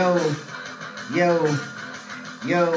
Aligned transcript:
Yo, 0.00 0.16
yo, 1.14 1.44
yo, 2.46 2.72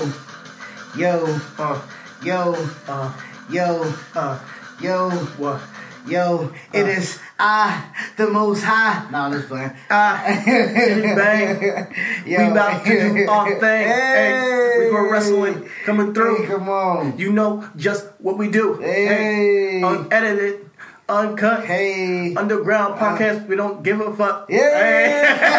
yo, 0.97 1.39
Uh, 1.57 1.79
yo, 2.21 2.53
uh, 2.85 3.13
yo, 3.49 3.93
uh, 4.13 4.39
yo, 4.81 5.09
what? 5.39 5.61
yo. 6.05 6.51
It 6.73 6.83
Uh. 6.83 6.99
is 6.99 7.19
I, 7.39 7.81
the 8.17 8.27
Most 8.27 8.63
High. 8.63 9.07
I'm 9.13 9.31
just 9.31 9.47
playing. 9.47 9.71
Ah, 9.89 10.19
Jimmy 10.43 11.15
Bang. 11.15 11.63
Yo. 12.27 12.39
We 12.43 12.51
about 12.51 12.83
to 12.83 12.91
do 12.91 13.29
our 13.29 13.55
thing. 13.63 13.87
Hey, 13.87 14.75
we 14.79 14.91
go 14.91 15.09
wrestling 15.09 15.69
coming 15.85 16.13
through. 16.13 16.41
Hey, 16.43 16.47
come 16.47 16.67
on. 16.67 17.17
You 17.17 17.31
know 17.31 17.63
just 17.77 18.05
what 18.19 18.37
we 18.37 18.49
do. 18.49 18.73
Hey. 18.83 19.81
unedited, 19.81 20.69
uncut, 21.09 21.65
Hey. 21.65 22.33
underground 22.35 22.97
podcast. 22.99 23.47
we 23.47 23.55
don't 23.55 23.83
give 23.83 23.99
a 23.99 24.15
fuck. 24.15 24.49
Yeah. 24.49 24.79
Hey. 24.79 25.51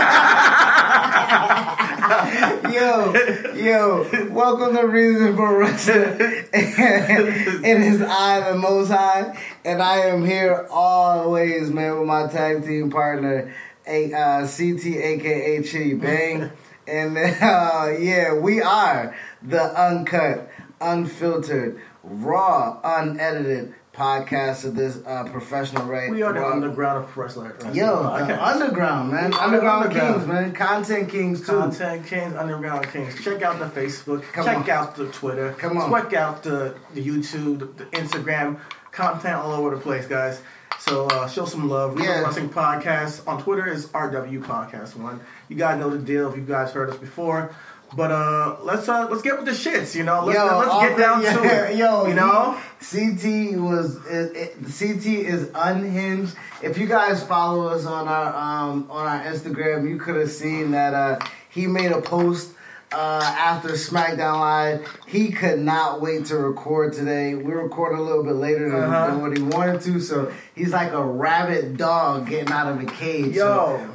yo, 2.74 3.12
yo, 3.54 4.28
welcome 4.30 4.74
to 4.74 4.86
Reason 4.86 5.36
for 5.36 5.58
Wrestling. 5.58 6.16
it 6.52 7.82
is 7.82 8.00
I, 8.02 8.50
the 8.50 8.56
Most 8.58 8.88
High, 8.90 9.38
and 9.64 9.82
I 9.82 10.06
am 10.06 10.24
here 10.24 10.66
always, 10.70 11.70
man, 11.70 11.98
with 11.98 12.08
my 12.08 12.26
tag 12.26 12.64
team 12.64 12.90
partner, 12.90 13.54
a 13.86 14.12
uh, 14.12 14.40
CT, 14.46 14.86
aka 14.86 15.58
Chidi 15.58 16.00
Bang, 16.00 16.50
and 16.86 17.18
uh, 17.42 17.90
yeah, 17.98 18.34
we 18.34 18.62
are 18.62 19.14
the 19.42 19.62
uncut, 19.62 20.48
unfiltered, 20.80 21.80
raw, 22.02 22.80
unedited 22.82 23.74
podcast 23.94 24.64
of 24.64 24.74
this 24.74 24.98
uh, 25.06 25.24
professional 25.24 25.86
right. 25.86 26.10
we 26.10 26.22
are 26.22 26.32
the 26.32 26.44
underground 26.44 27.04
of 27.04 27.16
wrestling. 27.16 27.52
Yo, 27.72 27.94
Okay. 27.94 28.26
the 28.26 28.44
underground, 28.44 29.12
man. 29.12 29.32
Underground, 29.34 29.84
underground. 29.84 30.14
Kings, 30.16 30.26
man. 30.26 30.52
Content 30.52 31.08
Kings, 31.08 31.40
too. 31.40 31.46
Content 31.58 32.06
Kings, 32.06 32.34
Underground 32.34 32.86
Kings. 32.92 33.22
Check 33.22 33.42
out 33.42 33.58
the 33.58 33.66
Facebook. 33.80 34.22
Come 34.32 34.44
check 34.44 34.56
on. 34.56 34.70
out 34.70 34.96
the 34.96 35.06
Twitter. 35.08 35.52
Come 35.58 35.78
on. 35.78 35.90
Check 35.90 36.12
out 36.14 36.42
the, 36.42 36.74
the 36.94 37.06
YouTube, 37.06 37.60
the, 37.60 37.66
the 37.66 37.84
Instagram. 37.92 38.58
Content 38.90 39.34
all 39.36 39.52
over 39.52 39.74
the 39.74 39.80
place, 39.80 40.06
guys. 40.06 40.40
So 40.78 41.06
uh, 41.06 41.28
show 41.28 41.44
some 41.46 41.68
love. 41.68 41.94
Real 41.96 42.04
Yeah. 42.04 42.20
Wrestling 42.22 42.48
Podcast 42.50 43.26
on 43.26 43.42
Twitter 43.42 43.66
is 43.66 43.86
RW 43.86 44.42
Podcast 44.44 44.96
One. 44.96 45.20
You 45.48 45.56
guys 45.56 45.78
know 45.78 45.88
the 45.88 45.98
deal 45.98 46.28
if 46.28 46.36
you 46.36 46.42
guys 46.42 46.72
heard 46.72 46.90
us 46.90 46.96
before. 46.96 47.54
But 47.96 48.10
uh, 48.10 48.56
let's 48.62 48.88
uh, 48.88 49.08
let's 49.08 49.22
get 49.22 49.36
with 49.36 49.46
the 49.46 49.52
shits, 49.52 49.94
you 49.94 50.02
know. 50.02 50.24
Let's, 50.24 50.38
Yo, 50.38 50.58
let's 50.58 50.88
get 50.88 50.98
down 50.98 51.22
yeah, 51.22 51.36
to 51.36 51.72
it. 51.72 51.76
Yo, 51.76 52.06
you 52.06 52.14
know. 52.14 52.60
CT 52.80 53.58
was 53.60 54.04
it, 54.06 54.36
it, 54.36 54.54
CT 54.62 55.06
is 55.06 55.50
unhinged. 55.54 56.34
If 56.62 56.76
you 56.76 56.86
guys 56.86 57.22
follow 57.24 57.68
us 57.68 57.86
on 57.86 58.08
our 58.08 58.34
um 58.34 58.90
on 58.90 59.06
our 59.06 59.24
Instagram, 59.24 59.88
you 59.88 59.98
could 59.98 60.16
have 60.16 60.30
seen 60.30 60.72
that 60.72 60.92
uh 60.92 61.18
he 61.48 61.66
made 61.66 61.92
a 61.92 62.00
post 62.00 62.53
uh 62.94 63.22
after 63.36 63.70
SmackDown 63.70 64.38
Live. 64.40 65.00
He 65.06 65.30
could 65.30 65.58
not 65.60 66.00
wait 66.00 66.26
to 66.26 66.36
record 66.36 66.92
today. 66.92 67.34
We 67.34 67.52
recorded 67.52 67.98
a 67.98 68.02
little 68.02 68.24
bit 68.24 68.34
later 68.34 68.68
than, 68.70 68.82
Uh-huh. 68.82 69.06
than 69.08 69.20
what 69.22 69.36
he 69.36 69.42
wanted 69.42 69.80
to, 69.82 70.00
so 70.00 70.32
he's 70.54 70.72
like 70.72 70.92
a 70.92 71.04
rabid 71.04 71.76
dog 71.76 72.28
getting 72.28 72.52
out 72.52 72.66
of 72.72 72.80
a 72.82 72.86
cage. 72.86 73.34
Yo. 73.34 73.44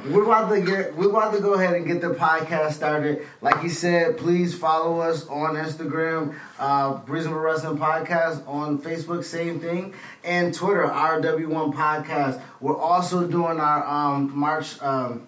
So 0.04 0.10
we're 0.10 0.24
about 0.24 0.50
to 0.50 0.60
get 0.60 0.94
we're 0.96 1.10
about 1.10 1.34
to 1.34 1.40
go 1.40 1.54
ahead 1.54 1.74
and 1.74 1.86
get 1.86 2.00
the 2.00 2.14
podcast 2.14 2.72
started. 2.72 3.26
Like 3.40 3.60
he 3.60 3.68
said, 3.68 4.16
please 4.18 4.54
follow 4.56 5.00
us 5.00 5.26
on 5.28 5.54
Instagram, 5.56 6.34
uh 6.58 7.00
Reasonable 7.06 7.40
Wrestling 7.40 7.78
Podcast 7.78 8.46
on 8.48 8.78
Facebook, 8.78 9.24
same 9.24 9.60
thing, 9.60 9.94
and 10.24 10.54
Twitter, 10.54 10.86
RW1 10.86 11.74
Podcast. 11.74 12.40
We're 12.60 12.76
also 12.76 13.26
doing 13.26 13.58
our 13.60 13.84
um 13.86 14.32
March 14.36 14.80
um 14.82 15.26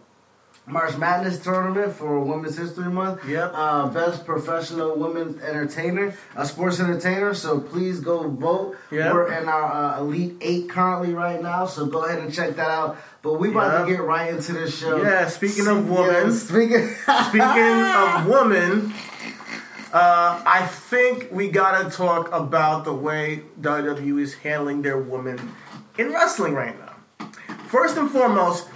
March 0.64 0.96
Madness 0.96 1.40
tournament 1.42 1.92
for 1.92 2.20
Women's 2.20 2.56
History 2.56 2.84
Month. 2.90 3.26
Yep. 3.28 3.52
Uh, 3.54 3.88
best 3.88 4.24
professional 4.24 4.96
women's 4.96 5.42
entertainer, 5.42 6.14
a 6.36 6.46
sports 6.46 6.78
entertainer. 6.78 7.34
So 7.34 7.58
please 7.58 7.98
go 7.98 8.28
vote. 8.28 8.76
Yep. 8.92 9.12
We're 9.12 9.32
in 9.32 9.48
our 9.48 9.96
uh, 9.96 10.00
Elite 10.00 10.36
Eight 10.40 10.68
currently 10.70 11.14
right 11.14 11.42
now. 11.42 11.66
So 11.66 11.86
go 11.86 12.04
ahead 12.04 12.20
and 12.20 12.32
check 12.32 12.54
that 12.56 12.70
out. 12.70 12.96
But 13.22 13.34
we 13.40 13.50
about 13.50 13.72
Yep. 13.80 13.86
to 13.88 13.92
get 13.92 14.02
right 14.02 14.32
into 14.32 14.52
this 14.52 14.78
show. 14.78 15.02
Yeah, 15.02 15.26
speaking 15.28 15.66
of 15.66 15.88
Yeah, 15.88 16.00
women. 16.00 16.32
speaking. 16.32 16.88
Speaking 17.28 17.82
of 17.82 18.26
women, 18.26 18.94
uh, 19.92 20.42
I 20.46 20.66
think 20.68 21.28
we 21.32 21.48
gotta 21.50 21.90
talk 21.90 22.30
about 22.32 22.84
the 22.84 22.94
way 22.94 23.42
WWE 23.60 24.20
is 24.22 24.34
handling 24.34 24.82
their 24.82 24.98
women 24.98 25.38
in 25.98 26.12
wrestling 26.12 26.54
right 26.54 26.76
now. 26.78 27.26
First 27.66 27.96
and 27.96 28.10
foremost, 28.10 28.68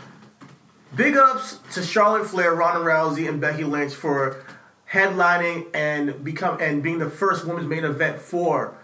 big 0.96 1.16
ups 1.16 1.58
to 1.74 1.82
Charlotte 1.82 2.26
Flair, 2.26 2.54
Ronda 2.54 2.80
Rousey, 2.80 3.28
and 3.28 3.40
Becky 3.40 3.64
Lynch 3.64 3.92
for 3.94 4.42
headlining 4.90 5.66
and 5.74 6.24
become 6.24 6.58
and 6.60 6.82
being 6.82 6.98
the 6.98 7.10
first 7.10 7.44
women's 7.44 7.68
main 7.68 7.84
event 7.84 8.18
for 8.20 8.74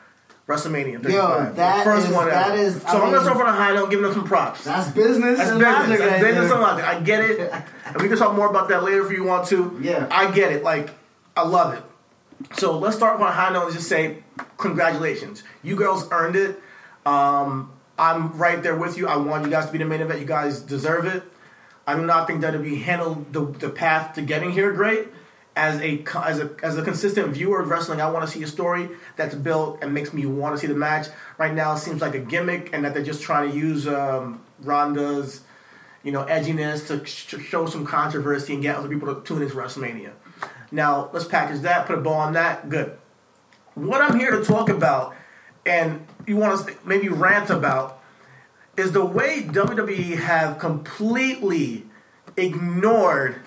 WrestleMania 0.48 1.00
35. 1.02 1.10
Yo, 1.12 1.52
that 1.54 1.78
the 1.78 1.84
first 1.84 2.08
is- 2.08 2.14
one 2.14 2.26
that 2.28 2.50
ever. 2.50 2.56
is- 2.60 2.82
so 2.82 2.88
I 2.88 2.92
I'm 2.94 3.00
gonna 3.12 3.20
start 3.22 3.38
from 3.38 3.46
a 3.46 3.52
high 3.52 3.74
note, 3.74 3.90
giving 3.90 4.04
them 4.04 4.12
some 4.12 4.24
props. 4.24 4.64
That's 4.64 4.90
business. 4.90 5.38
That's 5.38 5.50
business. 5.52 5.68
logic 5.72 5.98
That's 5.98 6.12
right 6.12 6.22
business 6.22 6.50
and 6.52 6.60
logic. 6.60 6.84
I 6.84 7.00
get 7.00 7.20
it. 7.24 7.52
And 7.84 8.00
we 8.00 8.08
can 8.08 8.16
talk 8.16 8.34
more 8.34 8.48
about 8.48 8.70
that 8.70 8.84
later 8.84 9.04
if 9.04 9.12
you 9.12 9.22
want 9.22 9.48
to. 9.48 9.78
Yeah. 9.82 10.06
I 10.10 10.30
get 10.30 10.50
it. 10.50 10.62
Like, 10.64 10.88
I 11.36 11.42
love 11.42 11.74
it. 11.74 11.82
So 12.58 12.78
let's 12.78 12.96
start 12.96 13.20
on 13.20 13.26
a 13.26 13.30
high 13.30 13.52
note 13.52 13.66
and 13.66 13.74
just 13.74 13.86
say, 13.86 14.22
congratulations. 14.56 15.42
You 15.62 15.76
girls 15.76 16.08
earned 16.10 16.34
it. 16.36 16.58
Um, 17.04 17.70
I'm 17.98 18.32
right 18.38 18.62
there 18.62 18.76
with 18.76 18.96
you. 18.96 19.08
I 19.08 19.16
want 19.16 19.44
you 19.44 19.50
guys 19.50 19.66
to 19.66 19.72
be 19.72 19.76
the 19.76 19.84
main 19.84 20.00
event. 20.00 20.20
You 20.20 20.26
guys 20.26 20.60
deserve 20.60 21.04
it. 21.04 21.22
I 21.86 21.96
do 21.96 22.06
not 22.06 22.26
think 22.26 22.42
WWE 22.42 22.82
handled 22.82 23.32
the, 23.32 23.46
the 23.46 23.70
path 23.70 24.14
to 24.14 24.22
getting 24.22 24.52
here 24.52 24.72
great. 24.72 25.08
As 25.54 25.78
a 25.82 26.02
as 26.16 26.38
a 26.38 26.50
as 26.62 26.78
a 26.78 26.82
consistent 26.82 27.28
viewer 27.34 27.60
of 27.60 27.68
wrestling, 27.68 28.00
I 28.00 28.08
want 28.10 28.24
to 28.24 28.30
see 28.30 28.42
a 28.42 28.46
story 28.46 28.88
that's 29.16 29.34
built 29.34 29.80
and 29.82 29.92
makes 29.92 30.14
me 30.14 30.24
want 30.24 30.54
to 30.54 30.58
see 30.58 30.66
the 30.66 30.74
match. 30.74 31.08
Right 31.36 31.52
now, 31.52 31.74
it 31.74 31.78
seems 31.78 32.00
like 32.00 32.14
a 32.14 32.20
gimmick, 32.20 32.70
and 32.72 32.86
that 32.86 32.94
they're 32.94 33.02
just 33.02 33.20
trying 33.20 33.50
to 33.50 33.56
use 33.56 33.86
um, 33.86 34.40
Ronda's 34.62 35.42
you 36.02 36.12
know, 36.12 36.24
edginess 36.24 36.86
to 36.88 37.04
sh- 37.06 37.40
show 37.46 37.66
some 37.66 37.86
controversy 37.86 38.54
and 38.54 38.62
get 38.62 38.76
other 38.76 38.88
people 38.88 39.14
to 39.14 39.20
tune 39.22 39.42
into 39.42 39.54
WrestleMania. 39.54 40.12
Now, 40.70 41.10
let's 41.12 41.26
package 41.26 41.60
that, 41.60 41.86
put 41.86 41.98
a 41.98 42.00
bow 42.00 42.14
on 42.14 42.32
that. 42.32 42.68
Good. 42.68 42.96
What 43.74 44.00
I'm 44.00 44.18
here 44.18 44.32
to 44.32 44.44
talk 44.44 44.68
about, 44.68 45.14
and 45.64 46.06
you 46.26 46.36
want 46.36 46.66
to 46.66 46.76
maybe 46.84 47.08
rant 47.08 47.50
about, 47.50 48.01
is 48.76 48.92
the 48.92 49.04
way 49.04 49.42
WWE 49.42 50.18
have 50.18 50.58
completely 50.58 51.84
ignored 52.36 53.40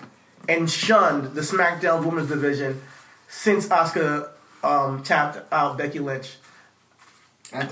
and 0.48 0.70
shunned 0.70 1.34
the 1.34 1.40
SmackDown 1.40 2.04
Women's 2.04 2.28
Division 2.28 2.80
since 3.28 3.66
Asuka 3.68 4.30
um, 4.62 5.02
tapped 5.02 5.52
out 5.52 5.76
Becky 5.78 5.98
Lynch. 5.98 6.36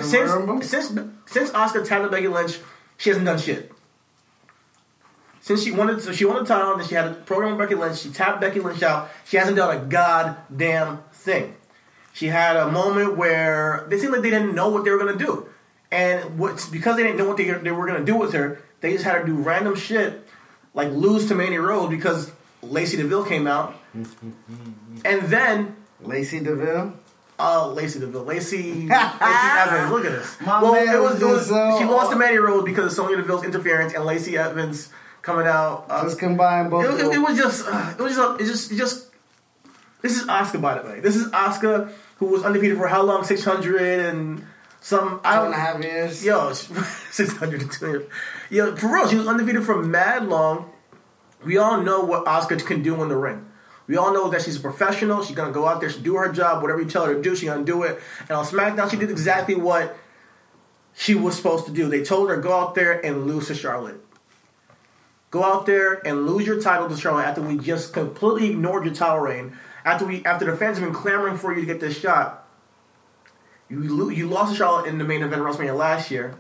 Since 0.01 0.69
since 0.69 0.87
since 1.27 1.51
Asuka 1.51 1.87
tapped 1.87 2.05
out 2.05 2.11
Becky 2.11 2.29
Lynch, 2.29 2.59
she 2.97 3.11
hasn't 3.11 3.27
done 3.27 3.39
shit. 3.39 3.73
Since 5.41 5.63
she 5.63 5.73
wanted, 5.73 6.01
so 6.01 6.11
she 6.11 6.25
won 6.25 6.37
the 6.37 6.45
title, 6.47 6.73
and 6.73 6.81
then 6.81 6.89
she 6.89 6.95
had 6.95 7.07
a 7.07 7.13
program 7.13 7.57
with 7.57 7.69
Becky 7.69 7.79
Lynch. 7.79 7.99
She 7.99 8.11
tapped 8.11 8.41
Becky 8.41 8.61
Lynch 8.61 8.83
out. 8.83 9.11
She 9.27 9.37
hasn't 9.37 9.57
done 9.57 9.77
a 9.77 9.81
goddamn 9.85 11.03
thing. 11.13 11.55
She 12.15 12.29
had 12.29 12.57
a 12.57 12.71
moment 12.71 13.17
where 13.17 13.85
they 13.91 13.99
seemed 13.99 14.13
like 14.13 14.23
they 14.23 14.31
didn't 14.31 14.55
know 14.55 14.69
what 14.71 14.85
they 14.85 14.91
were 14.91 14.99
gonna 14.99 15.19
do, 15.19 15.47
and 15.95 16.39
what's 16.39 16.67
because 16.69 16.97
they 16.97 17.05
didn't 17.05 17.19
know 17.19 17.29
what 17.29 17.37
they, 17.37 17.51
they 17.51 17.71
were 17.71 17.87
gonna 17.87 18.05
do 18.05 18.17
with 18.17 18.33
her. 18.33 18.61
They 18.81 18.93
just 18.93 19.05
had 19.05 19.15
her 19.17 19.25
do 19.25 19.35
random 19.37 19.77
shit, 19.77 20.27
like 20.75 20.91
lose 20.91 21.29
to 21.29 21.35
Mandy 21.35 21.59
Rose 21.59 21.89
because 21.89 22.31
Lacey 22.63 22.97
DeVille 22.97 23.25
came 23.25 23.47
out, 23.47 23.75
and 23.95 25.23
then 25.23 25.77
Lacey 26.01 26.41
DeVille. 26.41 26.93
uh, 27.39 27.69
Lacey 27.69 28.01
DeVille, 28.01 28.25
Lacey, 28.25 28.73
Lacey 28.89 28.91
Evans. 28.91 29.91
Look 29.93 30.05
at 30.05 30.13
this. 30.13 30.37
My 30.41 30.63
well, 30.63 30.73
man 30.73 30.95
it 30.95 31.01
was, 31.01 31.23
it 31.23 31.27
was 31.27 31.47
so- 31.49 31.79
she 31.79 31.85
lost 31.85 32.11
to 32.13 32.17
Mandy 32.17 32.39
Rose 32.39 32.65
because 32.65 32.87
of 32.87 32.93
Sonya 32.93 33.17
Deville's 33.17 33.45
interference 33.45 33.95
and 33.95 34.05
Lacey 34.05 34.37
Evans 34.37 34.91
coming 35.23 35.47
out. 35.47 35.87
Uh, 35.89 36.03
Let's 36.03 36.15
combine 36.17 36.69
both. 36.69 36.85
it, 36.85 37.07
it, 37.07 37.15
it 37.15 37.19
was 37.19 37.37
just, 37.39 37.67
uh, 37.67 37.95
it 37.99 38.03
was 38.03 38.15
just, 38.17 38.41
it 38.41 38.45
just, 38.45 38.73
it 38.73 38.77
just. 38.77 39.11
This 40.03 40.21
is 40.21 40.27
Asuka, 40.27 40.61
by 40.61 40.79
the 40.79 40.87
way. 40.87 41.01
This 41.01 41.17
is 41.17 41.29
Asuka, 41.31 41.91
who 42.19 42.27
was 42.27 42.43
undefeated 42.45 42.77
for 42.77 42.89
how 42.89 43.03
long? 43.03 43.25
Six 43.25 43.43
hundred 43.43 43.81
and 44.01 44.45
some. 44.85 45.19
I 45.25 45.37
don't 45.37 45.47
and 45.47 45.55
a 45.55 45.57
half 45.57 45.83
years. 45.83 46.23
Yo, 46.23 46.53
six 47.11 47.35
hundred 47.39 47.63
and 47.63 47.73
two. 47.73 48.07
Yo, 48.51 48.77
for 48.77 48.93
real, 48.93 49.09
she 49.09 49.17
was 49.17 49.27
undefeated 49.27 49.65
for 49.65 49.83
mad 49.83 50.29
long. 50.29 50.71
We 51.43 51.57
all 51.57 51.81
know 51.81 52.05
what 52.05 52.27
Asuka 52.27 52.65
can 52.65 52.83
do 52.83 53.03
in 53.03 53.09
the 53.09 53.17
ring. 53.17 53.47
We 53.87 53.97
all 53.97 54.13
know 54.13 54.29
that 54.29 54.43
she's 54.43 54.57
a 54.57 54.61
professional. 54.61 55.25
She's 55.25 55.37
gonna 55.37 55.53
go 55.53 55.67
out 55.67 55.81
there, 55.81 55.89
she 55.89 56.01
do 56.01 56.17
her 56.17 56.31
job. 56.31 56.61
Whatever 56.61 56.83
you 56.83 56.89
tell 56.89 57.07
her 57.07 57.15
to 57.15 57.23
do, 57.23 57.35
she's 57.35 57.49
gonna 57.49 57.65
do 57.65 57.83
it. 57.83 57.99
And 58.21 58.33
on 58.33 58.45
SmackDown, 58.45 58.91
she 58.91 58.99
did 58.99 59.11
exactly 59.11 59.55
what 59.55 59.97
she 60.95 61.15
was 61.15 61.35
supposed 61.35 61.65
to 61.65 61.73
do. 61.73 61.89
They 61.89 62.05
told 62.05 62.29
her 62.29 62.37
go 62.37 62.53
out 62.53 62.75
there 62.75 63.05
and 63.05 63.27
lose 63.27 63.47
to 63.47 63.55
Charlotte. 63.55 64.05
Go 65.31 65.43
out 65.43 65.65
there 65.65 66.07
and 66.07 66.27
lose 66.27 66.47
your 66.47 66.61
title 66.61 66.91
to 66.91 66.97
Charlotte 66.97 67.25
after 67.25 67.41
we 67.41 67.57
just 67.57 67.95
completely 67.95 68.51
ignored 68.51 68.85
your 68.85 68.95
title 68.95 69.19
reign. 69.19 69.57
After 69.85 70.05
we, 70.05 70.25
after 70.25 70.45
the 70.45 70.57
fans 70.57 70.79
have 70.79 70.87
been 70.87 70.95
clamoring 70.95 71.39
for 71.39 71.55
you 71.55 71.61
to 71.61 71.67
get 71.67 71.81
this 71.81 71.99
shot, 71.99 72.44
you 73.69 74.11
you 74.11 74.29
lost 74.29 74.53
to 74.53 74.59
Charlotte 74.59 74.87
in 74.87 74.99
the 74.99 75.05
main 75.05 75.23
event 75.23 75.41
of 75.41 75.47
WrestleMania 75.47 75.77
last 75.77 76.11
year, 76.11 76.35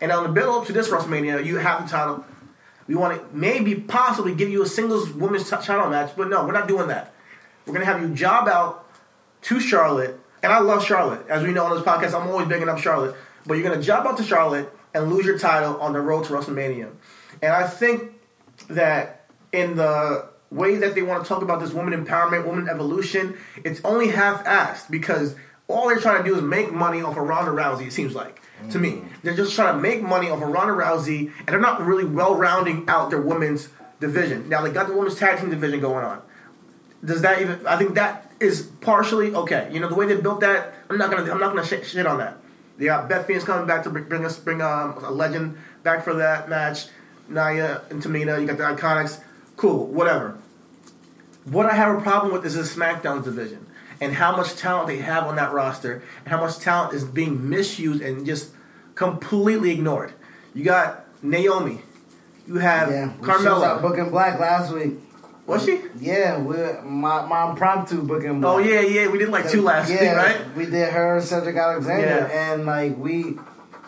and 0.00 0.10
on 0.12 0.22
the 0.24 0.28
build 0.28 0.62
up 0.62 0.66
to 0.66 0.72
this 0.72 0.88
WrestleMania, 0.88 1.44
you 1.44 1.56
have 1.58 1.82
the 1.82 1.88
title. 1.88 2.24
We 2.86 2.94
want 2.94 3.18
to 3.18 3.36
maybe 3.36 3.74
possibly 3.74 4.34
give 4.34 4.48
you 4.48 4.62
a 4.62 4.66
singles 4.66 5.10
women's 5.10 5.50
t- 5.50 5.56
title 5.56 5.90
match, 5.90 6.12
but 6.16 6.28
no, 6.28 6.46
we're 6.46 6.52
not 6.52 6.68
doing 6.68 6.88
that. 6.88 7.12
We're 7.66 7.72
gonna 7.72 7.84
have 7.84 8.00
you 8.00 8.14
job 8.14 8.48
out 8.48 8.86
to 9.42 9.60
Charlotte, 9.60 10.18
and 10.42 10.52
I 10.52 10.60
love 10.60 10.84
Charlotte. 10.84 11.26
As 11.28 11.42
we 11.42 11.52
know 11.52 11.64
on 11.64 11.74
this 11.74 11.84
podcast, 11.84 12.18
I'm 12.18 12.28
always 12.28 12.48
bigging 12.48 12.68
up 12.68 12.78
Charlotte. 12.78 13.16
But 13.44 13.54
you're 13.54 13.68
gonna 13.68 13.82
job 13.82 14.06
out 14.06 14.16
to 14.18 14.22
Charlotte 14.24 14.72
and 14.94 15.12
lose 15.12 15.26
your 15.26 15.38
title 15.38 15.80
on 15.80 15.92
the 15.92 16.00
road 16.00 16.24
to 16.24 16.32
WrestleMania. 16.32 16.90
And 17.42 17.52
I 17.52 17.66
think 17.66 18.12
that 18.68 19.26
in 19.52 19.76
the 19.76 20.28
way 20.50 20.76
that 20.76 20.94
they 20.94 21.02
want 21.02 21.22
to 21.22 21.28
talk 21.28 21.42
about 21.42 21.60
this 21.60 21.72
woman 21.72 21.92
empowerment, 21.92 22.46
woman 22.46 22.68
evolution, 22.68 23.36
it's 23.64 23.80
only 23.84 24.08
half-assed 24.08 24.90
because 24.90 25.36
all 25.68 25.88
they're 25.88 25.98
trying 25.98 26.22
to 26.22 26.28
do 26.28 26.36
is 26.36 26.42
make 26.42 26.72
money 26.72 27.02
off 27.02 27.16
of 27.16 27.24
Ronda 27.24 27.50
Rousey. 27.50 27.88
It 27.88 27.92
seems 27.92 28.14
like 28.14 28.40
to 28.70 28.78
me, 28.78 29.02
they're 29.22 29.36
just 29.36 29.54
trying 29.54 29.74
to 29.74 29.80
make 29.80 30.02
money 30.02 30.30
off 30.30 30.42
of 30.42 30.48
Ronda 30.48 30.72
Rousey, 30.72 31.30
and 31.38 31.48
they're 31.48 31.60
not 31.60 31.80
really 31.82 32.04
well 32.04 32.34
rounding 32.34 32.88
out 32.88 33.10
their 33.10 33.20
women's 33.20 33.68
division. 34.00 34.48
Now 34.48 34.62
they 34.62 34.70
got 34.70 34.88
the 34.88 34.94
women's 34.94 35.16
tag 35.16 35.40
team 35.40 35.50
division 35.50 35.80
going 35.80 36.04
on. 36.04 36.22
Does 37.04 37.22
that 37.22 37.40
even? 37.40 37.66
I 37.66 37.76
think 37.76 37.94
that 37.94 38.32
is 38.40 38.62
partially 38.80 39.34
okay. 39.34 39.68
You 39.70 39.80
know 39.80 39.88
the 39.88 39.94
way 39.94 40.06
they 40.06 40.16
built 40.16 40.40
that. 40.40 40.74
I'm 40.88 40.98
not 40.98 41.10
gonna. 41.10 41.30
I'm 41.30 41.38
not 41.38 41.54
gonna 41.54 41.66
sh- 41.66 41.86
shit 41.86 42.06
on 42.06 42.18
that. 42.18 42.38
They 42.78 42.86
got 42.86 43.08
Beth 43.08 43.26
Phoenix 43.26 43.44
coming 43.44 43.66
back 43.66 43.84
to 43.84 43.90
bring, 43.90 44.04
bring 44.04 44.24
us 44.24 44.38
bring 44.38 44.60
um, 44.60 44.98
a 45.04 45.10
legend 45.10 45.58
back 45.82 46.04
for 46.04 46.14
that 46.14 46.48
match. 46.48 46.86
Nia 47.28 47.82
and 47.90 48.02
Tamina. 48.02 48.40
You 48.40 48.46
got 48.46 48.56
the 48.58 48.64
Iconics. 48.64 49.20
Cool. 49.56 49.86
Whatever. 49.86 50.38
What 51.44 51.66
I 51.66 51.74
have 51.74 51.96
a 51.96 52.00
problem 52.00 52.32
with 52.32 52.44
is 52.44 52.54
the 52.54 52.62
SmackDown 52.62 53.22
division 53.22 53.65
and 54.00 54.12
how 54.14 54.36
much 54.36 54.56
talent 54.56 54.88
they 54.88 54.98
have 54.98 55.24
on 55.24 55.36
that 55.36 55.52
roster 55.52 56.02
and 56.24 56.28
how 56.28 56.40
much 56.40 56.58
talent 56.58 56.94
is 56.94 57.04
being 57.04 57.48
misused 57.48 58.02
and 58.02 58.26
just 58.26 58.50
completely 58.94 59.70
ignored. 59.70 60.12
You 60.54 60.64
got 60.64 61.04
Naomi. 61.22 61.80
You 62.46 62.56
have 62.56 62.90
Yeah, 62.90 63.12
we 63.20 63.26
was 63.26 63.44
out 63.46 63.80
Carmella. 63.80 63.82
booking 63.82 64.10
black 64.10 64.38
last 64.38 64.72
week. 64.72 64.94
Was 65.46 65.64
she? 65.64 65.80
Yeah, 66.00 66.38
we 66.40 66.56
my 66.82 67.24
my 67.26 67.50
impromptu 67.50 68.02
booking. 68.02 68.40
Black. 68.40 68.54
Oh 68.54 68.58
yeah, 68.58 68.80
yeah. 68.80 69.08
We 69.08 69.18
did 69.18 69.28
like 69.28 69.48
two 69.48 69.62
last 69.62 69.90
yeah, 69.90 70.00
week, 70.00 70.16
right? 70.16 70.56
We 70.56 70.66
did 70.66 70.92
her, 70.92 71.20
Cedric 71.20 71.56
Alexander, 71.56 72.28
Yeah. 72.30 72.52
and 72.52 72.66
like 72.66 72.96
we, 72.96 73.38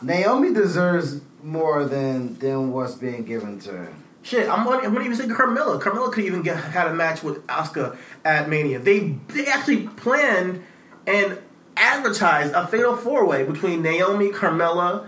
Naomi 0.03 0.53
deserves 0.55 1.21
more 1.43 1.85
than 1.85 2.39
than 2.39 2.71
what's 2.71 2.95
being 2.95 3.25
given 3.25 3.59
to 3.61 3.73
her. 3.73 3.93
Shit, 4.23 4.49
I'm 4.49 4.65
gonna, 4.65 4.79
I'm 4.87 4.93
gonna 4.93 5.05
even 5.05 5.17
say 5.17 5.27
Carmella. 5.27 5.81
Carmella 5.81 6.13
could 6.13 6.25
even 6.25 6.43
get 6.43 6.57
had 6.57 6.87
a 6.89 6.95
match 6.95 7.23
with 7.23 7.47
Asuka 7.47 7.97
at 8.25 8.49
Mania. 8.49 8.79
They 8.79 9.17
they 9.29 9.47
actually 9.47 9.87
planned 9.89 10.63
and 11.07 11.39
advertised 11.77 12.53
a 12.55 12.67
fatal 12.67 12.97
four 12.97 13.25
way 13.27 13.45
between 13.45 13.81
Naomi, 13.83 14.31
Carmella, 14.31 15.07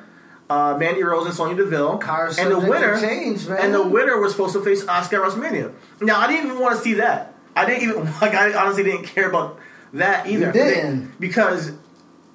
uh, 0.49 0.77
Mandy 0.79 1.03
Rose, 1.03 1.27
and 1.27 1.35
Sonya 1.35 1.57
Deville. 1.57 1.99
Car's 1.99 2.39
and 2.39 2.51
the 2.51 2.59
winner 2.61 2.99
change, 3.01 3.47
man. 3.49 3.59
and 3.61 3.75
the 3.75 3.87
winner 3.87 4.19
was 4.21 4.33
supposed 4.33 4.53
to 4.55 4.63
face 4.63 4.85
Asuka 4.85 5.25
at 5.25 5.31
WrestleMania. 5.33 5.73
Now 6.01 6.21
I 6.21 6.29
didn't 6.29 6.47
even 6.47 6.61
want 6.61 6.77
to 6.77 6.81
see 6.83 6.95
that. 6.95 7.35
I 7.57 7.67
didn't 7.67 7.83
even 7.91 8.05
like. 8.23 8.33
I 8.35 8.55
honestly 8.55 8.85
didn't 8.85 9.05
care 9.05 9.29
about 9.29 9.59
that 9.93 10.29
either. 10.29 10.47
You 10.47 10.53
didn't. 10.53 11.21
because 11.21 11.73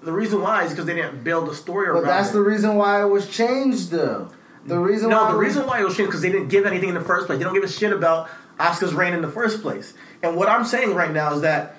the 0.04 0.12
reason 0.12 0.42
why 0.42 0.66
is 0.66 0.71
because 0.71 0.86
they 0.86 0.94
didn't 0.95 1.24
build 1.24 1.50
a 1.50 1.56
story 1.56 1.88
But 1.88 1.92
around. 1.94 2.04
But 2.04 2.07
that's 2.10 2.30
it. 2.30 2.33
the 2.33 2.42
reason 2.42 2.75
why 2.75 3.01
it 3.01 3.07
was 3.07 3.28
changed, 3.30 3.89
though. 3.92 4.30
The 4.66 4.80
reason 4.80 5.10
No, 5.10 5.24
why 5.24 5.32
the 5.32 5.38
reason 5.38 5.68
why 5.68 5.80
it 5.80 5.84
was 5.84 5.96
shit 5.96 6.08
because 6.08 6.22
they 6.22 6.32
didn't 6.32 6.48
give 6.48 6.66
anything 6.66 6.90
in 6.90 6.96
the 6.96 7.02
first 7.02 7.28
place. 7.28 7.38
They 7.38 7.44
don't 7.44 7.54
give 7.54 7.64
a 7.64 7.70
shit 7.70 7.94
about 7.94 8.30
Asuka's 8.60 8.94
reign 8.94 9.14
in 9.14 9.22
the 9.22 9.30
first 9.30 9.62
place. 9.62 9.94
And 10.24 10.36
what 10.36 10.50
I'm 10.50 10.66
saying 10.66 10.96
right 10.96 11.12
now 11.12 11.34
is 11.34 11.42
that 11.42 11.76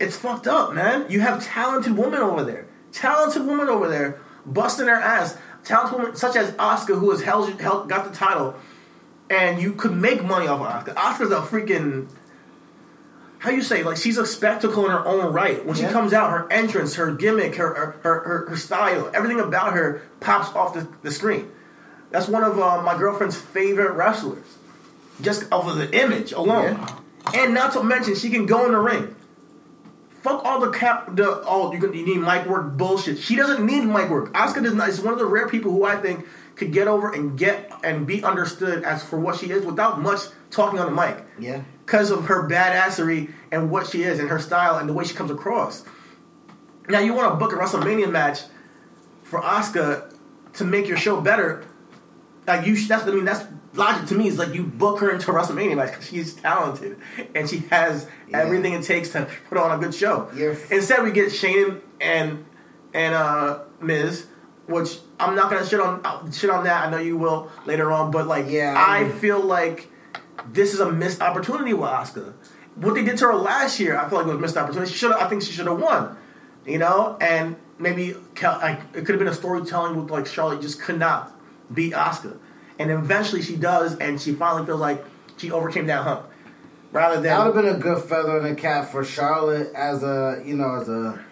it's 0.00 0.16
fucked 0.16 0.46
up, 0.46 0.74
man. 0.74 1.06
You 1.08 1.20
have 1.20 1.44
talented 1.44 1.96
women 1.96 2.20
over 2.20 2.42
there, 2.42 2.66
talented 2.92 3.46
women 3.46 3.68
over 3.68 3.88
there, 3.88 4.20
busting 4.44 4.86
their 4.86 4.96
ass. 4.96 5.36
Talented 5.62 5.98
women 5.98 6.16
such 6.16 6.36
as 6.36 6.50
Asuka, 6.52 6.98
who 6.98 7.10
has 7.10 7.22
held, 7.22 7.60
held 7.60 7.88
got 7.88 8.10
the 8.10 8.14
title, 8.14 8.54
and 9.30 9.62
you 9.62 9.72
could 9.72 9.92
make 9.92 10.22
money 10.22 10.46
off 10.46 10.60
of 10.60 10.94
Asuka. 10.94 10.94
Asuka's 10.94 11.32
a 11.32 11.40
freaking 11.40 12.08
how 13.44 13.50
you 13.50 13.60
say 13.60 13.82
like 13.82 13.98
she's 13.98 14.16
a 14.16 14.24
spectacle 14.24 14.86
in 14.86 14.90
her 14.90 15.06
own 15.06 15.30
right. 15.30 15.64
When 15.66 15.76
she 15.76 15.82
Yeah. 15.82 15.92
comes 15.92 16.14
out, 16.14 16.30
her 16.30 16.50
entrance, 16.50 16.94
her 16.94 17.12
gimmick, 17.12 17.56
her 17.56 17.74
her, 17.74 17.96
her, 18.02 18.46
her, 18.48 18.56
style, 18.56 19.10
everything 19.12 19.38
about 19.38 19.74
her 19.74 20.00
pops 20.20 20.48
off 20.56 20.72
the, 20.72 20.88
the 21.02 21.10
screen. 21.12 21.50
That's 22.10 22.26
one 22.26 22.42
of 22.42 22.58
uh, 22.58 22.80
my 22.80 22.96
girlfriend's 22.96 23.36
favorite 23.36 23.92
wrestlers, 23.92 24.46
just 25.20 25.44
off 25.52 25.66
of 25.68 25.76
the 25.76 25.94
image 25.94 26.32
alone. 26.32 26.80
And 27.34 27.52
not 27.52 27.72
to 27.74 27.82
mention, 27.82 28.14
she 28.14 28.30
can 28.30 28.46
go 28.46 28.64
in 28.64 28.72
the 28.72 28.78
ring. 28.78 29.14
Fuck 30.22 30.42
all 30.46 30.58
the 30.60 30.70
cap, 30.70 31.14
the 31.14 31.42
all 31.42 31.74
you, 31.74 31.80
can, 31.80 31.92
you 31.92 32.06
need 32.06 32.20
mic 32.20 32.46
work 32.46 32.78
bullshit. 32.78 33.18
She 33.18 33.36
doesn't 33.36 33.64
need 33.66 33.84
mic 33.84 34.08
work. 34.08 34.32
Asuka 34.32 34.62
does 34.62 34.72
not. 34.72 34.88
Is 34.88 35.02
one 35.02 35.12
of 35.12 35.18
the 35.18 35.26
rare 35.26 35.48
people 35.48 35.70
who 35.70 35.84
I 35.84 35.96
think 35.96 36.24
could 36.56 36.72
get 36.72 36.88
over 36.88 37.12
and 37.12 37.36
get 37.38 37.70
and 37.82 38.06
be 38.06 38.24
understood 38.24 38.84
as 38.84 39.04
for 39.04 39.20
what 39.20 39.36
she 39.36 39.50
is 39.50 39.66
without 39.66 40.00
much 40.00 40.20
talking 40.50 40.78
on 40.78 40.86
the 40.86 40.98
mic 41.02 41.18
Yeah. 41.38 41.60
Because 41.84 42.10
of 42.10 42.26
her 42.26 42.48
badassery 42.48 43.32
and 43.52 43.70
what 43.70 43.86
she 43.86 44.02
is 44.02 44.18
and 44.18 44.28
her 44.30 44.38
style 44.38 44.76
and 44.78 44.88
the 44.88 44.92
way 44.92 45.04
she 45.04 45.14
comes 45.14 45.30
across. 45.30 45.84
Now 46.88 46.98
you 47.00 47.14
want 47.14 47.30
to 47.32 47.36
book 47.36 47.52
a 47.52 47.56
WrestleMania 47.56 48.10
match 48.10 48.40
for 49.22 49.40
Asuka 49.40 50.14
to 50.54 50.64
make 50.64 50.86
your 50.88 50.96
show 50.96 51.20
better. 51.20 51.64
Like 52.46 52.66
you, 52.66 52.76
that's 52.86 53.04
I 53.06 53.10
mean 53.10 53.24
that's 53.24 53.44
logic 53.72 54.06
to 54.08 54.14
me. 54.14 54.28
Is 54.28 54.38
like 54.38 54.54
you 54.54 54.64
book 54.64 55.00
her 55.00 55.10
into 55.10 55.30
a 55.30 55.34
WrestleMania 55.34 55.76
match 55.76 55.90
because 55.92 56.06
she's 56.06 56.34
talented 56.34 56.98
and 57.34 57.48
she 57.48 57.58
has 57.70 58.06
Yeah. 58.28 58.38
everything 58.40 58.74
it 58.74 58.82
takes 58.82 59.10
to 59.10 59.28
put 59.48 59.56
on 59.58 59.70
a 59.78 59.82
good 59.82 59.94
show. 59.94 60.28
You're- 60.34 60.56
Instead, 60.70 61.02
we 61.02 61.10
get 61.12 61.32
Shane 61.32 61.80
and 62.00 62.44
and 62.92 63.14
uh, 63.14 63.60
Miz, 63.80 64.26
which 64.66 64.98
I'm 65.18 65.34
not 65.34 65.50
gonna 65.50 65.66
shit 65.66 65.80
on 65.80 66.00
uh, 66.04 66.30
shit 66.30 66.50
on 66.50 66.64
that. 66.64 66.86
I 66.86 66.90
know 66.90 66.98
you 66.98 67.16
will 67.16 67.50
later 67.66 67.90
on, 67.90 68.10
but 68.10 68.26
like 68.26 68.46
Yeah, 68.50 68.74
I 68.76 68.98
I'm- 68.98 69.12
feel 69.18 69.40
like 69.40 69.88
this 70.52 70.74
is 70.74 70.80
a 70.80 70.90
missed 70.90 71.20
opportunity 71.20 71.74
with 71.74 71.88
Asuka. 71.88 72.32
What 72.76 72.94
they 72.94 73.04
did 73.04 73.18
to 73.18 73.26
her 73.26 73.34
last 73.34 73.78
year, 73.78 73.96
I 73.96 74.08
feel 74.08 74.18
like 74.18 74.26
it 74.26 74.30
was 74.30 74.38
a 74.38 74.40
missed 74.40 74.56
opportunity. 74.56 74.90
She 74.90 74.98
should, 74.98 75.12
I 75.12 75.28
think, 75.28 75.42
she 75.42 75.52
should 75.52 75.66
have 75.66 75.80
won. 75.80 76.16
You 76.66 76.78
know, 76.78 77.16
and 77.20 77.56
maybe 77.78 78.14
like, 78.42 78.80
it 78.94 79.04
could 79.04 79.10
have 79.10 79.18
been 79.18 79.28
a 79.28 79.34
storytelling 79.34 80.00
with 80.00 80.10
like 80.10 80.26
Charlotte 80.26 80.62
just 80.62 80.80
could 80.80 80.98
not 80.98 81.30
beat 81.72 81.92
Asuka, 81.92 82.38
and 82.78 82.90
eventually 82.90 83.42
she 83.42 83.56
does, 83.56 83.96
and 83.98 84.20
she 84.20 84.32
finally 84.32 84.64
feels 84.64 84.80
like 84.80 85.04
she 85.36 85.50
overcame 85.50 85.86
that 85.86 86.02
hump. 86.04 86.30
Rather 86.92 87.16
than 87.16 87.24
That 87.24 87.44
would 87.44 87.56
have 87.56 87.64
been 87.64 87.74
a 87.74 87.78
good 87.78 88.04
feather 88.04 88.38
in 88.38 88.44
the 88.44 88.54
cap 88.54 88.88
for 88.88 89.04
Charlotte 89.04 89.72
as 89.74 90.04
a, 90.04 90.42
you 90.46 90.54
know, 90.54 90.76
as 90.80 90.88
a, 90.88 91.24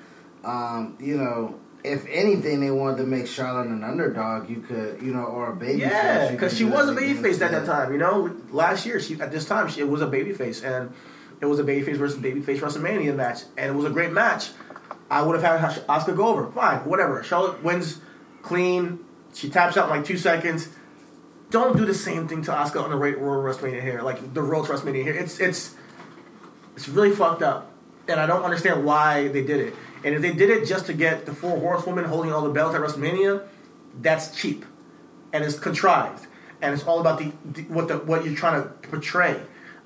um, 0.45 0.97
you 0.99 1.17
know, 1.17 1.59
if 1.85 2.07
anything, 2.07 2.61
they 2.61 2.71
wanted 2.71 2.99
to 2.99 3.05
make 3.05 3.27
Charlotte 3.27 3.67
an 3.67 3.83
underdog. 3.83 4.49
You 4.49 4.61
could, 4.61 5.03
you 5.03 5.13
know, 5.13 5.25
or 5.25 5.53
a 5.53 5.57
baby. 5.57 5.81
Yeah, 5.81 6.31
because 6.31 6.57
she 6.57 6.65
was 6.65 6.89
a 6.89 6.93
baby 6.93 7.15
face 7.15 7.41
at 7.41 7.51
that 7.51 7.67
time. 7.67 7.93
You 7.93 7.99
know, 7.99 8.35
last 8.51 8.87
year 8.87 9.01
she 9.01 9.21
at 9.21 9.33
this 9.33 9.47
time 9.47 9.69
she 9.69 9.81
it 9.81 9.89
was 9.89 10.01
a 10.01 10.07
baby 10.07 10.33
face, 10.33 10.63
and 10.63 10.93
it 11.41 11.47
was 11.47 11.59
a 11.59 11.65
baby 11.65 11.83
face 11.85 11.97
versus 11.97 12.19
baby 12.19 12.41
face 12.41 12.61
WrestleMania 12.61 13.15
match, 13.17 13.43
and 13.57 13.71
it 13.71 13.75
was 13.75 13.85
a 13.85 13.91
great 13.91 14.13
match. 14.13 14.51
I 15.11 15.23
would 15.23 15.41
have 15.41 15.61
had 15.61 15.87
Asuka 15.87 16.17
go 16.17 16.29
over. 16.29 16.51
Fine, 16.51 16.79
whatever. 16.87 17.23
Charlotte 17.23 17.63
wins 17.63 18.01
clean. 18.43 19.01
She 19.35 19.51
taps 19.51 19.77
out 19.77 19.91
in 19.91 19.91
like 19.91 20.07
two 20.07 20.17
seconds. 20.17 20.69
Don't 21.51 21.77
do 21.77 21.85
the 21.85 21.95
same 21.95 22.29
thing 22.29 22.43
to 22.43 22.53
Asuka 22.53 22.83
on 22.83 22.91
the 22.91 22.97
right 22.97 23.19
Royal 23.19 23.43
WrestleMania 23.43 23.83
here, 23.83 24.03
like 24.03 24.33
the 24.33 24.41
Royal 24.41 24.65
WrestleMania 24.65 25.03
here. 25.03 25.15
It's 25.15 25.41
it's 25.41 25.75
it's 26.77 26.89
really 26.89 27.11
fucked 27.11 27.43
up, 27.43 27.72
and 28.09 28.21
I 28.21 28.27
don't 28.27 28.43
understand 28.43 28.85
why 28.85 29.29
they 29.29 29.45
did 29.45 29.61
it. 29.61 29.75
And 30.05 30.15
if 30.15 30.23
they 30.23 30.33
did 30.33 30.51
it 30.51 30.67
just 30.67 30.87
to 30.87 30.93
get 30.93 31.27
the 31.27 31.35
four 31.35 31.59
horsewomen 31.59 32.05
holding 32.05 32.33
all 32.33 32.43
the 32.43 32.51
belts 32.51 32.75
at 32.75 32.81
WrestleMania, 32.81 33.47
that's 34.01 34.35
cheap 34.35 34.65
and 35.33 35.45
it's 35.45 35.59
contrived 35.59 36.27
and 36.61 36.75
it's 36.75 36.85
all 36.85 37.01
about 37.01 37.19
the, 37.19 37.33
the 37.45 37.63
what 37.63 37.89
the 37.89 37.99
what 37.99 38.25
you're 38.25 38.35
trying 38.35 38.63
to 38.63 38.69
portray. 38.89 39.41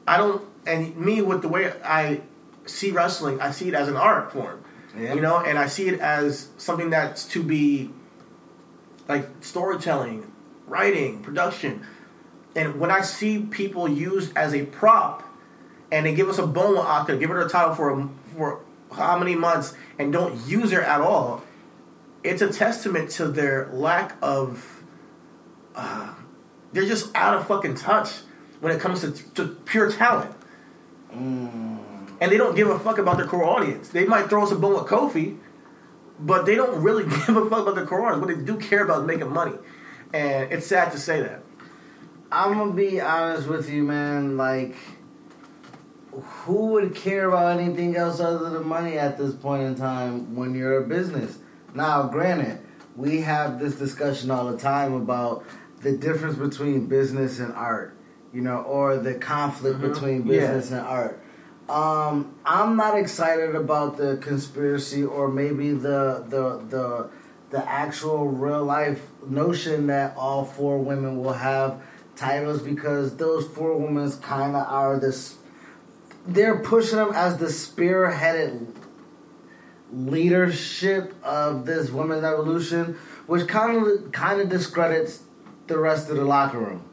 I 0.06 0.16
don't 0.18 0.42
and 0.66 0.96
me 0.96 1.22
with 1.22 1.42
the 1.42 1.48
way 1.48 1.72
I 1.84 2.20
see 2.66 2.90
wrestling, 2.90 3.40
I 3.40 3.50
see 3.50 3.68
it 3.68 3.74
as 3.74 3.88
an 3.88 3.96
art 3.96 4.32
form. 4.32 4.62
Yeah. 4.96 5.14
You 5.14 5.20
know, 5.20 5.38
and 5.38 5.58
I 5.58 5.66
see 5.66 5.88
it 5.88 6.00
as 6.00 6.48
something 6.56 6.90
that's 6.90 7.26
to 7.28 7.42
be 7.42 7.90
like 9.08 9.28
storytelling, 9.40 10.30
writing, 10.66 11.22
production. 11.22 11.84
And 12.54 12.80
when 12.80 12.90
I 12.90 13.02
see 13.02 13.40
people 13.42 13.88
used 13.88 14.36
as 14.36 14.54
a 14.54 14.64
prop 14.64 15.22
and 15.90 16.06
they 16.06 16.14
give 16.14 16.28
us 16.28 16.38
a 16.38 16.46
bone 16.46 16.72
with 16.76 16.84
Asuka, 16.84 17.18
give 17.18 17.30
her 17.30 17.40
a 17.40 17.48
title 17.48 17.74
for 17.74 17.90
a, 17.90 18.08
for 18.34 18.60
how 18.92 19.18
many 19.18 19.34
months 19.34 19.74
and 19.98 20.12
don't 20.12 20.46
use 20.46 20.70
her 20.72 20.82
at 20.82 21.00
all, 21.00 21.42
it's 22.24 22.42
a 22.42 22.52
testament 22.52 23.10
to 23.12 23.28
their 23.28 23.68
lack 23.72 24.16
of. 24.22 24.82
Uh, 25.74 26.14
they're 26.72 26.86
just 26.86 27.14
out 27.14 27.36
of 27.36 27.46
fucking 27.46 27.74
touch 27.74 28.10
when 28.60 28.74
it 28.74 28.80
comes 28.80 29.00
to, 29.00 29.12
to 29.34 29.48
pure 29.64 29.90
talent. 29.90 30.34
And 32.20 32.32
they 32.32 32.36
don't 32.36 32.54
give 32.54 32.68
a 32.68 32.78
fuck 32.78 32.98
about 32.98 33.18
their 33.18 33.26
core 33.26 33.44
audience. 33.44 33.88
They 33.88 34.04
might 34.04 34.28
throw 34.28 34.42
us 34.42 34.50
a 34.50 34.56
bone 34.56 34.74
with 34.74 34.84
Kofi, 34.84 35.38
but 36.18 36.46
they 36.46 36.54
don't 36.54 36.82
really 36.82 37.04
give 37.26 37.36
a 37.36 37.48
fuck 37.48 37.60
about 37.60 37.74
their 37.74 37.86
core 37.86 38.06
audience. 38.06 38.26
What 38.26 38.36
they 38.36 38.42
do 38.42 38.58
care 38.58 38.84
about 38.84 39.02
is 39.02 39.06
making 39.06 39.30
money. 39.30 39.56
And 40.12 40.50
it's 40.52 40.66
sad 40.66 40.92
to 40.92 40.98
say 40.98 41.20
that. 41.20 41.42
I'm 42.32 42.54
gonna 42.54 42.72
be 42.72 43.00
honest 43.00 43.48
with 43.48 43.70
you, 43.70 43.84
man. 43.84 44.36
Like, 44.36 44.74
who 46.22 46.66
would 46.72 46.94
care 46.94 47.28
about 47.28 47.58
anything 47.60 47.96
else 47.96 48.20
other 48.20 48.50
than 48.50 48.66
money 48.66 48.98
at 48.98 49.18
this 49.18 49.34
point 49.34 49.62
in 49.62 49.74
time 49.74 50.34
when 50.34 50.54
you're 50.54 50.78
a 50.82 50.86
business? 50.86 51.38
Now, 51.74 52.04
granted, 52.04 52.58
we 52.96 53.20
have 53.20 53.58
this 53.58 53.74
discussion 53.76 54.30
all 54.30 54.50
the 54.50 54.56
time 54.58 54.94
about 54.94 55.44
the 55.82 55.92
difference 55.92 56.36
between 56.36 56.86
business 56.86 57.38
and 57.38 57.52
art, 57.52 57.94
you 58.32 58.40
know, 58.40 58.62
or 58.62 58.96
the 58.96 59.14
conflict 59.14 59.78
Mhm. 59.78 59.92
between 59.92 60.26
Yeah. 60.26 60.40
business 60.52 60.70
and 60.70 60.80
art. 60.80 61.20
Um, 61.68 62.30
I'm 62.46 62.76
not 62.76 62.96
excited 62.96 63.54
about 63.54 63.96
the 63.96 64.16
conspiracy 64.18 65.04
or 65.04 65.28
maybe 65.28 65.72
the 65.72 66.22
the 66.28 66.60
the 66.70 67.06
the 67.50 67.68
actual 67.70 68.28
real 68.28 68.64
life 68.64 69.00
notion 69.28 69.86
that 69.88 70.14
all 70.16 70.44
four 70.44 70.78
women 70.78 71.18
will 71.22 71.32
have 71.32 71.76
titles 72.14 72.62
because 72.62 73.16
those 73.16 73.46
four 73.46 73.76
women 73.76 74.10
kind 74.22 74.56
of 74.56 74.66
are 74.68 74.98
this. 74.98 75.36
They're 76.26 76.58
pushing 76.58 76.98
them 76.98 77.12
as 77.14 77.38
the 77.38 77.46
spearheaded 77.46 78.66
leadership 79.92 81.14
of 81.22 81.66
this 81.66 81.90
women's 81.90 82.24
evolution, 82.24 82.98
which 83.26 83.46
kind 83.46 83.86
of 83.86 84.12
kind 84.12 84.40
of 84.40 84.48
discredits 84.48 85.22
the 85.66 85.78
rest 85.78 86.10
of 86.10 86.16
the 86.16 86.24
locker 86.24 86.58
room. 86.58 86.84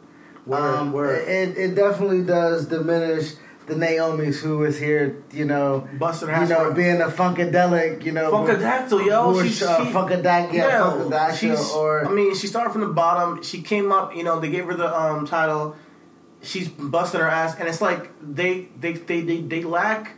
Word, 0.46 0.60
Um, 0.60 0.92
word. 0.92 1.28
It 1.28 1.58
it 1.58 1.76
definitely 1.76 2.24
does 2.24 2.68
diminish 2.68 3.34
the 3.66 3.76
Naomi's 3.76 4.42
who 4.42 4.64
is 4.66 4.78
here, 4.78 5.24
you 5.32 5.46
know, 5.46 5.88
Busting 5.98 6.28
her 6.28 6.44
you 6.44 6.50
know, 6.50 6.74
being 6.74 7.02
a 7.02 7.08
funkadelic, 7.08 8.04
you 8.04 8.12
know, 8.12 8.32
Funkadactyl, 8.32 9.06
yo. 9.06 9.42
She, 9.42 9.48
is, 9.50 9.64
uh, 9.64 9.86
she, 9.86 9.92
funkadac, 9.92 10.52
yeah, 10.52 10.82
funkadactyl, 10.82 11.76
or 11.76 12.06
I 12.06 12.12
mean, 12.12 12.36
she 12.36 12.48
started 12.48 12.72
from 12.72 12.82
the 12.82 12.88
bottom. 12.88 13.42
She 13.42 13.62
came 13.62 13.92
up. 13.92 14.16
You 14.16 14.24
know, 14.24 14.40
they 14.40 14.50
gave 14.50 14.66
her 14.66 14.76
the 14.76 14.94
um, 14.94 15.26
title. 15.26 15.78
She's 16.44 16.68
busting 16.68 17.20
her 17.22 17.28
ass, 17.28 17.56
and 17.58 17.68
it's 17.70 17.82
like 17.82 18.12
they 18.22 18.68
they 18.80 18.94
they 18.94 19.22
they, 19.22 19.42
they 19.42 19.64
lack 19.64 20.18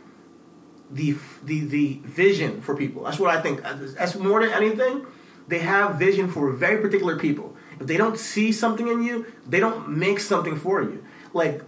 the 0.90 1.16
the 1.44 1.60
the 1.60 2.00
vision 2.04 2.60
for 2.62 2.76
people. 2.76 3.04
That's 3.04 3.18
what 3.18 3.34
I 3.34 3.40
think. 3.40 3.62
That's 3.62 4.14
more 4.16 4.40
than 4.40 4.50
anything. 4.50 5.06
They 5.48 5.60
have 5.60 5.96
vision 5.96 6.28
for 6.30 6.50
very 6.52 6.80
particular 6.82 7.16
people. 7.18 7.54
If 7.80 7.86
they 7.86 7.96
don't 7.96 8.18
see 8.18 8.50
something 8.52 8.88
in 8.88 9.02
you, 9.02 9.26
they 9.46 9.60
don't 9.60 9.88
make 9.90 10.18
something 10.18 10.56
for 10.58 10.82
you. 10.82 11.04
Like, 11.32 11.62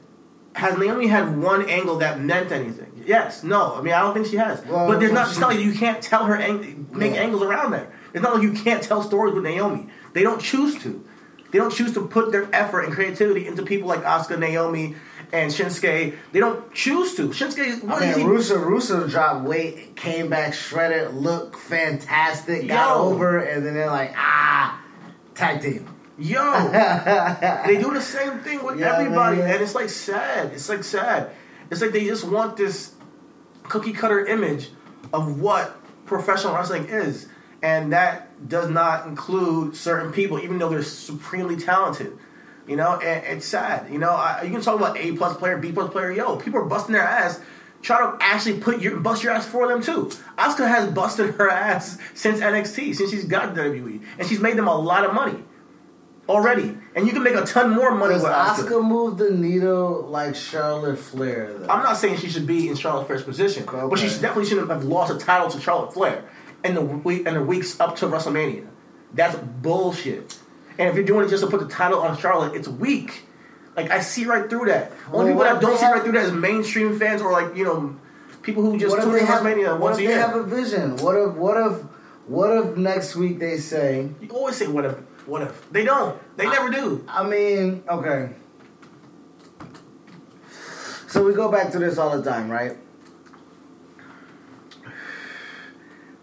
has 0.54 0.76
Naomi 0.76 1.06
had 1.06 1.36
one 1.40 1.68
angle 1.68 1.98
that 1.98 2.20
meant 2.20 2.50
anything? 2.50 3.02
Yes, 3.06 3.44
no. 3.44 3.76
I 3.76 3.80
mean, 3.82 3.94
I 3.94 4.00
don't 4.00 4.14
think 4.14 4.26
she 4.26 4.36
has. 4.36 4.64
Well, 4.66 4.88
but 4.88 4.98
there's 4.98 5.12
not. 5.12 5.28
It's 5.28 5.38
not 5.38 5.50
like 5.50 5.60
you 5.60 5.72
can't 5.72 6.02
tell 6.02 6.24
her 6.24 6.36
ang- 6.36 6.88
make 6.92 7.14
Yeah. 7.14 7.20
angles 7.22 7.42
around 7.42 7.70
there. 7.70 7.92
It's 8.12 8.22
not 8.22 8.34
like 8.34 8.42
you 8.42 8.52
can't 8.52 8.82
tell 8.82 9.02
stories 9.02 9.34
with 9.34 9.44
Naomi. 9.44 9.88
They 10.14 10.22
don't 10.22 10.40
choose 10.42 10.82
to. 10.82 11.04
They 11.50 11.58
don't 11.58 11.72
choose 11.72 11.94
to 11.94 12.06
put 12.06 12.30
their 12.32 12.48
effort 12.54 12.82
and 12.82 12.92
creativity 12.92 13.46
into 13.46 13.62
people 13.62 13.88
like 13.88 14.02
Asuka, 14.02 14.38
Naomi, 14.38 14.96
and 15.32 15.50
Shinsuke. 15.50 16.14
They 16.32 16.40
don't 16.40 16.72
choose 16.74 17.14
to. 17.16 17.28
Shinsuke, 17.28 17.82
what 17.84 18.02
I 18.02 18.10
is 18.10 18.16
mean, 18.16 18.26
he? 18.26 18.32
Russo 18.32 18.58
Russo 18.58 19.06
dropped 19.08 19.44
weight, 19.46 19.96
came 19.96 20.28
back 20.28 20.52
shredded, 20.54 21.14
looked 21.14 21.56
fantastic, 21.56 22.68
got 22.68 22.96
over, 22.96 23.38
and 23.38 23.64
then 23.64 23.74
they're 23.74 23.86
like, 23.90 24.12
ah, 24.16 24.80
tag 25.34 25.60
team. 25.62 25.88
Yo, 26.18 26.42
they 27.66 27.78
do 27.80 27.92
the 27.94 28.00
same 28.00 28.40
thing 28.40 28.64
with 28.64 28.78
Yeah, 28.80 28.94
everybody, 28.98 29.36
man. 29.38 29.50
and 29.52 29.62
it's 29.62 29.74
like 29.74 29.88
sad. 29.88 30.52
It's 30.52 30.68
like 30.68 30.82
sad. 30.82 31.30
It's 31.70 31.80
like 31.80 31.92
they 31.92 32.04
just 32.06 32.24
want 32.24 32.56
this 32.56 32.94
cookie 33.64 33.92
cutter 33.92 34.26
image 34.26 34.70
of 35.12 35.40
what 35.40 35.76
professional 36.06 36.54
wrestling 36.54 36.86
is, 36.88 37.28
and 37.62 37.92
that 37.92 38.48
does 38.48 38.70
not 38.70 39.06
include 39.06 39.76
certain 39.76 40.12
people, 40.12 40.38
even 40.38 40.58
though 40.58 40.68
they're 40.68 40.82
supremely 40.82 41.56
talented. 41.56 42.16
You 42.66 42.76
know, 42.76 42.96
and 42.96 43.38
it's 43.38 43.46
sad. 43.46 43.90
You 43.90 43.98
know, 43.98 44.10
I, 44.10 44.42
you 44.42 44.50
can 44.50 44.60
talk 44.60 44.76
about 44.76 44.98
A 44.98 45.12
plus 45.12 45.36
player, 45.36 45.56
B 45.56 45.72
plus 45.72 45.90
player. 45.90 46.12
Yo, 46.12 46.36
people 46.36 46.60
are 46.60 46.66
busting 46.66 46.92
their 46.92 47.02
ass. 47.02 47.40
Try 47.80 47.98
to 47.98 48.18
actually 48.20 48.60
put 48.60 48.80
your 48.80 48.98
bust 49.00 49.22
your 49.22 49.32
ass 49.32 49.46
for 49.46 49.68
them 49.68 49.80
too. 49.80 50.10
Asuka 50.36 50.68
has 50.68 50.90
busted 50.92 51.36
her 51.36 51.48
ass 51.48 51.96
since 52.12 52.40
NXT, 52.40 52.94
since 52.94 53.10
she's 53.10 53.24
got 53.24 53.54
WWE, 53.54 54.02
and 54.18 54.28
she's 54.28 54.40
made 54.40 54.56
them 54.56 54.68
a 54.68 54.74
lot 54.74 55.04
of 55.04 55.14
money 55.14 55.42
already, 56.28 56.76
and 56.94 57.06
you 57.06 57.12
can 57.12 57.22
make 57.22 57.34
a 57.34 57.44
ton 57.44 57.70
more 57.70 57.94
money 57.94 58.14
Does 58.14 58.22
with 58.22 58.32
Asuka. 58.32 58.64
Oscar 58.64 58.82
move 58.82 59.16
the 59.16 59.30
needle 59.30 60.02
like 60.02 60.34
Charlotte 60.34 60.98
Flair? 60.98 61.54
Though? 61.54 61.68
I'm 61.68 61.82
not 61.82 61.96
saying 61.96 62.18
she 62.18 62.28
should 62.28 62.46
be 62.46 62.68
in 62.68 62.76
Charlotte 62.76 63.06
Flair's 63.06 63.22
position, 63.22 63.64
but 63.64 63.98
she 63.98 64.08
definitely 64.08 64.44
shouldn't 64.44 64.68
have 64.68 64.84
lost 64.84 65.12
a 65.12 65.16
title 65.16 65.48
to 65.48 65.60
Charlotte 65.60 65.94
Flair 65.94 66.24
in 66.64 66.74
the 66.74 66.80
week 66.82 67.26
in 67.26 67.34
the 67.34 67.42
weeks 67.42 67.78
up 67.80 67.96
to 67.96 68.06
WrestleMania. 68.06 68.66
That's 69.14 69.36
bullshit. 69.36 70.38
And 70.78 70.88
if 70.88 70.94
you're 70.94 71.04
doing 71.04 71.26
it 71.26 71.28
just 71.30 71.42
to 71.42 71.50
put 71.50 71.60
the 71.60 71.66
title 71.68 72.00
on 72.00 72.16
Charlotte, 72.18 72.54
it's 72.54 72.68
weak. 72.68 73.24
Like 73.76 73.90
I 73.90 74.00
see 74.00 74.24
right 74.26 74.48
through 74.50 74.66
that. 74.66 74.92
Only 75.12 75.32
Well, 75.34 75.44
people 75.44 75.44
that 75.44 75.60
don't 75.60 75.76
see 75.78 75.84
have- 75.84 75.94
right 75.94 76.02
through 76.02 76.12
that 76.12 76.24
is 76.26 76.32
mainstream 76.32 76.98
fans 76.98 77.22
or 77.22 77.30
like 77.32 77.56
you 77.56 77.64
know 77.64 77.96
people 78.42 78.62
who 78.62 78.78
just 78.78 78.90
what 78.90 78.98
if 78.98 79.04
tune 79.04 79.14
they 79.14 79.20
in 79.20 79.26
have, 79.26 79.42
WrestleMania 79.42 79.70
what 79.72 79.80
once 79.80 79.98
if 79.98 80.04
a 80.04 80.06
they 80.06 80.12
year. 80.14 80.20
have 80.26 80.36
a 80.36 80.42
vision? 80.44 80.96
What 80.96 81.16
if 81.16 81.34
what 81.34 81.56
if 81.72 81.78
what 82.26 82.50
if 82.56 82.76
next 82.76 83.16
week 83.16 83.38
they 83.38 83.56
say? 83.58 84.08
you 84.20 84.28
always 84.30 84.56
say 84.56 84.66
what 84.66 84.84
if, 84.84 84.94
what 85.26 85.42
if 85.42 85.70
they 85.70 85.84
don't? 85.84 86.18
They 86.36 86.46
never 86.46 86.70
do. 86.70 87.04
I 87.08 87.26
mean, 87.26 87.82
okay. 87.88 88.30
So 91.06 91.24
we 91.24 91.32
go 91.32 91.50
back 91.50 91.72
to 91.72 91.78
this 91.78 91.96
all 91.98 92.16
the 92.16 92.28
time, 92.28 92.50
right? 92.50 92.76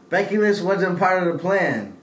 Becky 0.09 0.38
Lynch 0.38 0.62
wasn't 0.62 1.00
part 1.00 1.25
of 1.25 1.33
the 1.33 1.39
plan, 1.39 1.97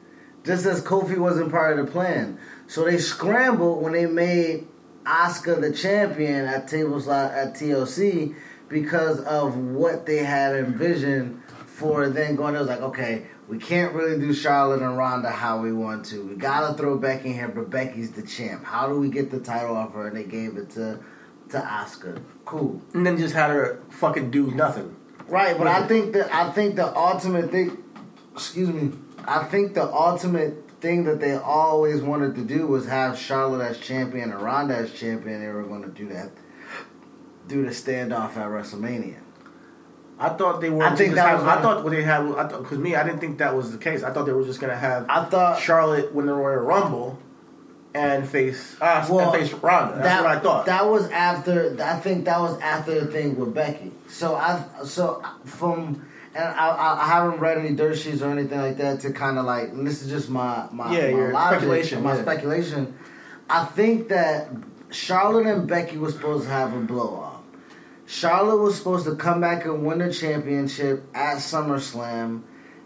just 0.45 0.67
as 0.67 0.83
Kofi 0.83 1.17
wasn't 1.17 1.51
part 1.51 1.79
of 1.79 1.87
the 1.87 1.93
plan. 1.93 2.39
So 2.67 2.85
they 2.85 2.99
scrambled 2.99 3.83
when 3.83 3.93
they 3.93 4.07
made 4.07 4.67
Asuka 5.05 5.61
the 5.61 5.73
champion 5.73 6.47
at 6.47 6.69
tables 6.69 7.09
at 7.09 7.55
TLC 7.55 8.35
because 8.69 9.21
of 9.21 9.57
what 9.57 10.07
they 10.07 10.19
had 10.19 10.57
envisioned 10.57 11.43
for 11.67 12.09
then 12.09 12.37
going. 12.37 12.55
It 12.55 12.59
was 12.59 12.69
like, 12.69 12.81
okay, 12.81 13.27
we 13.49 13.59
can't 13.59 13.95
really 13.95 14.19
do 14.19 14.33
Charlotte 14.33 14.83
and 14.83 14.97
Ronda 14.97 15.31
how 15.31 15.61
we 15.61 15.73
want 15.73 16.07
to. 16.07 16.25
We 16.27 16.37
gotta 16.37 16.75
throw 16.75 16.97
Becky 16.97 17.31
in 17.31 17.35
here, 17.35 17.49
but 17.49 17.71
Becky's 17.71 18.13
the 18.13 18.23
champ. 18.23 18.65
How 18.65 18.89
do 18.89 18.99
we 18.99 19.09
get 19.09 19.31
the 19.31 19.41
title 19.41 19.77
off 19.77 19.93
her? 19.93 20.09
And 20.09 20.17
they 20.17 20.25
gave 20.25 20.57
it 20.57 20.71
to 20.71 21.01
to 21.51 21.59
Asuka. 21.59 22.23
Cool. 22.45 22.81
And 22.95 23.07
then 23.07 23.19
just 23.19 23.35
had 23.35 23.51
her 23.51 23.83
fucking 23.91 24.31
do 24.31 24.51
nothing. 24.51 24.97
Right, 25.29 25.57
but 25.57 25.67
I 25.67 25.87
think 25.87 26.15
that 26.15 26.35
I 26.35 26.51
think 26.51 26.77
the 26.77 26.95
ultimate 26.97 27.51
thing, 27.51 27.77
excuse 28.35 28.69
me, 28.69 28.93
I 29.27 29.45
think 29.45 29.75
the 29.75 29.85
ultimate 29.85 30.71
thing 30.81 31.05
that 31.05 31.21
they 31.21 31.37
always 31.37 32.03
wanted 32.03 32.35
to 32.35 32.43
do 32.43 32.67
was 32.67 32.87
have 32.87 33.19
Charlotte 33.19 33.63
as 33.63 33.79
champion 33.79 34.33
and 34.33 34.43
Ronda 34.43 34.77
as 34.77 34.93
champion. 34.93 35.41
They 35.41 35.49
were 35.49 35.63
going 35.63 35.83
to 35.83 35.89
do 35.89 36.09
that, 36.09 36.31
do 37.47 37.65
the 37.65 37.71
standoff 37.71 38.37
at 38.37 38.49
WrestleMania. 38.49 39.19
I 40.19 40.29
thought 40.31 40.61
they 40.61 40.71
were. 40.71 40.85
I 40.85 40.95
think 40.95 41.15
that 41.15 41.35
was 41.35 41.45
I 41.45 41.61
thought 41.61 41.83
what 41.83 41.91
they 41.91 42.03
had. 42.03 42.21
I 42.23 42.47
thought 42.47 42.63
because 42.63 42.79
me, 42.79 42.95
I 42.95 43.03
didn't 43.03 43.21
think 43.21 43.39
that 43.39 43.57
was 43.57 43.73
the 43.73 43.79
case. 43.79 44.03
I 44.03 44.13
thought 44.13 44.25
they 44.25 44.33
were 44.33 44.45
just 44.45 44.61
gonna 44.61 44.77
have 44.77 45.07
I 45.09 45.25
thought 45.25 45.61
Charlotte 45.61 46.15
win 46.15 46.27
the 46.27 46.35
Royal 46.35 46.61
Rumble 46.61 47.19
and 47.95 48.29
face 48.29 48.77
uh, 48.81 49.07
Well, 49.11 49.33
and 49.33 49.41
face 49.41 49.53
Ronda. 49.61 49.95
That's 49.95 50.07
that, 50.07 50.23
what 50.23 50.37
I 50.37 50.41
thought. 50.41 50.67
That 50.67 50.87
was 50.87 51.11
after. 51.11 51.77
I 51.83 51.99
think 51.99 52.25
that 52.27 52.41
was 52.41 52.59
after 52.61 53.01
the 53.01 53.11
thing 53.11 53.37
with 53.37 53.55
Becky. 53.55 53.93
So 54.09 54.35
I 54.35 54.65
so 54.85 55.23
from. 55.45 56.07
And 56.35 56.45
I, 56.45 56.69
I, 56.69 57.05
I 57.05 57.07
haven't 57.09 57.41
read 57.41 57.59
any 57.59 57.75
dirt 57.75 57.99
sheets 57.99 58.23
or 58.23 58.31
anything 58.31 58.59
like 58.59 58.79
that 58.79 59.01
to 59.01 59.13
kind 59.13 59.39
of 59.39 59.45
like. 59.45 59.75
This 59.85 60.03
is 60.03 60.11
just 60.11 60.31
my 60.31 60.67
my, 60.73 60.97
Yeah, 60.97 61.11
my 61.11 61.31
logic, 61.31 61.59
speculation, 61.59 62.03
My 62.03 62.15
yeah. 62.15 62.23
speculation. 62.23 62.99
I 63.51 63.65
think 63.67 64.09
that 64.09 64.49
Charlotte 64.91 65.47
and 65.47 65.69
Becky 65.69 65.99
was 65.99 66.15
supposed 66.15 66.45
to 66.45 66.51
have 66.51 66.75
a 66.75 66.81
blow 66.81 67.17
off. 67.17 67.43
Charlotte 68.07 68.63
was 68.63 68.77
supposed 68.77 69.07
to 69.07 69.17
come 69.17 69.41
back 69.41 69.65
and 69.65 69.85
win 69.87 69.99
the 69.99 70.13
championship 70.13 71.05
at 71.15 71.39
SummerSlam, 71.39 72.43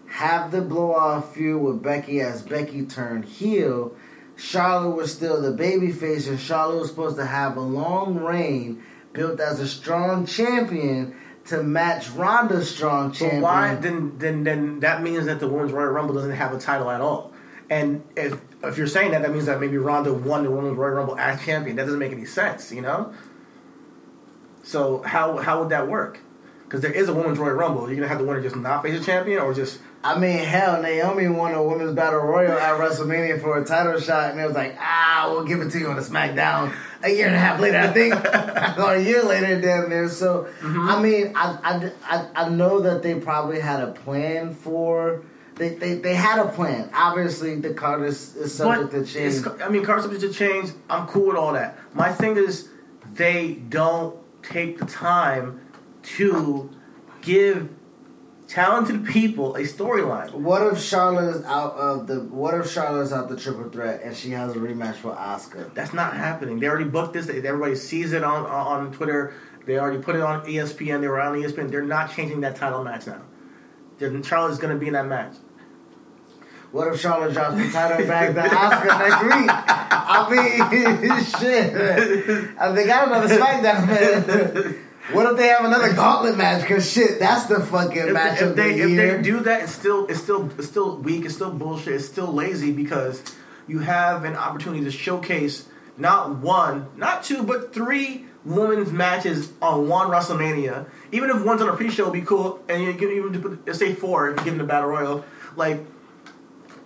have 0.09 0.51
the 0.51 0.61
blow 0.63 0.95
off 0.95 1.35
feud 1.35 1.61
with 1.61 1.83
Becky 1.83 2.21
as 2.21 2.43
Becky 2.43 2.85
turned 2.87 3.25
heel. 3.25 3.97
Charlotte 4.37 4.95
was 4.95 5.13
still 5.13 5.41
the 5.41 5.51
babyface, 5.51 6.29
and 6.29 6.39
Charlotte 6.39 6.81
was 6.81 6.91
supposed 6.91 7.17
to 7.17 7.27
have 7.27 7.57
a 7.57 7.61
long 7.61 8.17
reign 8.17 8.83
built 9.13 9.41
as 9.41 9.61
a 9.61 9.67
strong 9.67 10.27
champion 10.27 11.17
to 11.47 11.63
match 11.63 12.11
Ronda's 12.11 12.75
strong 12.75 13.13
champion. 13.13 13.43
But 13.43 13.47
why 13.47 13.75
then? 13.77 14.19
Then 14.19 14.45
then 14.45 14.81
that 14.81 15.03
means 15.03 15.27
that 15.27 15.41
the 15.41 15.49
Women's 15.49 15.73
Royal 15.73 15.89
Rumble 15.89 16.15
doesn't 16.15 16.33
have 16.33 16.53
a 16.53 16.59
title 16.59 16.91
at 16.91 17.01
all. 17.01 17.33
And 17.71 18.05
if 18.17 18.39
if 18.63 18.79
you're 18.79 18.87
saying 18.87 19.13
that, 19.13 19.23
that 19.23 19.33
means 19.33 19.47
that 19.47 19.61
maybe 19.61 19.79
Ronda 19.79 20.13
won 20.13 20.45
the 20.45 20.51
Women's 20.51 20.77
Royal 20.77 20.95
Rumble 20.95 21.19
as 21.19 21.43
champion. 21.45 21.77
That 21.77 21.85
doesn't 21.85 21.99
make 21.99 22.13
any 22.13 22.25
sense, 22.25 22.73
you 22.73 22.83
know. 22.83 23.13
So 24.63 25.03
how 25.03 25.37
how 25.39 25.61
would 25.61 25.71
that 25.71 25.89
work? 25.89 26.21
Because 26.65 26.81
there 26.81 26.93
is 26.93 27.09
a 27.09 27.15
Women's 27.15 27.39
Royal 27.39 27.55
Rumble. 27.55 27.89
You're 27.89 27.97
gonna 27.97 28.09
have 28.09 28.19
the 28.19 28.25
winner 28.25 28.43
just 28.43 28.57
not 28.57 28.83
face 28.83 29.01
a 29.01 29.05
champion, 29.05 29.41
or 29.41 29.55
just 29.55 29.79
I 30.03 30.19
mean, 30.19 30.39
hell, 30.39 30.81
Naomi 30.81 31.29
won 31.29 31.53
a 31.55 31.63
women's 31.63 31.93
battle 31.93 32.21
royal 32.21 32.53
at 32.53 32.79
WrestleMania 32.79 33.41
for 33.41 33.59
a 33.59 33.65
title 33.65 33.99
shot, 33.99 34.31
and 34.31 34.41
it 34.41 34.47
was 34.47 34.55
like, 34.55 34.77
ah, 34.79 35.29
we'll 35.31 35.45
give 35.45 35.61
it 35.61 35.71
to 35.71 35.79
you 35.81 35.89
on 35.89 35.97
the 35.97 36.03
SmackDown 36.03 36.73
a 37.03 37.11
year 37.11 37.27
and 37.27 37.37
a 37.37 37.39
half 37.39 37.61
later, 37.61 37.79
I 37.79 37.89
think, 37.89 38.15
or 38.79 38.95
a 38.95 39.03
year 39.03 39.23
later, 39.23 39.61
damn 39.61 39.89
near. 39.89 40.09
So, 40.09 40.49
mm-hmm. 40.61 40.89
I 40.89 41.03
mean, 41.03 41.33
I, 41.35 41.59
I, 41.63 42.17
I, 42.17 42.47
I 42.47 42.49
know 42.49 42.81
that 42.81 43.03
they 43.03 43.15
probably 43.15 43.61
had 43.61 43.81
a 43.81 43.93
plan 43.93 44.55
for. 44.55 45.23
They, 45.57 45.71
they, 45.71 45.95
they 45.95 46.15
had 46.15 46.39
a 46.39 46.49
plan. 46.51 46.91
Obviously, 46.93 47.55
the 47.57 47.73
card 47.73 48.03
is, 48.03 48.37
is 48.37 48.55
subject 48.55 48.91
to 48.91 49.07
change. 49.07 49.47
I 49.63 49.71
mean, 49.71 49.85
card 49.85 50.03
subject 50.03 50.21
to 50.21 50.33
change. 50.33 50.71
I'm 50.91 51.07
cool 51.07 51.29
with 51.29 51.37
all 51.37 51.55
that. 51.55 51.79
My 51.95 52.13
thing 52.13 52.37
is, 52.37 52.69
they 53.15 53.55
don't 53.55 54.19
take 54.43 54.79
the 54.79 54.85
time 54.85 55.61
to 56.03 56.71
give 57.23 57.71
talented 58.49 59.05
people 59.07 59.55
a 59.57 59.63
storyline. 59.63 60.33
What 60.33 60.63
if 60.73 60.81
Charlotte 60.81 61.37
is 61.37 61.45
out 61.45 61.73
of 61.75 62.07
the? 62.07 62.21
What 62.21 62.55
if 62.55 62.71
Charlotte's 62.71 63.13
out 63.13 63.29
the 63.29 63.37
triple 63.37 63.69
threat 63.71 64.03
and 64.03 64.17
she 64.17 64.31
has 64.31 64.55
a 64.55 64.59
rematch 64.59 65.03
with 65.03 65.17
Asuka? 65.17 65.75
That's 65.75 65.93
not 65.93 66.15
happening. 66.15 66.61
They 66.61 66.69
already 66.69 66.89
booked 66.89 67.15
this. 67.15 67.29
Everybody 67.29 67.75
sees 67.75 68.13
it 68.13 68.23
on 68.23 68.47
on 68.47 68.93
Twitter. 68.93 69.35
They 69.67 69.79
already 69.79 70.01
put 70.01 70.15
it 70.15 70.23
on 70.23 70.47
ESPN. 70.47 71.01
They 71.01 71.09
were 71.09 71.21
on 71.21 71.37
ESPN. 71.37 71.71
They're 71.71 71.83
not 71.83 72.15
changing 72.15 72.41
that 72.43 72.57
title 72.57 72.85
match 72.85 73.07
now. 73.07 73.23
Charlotte's 74.23 74.59
going 74.59 74.73
to 74.73 74.79
be 74.79 74.87
in 74.87 74.93
that 74.93 75.07
match. 75.07 75.35
What 76.71 76.89
if 76.89 77.01
Charlotte 77.01 77.33
drops 77.33 77.57
the 77.57 77.71
title 77.71 78.07
back 78.07 78.35
to 78.35 78.43
Asuka 78.43 78.99
next 78.99 79.23
week? 79.23 79.51
I 80.09 80.29
mean, 80.31 81.25
shit. 81.41 82.57
I 82.59 82.73
they 82.73 82.87
got 82.87 83.09
another 83.09 83.35
SmackDown 83.35 83.87
man. 83.87 84.86
What 85.13 85.31
if 85.31 85.37
they 85.37 85.47
have 85.49 85.65
another 85.65 85.93
gauntlet 85.93 86.37
match? 86.37 86.67
Cause 86.67 86.91
shit, 86.91 87.21
that's 87.21 87.47
the 87.47 87.61
fucking 87.61 88.09
If, 88.09 88.13
match 88.13 88.41
if 88.43 88.51
of 88.51 88.57
they 88.57 88.73
the 88.75 88.83
if 88.85 88.91
year. 88.91 89.17
they 89.17 89.23
do 89.23 89.41
that, 89.41 89.63
it's 89.63 89.73
still 89.73 90.07
it's 90.07 90.21
still 90.21 90.51
it's 90.59 90.67
still 90.69 90.97
weak. 90.97 91.25
It's 91.25 91.35
still 91.35 91.51
bullshit. 91.53 91.95
It's 91.95 92.07
still 92.07 92.33
lazy 92.33 92.73
because 92.73 93.23
you 93.69 93.79
have 93.81 94.25
an 94.25 94.35
opportunity 94.35 94.85
to 94.85 94.91
showcase 94.91 95.69
not 95.97 96.37
one, 96.37 96.89
not 96.97 97.23
two, 97.25 97.43
but 97.43 97.73
three 97.73 98.27
women's 98.45 98.93
matches 98.93 99.53
on 99.63 99.89
one 99.89 100.09
WrestleMania. 100.09 100.87
Even 101.13 101.31
if 101.31 101.45
one's 101.45 101.63
on 101.63 101.69
a 101.69 101.77
pre-show, 101.77 102.11
be 102.11 102.21
cool. 102.23 102.63
And 102.69 102.83
you 102.83 102.93
can 102.95 103.11
even 103.11 103.41
put 103.41 103.77
say 103.77 103.95
four 103.95 104.31
if 104.31 104.39
you 104.41 104.45
give 104.45 104.55
them 104.55 104.59
the 104.59 104.65
battle 104.65 104.89
royal, 104.91 105.25
like. 105.57 105.81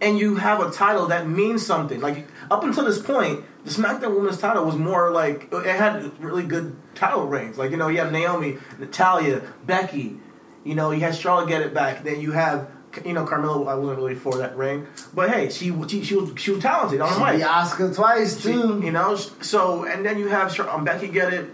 And 0.03 0.19
you 0.19 0.37
have 0.37 0.61
a 0.61 0.71
title 0.71 1.09
that 1.09 1.29
means 1.29 1.67
something. 1.67 2.01
Like 2.01 2.27
up 2.51 2.65
until 2.65 2.85
this 2.87 2.99
point, 2.99 3.45
the 3.65 3.71
SmackDown 3.71 4.15
Women's 4.17 4.39
title 4.39 4.65
was 4.65 4.75
more 4.77 5.11
like 5.11 5.49
it 5.53 5.77
had 5.77 6.19
really 6.23 6.43
good 6.43 6.75
title 7.01 7.27
reigns. 7.27 7.59
Like 7.59 7.71
you 7.73 7.77
know, 7.77 7.89
you 7.89 7.99
have 7.99 8.13
Naomi, 8.13 8.59
Natalya, 8.79 9.43
Becky. 9.67 10.19
You 10.65 10.75
know, 10.75 10.91
you 10.91 11.01
had 11.01 11.15
Charlotte 11.17 11.49
get 11.49 11.63
it 11.63 11.73
back. 11.75 12.05
Then 12.05 12.21
you 12.21 12.33
have 12.33 12.69
you 13.05 13.13
know 13.15 13.25
Carmella. 13.25 13.67
I 13.69 13.75
wasn't 13.75 13.99
really 13.99 14.15
for 14.15 14.37
that 14.39 14.57
reign, 14.57 14.87
but 15.15 15.31
hey, 15.31 15.49
she 15.51 15.73
she, 15.89 16.05
she 16.05 16.15
was 16.15 16.33
she 16.37 16.51
was 16.53 16.63
talented 16.63 17.01
on 17.01 17.09
the 17.19 17.31
She 17.33 17.39
mic. 17.39 17.47
Asuka 17.47 17.95
twice 17.97 18.37
She- 18.41 18.53
too. 18.53 18.81
you 18.85 18.93
know, 18.93 19.17
so 19.17 19.85
and 19.85 20.05
then 20.05 20.19
you 20.19 20.29
have 20.29 20.59
um, 20.61 20.85
Becky 20.85 21.09
get 21.09 21.33
it, 21.33 21.49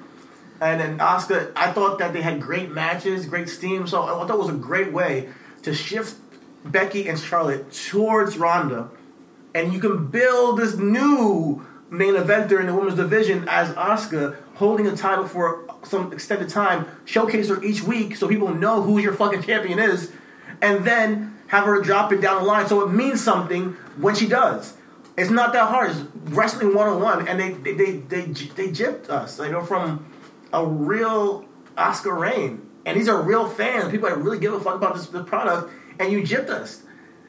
and 0.60 0.80
then 0.80 0.98
Asuka, 0.98 1.52
I 1.54 1.70
thought 1.72 1.98
that 2.00 2.12
they 2.12 2.22
had 2.22 2.40
great 2.40 2.70
matches, 2.72 3.26
great 3.26 3.48
steam. 3.48 3.86
So 3.86 4.02
I 4.02 4.08
thought 4.26 4.30
it 4.30 4.38
was 4.38 4.48
a 4.50 4.52
great 4.70 4.92
way 4.92 5.28
to 5.62 5.72
shift 5.74 6.16
Becky 6.64 7.06
and 7.08 7.16
Charlotte 7.18 7.70
towards 7.72 8.36
Ronda, 8.38 8.88
and 9.54 9.72
you 9.72 9.78
can 9.78 10.06
build 10.08 10.58
this 10.58 10.74
new 10.76 11.64
main 11.90 12.14
eventer 12.14 12.58
in 12.58 12.66
the 12.66 12.74
women's 12.74 12.96
division 12.96 13.46
as 13.48 13.68
Asuka 13.74 14.36
holding 14.56 14.86
a 14.86 14.96
title 14.96 15.26
for 15.28 15.64
some 15.84 16.12
extended 16.12 16.48
time, 16.48 16.86
showcase 17.04 17.48
her 17.48 17.62
each 17.62 17.82
week 17.82 18.16
so 18.16 18.26
people 18.26 18.52
know 18.52 18.82
who 18.82 18.98
your 18.98 19.12
fucking 19.12 19.42
champion 19.42 19.78
is, 19.78 20.12
and 20.60 20.84
then 20.84 21.36
have 21.48 21.64
her 21.64 21.80
drop 21.80 22.12
it 22.12 22.20
down 22.20 22.42
the 22.42 22.48
line 22.48 22.66
so 22.66 22.80
it 22.80 22.92
means 22.92 23.22
something 23.22 23.72
when 23.98 24.14
she 24.14 24.26
does. 24.26 24.74
It's 25.16 25.30
not 25.30 25.52
that 25.52 25.68
hard. 25.68 25.90
It's 25.90 26.00
wrestling 26.30 26.74
one 26.74 26.88
on 26.88 27.00
one, 27.00 27.28
and 27.28 27.40
they 27.40 27.52
they 27.52 27.72
they 27.72 27.92
they, 27.96 28.22
they 28.22 28.68
gypped 28.68 29.08
us. 29.08 29.38
You 29.38 29.50
know, 29.50 29.62
from 29.62 30.12
a 30.52 30.66
real 30.66 31.46
Asuka 31.76 32.18
reign, 32.18 32.66
and 32.84 32.98
these 32.98 33.08
are 33.08 33.20
real 33.22 33.48
fans, 33.48 33.90
people 33.90 34.08
that 34.08 34.18
really 34.18 34.38
give 34.38 34.52
a 34.52 34.60
fuck 34.60 34.74
about 34.74 34.94
this, 34.94 35.06
product, 35.06 35.72
and 35.98 36.12
you 36.12 36.22
gypped 36.22 36.50
us. 36.50 36.82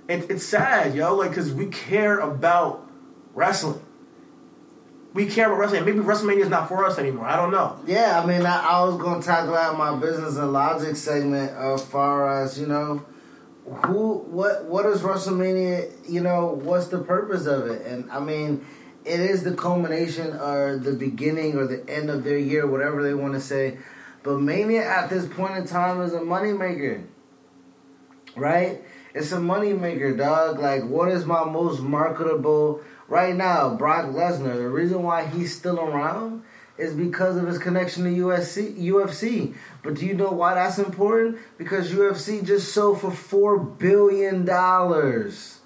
It, 0.10 0.29
it's 0.29 0.46
sad, 0.46 0.96
yo, 0.96 1.15
like 1.15 1.29
because 1.29 1.53
we 1.53 1.67
care 1.67 2.19
about 2.19 2.89
wrestling. 3.34 3.81
We 5.13 5.25
care 5.25 5.47
about 5.47 5.59
wrestling. 5.59 5.85
Maybe 5.85 5.99
WrestleMania 5.99 6.41
is 6.41 6.49
not 6.49 6.67
for 6.67 6.85
us 6.85 6.99
anymore. 6.99 7.25
I 7.25 7.35
don't 7.35 7.51
know. 7.51 7.79
Yeah, 7.88 8.21
I 8.21 8.25
mean, 8.25 8.45
I, 8.45 8.60
I 8.60 8.84
was 8.84 9.01
gonna 9.01 9.21
tackle 9.21 9.55
out 9.55 9.77
my 9.77 9.95
business 9.97 10.38
and 10.38 10.53
logic 10.53 10.95
segment 10.95 11.51
as 11.51 11.84
far 11.84 12.43
as 12.43 12.60
you 12.60 12.67
know, 12.67 13.03
who, 13.86 14.19
what, 14.19 14.65
what 14.65 14.86
is 14.86 15.01
WrestleMania? 15.01 15.91
You 16.10 16.21
know, 16.21 16.60
what's 16.62 16.88
the 16.88 16.99
purpose 16.99 17.47
of 17.47 17.67
it? 17.67 17.86
And 17.86 18.10
I 18.12 18.19
mean, 18.19 18.65
it 19.05 19.19
is 19.19 19.43
the 19.43 19.53
culmination 19.53 20.34
or 20.36 20.77
the 20.77 20.93
beginning 20.93 21.55
or 21.55 21.65
the 21.65 21.89
end 21.89 22.10
of 22.10 22.23
their 22.23 22.38
year, 22.38 22.67
whatever 22.67 23.01
they 23.01 23.13
want 23.13 23.34
to 23.34 23.41
say. 23.41 23.77
But 24.23 24.39
Mania 24.39 24.84
at 24.84 25.10
this 25.10 25.25
point 25.25 25.55
in 25.55 25.65
time 25.65 26.01
is 26.01 26.13
a 26.13 26.19
moneymaker, 26.19 27.05
right? 28.36 28.82
It's 29.13 29.32
a 29.32 29.38
moneymaker, 29.38 30.17
dog. 30.17 30.60
Like, 30.60 30.84
what 30.84 31.10
is 31.10 31.25
my 31.25 31.43
most 31.45 31.82
marketable 31.82 32.82
right 33.08 33.36
now? 33.36 33.76
Brock 33.76 34.08
Lesnar. 34.08 34.56
The 34.56 34.70
reason 34.70 35.04
why 35.04 35.26
he's 35.26 35.56
still 35.56 35.80
around 35.80 36.43
is 36.78 36.93
because 36.93 37.38
of 37.38 37.48
his 37.48 37.58
connection 37.58 38.04
to 38.04 38.10
USC, 38.10 38.78
UFC. 38.78 39.56
But 39.84 39.96
do 39.96 40.06
you 40.06 40.13
know 40.13 40.32
why 40.32 40.54
that's 40.54 40.78
important? 40.78 41.39
Because 41.58 41.91
UFC 41.91 42.46
just 42.46 42.74
sold 42.74 43.02
for 43.02 43.12
four 43.12 43.58
billion 43.58 44.46
dollars. 44.46 45.57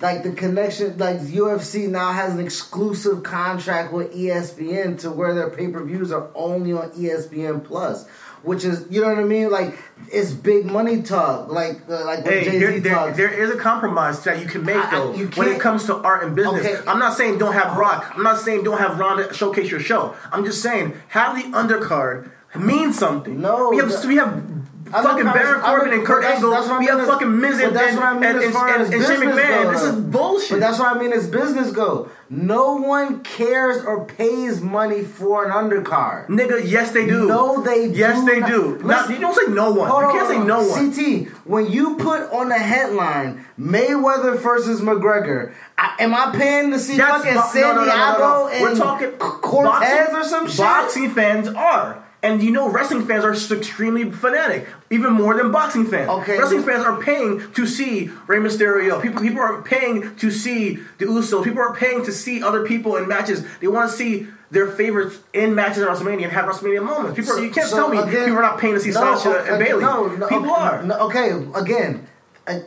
Like 0.00 0.22
the 0.22 0.32
connection, 0.32 0.96
like 0.96 1.18
UFC 1.20 1.86
now 1.88 2.12
has 2.12 2.32
an 2.32 2.40
exclusive 2.40 3.22
contract 3.22 3.92
with 3.92 4.14
ESPN 4.14 4.98
to 5.00 5.10
where 5.10 5.34
their 5.34 5.50
pay 5.50 5.68
per 5.68 5.84
views 5.84 6.10
are 6.10 6.30
only 6.34 6.72
on 6.72 6.90
ESPN 6.92 7.62
Plus, 7.62 8.08
which 8.42 8.64
is 8.64 8.86
you 8.88 9.02
know 9.02 9.08
what 9.08 9.18
I 9.18 9.24
mean. 9.24 9.50
Like 9.50 9.74
it's 10.10 10.32
big 10.32 10.64
money 10.64 11.02
talk, 11.02 11.50
like 11.52 11.82
uh, 11.86 12.06
like 12.06 12.24
Hey, 12.24 12.44
Jay 12.44 12.58
Z 12.60 12.78
there, 12.78 12.94
talks. 12.94 13.16
there 13.18 13.28
is 13.30 13.50
a 13.50 13.58
compromise 13.58 14.24
that 14.24 14.40
you 14.40 14.46
can 14.46 14.64
make 14.64 14.76
I- 14.76 14.90
though 14.90 15.12
when 15.12 15.48
it 15.48 15.60
comes 15.60 15.84
to 15.86 15.96
art 15.96 16.24
and 16.24 16.34
business. 16.34 16.64
Okay. 16.64 16.80
I'm 16.88 16.98
not 16.98 17.14
saying 17.18 17.36
don't 17.36 17.52
have 17.52 17.76
Rock. 17.76 18.10
I'm 18.16 18.22
not 18.22 18.38
saying 18.40 18.64
don't 18.64 18.78
have 18.78 18.98
Ronda 18.98 19.34
showcase 19.34 19.70
your 19.70 19.80
show. 19.80 20.14
I'm 20.32 20.46
just 20.46 20.62
saying 20.62 20.94
have 21.08 21.36
the 21.36 21.42
undercard 21.54 22.30
mean 22.56 22.92
something. 22.94 23.38
No, 23.40 23.68
we 23.68 23.76
have 23.76 23.90
the- 23.90 24.08
we 24.08 24.16
have 24.16 24.49
I'm 24.92 25.02
fucking 25.04 25.24
Baron 25.24 25.60
Corbin 25.60 25.92
and 25.92 26.04
Kurt 26.06 26.22
that's- 26.22 26.36
Angle. 26.38 26.50
that's 26.50 26.68
what 26.68 26.78
We 26.80 26.86
have 26.86 27.06
fucking 27.06 27.40
Miz 27.40 27.60
and, 27.60 27.74
that's 27.76 27.88
and, 27.90 27.96
what 27.98 28.06
I 28.06 28.12
mean 28.14 28.24
and, 28.24 28.38
and, 28.42 28.54
and, 28.54 28.94
and 28.94 29.04
Shane 29.04 29.20
McMahon. 29.28 29.62
goes. 29.64 29.72
This 29.82 29.92
is 29.94 30.00
bullshit. 30.00 30.50
But 30.50 30.60
that's 30.60 30.78
what 30.78 30.96
I 30.96 30.98
mean 31.00 31.12
as 31.12 31.26
business 31.28 31.70
go. 31.72 32.08
No 32.32 32.74
one 32.76 33.20
cares 33.24 33.84
or 33.84 34.04
pays 34.04 34.60
money 34.60 35.02
for 35.02 35.44
an 35.44 35.50
undercard. 35.50 36.26
Nigga, 36.28 36.62
yes 36.64 36.92
they 36.92 37.06
do. 37.06 37.26
No, 37.26 37.60
they 37.62 37.86
Yes, 37.86 37.92
do 37.92 37.98
Yes, 37.98 38.24
they 38.26 38.40
not. 38.40 38.48
do. 38.50 38.78
Listen- 38.82 39.14
you 39.14 39.20
don't 39.20 39.34
say 39.34 39.52
no 39.52 39.70
one. 39.72 39.88
Hold 39.90 40.02
you 40.02 40.08
on, 40.08 40.14
can't 40.16 40.28
say 40.28 40.38
no 40.38 40.62
one. 40.68 40.92
CT, 40.92 41.28
when 41.44 41.66
you 41.70 41.96
put 41.96 42.30
on 42.32 42.48
the 42.48 42.58
headline 42.58 43.44
Mayweather 43.58 44.38
versus 44.38 44.80
McGregor, 44.80 45.52
I, 45.76 45.94
am 46.00 46.14
I 46.14 46.30
paying 46.36 46.70
to 46.72 46.78
see 46.78 46.96
That's 46.96 47.24
fucking 47.24 47.34
bo- 47.34 47.48
Santiago 47.52 48.46
and 48.48 48.62
We're 48.62 48.74
talking 48.76 49.10
Cortez 49.12 50.08
boxing- 50.08 50.16
or 50.16 50.24
some 50.24 50.46
shit? 50.48 50.58
Boxing 50.58 51.10
fans 51.10 51.48
are. 51.48 52.04
And 52.22 52.42
you 52.42 52.50
know, 52.50 52.68
wrestling 52.68 53.06
fans 53.06 53.24
are 53.24 53.32
extremely 53.32 54.10
fanatic, 54.10 54.66
even 54.90 55.12
more 55.12 55.34
than 55.34 55.50
boxing 55.50 55.86
fans. 55.86 56.10
Okay. 56.10 56.38
Wrestling 56.38 56.62
fans 56.62 56.84
are 56.84 57.00
paying 57.00 57.50
to 57.52 57.66
see 57.66 58.10
Rey 58.26 58.38
Mysterio. 58.38 59.00
People, 59.00 59.22
people 59.22 59.40
are 59.40 59.62
paying 59.62 60.14
to 60.16 60.30
see 60.30 60.76
the 60.98 61.06
Usos. 61.06 61.44
People 61.44 61.62
are 61.62 61.74
paying 61.74 62.04
to 62.04 62.12
see 62.12 62.42
other 62.42 62.66
people 62.66 62.96
in 62.96 63.08
matches. 63.08 63.46
They 63.60 63.68
want 63.68 63.90
to 63.90 63.96
see 63.96 64.26
their 64.50 64.70
favorites 64.70 65.18
in 65.32 65.54
matches 65.54 65.78
at 65.82 65.88
WrestleMania 65.88 66.24
and 66.24 66.32
have 66.32 66.44
WrestleMania 66.44 66.84
moments. 66.84 67.18
People, 67.18 67.38
are, 67.38 67.42
you 67.42 67.50
can't 67.50 67.68
So, 67.68 67.76
tell 67.76 67.88
me 67.88 67.98
again, 67.98 68.24
people 68.26 68.38
are 68.38 68.42
not 68.42 68.58
paying 68.58 68.74
to 68.74 68.80
see 68.80 68.90
no, 68.90 69.16
Sasha 69.16 69.38
okay, 69.40 69.50
and 69.50 69.58
Bailey. 69.64 69.82
No, 69.82 70.06
no, 70.06 70.28
people 70.28 70.50
okay, 70.50 71.30
are. 71.30 71.52
okay, 71.52 71.60
again, 71.60 72.06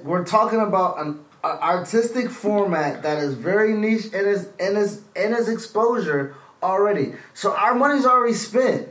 we're 0.03 0.23
talking 0.23 0.61
about 0.61 0.99
an 0.99 1.19
artistic 1.43 2.29
format 2.29 3.03
that 3.03 3.19
is 3.19 3.33
very 3.33 3.73
niche 3.73 4.05
in 4.13 4.27
its 4.27 4.45
in 4.59 4.77
its 4.77 5.01
in 5.15 5.33
its 5.33 5.49
exposure 5.49 6.35
already. 6.61 7.13
So 7.33 7.53
our 7.53 7.75
money's 7.75 8.05
already 8.05 8.33
spent. 8.33 8.89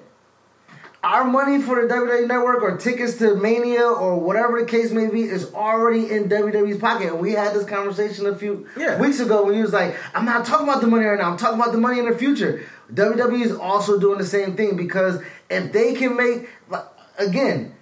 Our 1.05 1.25
money 1.25 1.61
for 1.61 1.83
the 1.85 1.93
WWE 1.93 2.29
Network 2.29 2.63
or 2.63 2.77
tickets 2.77 3.15
to 3.19 3.35
Mania 3.35 3.83
or 3.89 4.21
whatever 4.21 4.61
the 4.61 4.67
case 4.67 4.93
may 4.93 5.09
be 5.09 5.23
is 5.23 5.53
already 5.53 6.09
in 6.09 6.29
WWE's 6.29 6.79
pocket. 6.79 7.09
And 7.09 7.19
we 7.21 7.33
had 7.33 7.55
this 7.55 7.65
conversation 7.65 8.27
a 8.27 8.37
few 8.37 8.69
Yeah. 8.77 9.01
weeks 9.01 9.19
ago 9.19 9.45
when 9.45 9.55
he 9.57 9.63
was 9.63 9.73
like, 9.73 9.97
I'm 10.15 10.25
not 10.25 10.47
talking 10.47 10.69
about 10.69 10.81
the 10.81 10.87
money 10.87 11.05
right 11.05 11.19
now, 11.19 11.31
I'm 11.33 11.37
talking 11.37 11.59
about 11.61 11.73
the 11.73 11.79
money 11.79 11.99
in 11.99 12.09
the 12.09 12.17
future. 12.17 12.63
WWE 12.95 13.43
is 13.45 13.53
also 13.53 13.99
doing 13.99 14.19
the 14.19 14.25
same 14.27 14.55
thing 14.55 14.77
because 14.77 15.21
if 15.51 15.73
they 15.73 15.95
can 15.95 16.17
make, 16.17 16.49
like, 16.69 16.85
again, 17.19 17.75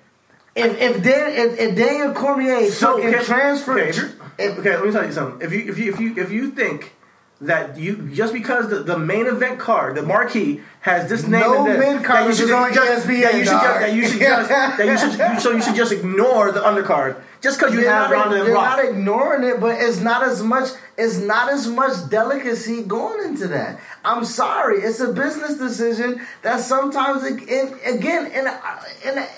if 0.57 0.81
if, 0.81 1.03
Dan, 1.03 1.33
if, 1.33 1.59
if 1.61 1.77
Daniel 1.77 2.13
Cormier 2.15 2.71
fucking 2.71 3.15
okay, 3.15 3.25
transfer, 3.25 3.79
Okay, 3.79 3.91
if, 4.39 4.59
okay, 4.59 4.77
let 4.77 4.85
me 4.87 4.93
tell 4.93 5.05
you 5.05 5.13
something. 5.13 5.47
If 5.47 5.53
you 5.53 5.71
if 5.71 5.79
you 5.79 5.93
if 5.93 6.01
you 6.01 6.15
if 6.17 6.31
you 6.33 6.51
think 6.53 6.93
that 7.41 7.79
you 7.79 8.11
just 8.15 8.33
because 8.33 8.69
the, 8.69 8.83
the 8.83 8.99
main 8.99 9.27
event 9.27 9.59
card, 9.59 9.97
the 9.97 10.03
marquee 10.03 10.61
has 10.81 11.09
this 11.09 11.27
name 11.27 11.41
No 11.41 11.65
and 11.65 11.81
this, 11.81 11.95
mid-card 11.95 12.21
that 12.21 12.27
you 12.29 12.35
should 12.35 12.49
just, 12.49 13.07
ESPN, 13.07 13.23
that 13.23 13.35
you 13.35 13.45
should 13.45 13.53
just, 13.53 13.81
that 13.81 13.93
you 13.95 14.07
should 14.07 14.21
just 14.21 14.49
that 14.49 14.87
you 14.87 14.99
should 14.99 15.35
you, 15.35 15.41
so 15.41 15.51
you 15.51 15.63
should 15.63 15.75
just 15.75 15.93
ignore 15.93 16.53
the 16.53 16.61
undercard 16.61 17.23
just 17.41 17.59
because 17.59 17.73
you 17.73 17.81
You're 17.81 17.91
have 17.91 18.11
not, 18.11 18.17
Ronda 18.17 18.45
and 18.45 18.53
Rock. 18.53 18.77
you're 18.77 18.85
not 18.85 18.97
ignoring 18.97 19.45
it, 19.45 19.61
but 19.61 19.81
it's 19.81 20.01
not 20.01 20.23
as 20.23 20.43
much. 20.43 20.69
It's 20.99 21.19
not 21.19 21.51
as 21.51 21.67
much 21.67 22.11
delicacy 22.11 22.83
going 22.83 23.29
into 23.29 23.49
that. 23.49 23.81
I'm 24.05 24.25
sorry, 24.25 24.81
it's 24.81 25.01
a 25.01 25.13
business 25.13 25.57
decision 25.57 26.21
that 26.43 26.61
sometimes, 26.61 27.25
it, 27.25 27.49
in, 27.49 27.97
again, 27.97 28.27
in 28.27 28.47
a, 28.47 28.61
in 29.07 29.19
a, 29.19 29.29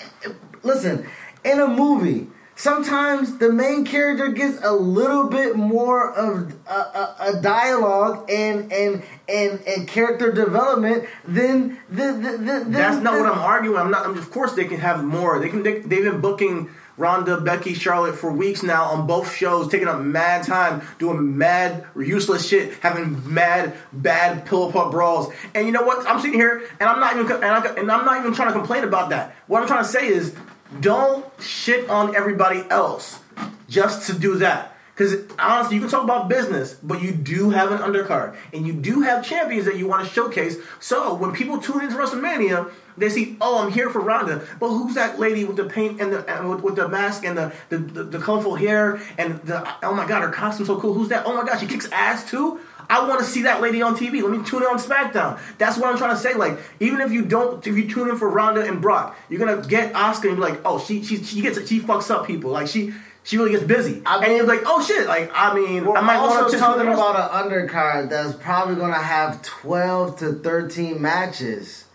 listen, 0.63 1.07
in 1.45 1.59
a 1.59 1.67
movie. 1.67 2.27
Sometimes 2.55 3.39
the 3.39 3.51
main 3.51 3.83
character 3.83 4.29
gets 4.29 4.63
a 4.63 4.71
little 4.71 5.27
bit 5.27 5.55
more 5.55 6.11
of 6.13 6.53
a, 6.67 6.71
a, 6.71 7.15
a 7.19 7.41
dialogue 7.41 8.29
and 8.29 8.71
and 8.71 9.03
and 9.27 9.59
and 9.67 9.87
character 9.87 10.31
development 10.31 11.05
than 11.27 11.79
the, 11.89 12.11
the, 12.13 12.37
the, 12.37 12.65
That's 12.67 13.01
not 13.01 13.19
what 13.19 13.25
I'm 13.25 13.39
arguing. 13.39 13.77
I'm 13.77 13.89
not. 13.89 14.05
I'm, 14.05 14.17
of 14.17 14.29
course, 14.29 14.53
they 14.53 14.65
can 14.65 14.79
have 14.79 15.03
more. 15.03 15.39
They 15.39 15.49
can. 15.49 15.63
They, 15.63 15.79
they've 15.79 16.03
been 16.03 16.21
booking 16.21 16.69
Ronda, 16.95 17.41
Becky, 17.41 17.73
Charlotte 17.73 18.15
for 18.15 18.31
weeks 18.31 18.61
now 18.61 18.85
on 18.85 19.07
both 19.07 19.35
shows, 19.35 19.67
taking 19.67 19.87
up 19.87 19.99
mad 19.99 20.43
time, 20.43 20.83
doing 20.99 21.37
mad 21.37 21.85
useless 21.95 22.47
shit, 22.47 22.73
having 22.81 23.33
mad 23.33 23.73
bad 23.91 24.45
pillow 24.45 24.71
pop 24.71 24.91
brawls. 24.91 25.33
And 25.55 25.65
you 25.65 25.71
know 25.71 25.83
what? 25.83 26.07
I'm 26.07 26.19
sitting 26.19 26.37
here 26.37 26.69
and 26.79 26.87
I'm 26.87 26.99
not 26.99 27.17
even 27.17 27.31
and, 27.31 27.45
I, 27.45 27.65
and 27.75 27.91
I'm 27.91 28.05
not 28.05 28.19
even 28.19 28.33
trying 28.33 28.49
to 28.49 28.53
complain 28.53 28.83
about 28.83 29.09
that. 29.09 29.35
What 29.47 29.61
I'm 29.61 29.67
trying 29.67 29.83
to 29.83 29.89
say 29.89 30.07
is, 30.07 30.35
don't 30.81 31.25
shit 31.41 31.89
on 31.89 32.15
everybody 32.15 32.63
else 32.69 33.19
just 33.67 34.07
to 34.07 34.17
do 34.17 34.35
that. 34.37 34.73
Because 34.95 35.25
honestly, 35.39 35.75
you 35.75 35.81
can 35.81 35.89
talk 35.89 36.03
about 36.03 36.29
business, 36.29 36.75
but 36.75 37.01
you 37.01 37.11
do 37.11 37.49
have 37.49 37.71
an 37.71 37.79
undercard, 37.79 38.35
and 38.53 38.67
you 38.67 38.73
do 38.73 39.01
have 39.01 39.25
champions 39.25 39.65
that 39.65 39.75
you 39.75 39.87
want 39.87 40.07
to 40.07 40.13
showcase. 40.13 40.57
So 40.79 41.15
when 41.15 41.31
people 41.31 41.57
tune 41.57 41.81
into 41.81 41.95
WrestleMania, 41.95 42.71
they 42.95 43.09
see, 43.09 43.35
oh, 43.41 43.63
I'm 43.63 43.71
here 43.71 43.89
for 43.89 43.99
Ronda, 43.99 44.45
but 44.59 44.69
who's 44.69 44.93
that 44.93 45.19
lady 45.19 45.45
with 45.45 45.55
the 45.55 45.65
paint 45.65 45.99
and 45.99 46.13
the 46.13 46.23
and 46.31 46.47
with, 46.47 46.61
with 46.61 46.75
the 46.75 46.87
mask 46.87 47.25
and 47.25 47.35
the, 47.35 47.51
the, 47.69 47.79
the 47.79 48.03
the 48.03 48.19
colorful 48.19 48.53
hair 48.53 49.01
and 49.17 49.41
the 49.41 49.67
oh 49.81 49.95
my 49.95 50.07
god, 50.07 50.21
her 50.21 50.29
costume's 50.29 50.67
so 50.67 50.79
cool. 50.79 50.93
Who's 50.93 51.09
that? 51.09 51.25
Oh 51.25 51.35
my 51.35 51.43
god, 51.43 51.59
she 51.59 51.65
kicks 51.65 51.89
ass 51.91 52.29
too. 52.29 52.59
I 52.93 53.07
want 53.07 53.19
to 53.21 53.25
see 53.25 53.41
that 53.43 53.59
lady 53.59 53.81
on 53.81 53.95
TV. 53.97 54.21
Let 54.21 54.31
me 54.31 54.43
tune 54.45 54.61
in 54.61 54.67
on 54.69 54.77
SmackDown. 54.77 55.39
That's 55.57 55.77
what 55.79 55.89
I'm 55.89 55.97
trying 55.97 56.11
to 56.15 56.21
say. 56.21 56.35
Like, 56.35 56.59
even 56.79 57.01
if 57.01 57.11
you 57.11 57.23
don't, 57.25 57.65
if 57.65 57.75
you 57.75 57.89
tune 57.89 58.07
in 58.09 58.17
for 58.17 58.29
Ronda 58.29 58.61
and 58.63 58.81
Brock, 58.81 59.17
you're 59.29 59.39
gonna 59.39 59.65
get 59.67 59.93
Asuka 59.93 60.27
and 60.27 60.35
be 60.35 60.41
like, 60.41 60.59
oh, 60.63 60.77
she 60.79 61.03
she 61.03 61.23
she 61.23 61.41
gets 61.41 61.57
she 61.67 61.79
fucks 61.79 62.11
up 62.11 62.27
people. 62.27 62.51
Like 62.51 62.67
she 62.67 62.93
she 63.23 63.37
really 63.37 63.51
gets 63.51 63.63
busy. 63.63 64.03
I 64.05 64.19
mean- 64.19 64.29
and 64.29 64.37
you're 64.37 64.45
like, 64.45 64.61
oh 64.67 64.83
shit. 64.83 65.07
Like, 65.07 65.31
I 65.33 65.55
mean, 65.55 65.85
We're 65.85 65.97
I 65.97 66.01
might 66.01 66.21
want 66.21 66.43
also 66.43 66.57
talking 66.59 66.87
about 66.87 67.15
an 67.15 67.49
undercard 67.49 68.09
that's 68.11 68.35
probably 68.35 68.75
gonna 68.75 68.93
have 69.01 69.41
twelve 69.41 70.19
to 70.19 70.33
thirteen 70.33 71.01
matches. 71.01 71.85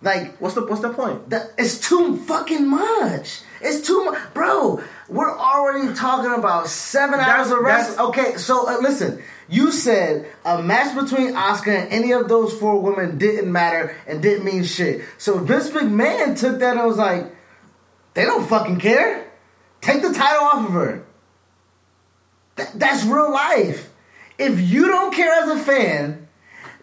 Like 0.00 0.36
What's 0.38 0.54
the 0.54 0.64
what's 0.66 0.82
the 0.82 0.92
point? 0.92 1.30
that, 1.30 1.52
it's 1.58 1.78
too 1.86 2.16
fucking 2.16 2.66
much. 2.68 3.40
It's 3.60 3.86
too 3.86 4.04
much, 4.04 4.18
bro. 4.34 4.82
We're 5.08 5.36
already 5.36 5.94
talking 5.94 6.32
about 6.32 6.68
seven 6.68 7.18
That's- 7.18 7.36
hours 7.46 7.50
of 7.50 7.58
wrestling. 7.60 7.96
that's- 7.96 8.08
Okay, 8.30 8.36
so 8.38 8.68
uh, 8.68 8.78
listen. 8.80 9.22
You 9.48 9.72
said 9.72 10.26
a 10.44 10.62
match 10.62 10.94
between 10.94 11.34
Asuka 11.34 11.68
and 11.68 11.92
any 11.92 12.12
of 12.12 12.28
those 12.28 12.52
four 12.58 12.80
women 12.80 13.18
didn't 13.18 13.50
matter 13.50 13.96
and 14.06 14.22
didn't 14.22 14.44
mean 14.44 14.64
shit. 14.64 15.04
So 15.18 15.38
Vince 15.38 15.70
McMahon 15.70 16.38
took 16.38 16.60
that 16.60 16.76
and 16.76 16.86
was 16.86 16.96
like, 16.96 17.34
they 18.14 18.24
don't 18.24 18.46
fucking 18.46 18.80
care. 18.80 19.30
Take 19.80 20.02
the 20.02 20.12
title 20.12 20.44
off 20.44 20.66
of 20.66 20.72
her. 20.72 21.04
Th- 22.56 22.68
that's 22.74 23.04
real 23.04 23.32
life. 23.32 23.90
If 24.38 24.60
you 24.60 24.86
don't 24.86 25.14
care 25.14 25.32
as 25.32 25.50
a 25.50 25.58
fan, 25.58 26.28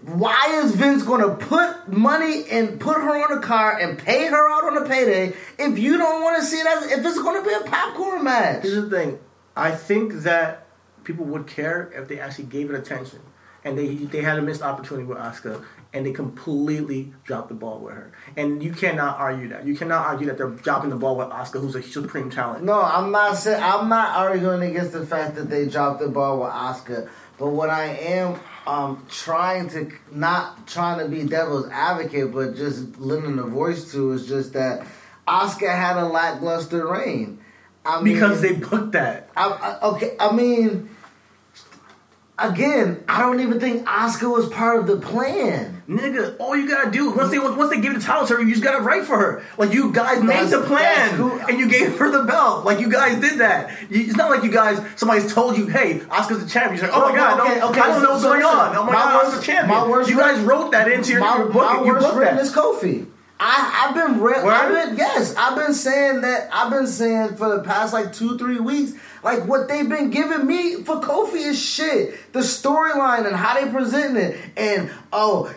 why 0.03 0.61
is 0.63 0.75
Vince 0.75 1.03
to 1.21 1.35
put 1.35 1.91
money 1.91 2.45
and 2.49 2.79
put 2.79 2.97
her 2.97 3.23
on 3.23 3.37
a 3.37 3.41
car 3.41 3.77
and 3.77 3.97
pay 3.97 4.27
her 4.27 4.51
out 4.51 4.63
on 4.65 4.83
a 4.83 4.87
payday 4.87 5.33
if 5.59 5.77
you 5.77 5.97
don't 5.97 6.23
want 6.23 6.41
to 6.41 6.45
see 6.45 6.57
it 6.57 6.65
as 6.65 6.91
if 6.91 7.05
it's 7.05 7.17
to 7.41 7.47
be 7.47 7.53
a 7.53 7.69
popcorn 7.69 8.23
match? 8.23 8.63
Here's 8.63 8.75
the 8.75 8.89
thing. 8.89 9.19
I 9.55 9.71
think 9.71 10.13
that 10.23 10.67
people 11.03 11.25
would 11.25 11.47
care 11.47 11.91
if 11.95 12.07
they 12.07 12.19
actually 12.19 12.45
gave 12.45 12.69
it 12.69 12.75
attention. 12.75 13.19
And 13.63 13.77
they 13.77 13.93
they 13.95 14.21
had 14.23 14.39
a 14.39 14.41
missed 14.41 14.63
opportunity 14.63 15.05
with 15.05 15.19
Asuka, 15.19 15.63
and 15.93 16.03
they 16.03 16.11
completely 16.11 17.13
dropped 17.25 17.49
the 17.49 17.53
ball 17.53 17.79
with 17.79 17.93
her. 17.93 18.11
And 18.35 18.63
you 18.63 18.73
cannot 18.73 19.19
argue 19.19 19.49
that. 19.49 19.67
You 19.67 19.75
cannot 19.75 20.03
argue 20.07 20.25
that 20.27 20.39
they're 20.39 20.49
dropping 20.49 20.89
the 20.89 20.95
ball 20.95 21.15
with 21.15 21.27
Asuka, 21.27 21.61
who's 21.61 21.75
a 21.75 21.83
supreme 21.83 22.31
talent. 22.31 22.63
No, 22.63 22.81
I'm 22.81 23.11
not 23.11 23.37
saying 23.37 23.61
I'm 23.61 23.87
not 23.87 24.15
arguing 24.17 24.63
against 24.63 24.93
the 24.93 25.05
fact 25.05 25.35
that 25.35 25.49
they 25.49 25.67
dropped 25.67 25.99
the 25.99 26.09
ball 26.09 26.39
with 26.39 26.49
Asuka. 26.51 27.07
But 27.37 27.49
what 27.49 27.69
I 27.69 27.85
am 27.85 28.39
um, 28.67 29.05
trying 29.09 29.69
to 29.69 29.91
not 30.11 30.67
trying 30.67 30.99
to 30.99 31.07
be 31.07 31.23
devil's 31.27 31.67
advocate, 31.69 32.31
but 32.31 32.55
just 32.55 32.99
lending 32.99 33.39
a 33.39 33.43
voice 33.47 33.91
to 33.91 34.11
is 34.13 34.27
just 34.27 34.53
that 34.53 34.85
Asuka 35.27 35.73
had 35.73 35.97
a 35.97 36.05
lackluster 36.05 36.87
reign. 36.87 37.39
I 37.83 38.01
mean, 38.01 38.13
Because 38.13 38.41
they 38.41 38.53
booked 38.53 38.91
that. 38.91 39.29
I, 39.35 39.49
I, 39.49 39.87
okay, 39.89 40.15
I 40.19 40.31
mean, 40.31 40.90
again, 42.41 43.03
I 43.07 43.21
don't 43.21 43.39
even 43.39 43.59
think 43.59 43.85
Asuka 43.87 44.31
was 44.31 44.47
part 44.49 44.79
of 44.79 44.87
the 44.87 44.97
plan. 44.97 45.81
Nigga, 45.89 46.35
all 46.39 46.55
you 46.55 46.67
gotta 46.69 46.89
do 46.89 47.11
once 47.11 47.31
they 47.31 47.39
once 47.39 47.69
they 47.69 47.81
give 47.81 47.93
the 47.93 47.99
title 47.99 48.25
to 48.27 48.35
her, 48.35 48.41
you 48.41 48.51
just 48.51 48.63
gotta 48.63 48.81
write 48.81 49.03
for 49.05 49.17
her. 49.17 49.43
Like 49.57 49.73
you 49.73 49.91
guys 49.91 50.23
made 50.23 50.47
the 50.47 50.61
plan 50.61 51.15
who- 51.15 51.37
and 51.39 51.59
you 51.59 51.67
gave 51.67 51.97
her 51.97 52.09
the 52.09 52.23
belt. 52.23 52.63
Like 52.65 52.79
you 52.79 52.89
guys 52.89 53.19
did 53.19 53.39
that. 53.39 53.71
You, 53.89 54.01
it's 54.05 54.15
not 54.15 54.29
like 54.29 54.43
you 54.43 54.51
guys 54.51 54.81
somebody's 54.95 55.33
told 55.33 55.57
you, 55.57 55.67
hey, 55.67 55.99
Asuka's 55.99 56.43
the 56.43 56.49
champion. 56.49 56.81
You're 56.81 56.91
like, 56.91 56.97
oh 56.97 57.09
my 57.09 57.15
god, 57.15 57.39
okay, 57.41 57.59
no, 57.59 57.69
okay, 57.71 57.81
I 57.81 57.87
don't 57.87 58.03
know 58.03 58.09
what's 58.11 58.21
so 58.23 58.29
going 58.29 58.43
on. 58.43 58.75
Oh 58.77 58.83
my, 58.85 58.93
my 58.93 58.99
god, 58.99 59.23
worst- 59.25 59.35
Asuka's 59.37 59.45
champion. 59.45 59.67
my 59.79 59.87
worst 59.89 60.09
you 60.09 60.17
guys 60.17 60.39
wrote 60.41 60.71
that 60.71 60.89
into 60.89 61.11
your, 61.11 61.19
my, 61.19 61.37
your 61.37 61.45
book. 61.47 61.55
my 61.55 61.83
you 61.83 61.93
worst 61.93 62.15
written 62.15 62.35
that. 62.37 62.45
is 62.45 62.53
Kofi. 62.53 63.07
I, 63.43 63.87
I've 63.89 63.95
been 63.95 64.21
re- 64.21 64.35
I've 64.35 64.71
been 64.89 64.97
yes, 64.97 65.35
I've 65.35 65.57
been 65.57 65.73
saying 65.73 66.21
that 66.21 66.47
I've 66.53 66.69
been 66.71 66.85
saying 66.87 67.35
for 67.37 67.49
the 67.57 67.63
past 67.63 67.91
like 67.91 68.13
two, 68.13 68.37
three 68.37 68.59
weeks, 68.59 68.93
like 69.23 69.45
what 69.45 69.67
they've 69.67 69.87
been 69.87 70.09
giving 70.09 70.45
me 70.47 70.83
for 70.83 71.01
Kofi 71.01 71.35
is 71.47 71.61
shit. 71.61 72.15
The 72.33 72.39
storyline 72.39 73.25
and 73.27 73.35
how 73.35 73.59
they 73.59 73.69
present 73.71 74.17
it, 74.17 74.37
and 74.57 74.89
oh, 75.13 75.53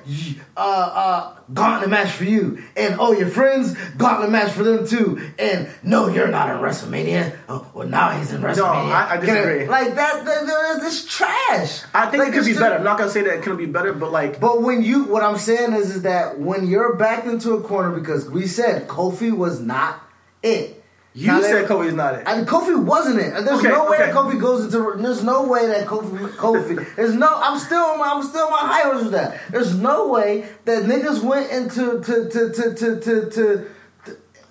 uh, 0.56 0.60
uh, 0.60 1.36
gauntlet 1.52 1.90
match 1.90 2.10
for 2.12 2.24
you, 2.24 2.62
and 2.76 2.96
oh, 2.98 3.12
your 3.12 3.28
friends, 3.28 3.76
gauntlet 3.96 4.30
match 4.30 4.52
for 4.52 4.62
them 4.64 4.86
too, 4.86 5.20
and 5.38 5.68
no, 5.82 6.08
you're 6.08 6.28
not 6.28 6.50
in 6.50 6.56
WrestleMania. 6.58 7.36
Oh, 7.48 7.66
well, 7.74 7.86
now 7.88 8.10
he's 8.10 8.32
in 8.32 8.40
WrestleMania. 8.42 8.92
I- 8.92 9.14
I 9.14 9.16
disagree. 9.18 9.66
Like 9.68 9.94
that, 9.94 10.24
that, 10.24 10.46
that 10.46 10.78
this 10.80 11.04
trash. 11.06 11.82
I 11.94 12.06
think 12.10 12.24
Like, 12.24 12.28
it 12.28 12.34
could 12.34 12.44
be 12.44 12.50
just- 12.50 12.60
better. 12.60 12.76
I'm 12.76 12.84
not 12.84 12.98
gonna 12.98 13.10
say 13.10 13.22
that 13.22 13.34
it 13.34 13.42
couldn't 13.42 13.58
be 13.58 13.66
better, 13.66 13.92
but 13.92 14.10
like 14.12 14.40
but 14.40 14.62
when 14.62 14.82
you, 14.82 15.04
what 15.04 15.22
I'm 15.22 15.38
saying 15.38 15.72
is, 15.74 15.94
is 15.96 16.02
that 16.02 16.38
when 16.40 16.66
you're 16.66 16.96
backed 16.96 17.26
into 17.26 17.52
a 17.54 17.62
corner 17.62 17.90
because 17.98 18.28
we 18.28 18.46
said 18.46 18.88
Kofi 18.88 19.30
was 19.32 19.60
not 19.60 20.00
it. 20.42 20.83
You 21.16 21.40
said 21.42 21.68
Kofi's 21.68 21.94
not 21.94 22.16
it. 22.16 22.24
And 22.26 22.44
Kofi 22.46 22.76
wasn't 22.82 23.20
it. 23.20 23.30
There's 23.44 23.60
Okay, 23.60 23.68
no 23.68 23.88
way 23.88 23.98
okay. 23.98 24.06
that 24.06 24.14
Kofi 24.14 24.40
goes 24.40 24.64
into. 24.64 25.00
There's 25.00 25.22
no 25.22 25.46
way 25.46 25.66
that 25.68 25.86
Kofi. 25.86 26.18
Kofi. 26.30 26.96
There's 26.96 27.14
no. 27.14 27.28
I'm 27.32 27.56
still. 27.60 27.82
on 27.82 27.98
my- 28.00 28.08
I'm 28.14 28.22
still 28.24 28.46
on 28.46 28.50
my 28.50 28.58
high 28.58 28.82
horse 28.82 29.04
with 29.04 29.12
that. 29.12 29.40
There's 29.50 29.76
no 29.78 30.08
way 30.08 30.48
that 30.64 30.82
niggas 30.84 31.22
went 31.22 31.52
into 31.52 32.00
to 32.00 32.28
to 32.28 32.50
to 32.52 32.74
to 32.74 33.00
to, 33.00 33.30
to, 33.30 33.66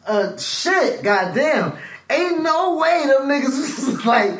uh 0.08 0.38
shit. 0.38 1.04
Goddamn. 1.04 1.74
Ain't 2.10 2.42
no 2.44 2.78
way 2.78 3.06
them 3.08 3.28
niggas 3.28 3.88
was 3.88 4.06
like 4.06 4.32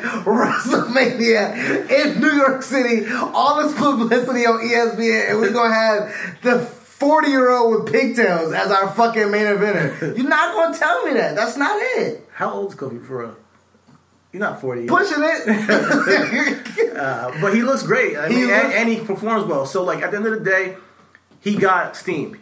WrestleMania 0.78 1.90
in 1.90 2.20
New 2.20 2.30
York 2.32 2.62
City, 2.62 3.06
all 3.12 3.62
this 3.62 3.74
publicity 3.76 4.46
on 4.46 4.60
ESPN, 4.60 5.30
and 5.30 5.40
we're 5.40 5.52
gonna 5.52 5.74
have 5.74 6.14
the 6.42 6.60
40 7.04 7.28
year 7.28 7.50
old 7.50 7.84
with 7.84 7.92
pigtails 7.92 8.52
as 8.52 8.70
our 8.70 8.90
fucking 8.92 9.30
main 9.30 9.44
eventer. 9.46 10.16
You're 10.16 10.28
not 10.28 10.54
gonna 10.54 10.76
tell 10.76 11.04
me 11.04 11.12
that. 11.14 11.36
That's 11.36 11.56
not 11.56 11.76
it. 11.80 12.26
How 12.32 12.50
old's 12.52 12.74
Kofi 12.74 13.04
for 13.06 13.18
real? 13.20 13.36
You're 14.32 14.40
not 14.40 14.60
40. 14.60 14.86
Pushing 14.86 15.18
it. 15.22 16.60
Uh, 16.94 17.32
but 17.40 17.52
he 17.52 17.62
looks 17.62 17.82
great. 17.82 18.16
I 18.16 18.28
He 18.28 18.36
mean, 18.36 18.50
and, 18.50 18.68
look- 18.68 18.76
and 18.76 18.88
he 18.88 19.00
performs 19.00 19.44
well. 19.46 19.66
So, 19.66 19.82
like 19.82 20.00
at 20.02 20.12
the 20.12 20.16
end 20.16 20.26
of 20.26 20.32
the 20.38 20.44
day, 20.48 20.76
he 21.40 21.56
got 21.56 21.96
steam. 21.96 22.38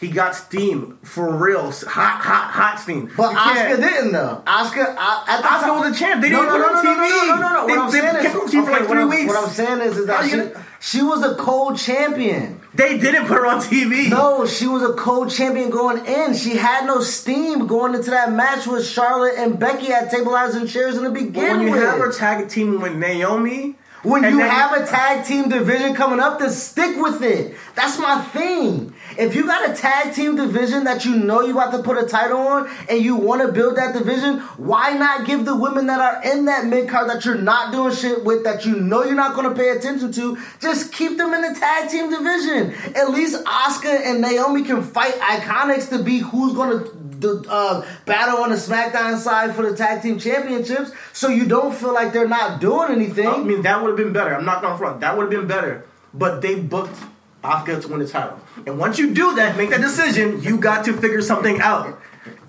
He 0.00 0.08
got 0.08 0.34
steam 0.34 0.96
for 1.02 1.30
real, 1.36 1.70
hot, 1.70 2.20
hot, 2.22 2.50
hot 2.52 2.80
steam. 2.80 3.10
But 3.18 3.32
You 3.32 3.36
Asuka 3.38 3.52
can't- 3.54 3.80
didn't 3.82 4.12
though. 4.12 4.42
Asuka, 4.46 4.94
I, 4.98 5.24
at 5.28 5.44
Asuka 5.44 5.60
time- 5.60 5.78
was 5.80 5.94
a 5.94 5.98
champ. 6.00 6.22
They 6.22 6.30
no, 6.30 6.40
didn't 6.42 6.58
no, 6.58 6.66
put 6.66 6.72
no, 6.72 6.78
on 6.78 6.84
no, 6.84 7.04
TV. 7.04 7.26
No, 7.28 7.34
no, 7.34 7.40
no, 7.40 7.48
no. 7.52 7.66
They- 7.66 7.72
what 7.76 7.80
I'm 7.86 7.90
they 7.92 8.00
saying 8.00 8.14
kept 8.22 8.34
is, 8.34 8.40
on 8.40 8.48
TV 8.48 8.64
for 8.64 8.70
like 8.70 8.80
what 8.80 8.88
three 8.88 8.98
I'm- 9.00 9.08
weeks. 9.10 9.26
What 9.28 9.44
I'm 9.44 9.50
saying 9.50 9.80
is, 9.82 9.98
is 9.98 10.06
that 10.06 10.24
she, 10.24 10.30
gonna- 10.30 10.50
she 10.80 11.02
was 11.02 11.22
a 11.22 11.34
co-champion. 11.34 12.60
They 12.74 12.96
didn't 12.98 13.26
put 13.26 13.36
her 13.36 13.46
on 13.46 13.60
TV. 13.60 14.08
No, 14.08 14.46
she 14.46 14.66
was 14.66 14.82
a 14.82 14.94
co-champion 14.94 15.68
going 15.70 16.04
in. 16.06 16.34
She 16.34 16.56
had 16.56 16.86
no 16.86 17.00
steam 17.00 17.66
going 17.66 17.94
into 17.94 18.10
that 18.10 18.32
match 18.32 18.66
with 18.66 18.86
Charlotte 18.86 19.34
and 19.36 19.58
Becky 19.58 19.92
at 19.92 20.10
tables 20.10 20.54
and 20.54 20.66
chairs 20.68 20.96
in 20.96 21.04
the 21.04 21.10
But 21.10 21.18
beginning. 21.18 21.58
when 21.58 21.66
you 21.66 21.72
with. 21.72 21.82
have 21.82 21.98
her 21.98 22.10
tag 22.12 22.48
team 22.48 22.80
with 22.80 22.94
Naomi, 22.94 23.76
When 24.02 24.24
and 24.24 24.34
you 24.36 24.40
then- 24.40 24.48
have 24.50 24.72
a 24.72 24.86
tag 24.86 25.24
team 25.26 25.48
division 25.50 25.94
coming 25.94 26.20
up, 26.20 26.38
then 26.38 26.50
stick 26.50 26.96
with 26.96 27.20
it. 27.22 27.54
That's 27.74 27.98
my 27.98 28.20
thing. 28.32 28.94
If 29.18 29.34
you 29.34 29.46
got 29.46 29.70
a 29.70 29.74
tag 29.74 30.14
team 30.14 30.36
division 30.36 30.84
that 30.84 31.04
you 31.04 31.16
know 31.16 31.40
you 31.40 31.52
about 31.52 31.76
to 31.76 31.82
put 31.82 32.02
a 32.02 32.06
title 32.06 32.38
on 32.38 32.70
and 32.88 33.02
you 33.02 33.16
want 33.16 33.42
to 33.42 33.52
build 33.52 33.76
that 33.76 33.94
division, 33.94 34.40
why 34.56 34.92
not 34.92 35.26
give 35.26 35.44
the 35.44 35.56
women 35.56 35.86
that 35.86 36.00
are 36.00 36.22
in 36.22 36.44
that 36.46 36.66
mid 36.66 36.88
card 36.88 37.08
that 37.10 37.24
you're 37.24 37.36
not 37.36 37.72
doing 37.72 37.94
shit 37.94 38.24
with, 38.24 38.44
that 38.44 38.64
you 38.64 38.76
know 38.76 39.04
you're 39.04 39.14
not 39.14 39.34
going 39.34 39.48
to 39.48 39.54
pay 39.54 39.70
attention 39.70 40.12
to, 40.12 40.38
just 40.60 40.92
keep 40.92 41.18
them 41.18 41.34
in 41.34 41.42
the 41.42 41.58
tag 41.58 41.90
team 41.90 42.10
division. 42.10 42.72
At 42.94 43.10
least 43.10 43.42
Asuka 43.44 44.06
and 44.06 44.20
Naomi 44.20 44.64
can 44.64 44.82
fight 44.82 45.14
Iconics 45.14 45.88
to 45.90 46.02
be 46.02 46.18
who's 46.18 46.54
going 46.54 46.78
to 46.78 47.00
the 47.20 47.44
uh, 47.48 47.86
battle 48.06 48.42
on 48.42 48.50
the 48.50 48.56
SmackDown 48.56 49.18
side 49.18 49.54
for 49.54 49.68
the 49.68 49.76
tag 49.76 50.02
team 50.02 50.18
championships, 50.18 50.90
so 51.12 51.28
you 51.28 51.46
don't 51.46 51.74
feel 51.74 51.92
like 51.92 52.12
they're 52.12 52.28
not 52.28 52.60
doing 52.60 52.90
anything. 52.90 53.26
I 53.26 53.38
mean, 53.38 53.62
that 53.62 53.82
would 53.82 53.88
have 53.88 53.96
been 53.96 54.12
better. 54.12 54.34
I'm 54.34 54.44
not 54.44 54.62
to 54.62 54.76
front. 54.78 55.00
That 55.00 55.16
would 55.16 55.24
have 55.24 55.30
been 55.30 55.46
better. 55.46 55.84
But 56.12 56.40
they 56.40 56.58
booked 56.58 56.98
Asuka 57.42 57.80
to 57.82 57.88
win 57.88 58.00
the 58.00 58.08
title. 58.08 58.38
And 58.66 58.78
once 58.78 58.98
you 58.98 59.14
do 59.14 59.34
that, 59.36 59.56
make 59.56 59.70
that 59.70 59.80
decision, 59.80 60.42
you 60.42 60.58
got 60.58 60.84
to 60.84 60.92
figure 60.92 61.22
something 61.22 61.60
out. 61.60 62.00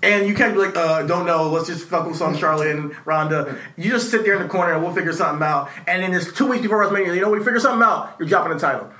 And 0.02 0.26
you 0.26 0.34
can't 0.34 0.52
be 0.52 0.60
like, 0.60 0.76
uh, 0.76 1.02
don't 1.02 1.24
know, 1.26 1.48
let's 1.48 1.68
just 1.68 1.86
focus 1.86 2.20
on 2.20 2.36
Charlotte 2.36 2.76
and 2.76 2.94
Ronda. 3.06 3.58
You 3.76 3.90
just 3.90 4.10
sit 4.10 4.24
there 4.24 4.34
in 4.34 4.42
the 4.42 4.48
corner 4.48 4.74
and 4.74 4.82
we'll 4.82 4.92
figure 4.92 5.12
something 5.12 5.46
out. 5.46 5.70
And 5.86 6.02
then 6.02 6.12
it's 6.12 6.32
two 6.32 6.46
weeks 6.46 6.62
before 6.62 6.84
WrestleMania, 6.84 7.14
you 7.14 7.20
know, 7.20 7.30
we 7.30 7.38
figure 7.38 7.60
something 7.60 7.82
out, 7.82 8.16
you're 8.18 8.28
dropping 8.28 8.52
the 8.52 8.58
title. 8.58 8.90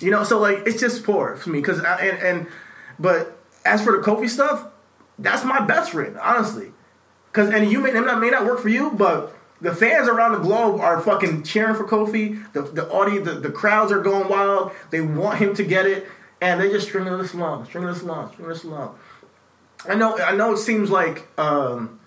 You 0.00 0.10
know, 0.10 0.24
so 0.24 0.38
like, 0.38 0.66
it's 0.66 0.80
just 0.80 1.04
poor 1.04 1.36
for 1.36 1.50
me. 1.50 1.62
Cause 1.62 1.80
I, 1.80 2.06
and, 2.06 2.18
and, 2.18 2.46
but 2.98 3.38
as 3.64 3.82
for 3.82 3.96
the 3.96 4.02
Kofi 4.02 4.28
stuff, 4.28 4.66
that's 5.18 5.44
my 5.44 5.64
best 5.64 5.92
friend, 5.92 6.18
honestly. 6.18 6.72
Because 7.30 7.50
and 7.50 7.70
you 7.70 7.80
may 7.80 7.90
it 7.90 8.18
may 8.18 8.30
not 8.30 8.46
work 8.46 8.60
for 8.60 8.70
you, 8.70 8.90
but 8.92 9.35
the 9.60 9.74
fans 9.74 10.08
around 10.08 10.32
the 10.32 10.38
globe 10.38 10.80
are 10.80 11.00
fucking 11.00 11.42
cheering 11.42 11.74
for 11.74 11.86
Kofi. 11.86 12.52
The 12.52 12.62
the 12.62 12.88
audience, 12.90 13.26
the, 13.26 13.34
the 13.34 13.50
crowds 13.50 13.90
are 13.90 14.00
going 14.00 14.28
wild. 14.28 14.72
They 14.90 15.00
want 15.00 15.38
him 15.38 15.54
to 15.54 15.62
get 15.62 15.86
it, 15.86 16.06
and 16.40 16.60
they're 16.60 16.70
just 16.70 16.88
stringing 16.88 17.16
this 17.18 17.32
along, 17.32 17.66
stringing 17.66 17.92
this 17.92 18.02
along, 18.02 18.32
stringing 18.32 18.52
this 18.52 18.64
along. 18.64 18.98
I 19.88 19.94
know, 19.94 20.18
I 20.18 20.34
know. 20.36 20.52
It 20.52 20.58
seems 20.58 20.90
like 20.90 21.26
um, 21.38 22.00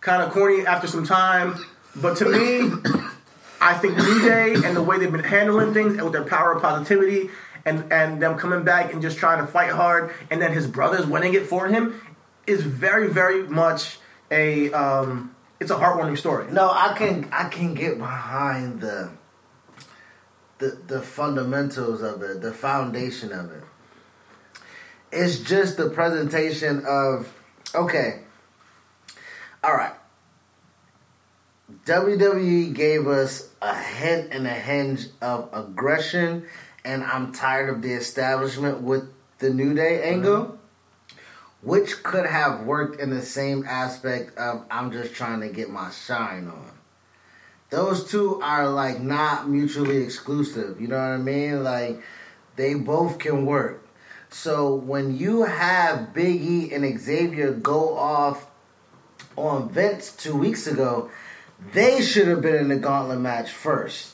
kind 0.00 0.22
of 0.22 0.32
corny 0.32 0.66
after 0.66 0.86
some 0.86 1.04
time, 1.04 1.56
but 1.96 2.16
to 2.18 2.24
me, 2.26 2.72
I 3.60 3.74
think 3.74 3.96
New 3.96 4.22
Day 4.22 4.54
and 4.54 4.76
the 4.76 4.82
way 4.82 4.98
they've 4.98 5.10
been 5.10 5.24
handling 5.24 5.74
things 5.74 5.94
and 5.94 6.02
with 6.02 6.12
their 6.12 6.24
power 6.24 6.52
of 6.52 6.62
positivity 6.62 7.30
and 7.66 7.92
and 7.92 8.22
them 8.22 8.38
coming 8.38 8.64
back 8.64 8.92
and 8.92 9.02
just 9.02 9.18
trying 9.18 9.44
to 9.44 9.50
fight 9.50 9.70
hard, 9.70 10.14
and 10.30 10.40
then 10.40 10.52
his 10.52 10.66
brothers 10.66 11.06
winning 11.06 11.34
it 11.34 11.46
for 11.46 11.68
him 11.68 12.00
is 12.46 12.62
very, 12.62 13.08
very 13.08 13.42
much 13.42 13.98
a. 14.30 14.72
Um, 14.72 15.33
it's 15.64 15.70
a 15.70 15.76
heartwarming 15.76 16.18
story. 16.18 16.52
No, 16.52 16.70
I 16.70 16.92
can 16.94 17.26
I 17.32 17.48
can 17.48 17.72
get 17.72 17.96
behind 17.96 18.82
the 18.82 19.10
the 20.58 20.78
the 20.86 21.00
fundamentals 21.00 22.02
of 22.02 22.22
it, 22.22 22.42
the 22.42 22.52
foundation 22.52 23.32
of 23.32 23.50
it. 23.50 23.64
It's 25.10 25.38
just 25.38 25.78
the 25.78 25.88
presentation 25.88 26.84
of 26.86 27.32
okay. 27.74 28.24
All 29.62 29.72
right. 29.72 29.94
WWE 31.86 32.74
gave 32.74 33.06
us 33.06 33.48
a 33.62 33.74
hint 33.74 34.32
and 34.32 34.46
a 34.46 34.50
hinge 34.50 35.06
of 35.22 35.48
aggression, 35.54 36.44
and 36.84 37.02
I'm 37.02 37.32
tired 37.32 37.70
of 37.70 37.80
the 37.80 37.94
establishment 37.94 38.82
with 38.82 39.10
the 39.38 39.48
New 39.48 39.72
Day 39.72 40.02
angle. 40.02 40.44
Mm-hmm 40.44 40.56
which 41.64 42.02
could 42.02 42.26
have 42.26 42.64
worked 42.64 43.00
in 43.00 43.10
the 43.10 43.22
same 43.22 43.64
aspect 43.66 44.36
of 44.36 44.64
I'm 44.70 44.92
just 44.92 45.14
trying 45.14 45.40
to 45.40 45.48
get 45.48 45.70
my 45.70 45.90
shine 45.90 46.46
on. 46.46 46.70
Those 47.70 48.08
two 48.08 48.40
are 48.42 48.68
like 48.68 49.00
not 49.00 49.48
mutually 49.48 50.02
exclusive. 50.02 50.80
You 50.80 50.88
know 50.88 50.96
what 50.96 51.02
I 51.02 51.16
mean? 51.16 51.64
Like 51.64 52.02
they 52.56 52.74
both 52.74 53.18
can 53.18 53.46
work. 53.46 53.84
So 54.30 54.74
when 54.74 55.16
you 55.16 55.44
have 55.44 56.12
Big 56.12 56.42
E 56.42 56.72
and 56.72 57.00
Xavier 57.00 57.52
go 57.52 57.96
off 57.96 58.46
on 59.36 59.70
Vince 59.70 60.14
two 60.14 60.36
weeks 60.36 60.66
ago, 60.66 61.10
they 61.72 62.02
should 62.02 62.28
have 62.28 62.42
been 62.42 62.56
in 62.56 62.68
the 62.68 62.76
gauntlet 62.76 63.20
match 63.20 63.50
first. 63.50 64.13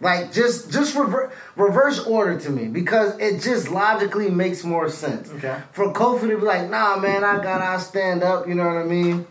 Like 0.00 0.32
just 0.32 0.70
just 0.70 0.94
rever- 0.94 1.32
reverse 1.56 1.98
order 2.06 2.38
to 2.40 2.50
me 2.50 2.68
because 2.68 3.18
it 3.18 3.40
just 3.40 3.68
logically 3.68 4.30
makes 4.30 4.62
more 4.62 4.88
sense. 4.88 5.28
Okay. 5.30 5.60
For 5.72 5.92
Kofi 5.92 6.28
to 6.28 6.36
be 6.38 6.44
like, 6.44 6.70
nah, 6.70 6.96
man, 6.96 7.24
I 7.24 7.42
gotta 7.42 7.80
stand 7.80 8.22
up. 8.22 8.46
You 8.46 8.54
know 8.54 8.64
what 8.64 8.76
I 8.76 8.84
mean? 8.84 9.26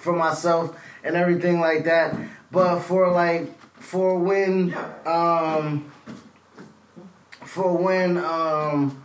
For 0.00 0.12
myself 0.12 0.76
and 1.04 1.14
everything 1.14 1.60
like 1.60 1.84
that. 1.84 2.16
But 2.50 2.80
for 2.80 3.12
like 3.12 3.48
for 3.80 4.18
when 4.18 4.76
um 5.06 5.92
for 7.44 7.76
when 7.76 8.18
um 8.18 9.02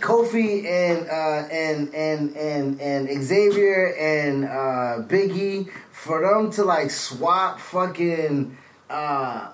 Kofi 0.00 0.66
and 0.66 1.08
uh, 1.08 1.48
and 1.50 1.94
and 1.94 2.36
and 2.36 2.80
and 2.80 3.24
Xavier 3.24 3.94
and 3.98 4.44
uh, 4.44 5.08
Biggie 5.08 5.70
for 5.90 6.20
them 6.20 6.52
to 6.52 6.64
like 6.64 6.90
swap 6.90 7.58
fucking 7.58 8.56
uh, 8.90 9.50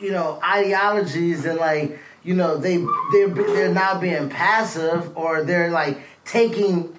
you 0.00 0.10
know 0.10 0.40
ideologies 0.42 1.44
and 1.44 1.58
like 1.58 1.98
you 2.22 2.34
know 2.34 2.56
they 2.56 2.76
they're 3.12 3.28
they're 3.28 3.74
not 3.74 4.00
being 4.00 4.28
passive 4.28 5.16
or 5.16 5.44
they're 5.44 5.70
like 5.70 6.00
taking 6.24 6.96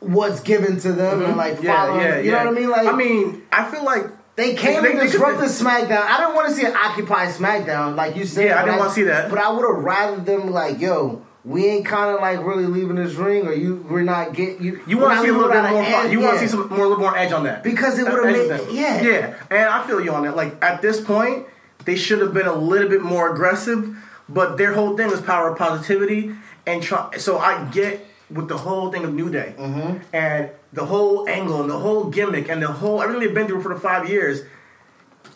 what's 0.00 0.40
given 0.40 0.78
to 0.80 0.92
them 0.92 1.20
mm-hmm. 1.20 1.28
and 1.28 1.36
like 1.36 1.62
following. 1.62 2.00
Yeah, 2.00 2.08
yeah, 2.08 2.18
you 2.20 2.30
yeah. 2.30 2.42
know 2.42 2.50
what 2.50 2.56
I 2.56 2.60
mean? 2.60 2.70
Like 2.70 2.86
I 2.86 2.96
mean, 2.96 3.42
I 3.52 3.70
feel 3.70 3.84
like 3.84 4.06
they 4.36 4.54
came 4.54 4.82
they, 4.82 4.92
to 4.92 5.00
disrupt 5.00 5.38
the 5.38 5.46
SmackDown. 5.46 6.02
I 6.02 6.18
don't 6.18 6.34
want 6.34 6.48
to 6.48 6.54
see 6.54 6.64
an 6.64 6.74
Occupy 6.74 7.26
SmackDown 7.26 7.96
like 7.96 8.16
you 8.16 8.24
said. 8.24 8.46
Yeah, 8.46 8.60
I 8.60 8.64
didn't 8.64 8.78
want 8.78 8.90
to 8.90 8.94
see 8.94 9.04
that. 9.04 9.30
But 9.30 9.38
I 9.38 9.50
would 9.50 9.66
have 9.66 9.84
rather 9.84 10.16
them 10.22 10.50
like, 10.50 10.80
yo, 10.80 11.24
we 11.44 11.66
ain't 11.66 11.86
kind 11.86 12.14
of 12.14 12.20
like 12.20 12.44
really 12.44 12.66
leaving 12.66 12.96
this 12.96 13.14
ring, 13.14 13.46
or 13.46 13.52
you 13.52 13.86
we're 13.90 14.02
not 14.02 14.32
get 14.32 14.60
you. 14.60 14.80
You 14.86 14.98
want 14.98 15.16
to 15.16 15.22
see 15.22 15.28
a 15.28 15.32
little 15.32 15.50
bit 15.50 15.70
more. 15.70 15.82
Edge, 15.82 16.12
you 16.12 16.20
want 16.20 16.34
to 16.34 16.38
see 16.40 16.48
some 16.48 16.68
more, 16.68 16.78
a 16.78 16.88
little 16.88 16.98
more 16.98 17.16
edge 17.16 17.32
on 17.32 17.44
that 17.44 17.62
because 17.62 17.98
it 17.98 18.04
would 18.04 18.24
have 18.24 18.32
made 18.32 18.74
yeah, 18.74 19.02
yeah. 19.02 19.34
And 19.50 19.68
I 19.68 19.86
feel 19.86 20.00
you 20.00 20.12
on 20.12 20.22
that. 20.24 20.36
Like 20.36 20.62
at 20.62 20.80
this 20.82 21.00
point, 21.00 21.46
they 21.84 21.96
should 21.96 22.20
have 22.20 22.34
been 22.34 22.46
a 22.46 22.54
little 22.54 22.88
bit 22.88 23.02
more 23.02 23.32
aggressive, 23.32 23.96
but 24.28 24.56
their 24.56 24.74
whole 24.74 24.96
thing 24.96 25.08
was 25.08 25.20
power 25.20 25.50
of 25.50 25.58
positivity 25.58 26.34
and 26.66 26.82
try. 26.82 27.16
So 27.18 27.38
I 27.38 27.64
get 27.70 28.06
with 28.30 28.48
the 28.48 28.58
whole 28.58 28.90
thing 28.90 29.04
of 29.04 29.12
New 29.12 29.30
Day 29.30 29.54
mm-hmm. 29.58 29.98
and 30.14 30.50
the 30.72 30.86
whole 30.86 31.28
angle 31.28 31.60
and 31.60 31.70
the 31.70 31.78
whole 31.78 32.04
gimmick 32.04 32.48
and 32.48 32.62
the 32.62 32.68
whole 32.68 33.02
everything 33.02 33.20
they've 33.20 33.34
been 33.34 33.46
through 33.46 33.62
for 33.62 33.74
the 33.74 33.80
five 33.80 34.08
years. 34.08 34.42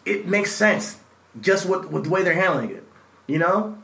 It 0.05 0.27
makes 0.27 0.53
sense 0.53 0.99
just 1.41 1.67
with, 1.67 1.87
with 1.87 2.05
the 2.05 2.11
way 2.11 2.23
they're 2.23 2.35
handling 2.35 2.71
it. 2.71 2.85
You 3.27 3.39
know, 3.39 3.79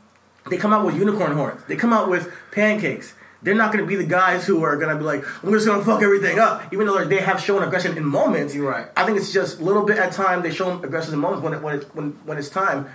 they 0.49 0.57
come 0.57 0.73
out 0.73 0.85
with 0.85 0.95
unicorn 0.95 1.33
horns. 1.33 1.61
They 1.67 1.75
come 1.75 1.93
out 1.93 2.09
with 2.09 2.31
pancakes 2.51 3.13
they're 3.43 3.55
not 3.55 3.73
going 3.73 3.83
to 3.83 3.87
be 3.87 3.95
the 3.95 4.05
guys 4.05 4.45
who 4.45 4.63
are 4.63 4.77
going 4.77 4.89
to 4.89 4.95
be 4.95 5.03
like, 5.03 5.23
I'm 5.43 5.51
just 5.51 5.65
going 5.65 5.79
to 5.79 5.85
fuck 5.85 6.01
everything 6.01 6.39
up. 6.39 6.73
Even 6.73 6.87
though 6.87 7.03
they 7.03 7.21
have 7.21 7.41
shown 7.41 7.61
aggression 7.61 7.97
in 7.97 8.05
moments. 8.05 8.55
You're 8.55 8.69
right. 8.69 8.87
I 8.95 9.05
think 9.05 9.17
it's 9.17 9.33
just 9.33 9.59
a 9.59 9.63
little 9.63 9.83
bit 9.83 9.97
at 9.97 10.13
time. 10.13 10.41
They 10.41 10.51
show 10.51 10.81
aggression 10.81 11.13
in 11.13 11.19
moments 11.19 11.43
when 11.43 11.53
it, 11.53 11.61
when, 11.61 11.75
it, 11.75 11.95
when, 11.95 12.11
when 12.25 12.37
it's 12.37 12.49
time. 12.49 12.89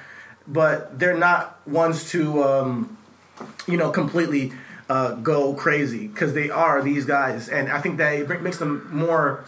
But 0.47 0.99
they're 0.99 1.17
not 1.17 1.61
ones 1.69 2.11
to, 2.11 2.43
um, 2.43 2.99
you 3.67 3.77
know, 3.77 3.91
completely 3.91 4.53
uh, 4.89 5.15
go 5.17 5.53
crazy 5.53 6.09
because 6.09 6.33
they 6.33 6.49
are 6.49 6.83
these 6.83 7.05
guys. 7.05 7.49
And 7.51 7.71
I 7.71 7.81
think 7.81 7.99
that 7.99 8.15
it 8.15 8.43
makes 8.43 8.57
them 8.57 8.89
more 8.91 9.45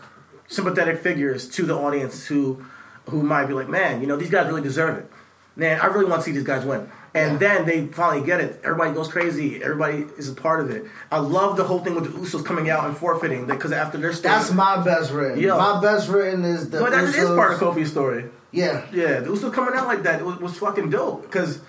sympathetic 0.49 0.99
figures 0.99 1.49
to 1.51 1.65
the 1.65 1.75
audience 1.75 2.27
who, 2.27 2.65
who 3.09 3.23
might 3.23 3.47
be 3.47 3.55
like, 3.55 3.69
man, 3.69 4.03
you 4.03 4.07
know, 4.07 4.17
these 4.17 4.31
guys 4.31 4.47
really 4.49 4.63
deserve 4.63 4.99
it. 4.99 5.11
Man, 5.57 5.81
I 5.81 5.87
really 5.87 6.05
want 6.05 6.21
to 6.21 6.25
see 6.25 6.33
these 6.33 6.45
guys 6.45 6.67
win. 6.67 6.91
And 7.13 7.33
yeah. 7.41 7.57
then 7.57 7.67
they 7.67 7.87
finally 7.87 8.25
get 8.25 8.41
it. 8.41 8.61
Everybody 8.63 8.95
goes 8.95 9.09
crazy. 9.09 9.63
Everybody 9.63 10.07
is 10.17 10.29
a 10.29 10.35
part 10.35 10.61
of 10.61 10.71
it. 10.71 10.85
I 11.11 11.19
love 11.19 11.57
the 11.57 11.65
whole 11.65 11.81
thing 11.81 11.95
with 11.95 12.05
the 12.05 12.11
Usos 12.11 12.45
coming 12.45 12.71
out 12.71 12.85
and 12.87 12.97
forfeiting 12.97 13.47
because 13.47 13.73
after 13.73 13.99
their 13.99 14.13
story, 14.13 14.35
that's 14.35 14.53
my 14.53 14.83
best 14.85 15.11
written. 15.11 15.41
Yeah, 15.41 15.57
my 15.57 15.81
best 15.81 16.09
written 16.09 16.45
is 16.45 16.71
the. 16.71 16.79
But 16.79 16.93
that 16.93 17.05
Usos. 17.05 17.19
is 17.19 17.29
part 17.31 17.53
of 17.53 17.59
Kofi's 17.59 17.91
story. 17.91 18.27
Yeah, 18.53 18.87
yeah. 18.93 19.21
The 19.21 19.31
Usos 19.31 19.53
coming 19.53 19.75
out 19.75 19.87
like 19.89 20.05
that 20.05 20.25
was, 20.25 20.39
was 20.39 20.59
fucking 20.59 20.91
dope 20.91 21.23
because. 21.23 21.61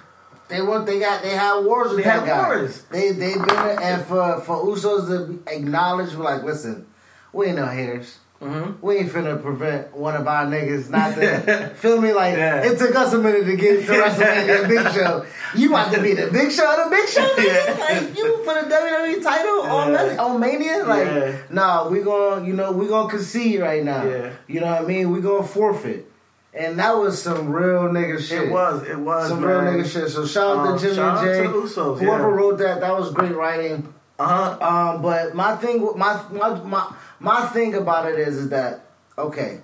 They 0.47 0.61
want 0.61 0.85
they 0.85 0.99
got 0.99 1.23
they 1.23 1.29
had 1.29 1.61
wars 1.61 1.91
with 1.91 1.99
they 1.99 2.03
that 2.03 2.19
had 2.19 2.27
guy. 2.27 2.47
Wars. 2.47 2.81
They 2.91 3.13
they 3.13 3.35
been 3.35 3.49
and 3.49 4.05
for 4.05 4.41
for 4.41 4.65
Usos 4.65 5.07
to 5.07 5.41
acknowledge 5.49 6.13
like 6.13 6.43
listen, 6.43 6.87
we 7.31 7.47
ain't 7.47 7.55
no 7.55 7.67
haters. 7.67 8.19
Mm-hmm. 8.41 8.83
We 8.83 8.97
ain't 8.97 9.11
finna 9.11 9.39
prevent 9.39 9.95
one 9.95 10.15
of 10.15 10.27
our 10.27 10.47
niggas 10.47 10.89
not 10.89 11.13
to 11.13 11.69
feel 11.75 12.01
me 12.01 12.11
like 12.11 12.35
yeah. 12.35 12.63
it 12.63 12.79
took 12.79 12.95
us 12.95 13.13
a 13.13 13.19
minute 13.19 13.45
to 13.45 13.55
get 13.55 13.85
to 13.85 13.91
WrestleMania 13.91 14.67
Big 14.67 14.93
Show. 14.93 15.25
You 15.55 15.69
about 15.69 15.93
to 15.93 16.01
be 16.01 16.15
the 16.15 16.31
Big 16.31 16.51
Show, 16.51 16.67
of 16.71 16.89
the 16.89 16.95
Big 16.95 17.07
Show, 17.07 17.21
nigga? 17.21 17.79
like 17.79 18.17
you 18.17 18.43
for 18.43 18.55
the 18.55 18.67
WWE 18.67 19.23
title 19.23 19.63
yeah. 19.63 19.73
on 19.73 20.19
on 20.19 20.39
Mania? 20.39 20.83
Like, 20.85 21.05
yeah. 21.05 21.37
nah, 21.51 21.87
we 21.87 22.01
gonna 22.01 22.47
you 22.47 22.53
know 22.53 22.71
we 22.71 22.87
gonna 22.87 23.09
concede 23.09 23.59
right 23.59 23.83
now. 23.83 24.05
Yeah. 24.05 24.33
You 24.47 24.61
know 24.61 24.71
what 24.71 24.81
I 24.81 24.85
mean? 24.85 25.11
We 25.11 25.21
gonna 25.21 25.45
forfeit. 25.45 26.07
And 26.53 26.79
that 26.79 26.97
was 26.97 27.21
some 27.21 27.49
real 27.49 27.83
nigga 27.83 28.19
shit. 28.19 28.47
It 28.47 28.51
was, 28.51 28.83
it 28.83 28.97
was 28.97 29.29
some 29.29 29.41
man. 29.41 29.65
real 29.65 29.83
nigga 29.83 29.89
shit. 29.89 30.09
So 30.09 30.25
shout 30.25 30.57
out 30.57 30.67
um, 30.67 30.77
to 30.77 30.83
Jimmy 30.83 30.95
shout 30.95 31.23
J. 31.23 31.45
Whoever 31.45 32.29
wrote 32.29 32.57
that, 32.57 32.81
that 32.81 32.97
was 32.97 33.13
great 33.13 33.35
writing. 33.35 33.93
Uh 34.21 34.55
huh. 34.55 34.67
Um, 34.93 35.01
but 35.01 35.33
my 35.33 35.55
thing, 35.55 35.81
my 35.97 36.21
my 36.31 36.53
my 36.61 36.95
my 37.19 37.45
thing 37.47 37.73
about 37.73 38.07
it 38.11 38.19
is, 38.19 38.37
is 38.37 38.49
that 38.49 38.85
okay, 39.17 39.61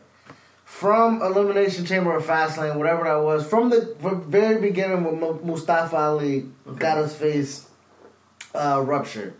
from 0.66 1.22
Elimination 1.22 1.86
Chamber 1.86 2.12
or 2.12 2.22
Fastlane, 2.22 2.76
whatever 2.76 3.04
that 3.04 3.18
was, 3.18 3.48
from 3.48 3.70
the 3.70 3.96
very 4.28 4.60
beginning 4.60 5.04
when 5.04 5.46
Mustafa 5.46 5.96
Ali 5.96 6.48
okay. 6.68 6.80
got 6.80 6.98
his 6.98 7.16
face 7.16 7.70
uh, 8.56 8.82
ruptured, 8.84 9.36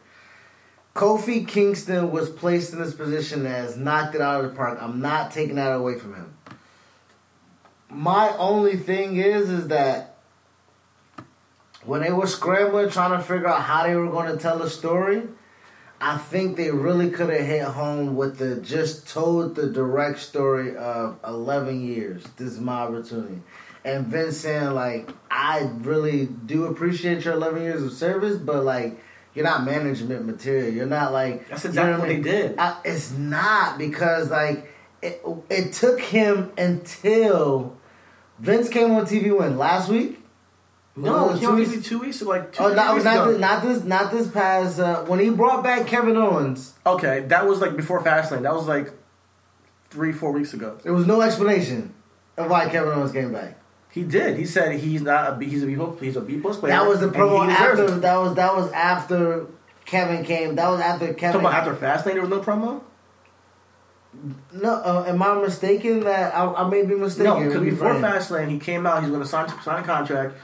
Kofi 0.94 1.48
Kingston 1.48 2.12
was 2.12 2.30
placed 2.30 2.74
in 2.74 2.80
this 2.80 2.94
position 2.94 3.42
that 3.44 3.50
has 3.50 3.76
knocked 3.76 4.14
it 4.14 4.22
out 4.22 4.46
of 4.46 4.52
the 4.52 4.56
park. 4.56 4.78
I'm 4.80 5.02
not 5.02 5.32
taking 5.32 5.56
that 5.56 5.72
away 5.72 5.98
from 5.98 6.14
him. 6.14 6.34
My 7.90 8.38
only 8.38 8.78
thing 8.78 9.18
is, 9.18 9.50
is 9.50 9.70
that 9.70 10.07
when 11.86 12.02
they 12.02 12.12
were 12.12 12.28
scrambling, 12.28 12.90
trying 12.90 13.18
to 13.18 13.24
figure 13.24 13.48
out 13.48 13.62
how 13.62 13.84
they 13.84 13.96
were 13.96 14.10
going 14.10 14.32
to 14.32 14.38
tell 14.38 14.60
the 14.60 14.70
story, 14.70 15.24
I 16.00 16.18
think 16.18 16.58
they 16.58 16.70
really 16.70 17.10
could 17.10 17.30
have 17.30 17.46
hit 17.46 17.64
home 17.64 18.16
with 18.16 18.38
the 18.38 18.58
just 18.58 19.08
told 19.08 19.56
the 19.56 19.68
direct 19.68 20.20
story 20.20 20.76
of 20.76 21.18
11 21.26 21.82
years. 21.88 22.24
This 22.38 22.54
is 22.54 22.60
my 22.60 22.82
opportunity. 22.82 23.42
And 23.84 24.06
Vince 24.06 24.38
saying, 24.38 24.72
like, 24.72 25.10
I 25.32 25.70
really 25.80 26.26
do 26.26 26.66
appreciate 26.66 27.26
your 27.26 27.36
11 27.36 27.62
years 27.64 27.84
of 27.84 27.94
service, 27.94 28.38
but, 28.38 28.64
like, 28.64 29.00
you're 29.34 29.46
not 29.46 29.64
management 29.64 30.26
material. 30.26 30.74
You're 30.74 30.86
not, 30.86 31.14
like. 31.14 31.48
That's 31.48 31.66
exactly 31.66 31.92
you 31.92 31.98
know 31.98 32.00
what, 32.00 32.10
what 32.10 32.24
they 32.24 32.48
did. 32.48 32.60
I, 32.60 32.80
it's 32.84 33.12
not 33.12 33.78
because, 33.78 34.30
like, 34.30 34.72
it, 35.02 35.24
it 35.50 35.74
took 35.74 36.02
him 36.02 36.52
until 36.58 37.78
Vince 38.40 38.70
came 38.70 38.92
on 38.92 39.06
TV 39.06 39.36
when? 39.36 39.58
Last 39.58 39.90
week? 39.90 40.20
No, 40.98 41.34
he 41.34 41.46
only 41.46 41.66
did 41.66 41.84
two 41.86 42.00
weeks, 42.00 42.22
like 42.24 42.54
two. 42.54 42.64
Oh, 42.64 42.74
not, 42.74 42.96
weeks 42.96 43.06
not, 43.06 43.16
ago. 43.16 43.32
this, 43.32 43.40
not 43.40 43.62
this, 43.62 43.84
not 43.84 44.12
this 44.12 44.28
past. 44.30 44.80
Uh, 44.80 45.04
when 45.04 45.20
he 45.20 45.30
brought 45.30 45.64
back 45.64 45.86
Kevin 45.86 46.18
Owens. 46.18 46.74
Okay, 46.86 47.22
that 47.28 47.46
was 47.46 47.62
like 47.62 47.78
before 47.78 48.02
Fastlane. 48.02 48.42
That 48.42 48.56
was 48.56 48.68
like 48.68 48.92
three, 49.92 50.12
four 50.12 50.32
weeks 50.32 50.54
ago. 50.54 50.80
There 50.84 50.94
was 50.94 51.06
no 51.06 51.22
explanation 51.22 51.94
of 52.36 52.50
why 52.50 52.68
Kevin 52.70 52.94
Owens 52.94 53.12
came 53.12 53.32
back. 53.32 53.60
He 53.92 54.04
did. 54.04 54.38
He 54.38 54.46
said 54.46 54.80
he's 54.80 55.02
not 55.02 55.34
a 55.34 55.36
B, 55.36 55.46
he's 55.46 55.64
a 55.64 55.68
B 55.68 55.76
plus 55.76 56.00
he's 56.00 56.16
a 56.16 56.22
B 56.22 56.38
plus 56.38 56.58
player. 56.58 56.74
That 56.74 56.88
was 56.88 57.00
the 57.00 57.10
promo 57.10 57.48
after. 57.48 57.86
it. 57.86 58.02
That 58.02 58.18
was 58.18 58.36
that 58.36 58.56
was 58.56 58.72
after 58.72 59.48
Kevin 59.86 60.26
came. 60.26 60.56
That 60.56 60.70
was 60.70 60.82
after 60.82 61.14
Kevin. 61.14 61.42
Talking 61.42 61.48
about 61.48 61.68
after 61.68 62.10
Fastlane, 62.10 62.14
there 62.14 62.22
was 62.22 62.30
no 62.30 62.42
promo. 62.42 62.82
No, 64.52 64.74
uh, 64.74 65.06
am 65.08 65.22
I 65.22 65.36
mistaken? 65.42 66.02
That 66.02 66.34
I, 66.34 66.52
I 66.52 66.70
may 66.70 66.84
be 66.84 66.96
mistaken. 66.96 67.26
No, 67.26 67.44
because 67.44 67.62
Be 67.62 67.70
before. 67.70 67.94
Fastlane, 67.94 68.50
he 68.50 68.58
came 68.58 68.88
out. 68.88 69.02
He's 69.02 69.12
going 69.12 69.22
to 69.22 69.28
sign 69.28 69.48
sign 69.62 69.84
a 69.84 69.86
contract. 69.86 70.36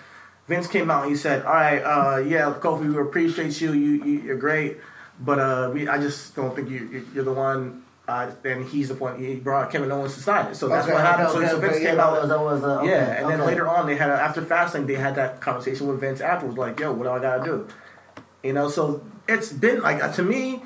Vince 0.48 0.68
came 0.68 0.92
out. 0.92 1.04
and 1.04 1.12
He 1.12 1.18
said, 1.18 1.46
"All 1.46 1.54
right, 1.54 1.80
uh, 1.80 2.18
yeah, 2.20 2.54
Kofi, 2.60 2.94
we 2.94 3.00
appreciate 3.02 3.60
you. 3.62 3.74
You, 3.74 4.04
you 4.04 4.20
you're 4.22 4.38
great, 4.38 4.78
but 5.20 5.40
uh, 5.40 5.72
we 5.74 5.88
I 5.88 5.98
just 5.98 6.36
don't 6.36 6.56
think 6.56 6.70
you 6.70 6.80
you- 6.92 7.08
you're 7.14 7.24
the 7.24 7.34
one." 7.34 7.82
Uh, 8.06 8.30
and 8.44 8.66
he's 8.66 8.90
the 8.90 8.96
point. 8.96 9.18
He 9.18 9.36
brought 9.36 9.72
Kevin 9.72 9.90
Owens 9.90 10.14
to 10.16 10.20
sign 10.20 10.48
it. 10.48 10.56
So 10.56 10.68
that's 10.68 10.84
Okay, 10.86 10.94
what 10.94 11.02
happened. 11.06 11.30
okay, 11.30 11.46
so, 11.46 11.52
so 11.52 11.58
okay, 11.58 11.68
Vince 11.68 11.78
okay, 11.78 11.86
came 11.86 12.00
out. 12.02 12.20
was- 12.20 12.28
that 12.30 12.40
was, 12.42 12.62
uh, 12.62 12.82
yeah, 12.84 13.22
and 13.22 13.30
then 13.30 13.40
later 13.46 13.66
on, 13.66 13.88
they 13.88 13.96
had 13.96 14.10
a, 14.10 14.14
after 14.16 14.42
Fastlane 14.42 14.86
they 14.88 14.96
had 14.96 15.16
that 15.16 15.40
conversation 15.40 15.88
with 15.88 16.02
Vince 16.02 16.20
afterwards. 16.20 16.58
Like, 16.58 16.78
yo, 16.82 16.92
what 16.92 17.06
do 17.06 17.10
I 17.12 17.20
gotta 17.20 17.44
do? 17.46 17.68
You 18.44 18.52
know, 18.52 18.68
so 18.68 19.02
it's 19.30 19.54
been 19.54 19.82
like 19.82 20.04
uh, 20.04 20.12
to 20.12 20.22
me, 20.24 20.62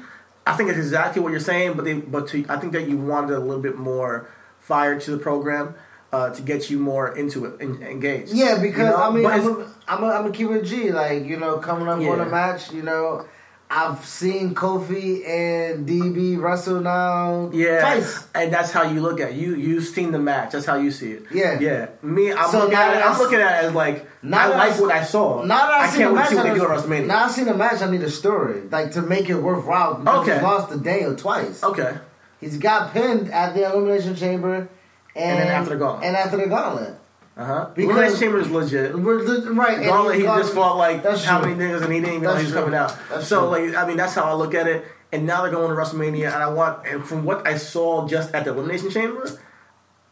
I 0.48 0.54
think 0.58 0.70
it's 0.72 0.80
exactly 0.80 1.22
what 1.22 1.30
you're 1.30 1.40
saying, 1.40 1.74
but 1.74 1.86
they, 1.86 1.94
but 1.94 2.28
to, 2.30 2.44
I 2.50 2.58
think 2.58 2.74
that 2.74 2.90
you 2.90 2.98
wanted 2.98 3.36
a 3.36 3.40
little 3.40 3.62
bit 3.62 3.78
more 3.78 4.28
fire 4.60 5.00
to 5.00 5.12
the 5.12 5.20
program 5.20 5.76
uh, 6.14 6.30
to 6.30 6.42
get 6.42 6.70
you 6.70 6.80
more 6.80 7.16
into 7.18 7.46
it 7.46 7.60
and 7.62 7.82
engaged. 7.84 8.34
Yeah, 8.34 8.60
because 8.62 8.80
You 8.80 8.86
know? 8.86 8.96
I 8.98 9.10
mean, 9.12 9.24
But 9.24 9.34
I'm 9.34 9.40
it's- 9.42 9.68
a, 9.88 9.92
I'm 9.94 10.04
a, 10.04 10.08
I'm 10.08 10.26
a 10.28 10.32
keep 10.32 10.50
it 10.52 10.64
G. 10.64 10.92
Like 10.92 11.26
you 11.26 11.38
know, 11.38 11.58
coming 11.58 11.88
up 11.88 11.96
on 11.98 12.02
Yeah. 12.02 12.22
a 12.26 12.26
match, 12.30 12.72
you 12.72 12.82
know, 12.84 13.26
I've 13.70 14.06
seen 14.06 14.56
Kofi 14.56 15.28
and 15.28 15.86
DB 15.86 16.40
Russell 16.40 16.80
now 16.80 17.50
yeah, 17.54 17.82
twice. 17.82 18.26
and 18.34 18.54
that's 18.54 18.72
how 18.72 18.84
you 18.84 19.02
look 19.02 19.20
at 19.20 19.32
it. 19.32 19.36
you. 19.36 19.56
You've 19.56 19.84
seen 19.84 20.14
the 20.14 20.20
match. 20.20 20.54
That's 20.54 20.66
how 20.66 20.76
you 20.78 20.90
see 20.90 21.12
it. 21.12 21.24
Yeah. 21.34 21.60
yeah. 21.60 21.88
Me, 22.02 22.32
I'm 22.32 22.50
So 22.50 22.60
looking 22.60 22.76
at 22.78 22.96
it. 22.96 23.06
I'm 23.06 23.18
looking 23.18 23.40
at 23.40 23.64
it 23.64 23.68
as 23.68 23.74
like 23.74 24.06
I 24.24 24.48
like 24.48 24.72
I- 24.78 24.80
what 24.82 24.92
I 24.92 25.04
saw. 25.04 25.44
Now 25.44 25.68
that 25.68 25.82
I 25.82 25.90
seen 25.90 26.00
can't 26.00 26.12
the 26.14 26.16
wait 26.16 26.24
to 26.24 26.30
see 26.30 26.36
what 26.38 26.46
I 26.46 26.50
they 26.54 26.56
do 26.60 26.64
at 26.66 26.70
WrestleMania. 26.70 27.06
Now 27.08 27.26
I've 27.26 27.32
seen 27.32 27.46
the 27.46 27.54
match. 27.54 27.82
I 27.82 27.92
need 27.92 28.02
a 28.04 28.10
story, 28.10 28.62
like 28.72 28.94
to 28.94 29.02
make 29.02 29.30
it 29.30 29.36
worthwhile. 29.36 30.02
Okay. 30.22 30.34
he's 30.36 30.42
lost 30.44 30.72
to 30.72 30.78
Daniel 30.80 31.16
twice. 31.16 31.62
okay, 31.64 31.98
He's 32.40 32.58
got 32.58 32.94
pinned 32.94 33.30
at 33.34 33.54
the 33.54 33.66
elimination 33.70 34.16
chamber, 34.16 34.70
and, 35.18 35.40
then 35.40 35.48
after 35.48 35.72
the 35.72 35.78
gauntlet. 35.78 36.06
and 36.06 36.16
after 36.16 36.38
the 36.38 36.48
gauntlet. 36.48 36.96
uh 37.38 37.46
huh. 37.46 37.66
Because- 37.76 37.90
Elimination 37.92 38.20
Chamber 38.20 38.40
is 38.40 38.50
legit. 38.50 38.96
We're 38.98 39.20
li- 39.24 39.48
right. 39.50 39.78
and 39.78 39.86
Gauntlet, 39.88 40.16
he 40.18 40.24
gone- 40.24 40.40
just 40.42 40.54
fought 40.54 40.78
like 40.78 41.04
That's 41.04 41.24
how 41.24 41.42
true. 41.42 41.56
many 41.56 41.72
niggas 41.72 41.84
and 41.84 41.94
he 41.94 42.00
didn't 42.00 42.16
even 42.16 42.24
know 42.24 42.36
he 42.36 42.44
was 42.44 42.52
true. 42.52 42.62
coming 42.62 42.76
out. 42.76 42.96
That's 43.10 43.28
so 43.28 43.42
true. 43.54 43.68
like 43.70 43.76
I 43.76 43.88
mean 43.88 43.98
that's 43.98 44.14
how 44.16 44.24
I 44.24 44.34
look 44.34 44.54
at 44.54 44.68
it. 44.68 44.86
And 45.12 45.26
now 45.26 45.42
they're 45.44 45.52
going 45.52 45.70
to 45.70 45.76
WrestleMania, 45.82 46.26
and 46.34 46.44
I 46.44 46.50
want 46.50 46.86
and 46.86 47.06
from 47.06 47.24
what 47.24 47.48
I 47.48 47.56
saw 47.58 48.08
just 48.10 48.36
at 48.36 48.44
the 48.44 48.52
Elimination 48.52 48.90
Chamber, 48.90 49.40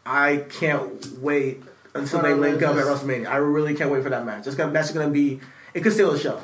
I 0.06 0.44
can't 0.48 1.18
wait 1.18 1.62
until 1.94 2.22
they 2.22 2.32
link 2.34 2.62
up 2.62 2.76
at 2.76 2.84
WrestleMania. 2.84 3.26
I 3.28 3.36
really 3.36 3.74
can't 3.74 3.90
wait 3.90 4.02
for 4.02 4.10
that 4.10 4.24
match. 4.24 4.46
It's 4.46 4.56
gonna 4.56 4.72
that's 4.72 4.92
gonna 4.92 5.10
be 5.10 5.40
it 5.74 5.80
could 5.82 5.92
steal 5.92 6.12
the 6.12 6.18
show. 6.18 6.40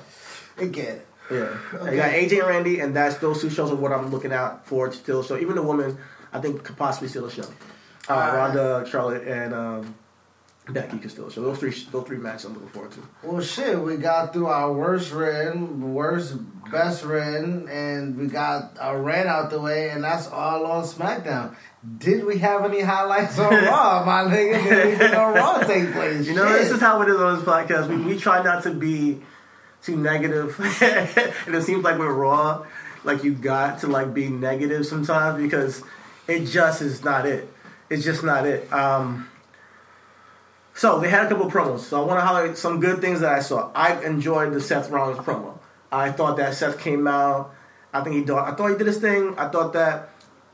It 0.59 0.65
Again. 0.65 1.01
Yeah, 1.31 1.57
Okay. 1.75 1.91
you 1.93 1.97
got 1.97 2.11
AJ 2.11 2.39
and 2.41 2.49
Randy, 2.49 2.81
and 2.81 2.95
that's 2.95 3.17
those 3.17 3.41
two 3.41 3.49
shows 3.49 3.71
are 3.71 3.75
what 3.77 3.91
I'm 3.93 4.11
looking 4.11 4.33
out 4.35 4.67
for 4.67 4.89
to 4.89 4.93
steal 4.95 5.23
the 5.23 5.29
show. 5.29 5.37
Even 5.39 5.55
the 5.55 5.63
women, 5.63 5.97
I 6.31 6.41
think 6.41 6.63
could 6.63 6.77
possibly 6.77 7.09
steal 7.09 7.25
the 7.25 7.31
show. 7.31 7.47
Uh. 8.09 8.33
Ronda, 8.35 8.87
Charlotte, 8.89 9.27
and 9.27 9.55
um, 9.55 9.95
Becky 10.69 10.97
the 10.97 11.09
show. 11.09 11.29
Those 11.29 11.59
three, 11.59 11.75
those 11.91 12.07
three 12.07 12.19
matches 12.19 12.45
I'm 12.45 12.55
looking 12.55 12.69
forward 12.69 12.93
to. 12.93 13.01
Well, 13.25 13.41
shit, 13.41 13.79
we 13.81 13.97
got 13.97 14.33
through 14.33 14.47
our 14.47 14.73
worst 14.73 15.13
written, 15.13 15.93
worst, 15.93 16.37
best 16.71 17.05
written, 17.05 17.69
and 17.69 18.17
we 18.17 18.29
got 18.29 18.79
our 18.79 19.01
rant 19.01 19.29
out 19.29 19.51
the 19.51 19.61
way, 19.61 19.91
and 19.91 20.05
that's 20.05 20.29
all 20.29 20.65
on 20.67 20.85
SmackDown. 20.85 21.57
Did 21.99 22.25
we 22.25 22.39
have 22.39 22.65
any 22.65 22.81
highlights 22.81 23.41
on 23.41 23.53
Raw, 23.65 24.05
my 24.05 24.33
nigga? 24.33 24.63
Did 24.63 24.73
anything 24.73 25.15
on 25.15 25.35
Raw 25.35 25.59
take 25.65 25.93
place? 25.93 26.29
You 26.29 26.35
know, 26.35 26.47
Shit. 26.47 26.63
this 26.63 26.71
is 26.71 26.81
how 26.81 27.03
it 27.03 27.09
is 27.09 27.17
on 27.17 27.37
this 27.37 27.45
podcast. 27.45 27.89
We, 27.89 27.97
we 27.97 28.17
try 28.17 28.41
not 28.43 28.63
to 28.63 28.73
be 28.73 29.21
too 29.83 29.97
negative, 29.97 30.59
and 30.81 31.55
it 31.57 31.63
seems 31.65 31.83
like 31.83 31.99
we're 31.99 32.13
raw. 32.13 32.65
Like 33.03 33.25
you 33.25 33.35
got 33.35 33.81
to 33.81 33.89
like 33.89 34.15
be 34.15 34.29
negative 34.29 34.87
sometimes 34.87 35.43
because 35.43 35.83
it 36.29 36.47
just 36.47 36.83
is 36.83 37.03
not 37.03 37.27
it. 37.27 37.52
It's 37.93 38.05
just 38.05 38.25
not 38.25 38.47
it. 38.47 38.73
Um, 38.73 39.29
so 40.75 40.99
they 40.99 41.11
had 41.11 41.27
a 41.27 41.29
couple 41.29 41.47
of 41.47 41.53
promos. 41.53 41.81
So 41.81 42.03
I 42.03 42.07
want 42.07 42.21
to 42.21 42.25
highlight 42.25 42.57
some 42.57 42.81
good 42.81 43.03
things 43.03 43.21
that 43.21 43.33
I 43.33 43.41
saw. 43.41 43.71
I 43.75 44.03
enjoyed 44.03 44.55
the 44.55 44.61
Seth 44.61 44.89
Rollins 44.89 45.19
promo. 45.19 45.59
I 45.91 46.11
thought 46.11 46.39
that 46.39 46.55
Seth 46.55 46.81
came 46.81 47.07
out. 47.07 47.55
I 47.93 48.03
think 48.03 48.17
he 48.17 48.23
thought. 48.23 48.51
I 48.51 48.55
thought 48.55 48.69
he 48.69 48.77
did 48.77 48.87
his 48.87 48.97
thing. 48.97 49.35
I 49.37 49.49
thought 49.49 49.75
that 49.75 50.09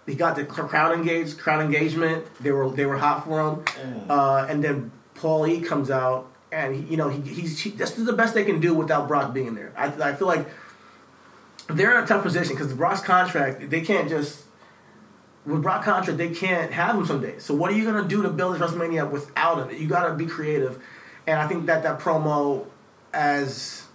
he 0.05 0.17
got 0.17 0.35
the 0.35 0.45
crowd 0.45 0.99
engaged, 0.99 1.39
crowd 1.39 1.65
engagement. 1.65 2.27
They 2.41 2.51
were 2.51 2.69
they 2.71 2.87
were 2.87 2.97
hot 2.97 3.25
for 3.25 3.41
him. 3.41 3.65
Uh, 4.11 4.47
and 4.49 4.65
then 4.65 4.91
Paul 5.15 5.47
E 5.47 5.61
comes 5.61 5.91
out, 5.93 6.29
and 6.51 6.75
he, 6.75 6.91
you 6.91 6.97
know 6.97 7.09
he, 7.09 7.21
he's 7.21 7.61
he, 7.61 7.71
this 7.71 7.97
is 7.97 8.05
the 8.05 8.13
best 8.13 8.35
they 8.35 8.45
can 8.45 8.59
do 8.59 8.75
without 8.75 9.07
Brock 9.07 9.33
being 9.33 9.55
there. 9.55 9.73
I, 9.77 9.87
I 10.11 10.15
feel 10.17 10.27
like 10.27 10.49
they're 11.69 11.97
in 11.97 12.03
a 12.03 12.07
tough 12.07 12.25
position 12.25 12.57
because 12.57 12.69
the 12.69 12.75
Brock's 12.75 13.03
contract 13.03 13.71
they 13.71 13.83
can't 13.83 14.09
just 14.09 14.43
with 15.49 15.63
Brock 15.63 15.83
contract 15.83 16.19
they 16.19 16.29
can't 16.31 16.73
have 16.73 16.95
him 16.95 17.07
someday. 17.07 17.39
So 17.39 17.55
what 17.55 17.71
are 17.71 17.75
you 17.75 17.85
gonna 17.85 18.07
do 18.07 18.23
to 18.23 18.29
build 18.29 18.55
this 18.55 18.63
WrestleMania 18.63 19.11
without 19.11 19.59
him? 19.59 19.77
You 19.81 19.89
gotta 19.89 20.15
be 20.15 20.27
creative, 20.27 20.83
and 21.27 21.39
I 21.41 21.49
think 21.49 21.67
that 21.67 21.83
that 21.83 21.99
promo, 22.01 22.67
as 23.13 23.87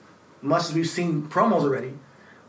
much 0.41 0.63
as 0.63 0.73
we've 0.73 0.89
seen 0.89 1.23
promos 1.23 1.61
already 1.61 1.93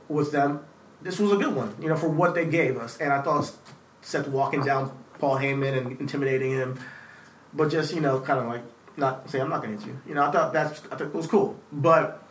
with 0.08 0.32
them, 0.32 0.64
this 1.02 1.18
was 1.18 1.32
a 1.32 1.36
good 1.36 1.54
one. 1.54 1.76
You 1.80 1.88
know 1.88 1.96
for 1.96 2.08
what 2.08 2.34
they 2.34 2.46
gave 2.46 2.78
us, 2.78 2.96
and 2.98 3.12
I 3.12 3.20
thought 3.20 3.52
Seth 4.00 4.26
walking 4.28 4.64
down 4.64 4.96
Paul 5.18 5.36
Heyman 5.36 5.76
and 5.76 6.00
intimidating 6.00 6.52
him, 6.52 6.80
but 7.52 7.68
just 7.68 7.94
you 7.94 8.00
know 8.00 8.20
kind 8.20 8.40
of 8.40 8.46
like 8.46 8.62
not 8.96 9.28
saying 9.28 9.44
I'm 9.44 9.50
not 9.50 9.62
gonna 9.62 9.76
hit 9.76 9.86
you. 9.86 10.00
You 10.08 10.14
know 10.14 10.24
I 10.24 10.30
thought 10.30 10.52
that's 10.54 10.80
I 10.86 10.96
thought 10.96 11.02
it 11.02 11.14
was 11.14 11.26
cool, 11.26 11.58
but. 11.70 12.22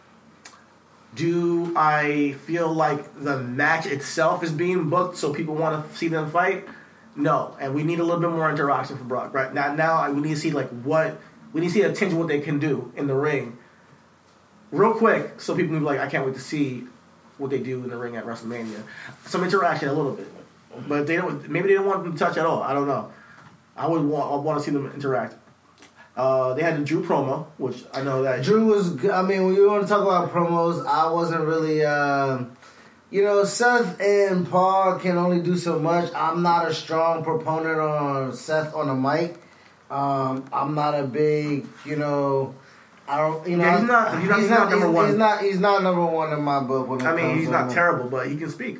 Do 1.15 1.73
I 1.75 2.33
feel 2.45 2.73
like 2.73 3.21
the 3.21 3.37
match 3.37 3.85
itself 3.85 4.43
is 4.43 4.51
being 4.51 4.89
booked 4.89 5.17
so 5.17 5.33
people 5.33 5.55
want 5.55 5.89
to 5.89 5.97
see 5.97 6.07
them 6.07 6.31
fight? 6.31 6.65
No, 7.15 7.55
and 7.59 7.75
we 7.75 7.83
need 7.83 7.99
a 7.99 8.03
little 8.03 8.19
bit 8.19 8.31
more 8.31 8.49
interaction 8.49 8.97
for 8.97 9.03
Brock. 9.03 9.33
Right 9.33 9.53
now, 9.53 9.75
now 9.75 10.11
we 10.11 10.21
need 10.21 10.33
to 10.33 10.39
see 10.39 10.51
like 10.51 10.69
what 10.69 11.19
we 11.51 11.61
need 11.61 11.67
to 11.67 11.73
see 11.73 11.81
a 11.81 11.93
tinge 11.93 12.13
of 12.13 12.17
what 12.17 12.27
they 12.27 12.39
can 12.39 12.57
do 12.59 12.91
in 12.95 13.05
the 13.07 13.13
ring, 13.13 13.57
real 14.71 14.93
quick, 14.93 15.39
so 15.39 15.55
people 15.55 15.69
can 15.69 15.79
be 15.79 15.85
like, 15.85 15.99
I 15.99 16.07
can't 16.07 16.25
wait 16.25 16.33
to 16.33 16.41
see 16.41 16.85
what 17.37 17.51
they 17.51 17.59
do 17.59 17.83
in 17.83 17.89
the 17.89 17.97
ring 17.97 18.15
at 18.15 18.25
WrestleMania. 18.25 18.81
Some 19.25 19.43
interaction, 19.43 19.89
a 19.89 19.93
little 19.93 20.13
bit, 20.13 20.27
but 20.87 21.05
they 21.05 21.15
don't. 21.15 21.47
Maybe 21.49 21.67
they 21.67 21.75
don't 21.75 21.85
want 21.85 22.03
them 22.03 22.13
to 22.13 22.19
touch 22.19 22.37
at 22.37 22.45
all. 22.45 22.63
I 22.63 22.73
don't 22.73 22.87
know. 22.87 23.11
I 23.75 23.87
would 23.87 24.03
want 24.03 24.31
I 24.31 24.35
want 24.35 24.59
to 24.59 24.65
see 24.65 24.71
them 24.71 24.91
interact. 24.93 25.35
Uh, 26.15 26.53
they 26.53 26.61
had 26.61 26.77
the 26.79 26.83
Drew 26.85 27.03
promo, 27.03 27.47
which 27.57 27.83
I 27.93 28.03
know 28.03 28.21
that 28.21 28.43
Drew 28.43 28.65
was. 28.67 28.91
good. 28.91 29.09
I 29.11 29.23
mean, 29.23 29.45
when 29.47 29.55
you 29.55 29.67
want 29.67 29.81
to 29.83 29.87
talk 29.89 30.01
about 30.03 30.31
promos, 30.31 30.85
I 30.85 31.11
wasn't 31.11 31.41
really. 31.45 31.83
Um, 31.83 32.55
you 33.09 33.23
know, 33.23 33.43
Seth 33.43 33.99
and 34.01 34.47
Paul 34.49 34.97
can 34.99 35.17
only 35.17 35.39
do 35.41 35.55
so 35.57 35.79
much. 35.79 36.11
I'm 36.15 36.41
not 36.43 36.67
a 36.67 36.73
strong 36.73 37.23
proponent 37.23 37.79
on 37.79 38.33
Seth 38.33 38.73
on 38.75 38.87
the 38.87 38.95
mic. 38.95 39.37
Um, 39.91 40.45
I'm 40.51 40.73
not 40.75 40.99
a 40.99 41.03
big, 41.03 41.67
you 41.85 41.95
know. 41.95 42.55
I 43.07 43.17
don't, 43.17 43.47
you 43.47 43.57
know. 43.57 43.65
Yeah, 43.65 43.79
he's 43.79 43.87
not- 43.87 44.19
he's 44.19 44.29
not- 44.29 44.39
he's 44.39 44.49
not 44.49 44.69
number 44.69 44.89
one. 44.91 45.07
He's 45.07 45.17
not. 45.17 45.41
He's 45.41 45.59
not 45.59 45.83
number 45.83 46.05
one 46.05 46.31
in 46.33 46.41
my 46.41 46.59
book. 46.61 47.03
I 47.03 47.15
mean, 47.15 47.37
he's 47.37 47.49
not 47.49 47.69
terrible, 47.71 48.09
but 48.09 48.27
he 48.27 48.35
can 48.37 48.49
speak. 48.49 48.79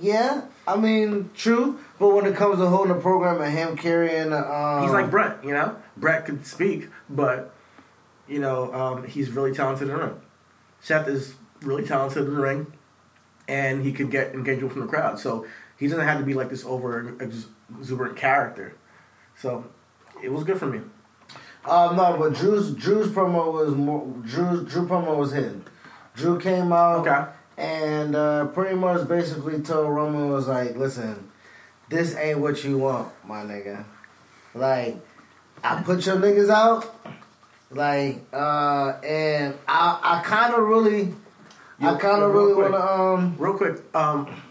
Yeah, 0.00 0.42
I 0.68 0.76
mean, 0.76 1.30
true. 1.34 1.78
But 1.98 2.08
when 2.14 2.26
it 2.26 2.36
comes 2.36 2.58
to 2.58 2.66
holding 2.66 2.92
a 2.92 3.00
program 3.00 3.40
and 3.40 3.52
him 3.52 3.76
carrying, 3.76 4.32
um, 4.32 4.82
He's 4.82 4.92
like 4.92 5.10
Brett, 5.10 5.38
you 5.44 5.52
know. 5.52 5.74
Brett 5.96 6.24
could 6.26 6.46
speak, 6.46 6.88
but 7.08 7.54
you 8.28 8.40
know 8.40 8.72
um, 8.74 9.04
he's 9.06 9.30
really 9.30 9.52
talented 9.54 9.88
in 9.88 9.94
the 9.96 10.00
ring. 10.02 10.20
Seth 10.80 11.08
is 11.08 11.34
really 11.62 11.84
talented 11.84 12.26
in 12.26 12.34
the 12.34 12.40
ring, 12.40 12.66
and 13.48 13.84
he 13.84 13.92
could 13.92 14.10
get 14.10 14.34
engagement 14.34 14.72
from 14.72 14.82
the 14.82 14.88
crowd. 14.88 15.18
So 15.18 15.46
he 15.78 15.86
doesn't 15.88 16.04
have 16.06 16.18
to 16.18 16.24
be 16.24 16.34
like 16.34 16.50
this 16.50 16.64
over 16.64 17.14
exuberant 17.20 18.16
character. 18.16 18.74
So 19.36 19.64
it 20.22 20.30
was 20.32 20.44
good 20.44 20.58
for 20.58 20.66
me. 20.66 20.80
Um, 21.66 21.96
no, 21.96 22.16
but 22.18 22.34
Drew's 22.34 22.72
Drew's 22.74 23.08
promo 23.08 23.52
was 23.52 23.74
more 23.74 24.06
Drew's 24.22 24.70
Drew 24.70 24.86
promo 24.86 25.16
was 25.16 25.32
hidden. 25.32 25.64
Drew 26.14 26.38
came 26.38 26.72
out 26.72 27.06
Okay. 27.06 27.30
and 27.56 28.14
uh, 28.14 28.46
pretty 28.46 28.76
much 28.76 29.08
basically 29.08 29.60
told 29.60 29.88
Roman 29.94 30.28
was 30.30 30.46
like, 30.46 30.76
"Listen, 30.76 31.30
this 31.88 32.14
ain't 32.16 32.38
what 32.40 32.62
you 32.64 32.78
want, 32.78 33.10
my 33.26 33.42
nigga. 33.42 33.84
Like, 34.54 35.00
I 35.64 35.82
put 35.82 36.04
your 36.04 36.16
niggas 36.16 36.50
out, 36.50 36.94
like, 37.70 38.20
uh, 38.32 38.98
and 39.02 39.54
I 39.66 39.98
I 40.02 40.22
kind 40.22 40.52
of 40.54 40.62
really, 40.68 41.14
I 41.80 41.94
kind 41.94 42.22
of 42.22 42.32
really 42.34 42.54
want 42.54 42.74
to 42.74 42.92
um." 42.92 43.36
Real 43.38 43.54
quick, 43.54 43.82
um, 43.94 44.28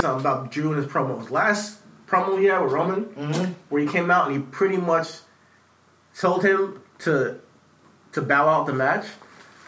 Something 0.00 0.20
about 0.20 0.50
Drew 0.50 0.72
and 0.72 0.82
his 0.82 0.92
promos. 0.92 1.30
Last 1.30 1.78
promo 2.06 2.38
he 2.38 2.46
had 2.46 2.60
with 2.60 2.72
Roman, 2.72 3.04
Mm-hmm. 3.06 3.52
where 3.70 3.82
he 3.82 3.88
came 3.88 4.10
out 4.10 4.26
and 4.28 4.36
he 4.36 4.42
pretty 4.42 4.76
much 4.76 5.08
told 6.18 6.44
him 6.44 6.80
to 7.00 7.40
to 8.12 8.22
bow 8.22 8.46
out 8.48 8.66
the 8.66 8.72
match. 8.74 9.06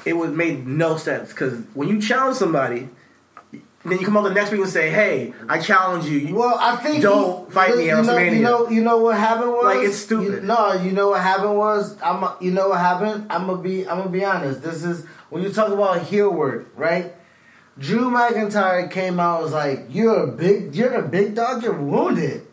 It 0.05 0.13
was 0.15 0.31
made 0.31 0.67
no 0.67 0.97
sense 0.99 1.31
because 1.31 1.59
when 1.75 1.89
you 1.89 2.01
challenge 2.01 2.37
somebody, 2.37 2.89
then 3.53 3.99
you 3.99 4.05
come 4.05 4.17
out 4.19 4.25
the 4.25 4.35
next 4.35 4.51
week 4.53 4.61
and 4.61 4.69
say, 4.71 4.91
"Hey, 4.91 5.33
I 5.49 5.59
challenge 5.61 6.05
you." 6.05 6.19
you 6.19 6.35
Well, 6.35 6.57
I 6.61 6.77
think 6.77 7.03
don't 7.03 7.47
he- 7.47 7.53
fight 7.53 7.77
me 7.77 7.89
at 7.91 8.05
WrestleMania. 8.05 8.37
You 8.37 8.43
know, 8.43 8.69
you 8.69 8.83
know 8.83 8.99
what 8.99 9.17
happened 9.17 9.51
was 9.53 9.65
Like, 9.77 9.87
it's 9.87 9.97
stupid. 9.97 10.27
You, 10.27 10.41
no, 10.43 10.73
you 10.75 10.93
know 10.93 11.09
what 11.11 11.23
happened 11.23 11.57
was 11.57 11.97
I'm. 12.03 12.23
a- 12.23 12.37
You 12.41 12.51
know 12.51 12.69
what 12.69 12.81
happened? 12.81 13.27
I'm 13.31 13.47
gonna 13.47 13.63
be. 13.63 13.89
I'm 13.89 13.97
gonna 13.99 14.11
be 14.11 14.25
honest. 14.27 14.63
This 14.63 14.85
is 14.85 15.07
when 15.31 15.43
you 15.43 15.49
talk 15.51 15.69
about 15.73 16.03
heel 16.03 16.31
work, 16.31 16.69
right? 16.77 17.15
Drew 17.79 18.11
McIntyre 18.11 18.91
came 18.91 19.21
out 19.21 19.43
was 19.43 19.53
like, 19.53 19.87
"You're 19.89 20.25
a 20.25 20.27
big. 20.27 20.75
You're 20.75 20.95
a 20.95 21.03
big 21.03 21.35
dog. 21.35 21.63
You're 21.63 21.81
wounded. 21.81 22.47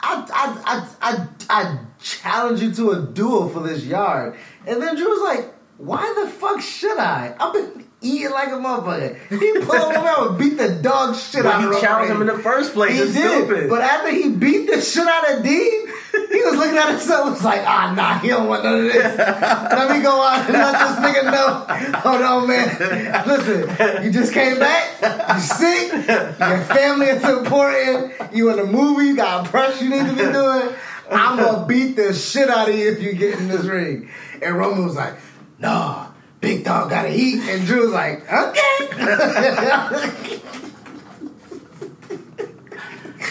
I, 0.00 0.26
I, 0.32 0.88
I, 1.00 1.16
I, 1.16 1.28
I 1.48 1.78
challenge 2.00 2.60
you 2.60 2.72
to 2.72 2.90
a 2.90 3.00
duel 3.00 3.48
for 3.48 3.60
this 3.60 3.84
yard." 3.84 4.36
And 4.66 4.82
then 4.82 4.96
Drew 4.96 5.08
was 5.08 5.36
like, 5.36 5.54
"Why 5.78 6.12
the 6.22 6.30
fuck 6.30 6.60
should 6.60 6.98
I? 6.98 7.36
Been." 7.52 7.83
Eating 8.04 8.30
like 8.30 8.48
a 8.48 8.52
motherfucker. 8.52 9.16
He 9.30 9.52
pulled 9.64 9.92
him 9.92 10.04
out 10.04 10.28
and 10.30 10.38
beat 10.38 10.56
the 10.58 10.74
dog 10.82 11.16
shit 11.16 11.42
But 11.42 11.54
out 11.54 11.64
of 11.64 11.68
him. 11.70 11.74
he 11.74 11.80
challenged 11.80 12.12
him 12.14 12.20
in 12.20 12.26
the 12.28 12.38
first 12.38 12.74
place. 12.74 12.92
he 12.98 13.12
did. 13.12 13.44
stupid. 13.46 13.70
But 13.70 13.80
after 13.80 14.10
he 14.12 14.28
beat 14.30 14.66
the 14.70 14.80
shit 14.80 15.06
out 15.06 15.32
of 15.32 15.42
Dean, 15.42 15.86
he 16.30 16.42
was 16.44 16.54
looking 16.54 16.76
at 16.76 16.90
himself 16.90 17.30
was 17.30 17.42
like, 17.44 17.62
ah, 17.66 17.92
nah, 17.96 18.18
he 18.18 18.28
don't 18.28 18.46
want 18.46 18.62
none 18.62 18.76
of 18.86 18.92
this. 18.92 19.18
let 19.18 19.90
me 19.96 20.02
go 20.02 20.22
out 20.22 20.44
and 20.44 20.52
let 20.52 20.72
this 20.78 20.96
nigga 21.04 21.24
know. 21.32 21.98
Hold 22.00 22.22
on, 22.22 22.46
man. 22.48 23.26
Listen, 23.26 24.04
you 24.04 24.12
just 24.12 24.32
came 24.32 24.58
back. 24.58 25.34
You 25.34 25.40
sick. 25.40 25.92
Your 25.92 26.60
family 26.64 27.06
is 27.06 27.24
important. 27.24 28.12
You 28.34 28.50
in 28.52 28.58
a 28.58 28.64
movie. 28.64 29.06
You 29.06 29.16
got 29.16 29.46
a 29.46 29.50
press 29.50 29.80
you 29.82 29.88
need 29.90 30.06
to 30.06 30.12
be 30.12 30.32
doing. 30.32 30.74
I'm 31.10 31.38
gonna 31.38 31.66
beat 31.66 31.96
the 31.96 32.12
shit 32.14 32.48
out 32.48 32.68
of 32.68 32.74
you 32.74 32.90
if 32.90 33.02
you 33.02 33.12
get 33.14 33.38
in 33.38 33.48
this 33.48 33.64
ring. 33.64 34.08
And 34.42 34.56
Roman 34.56 34.84
was 34.84 34.96
like, 34.96 35.14
nah. 35.58 36.08
Big 36.44 36.64
dog 36.64 36.90
gotta 36.90 37.12
eat, 37.14 37.40
and 37.48 37.66
Drew 37.66 37.82
was 37.82 37.92
like, 37.92 38.30
okay. 38.30 40.40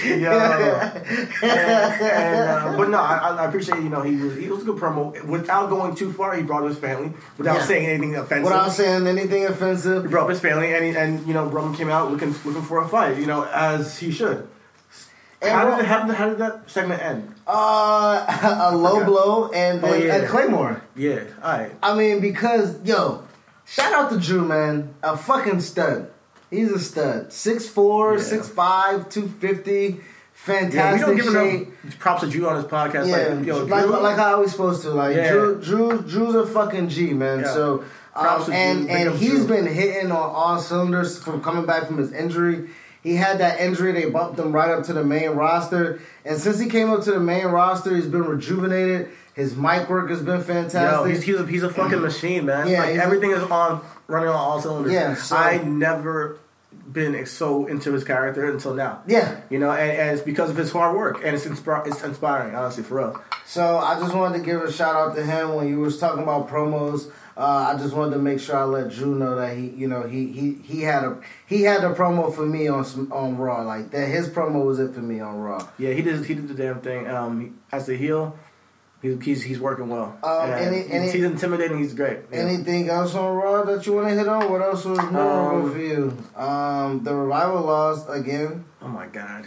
Yo. 0.06 0.32
and, 0.32 1.44
and, 1.44 2.50
uh, 2.50 2.78
but 2.78 2.90
no, 2.90 2.98
I, 2.98 3.36
I 3.40 3.46
appreciate 3.46 3.78
you 3.82 3.90
know 3.90 4.02
he 4.02 4.18
was 4.18 4.36
he 4.36 4.50
was 4.50 4.64
a 4.64 4.66
good 4.66 4.76
promo 4.78 5.24
without 5.26 5.70
going 5.70 5.96
too 5.96 6.12
far. 6.12 6.36
He 6.36 6.44
brought 6.44 6.68
his 6.68 6.78
family 6.78 7.14
without 7.38 7.58
Yeah. 7.58 7.66
saying 7.66 7.86
anything 7.86 8.16
offensive. 8.16 8.44
Without 8.44 8.72
saying 8.72 9.08
anything 9.08 9.46
offensive, 9.46 10.04
He 10.04 10.10
brought 10.10 10.24
up 10.26 10.30
his 10.32 10.42
family, 10.42 10.74
and 10.74 10.84
he, 10.84 10.96
and 10.98 11.26
you 11.26 11.34
know 11.34 11.46
Roman 11.46 11.74
came 11.74 11.90
out 11.90 12.12
looking 12.12 12.36
looking 12.44 12.64
for 12.64 12.82
a 12.82 12.88
fight, 12.88 13.18
you 13.18 13.28
know, 13.28 13.44
as 13.46 13.98
he 13.98 14.12
should. 14.12 14.48
And 15.42 15.52
How 15.52 15.78
did, 15.78 15.86
how 15.86 16.06
did 16.06 16.16
how 16.16 16.30
did 16.30 16.38
that 16.40 16.70
segment 16.70 17.02
end? 17.02 17.34
Uh, 17.48 18.70
a 18.72 18.76
low 18.76 19.06
blow 19.06 19.52
and, 19.52 19.84
Oh, 19.84 19.94
yeah. 19.94 20.16
and 20.16 20.28
Claymore. 20.28 20.83
Yeah, 20.96 21.24
all 21.42 21.52
right. 21.58 21.72
I 21.82 21.96
mean, 21.96 22.20
because 22.20 22.82
yo, 22.84 23.24
shout 23.66 23.94
out 23.94 24.12
to 24.12 24.20
Drew, 24.20 24.46
man, 24.46 24.94
a 25.02 25.18
fucking 25.18 25.62
stud. 25.62 26.12
He's 26.50 26.72
a 26.72 26.80
stud. 26.80 27.30
6'4", 27.30 28.18
Yeah. 28.18 28.24
6'5", 28.24 29.10
250, 29.10 29.72
Yeah, 29.72 29.88
we 29.88 30.02
fantastic 30.36 31.06
don't 31.08 31.16
give 31.16 31.26
shape. 31.26 31.68
enough 31.84 32.00
props 32.00 32.22
to 32.22 32.30
Drew 32.30 32.48
on 32.48 32.58
his 32.58 32.66
podcast. 32.66 33.08
Yeah, 33.08 33.34
like, 33.36 33.46
yo, 33.46 33.64
like, 33.66 33.84
Drew, 33.86 34.00
like 34.00 34.20
I 34.20 34.34
always 34.34 34.52
supposed 34.52 34.84
to. 34.84 34.92
Like 34.92 35.16
Yeah. 35.16 35.32
Drew, 35.32 35.62
Drew, 35.62 36.02
Drew's 36.02 36.36
a 36.36 36.46
fucking 36.46 36.90
G, 36.90 37.14
man. 37.14 37.40
Yeah. 37.40 37.54
So, 37.54 37.84
Props 38.14 38.48
um, 38.48 38.54
and 38.54 38.88
Drew. 38.88 38.96
And 38.96 39.16
he's 39.16 39.46
Drew. 39.46 39.48
been 39.48 39.66
hitting 39.66 40.12
on 40.12 40.30
all 40.36 40.60
cylinders 40.60 41.18
from 41.24 41.42
coming 41.42 41.66
back 41.66 41.88
from 41.88 41.98
his 41.98 42.12
injury. 42.14 42.70
He 43.02 43.16
had 43.16 43.40
that 43.40 43.60
injury; 43.60 43.92
they 43.92 44.06
bumped 44.10 44.38
him 44.40 44.52
right 44.54 44.70
up 44.70 44.84
to 44.86 44.94
the 44.94 45.04
main 45.04 45.32
roster, 45.32 46.00
and 46.24 46.38
since 46.40 46.58
he 46.60 46.70
came 46.70 46.90
up 46.92 47.02
to 47.04 47.12
the 47.12 47.20
main 47.20 47.48
roster, 47.48 47.94
he's 47.96 48.06
been 48.06 48.24
rejuvenated. 48.26 49.10
His 49.34 49.56
mic 49.56 49.90
work 49.90 50.10
has 50.10 50.22
been 50.22 50.38
yo, 50.38 50.44
fantastic. 50.44 51.12
he's, 51.16 51.24
he's, 51.24 51.36
a, 51.40 51.46
he's 51.48 51.64
a 51.64 51.70
fucking 51.70 52.02
machine, 52.02 52.46
man. 52.46 52.68
Yeah, 52.68 52.80
like 52.82 52.90
he's 52.92 53.00
a- 53.00 53.04
everything 53.04 53.32
is 53.32 53.44
on 53.44 53.82
running 54.08 54.30
on 54.30 54.36
all 54.36 54.62
cylinders. 54.62 54.94
Yeah, 54.94 55.16
so- 55.16 55.36
I 55.36 55.58
never 55.58 56.38
been 56.92 57.26
so 57.26 57.66
into 57.66 57.94
his 57.94 58.04
character 58.04 58.46
until 58.50 58.74
now. 58.74 59.02
yeah, 59.08 59.42
You 59.50 59.58
know, 59.58 59.72
and, 59.72 59.92
and 59.92 60.10
it's 60.12 60.22
because 60.22 60.50
of 60.50 60.58
his 60.58 60.72
hard 60.72 60.96
work, 60.96 61.22
and 61.24 61.36
it's 61.36 61.46
inspir- 61.46 61.88
it's 61.88 62.04
inspiring, 62.04 62.54
honestly, 62.56 62.84
for 62.84 62.98
real. 62.98 63.22
So 63.46 63.78
I 63.78 64.00
just 64.00 64.14
wanted 64.14 64.40
to 64.40 64.44
give 64.44 64.62
a 64.62 64.72
shout 64.72 64.96
out 64.96 65.16
to 65.16 65.24
him 65.26 65.56
when 65.56 65.68
you 65.68 65.80
was 65.80 65.98
talking 66.00 66.22
about 66.24 66.50
promos. 66.50 67.10
Uh, 67.36 67.74
I 67.74 67.78
just 67.82 67.96
wanted 67.96 68.12
to 68.16 68.20
make 68.22 68.40
sure 68.40 68.56
I 68.56 68.64
let 68.64 68.92
Drew 68.92 69.16
know 69.16 69.36
that 69.36 69.58
he, 69.58 69.68
you 69.70 69.88
know, 69.88 70.04
he 70.04 70.28
he 70.28 70.54
he 70.64 70.82
had 70.82 71.04
a 71.04 71.18
he 71.48 71.64
had 71.64 71.84
a 71.84 71.94
promo 71.96 72.34
for 72.34 72.46
me 72.46 72.68
on 72.68 72.86
on 73.12 73.38
Raw. 73.38 73.64
Like 73.64 73.90
that, 73.92 74.08
his 74.08 74.30
promo 74.30 74.64
was 74.66 74.80
it 74.80 74.94
for 74.94 75.02
me 75.02 75.20
on 75.20 75.38
Raw. 75.40 75.68
Yeah, 75.80 75.94
he 75.94 76.04
did. 76.04 76.24
He 76.26 76.36
did 76.36 76.48
the 76.48 76.54
damn 76.54 76.80
thing. 76.82 77.08
Um, 77.10 77.60
as 77.72 77.88
the 77.88 77.96
heel, 77.96 78.38
he, 79.04 79.16
he's 79.22 79.44
he's 79.44 79.60
working 79.60 79.90
well. 79.90 80.18
Um, 80.24 80.50
any- 80.50 80.90
any- 80.90 81.12
he's 81.12 81.24
intimidating. 81.24 81.78
He's 81.78 81.94
great. 81.94 82.20
Yeah. 82.32 82.40
Anything 82.40 82.90
else 82.90 83.14
on 83.14 83.36
Raw 83.36 83.64
that 83.66 83.86
you 83.86 83.94
want 83.94 84.08
to 84.08 84.16
hit 84.16 84.28
on? 84.28 84.50
What 84.52 84.62
else 84.64 84.84
was 84.86 84.98
memorable 84.98 85.66
Um, 85.68 85.72
for 85.72 85.78
you? 85.80 86.18
Um, 86.36 87.04
the 87.04 87.14
revival 87.14 87.62
lost 87.62 88.08
again. 88.10 88.66
oh 88.82 88.88
my 88.88 89.06
god. 89.08 89.46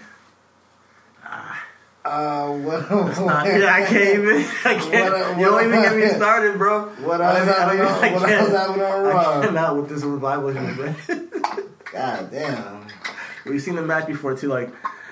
Ah. 1.24 1.64
Uh, 2.04 2.52
what? 2.58 2.88
Not- 2.90 3.46
yeah, 3.46 3.72
I 3.74 3.84
can't 3.84 4.18
even. 4.20 4.36
I 4.36 4.74
can't. 4.90 5.12
What- 5.12 5.38
you 5.38 5.44
don't 5.46 5.66
even 5.68 5.82
get 5.82 5.96
me 5.96 6.06
started, 6.08 6.56
bro. 6.56 6.84
what 7.02 7.20
I 7.20 7.30
I 7.30 7.38
happened 7.44 7.80
on- 7.80 7.88
I 8.04 8.12
what 8.12 8.22
can't- 8.28 8.48
else 8.52 8.68
on 8.68 8.78
Raw? 8.78 9.40
I 9.40 9.46
cannot 9.46 9.76
with 9.76 9.88
this 9.88 10.02
revival 10.04 10.50
here, 10.50 10.62
man. 10.62 10.96
God 11.92 12.30
damn. 12.30 12.86
We've 13.44 13.60
seen 13.62 13.74
the 13.76 13.82
match 13.82 14.06
before 14.06 14.36
too. 14.36 14.48
Like, 14.48 14.70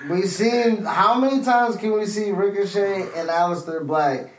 We've 0.09 0.27
seen 0.29 0.83
how 0.85 1.17
many 1.19 1.43
times 1.43 1.77
can 1.77 1.91
we 1.93 2.05
see 2.05 2.31
Ricochet 2.31 3.01
and 3.15 3.27
Aleister 3.27 3.85
Black 3.87 4.29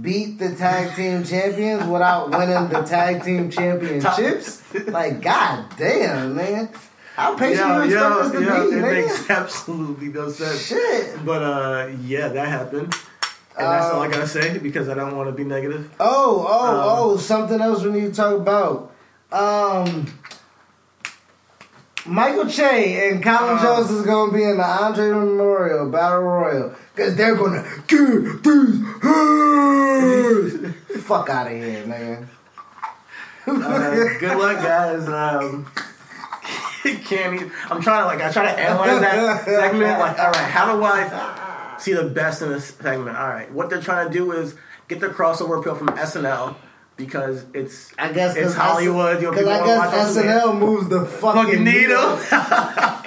beat 0.00 0.38
the 0.38 0.54
tag 0.54 0.94
team 0.94 1.24
champions 1.24 1.84
without 1.86 2.30
winning 2.30 2.68
the 2.68 2.82
tag 2.82 3.22
team 3.24 3.50
championships? 3.50 4.62
Like, 4.86 5.22
god 5.22 5.64
damn, 5.78 6.36
man. 6.36 6.68
How 7.16 7.34
patient 7.36 7.66
yeah, 7.66 7.76
you 7.78 7.84
expect 7.84 8.00
yeah, 8.00 8.16
us 8.18 8.32
to 8.32 8.40
yeah. 8.42 8.46
be, 8.46 8.68
It 8.68 8.72
nigga? 8.82 9.02
makes 9.06 9.30
absolutely 9.40 10.08
no 10.08 10.28
sense. 10.30 10.66
Shit. 10.66 11.24
But 11.24 11.42
uh, 11.42 11.88
yeah, 12.02 12.28
that 12.28 12.48
happened, 12.48 12.94
and 13.56 13.66
that's 13.66 13.86
all 13.92 14.02
I 14.02 14.06
Um, 14.06 14.12
gotta 14.12 14.28
say 14.28 14.58
because 14.58 14.88
I 14.88 14.94
don't 14.94 15.16
want 15.16 15.28
to 15.28 15.34
be 15.34 15.42
negative. 15.44 15.90
Oh, 15.98 16.46
oh, 16.48 16.68
Um, 16.68 16.80
oh, 17.12 17.16
something 17.16 17.60
else 17.60 17.82
we 17.82 17.90
need 17.92 18.10
to 18.10 18.12
talk 18.12 18.36
about. 18.36 18.92
Um 19.32 20.06
Michael 22.08 22.46
Che 22.46 23.10
and 23.10 23.22
Colin 23.22 23.58
Uh, 23.58 23.62
Jost 23.62 23.90
is 23.90 24.06
gonna 24.06 24.32
be 24.32 24.42
in 24.42 24.56
the 24.56 24.64
Andre 24.64 25.10
Memorial 25.10 25.90
Battle 25.90 26.20
Royal. 26.20 26.74
Cause 26.96 27.14
they're 27.16 27.36
gonna 27.36 27.62
get 27.86 28.42
these 28.42 28.80
hands. 29.02 30.74
Fuck 31.04 31.28
out 31.28 31.46
of 31.46 31.52
here, 31.52 31.86
man. 31.86 32.28
Uh, 33.46 34.18
good 34.18 34.36
luck, 34.38 34.56
guys. 34.56 35.06
Um, 35.08 35.66
can't 37.04 37.34
even, 37.34 37.52
I'm 37.70 37.80
trying 37.82 38.02
to 38.02 38.06
like 38.06 38.20
I 38.20 38.32
try 38.32 38.44
to 38.44 38.58
analyze 38.58 39.00
that 39.00 39.44
segment. 39.44 39.98
Like, 39.98 40.18
all 40.18 40.30
right, 40.30 40.50
how 40.50 40.74
do 40.74 40.82
I 40.82 41.76
see 41.78 41.92
the 41.92 42.04
best 42.04 42.42
in 42.42 42.50
this 42.50 42.74
segment? 42.74 43.16
All 43.16 43.28
right, 43.28 43.50
what 43.52 43.70
they're 43.70 43.82
trying 43.82 44.08
to 44.08 44.12
do 44.12 44.32
is 44.32 44.54
get 44.88 45.00
the 45.00 45.08
crossover 45.08 45.58
appeal 45.60 45.74
from 45.74 45.88
SNL 45.88 46.56
because 46.98 47.46
it's 47.54 47.92
I 47.98 48.12
guess 48.12 48.36
it's 48.36 48.54
Hollywood. 48.54 49.22
You 49.22 49.30
know, 49.30 49.38
Because 49.38 49.46
I 49.48 49.90
guess. 49.90 50.16
SNL 50.16 50.58
moves 50.58 50.88
the 50.90 51.06
fucking, 51.06 51.42
Fucking 51.44 51.64
needle. 51.64 52.18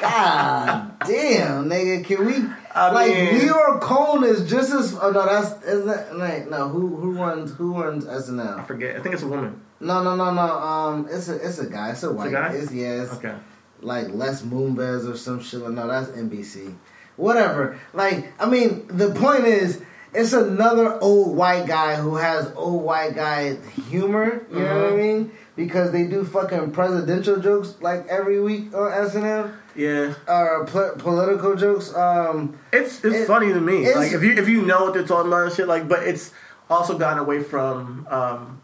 God 0.02 0.92
damn, 1.06 1.66
nigga, 1.70 2.04
can 2.04 2.26
we 2.26 2.36
I 2.74 2.92
like 2.92 3.12
mean- 3.14 3.38
New 3.38 3.46
York 3.46 3.82
Cone 3.82 4.24
is 4.24 4.50
just 4.50 4.72
as 4.74 4.98
oh 5.00 5.12
no 5.12 5.26
that's 5.26 5.64
is 5.66 5.86
that 5.86 6.16
like 6.18 6.50
no 6.50 6.70
who 6.70 6.96
who 6.96 7.12
runs 7.12 7.52
who 7.54 7.80
runs 7.82 8.06
SNL? 8.06 8.60
I 8.60 8.64
forget. 8.64 8.96
I 8.96 9.00
think 9.02 9.14
it's 9.14 9.24
a 9.24 9.28
woman. 9.28 9.62
No, 9.80 10.02
no, 10.04 10.16
no, 10.16 10.32
no. 10.34 10.42
Um, 10.42 11.08
it's 11.12 11.28
a 11.30 11.36
it's 11.36 11.60
a 11.60 11.68
guy. 11.70 11.92
It's 11.92 12.04
a 12.04 12.12
white. 12.14 12.32
guy? 12.32 12.54
It's 12.54 12.72
yeah. 12.72 13.04
It's 13.04 13.14
Okay. 13.14 13.36
like 13.82 14.10
Les 14.10 14.42
Moonves 14.44 15.12
or 15.12 15.18
some 15.18 15.42
shit. 15.42 15.62
No, 15.70 15.88
that's 15.88 16.10
NBC. 16.10 16.76
Whatever. 17.18 17.78
Like, 17.94 18.32
I 18.42 18.48
mean, 18.50 18.88
the 18.88 19.12
point 19.12 19.46
is, 19.46 19.82
it's 20.14 20.34
another 20.34 20.98
old 21.02 21.36
white 21.36 21.68
guy 21.68 21.96
who 21.96 22.16
has 22.16 22.52
old 22.56 22.84
white 22.84 23.16
guy 23.16 23.56
humor. 23.90 24.42
You 24.52 24.60
know 24.60 24.76
what 24.82 24.86
I 24.86 24.92
Mhm. 24.92 24.98
mean? 24.98 25.32
Because 25.56 25.92
they 25.92 26.06
do 26.06 26.24
fucking 26.24 26.72
presidential 26.72 27.38
jokes 27.38 27.76
like 27.82 28.08
every 28.08 28.40
week 28.40 28.74
on 28.76 28.92
SNL 28.92 29.50
Yeah. 29.76 30.14
or 30.28 30.66
pol- 30.66 30.94
political 30.98 31.56
jokes. 31.56 31.94
Um, 31.96 32.56
It's 32.74 33.04
it's 33.04 33.16
It- 33.16 33.28
funny 33.28 33.54
to 33.54 33.60
me. 33.62 33.94
Like 33.94 34.12
if 34.14 34.24
you 34.24 34.32
if 34.34 34.48
you 34.48 34.62
know 34.64 34.86
what 34.86 34.94
they're 34.94 35.04
talking 35.04 35.32
about 35.32 35.44
and 35.44 35.54
shit, 35.54 35.68
like 35.68 35.88
but 35.88 36.04
it's 36.04 36.32
also 36.70 36.98
gotten 36.98 37.20
away 37.20 37.44
from 37.44 38.08
um, 38.10 38.60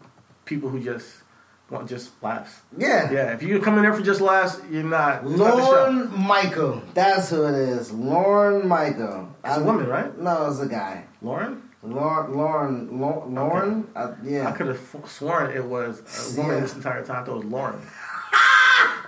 people 0.46 0.70
who 0.70 0.80
just 0.80 1.06
want 1.70 1.88
just 1.88 2.10
laughs. 2.22 2.60
yeah. 2.76 3.10
Yeah, 3.10 3.32
if 3.34 3.42
you 3.42 3.60
come 3.60 3.76
in 3.76 3.82
there 3.82 3.92
for 3.94 4.02
just 4.02 4.20
laughs, 4.20 4.60
you're 4.70 4.82
not. 4.82 5.22
it's 5.24 5.38
not. 5.38 5.56
Lauren 5.58 6.10
Michael. 6.18 6.82
That's 6.94 7.30
who 7.30 7.44
it 7.44 7.54
is. 7.54 7.92
Lauren 7.92 8.66
Michael. 8.66 9.28
It's 9.44 9.56
a 9.58 9.62
woman, 9.62 9.86
right? 9.86 10.18
No, 10.18 10.50
it's 10.50 10.58
a 10.60 10.66
guy. 10.66 11.04
Lauren. 11.22 11.62
Lauren, 11.82 12.34
Lauren, 12.36 13.00
Lau- 13.00 13.24
Lauren. 13.28 13.86
Uh, 13.94 14.12
yeah. 14.24 14.48
I 14.48 14.52
could 14.52 14.66
have 14.66 14.80
sworn 15.06 15.52
it 15.52 15.64
was 15.64 16.00
a 16.00 16.36
woman 16.40 16.56
Yeah. 16.56 16.60
this 16.62 16.74
entire 16.74 17.04
time. 17.04 17.22
I 17.22 17.24
thought 17.24 17.28
it 17.28 17.36
was 17.36 17.44
Lauren. 17.44 17.80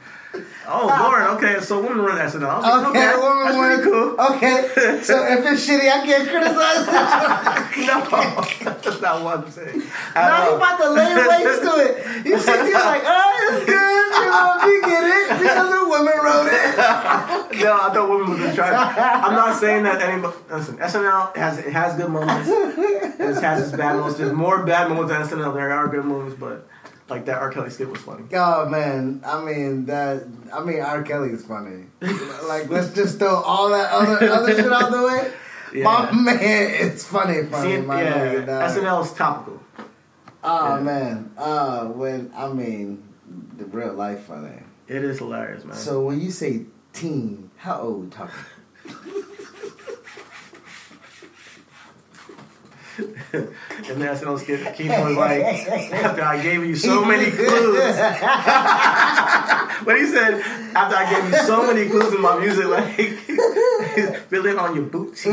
oh, 0.70 0.88
uh, 0.88 1.02
Lord, 1.02 1.22
Okay, 1.36 1.60
so 1.60 1.80
woman 1.82 1.98
run 2.04 2.18
SNL. 2.18 2.48
I 2.48 2.56
was 2.56 2.64
like, 2.64 2.86
Okay, 2.90 3.08
okay, 3.10 3.18
woman 3.20 3.44
that's 3.44 3.58
pretty 3.58 3.82
cool. 3.82 4.08
Okay, 4.20 5.00
so 5.02 5.14
if 5.32 5.40
it's 5.46 5.66
shitty, 5.66 5.88
I 5.90 6.00
can't 6.06 6.28
criticize 6.28 6.86
it. 6.86 7.86
no, 7.86 7.96
that's 8.80 9.00
not 9.00 9.22
what 9.22 9.38
I'm 9.38 9.50
saying. 9.50 9.82
Now 10.14 10.48
you 10.50 10.56
about 10.56 10.76
to 10.78 10.90
lay 10.90 11.14
waste 11.14 11.62
to 11.62 11.72
it. 11.80 12.26
You 12.26 12.38
sit 12.38 12.64
here 12.66 12.74
like, 12.74 13.02
oh, 13.04 13.50
it's 13.52 13.66
good. 13.66 14.10
You 14.20 14.30
know, 14.30 14.58
we 14.64 14.80
get 14.88 15.04
it 15.04 15.38
because 15.40 15.68
the 15.70 15.82
women 15.88 16.16
wrote 16.22 16.48
it. 16.50 16.60
No, 17.60 17.74
I 17.74 17.92
thought 17.92 18.08
women 18.08 18.40
was 18.40 18.54
try. 18.54 18.70
I'm 18.72 19.34
not 19.34 19.58
saying 19.60 19.82
that 19.82 20.00
anybody. 20.00 20.34
Listen, 20.50 20.78
SNL 20.78 21.36
has 21.36 21.58
it 21.58 21.72
has 21.72 21.94
good 21.96 22.08
moments. 22.08 22.48
It 22.48 23.42
has 23.42 23.62
its 23.68 23.76
bad 23.76 23.96
moments. 23.96 24.18
There's 24.18 24.32
more 24.32 24.64
bad 24.64 24.88
moments 24.88 25.12
than 25.12 25.38
SNL. 25.40 25.52
There 25.52 25.70
are 25.70 25.88
good 25.88 26.04
moments, 26.06 26.36
but 26.40 26.66
like 27.10 27.26
that 27.26 27.38
R. 27.38 27.50
Kelly 27.50 27.70
skit 27.70 27.88
was 27.88 28.00
funny. 28.00 28.24
Oh 28.32 28.68
man, 28.68 29.22
I 29.26 29.42
mean 29.44 29.86
that. 29.86 30.24
I 30.52 30.62
mean 30.64 30.80
R. 30.80 31.02
Kelly 31.02 31.30
is 31.30 31.44
funny. 31.44 31.84
like 32.00 32.68
let's 32.70 32.92
just 32.94 33.18
throw 33.18 33.34
all 33.36 33.70
that 33.70 33.90
other 33.92 34.30
other 34.30 34.54
shit 34.54 34.72
out 34.72 34.90
the 34.90 35.02
way. 35.02 35.32
Yeah. 35.72 35.84
My 35.84 36.10
man, 36.10 36.38
it's 36.40 37.06
funny, 37.06 37.44
funny. 37.44 37.76
See, 37.76 37.82
my 37.82 38.02
yeah, 38.02 38.12
nigga, 38.34 38.46
dog. 38.46 38.70
SNL 38.72 39.04
is 39.04 39.12
topical. 39.12 39.60
Oh 40.42 40.74
Yeah. 40.74 40.80
man, 40.82 41.30
uh, 41.38 41.84
when 41.86 42.32
I 42.34 42.48
mean 42.52 43.04
the 43.56 43.66
real 43.66 43.92
life 43.92 44.24
funny. 44.24 44.64
It 44.88 45.04
is 45.04 45.18
hilarious, 45.18 45.64
man. 45.64 45.76
So 45.76 46.02
when 46.02 46.20
you 46.20 46.32
say 46.32 46.62
teen, 46.92 47.52
how 47.56 47.82
old 47.82 48.02
we 48.02 48.10
talking? 48.10 48.34
and 53.32 54.00
the 54.00 54.06
SNL 54.06 54.38
skit, 54.38 54.74
Keith 54.76 54.90
was 54.90 55.16
like, 55.16 55.42
after 55.42 56.22
I 56.22 56.42
gave 56.42 56.64
you 56.64 56.76
so 56.76 57.04
many 57.04 57.30
clues. 57.30 57.78
but 59.84 59.98
he 59.98 60.06
said, 60.06 60.34
after 60.74 60.96
I 60.96 61.10
gave 61.12 61.32
you 61.32 61.38
so 61.46 61.66
many 61.66 61.88
clues 61.88 62.12
in 62.14 62.20
my 62.20 62.38
music, 62.38 62.66
like, 62.66 62.94
feel 64.28 64.46
it 64.46 64.58
on 64.58 64.74
your 64.74 64.84
boots. 64.84 65.26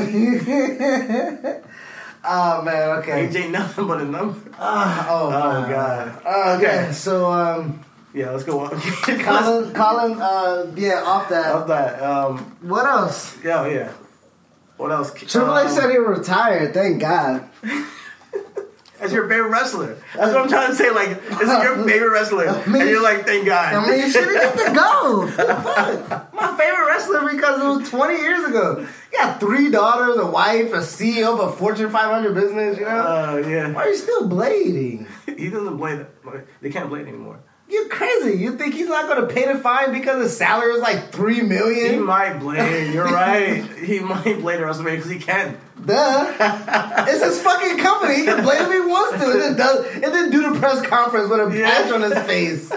Oh 2.29 2.61
man, 2.61 2.89
okay. 2.99 3.29
Ain't 3.33 3.51
nothing 3.51 3.87
but 3.87 4.01
a 4.01 4.05
number. 4.05 4.37
Ah, 4.59 5.07
oh, 5.09 5.27
Oh, 5.27 5.61
man. 5.61 5.69
God. 5.71 6.57
Okay, 6.57 6.79
Okay. 6.81 6.91
so 6.91 7.31
um, 7.31 7.79
Yeah, 8.13 8.31
let's 8.31 8.43
go 8.43 8.59
on. 8.61 8.69
Colin, 8.81 9.73
Colin, 9.73 10.21
uh, 10.21 10.71
yeah, 10.75 11.03
off 11.05 11.29
that. 11.29 11.55
Off 11.55 11.67
that, 11.67 12.01
um, 12.01 12.37
What 12.61 12.85
else? 12.85 13.37
yeah, 13.43 13.65
yeah. 13.67 13.91
What 14.77 14.91
else? 14.91 15.11
Triple 15.13 15.57
H 15.57 15.67
Um, 15.67 15.75
said 15.75 15.89
he 15.89 15.97
retired. 15.97 16.73
Thank 16.73 17.01
God. 17.01 17.49
As 18.99 19.13
your 19.13 19.29
favorite 19.29 19.49
wrestler. 19.49 19.95
That's 20.15 20.33
what 20.33 20.41
I'm 20.41 20.49
trying 20.49 20.69
to 20.71 20.75
say. 20.75 20.89
Like, 20.89 21.21
this 21.29 21.41
is 21.41 21.63
your 21.63 21.75
favorite 21.87 22.09
wrestler, 22.13 22.47
and 22.47 22.89
you're 22.89 23.01
like, 23.03 23.27
thank 23.27 23.45
God. 23.45 23.75
I 23.75 23.87
mean, 23.87 23.99
you 23.99 24.09
should 24.09 24.23
have 24.23 24.55
get 24.55 24.67
to 24.69 24.73
go. 24.73 25.27
Fuck. 25.27 26.33
My 26.33 26.57
favorite 26.57 26.87
wrestler 26.87 27.29
because 27.31 27.61
it 27.61 27.65
was 27.81 27.89
20 27.91 28.15
years 28.15 28.43
ago. 28.45 28.87
He 29.11 29.17
got 29.17 29.39
three 29.39 29.69
daughters, 29.69 30.17
a 30.17 30.25
wife, 30.25 30.73
a 30.73 30.77
CEO 30.77 31.39
of 31.39 31.47
a 31.47 31.51
Fortune 31.55 31.91
500 31.91 32.33
business. 32.33 32.79
You 32.79 32.85
know, 32.85 32.89
Uh, 32.97 33.43
yeah. 33.47 33.71
why 33.71 33.83
are 33.83 33.89
you 33.89 33.97
still 33.97 34.27
blading? 34.27 35.05
He 35.37 35.51
doesn't 35.51 35.77
blade. 35.77 36.03
They 36.61 36.71
can't 36.71 36.89
blade 36.89 37.07
anymore. 37.07 37.39
You're 37.69 37.89
crazy. 37.89 38.37
You 38.37 38.57
think 38.57 38.73
he's 38.75 38.87
not 38.87 39.07
going 39.09 39.27
to 39.27 39.33
pay 39.33 39.51
the 39.51 39.59
fine 39.59 39.91
because 39.91 40.23
his 40.23 40.37
salary 40.37 40.73
is 40.73 40.81
like 40.81 41.11
three 41.11 41.41
million? 41.41 41.93
He 41.95 41.99
might 41.99 42.39
blade. 42.39 42.93
You're 42.93 43.05
right. 43.05 43.61
He 43.77 43.99
might 43.99 44.39
blade 44.39 44.59
WrestleMania 44.61 44.95
because 44.95 45.09
he 45.11 45.19
can. 45.19 45.57
Duh. 45.85 46.33
it's 47.07 47.23
his 47.23 47.41
fucking 47.41 47.77
company. 47.79 48.15
He 48.15 48.25
can 48.25 48.41
blame 48.43 48.61
if 48.63 48.71
he 48.71 48.79
wants 48.79 49.23
to, 49.23 49.31
and 49.31 49.41
then, 49.41 49.55
does, 49.57 49.85
and 49.95 50.03
then 50.05 50.29
do 50.31 50.53
the 50.53 50.59
press 50.59 50.85
conference 50.87 51.29
with 51.29 51.39
a 51.53 51.57
Yeah. 51.57 51.69
patch 51.69 51.91
on 51.91 52.01
his 52.03 52.13
face. 52.23 52.71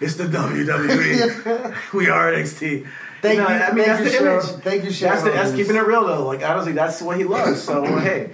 It's 0.00 0.16
the 0.16 0.24
WWE. 0.24 1.74
we 1.94 2.08
are 2.08 2.32
NXT. 2.32 2.86
Thank 3.22 3.38
know, 3.38 3.48
you, 3.48 3.54
I 3.54 3.72
mean, 3.72 3.84
thank 3.84 3.86
that's 3.86 3.98
you, 4.00 4.04
the 4.04 4.10
Sharon. 4.10 4.40
image. 4.40 4.62
Thank 4.64 4.76
you, 4.84 4.90
That's, 4.90 4.96
Sharon. 4.98 5.24
the, 5.24 5.30
that's 5.30 5.52
keeping 5.54 5.76
it 5.76 5.86
real 5.86 6.04
though. 6.06 6.26
Like 6.26 6.42
honestly, 6.42 6.72
that's 6.72 7.00
what 7.00 7.16
he 7.16 7.24
loves. 7.24 7.62
So 7.62 7.84
hey, 8.00 8.30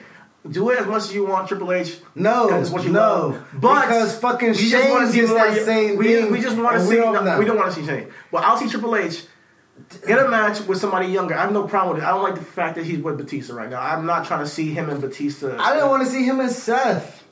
do 0.48 0.70
it 0.70 0.78
as 0.78 0.86
much 0.86 1.02
as 1.04 1.14
you 1.14 1.26
want, 1.26 1.48
Triple 1.48 1.72
H. 1.72 1.98
No, 2.14 2.48
That's 2.48 2.70
what 2.70 2.84
you 2.84 2.90
no, 2.90 3.00
love. 3.00 3.48
But 3.54 3.82
because 3.82 4.18
fucking 4.18 4.50
we 4.50 4.70
just 4.70 4.90
want 4.90 5.06
to 5.06 5.12
see 5.12 5.26
more. 5.26 5.34
that 5.34 5.64
same 5.64 5.96
we, 5.96 6.04
thing. 6.06 6.32
we 6.32 6.40
just 6.40 6.56
want 6.56 6.76
to 6.76 6.82
see. 6.82 6.90
We 6.90 6.96
don't, 6.96 7.24
no, 7.24 7.38
we 7.38 7.44
don't 7.44 7.56
want 7.56 7.72
to 7.72 7.80
see 7.80 7.86
Shane. 7.86 8.08
But 8.30 8.44
I'll 8.44 8.56
see 8.56 8.68
Triple 8.68 8.96
H. 8.96 9.24
Get 10.06 10.18
a 10.18 10.28
match 10.28 10.60
with 10.62 10.78
somebody 10.78 11.06
younger. 11.06 11.34
I 11.34 11.42
have 11.42 11.52
no 11.52 11.66
problem 11.68 11.94
with 11.94 12.02
it. 12.02 12.06
I 12.06 12.10
don't 12.10 12.22
like 12.22 12.34
the 12.34 12.42
fact 12.42 12.74
that 12.76 12.84
he's 12.84 12.98
with 12.98 13.16
Batista 13.16 13.54
right 13.54 13.70
now. 13.70 13.80
I'm 13.80 14.06
not 14.06 14.26
trying 14.26 14.40
to 14.40 14.50
see 14.50 14.72
him 14.72 14.90
and 14.90 15.00
Batista. 15.00 15.56
I 15.56 15.74
didn't 15.74 15.88
want 15.88 16.04
to 16.04 16.10
see 16.10 16.24
him 16.24 16.40
and 16.40 16.50
Seth. 16.50 17.24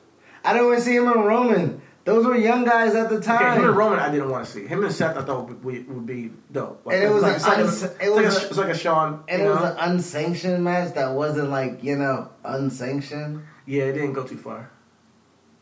I 0.45 0.53
didn't 0.53 0.67
want 0.67 0.79
to 0.79 0.85
see 0.85 0.95
him 0.95 1.07
and 1.07 1.25
Roman. 1.25 1.81
Those 2.07 2.25
were 2.25 2.37
young 2.37 2.63
guys 2.63 2.95
at 2.95 3.09
the 3.09 3.15
Okay, 3.17 3.25
time. 3.25 3.59
him 3.59 3.67
and 3.67 3.75
Roman, 3.75 3.99
I 3.99 4.09
didn't 4.09 4.29
want 4.29 4.45
to 4.45 4.49
see. 4.51 4.65
Him 4.65 4.81
and 4.85 4.93
Seth, 4.93 5.17
I 5.17 5.23
thought 5.23 5.49
would 5.49 5.61
be, 5.61 5.81
would 5.81 6.05
be 6.05 6.31
dope. 6.51 6.85
Like, 6.85 6.95
And 6.95 7.03
it 7.03 7.09
was 7.13 7.21
like, 7.21 7.31
an 7.33 7.35
it's 7.35 7.45
like, 7.47 7.57
a, 7.57 7.61
it 7.61 8.07
it's 8.07 8.15
like 8.15 8.25
was 8.25 8.35
a, 8.35 8.39
a- 8.39 8.47
it's 8.47 8.57
like 8.57 8.69
a 8.69 8.77
Sean. 8.77 9.23
and 9.27 9.41
it 9.41 9.49
was 9.49 9.61
an 9.61 9.75
unsanctioned 9.77 10.63
match 10.63 10.93
that 10.93 11.11
wasn't 11.13 11.49
like 11.49 11.83
you 11.83 11.97
know 11.97 12.29
unsanctioned. 12.45 13.43
yeah, 13.65 13.83
it 13.83 13.93
didn't 13.93 14.13
go 14.13 14.23
too 14.25 14.37
far. 14.37 14.71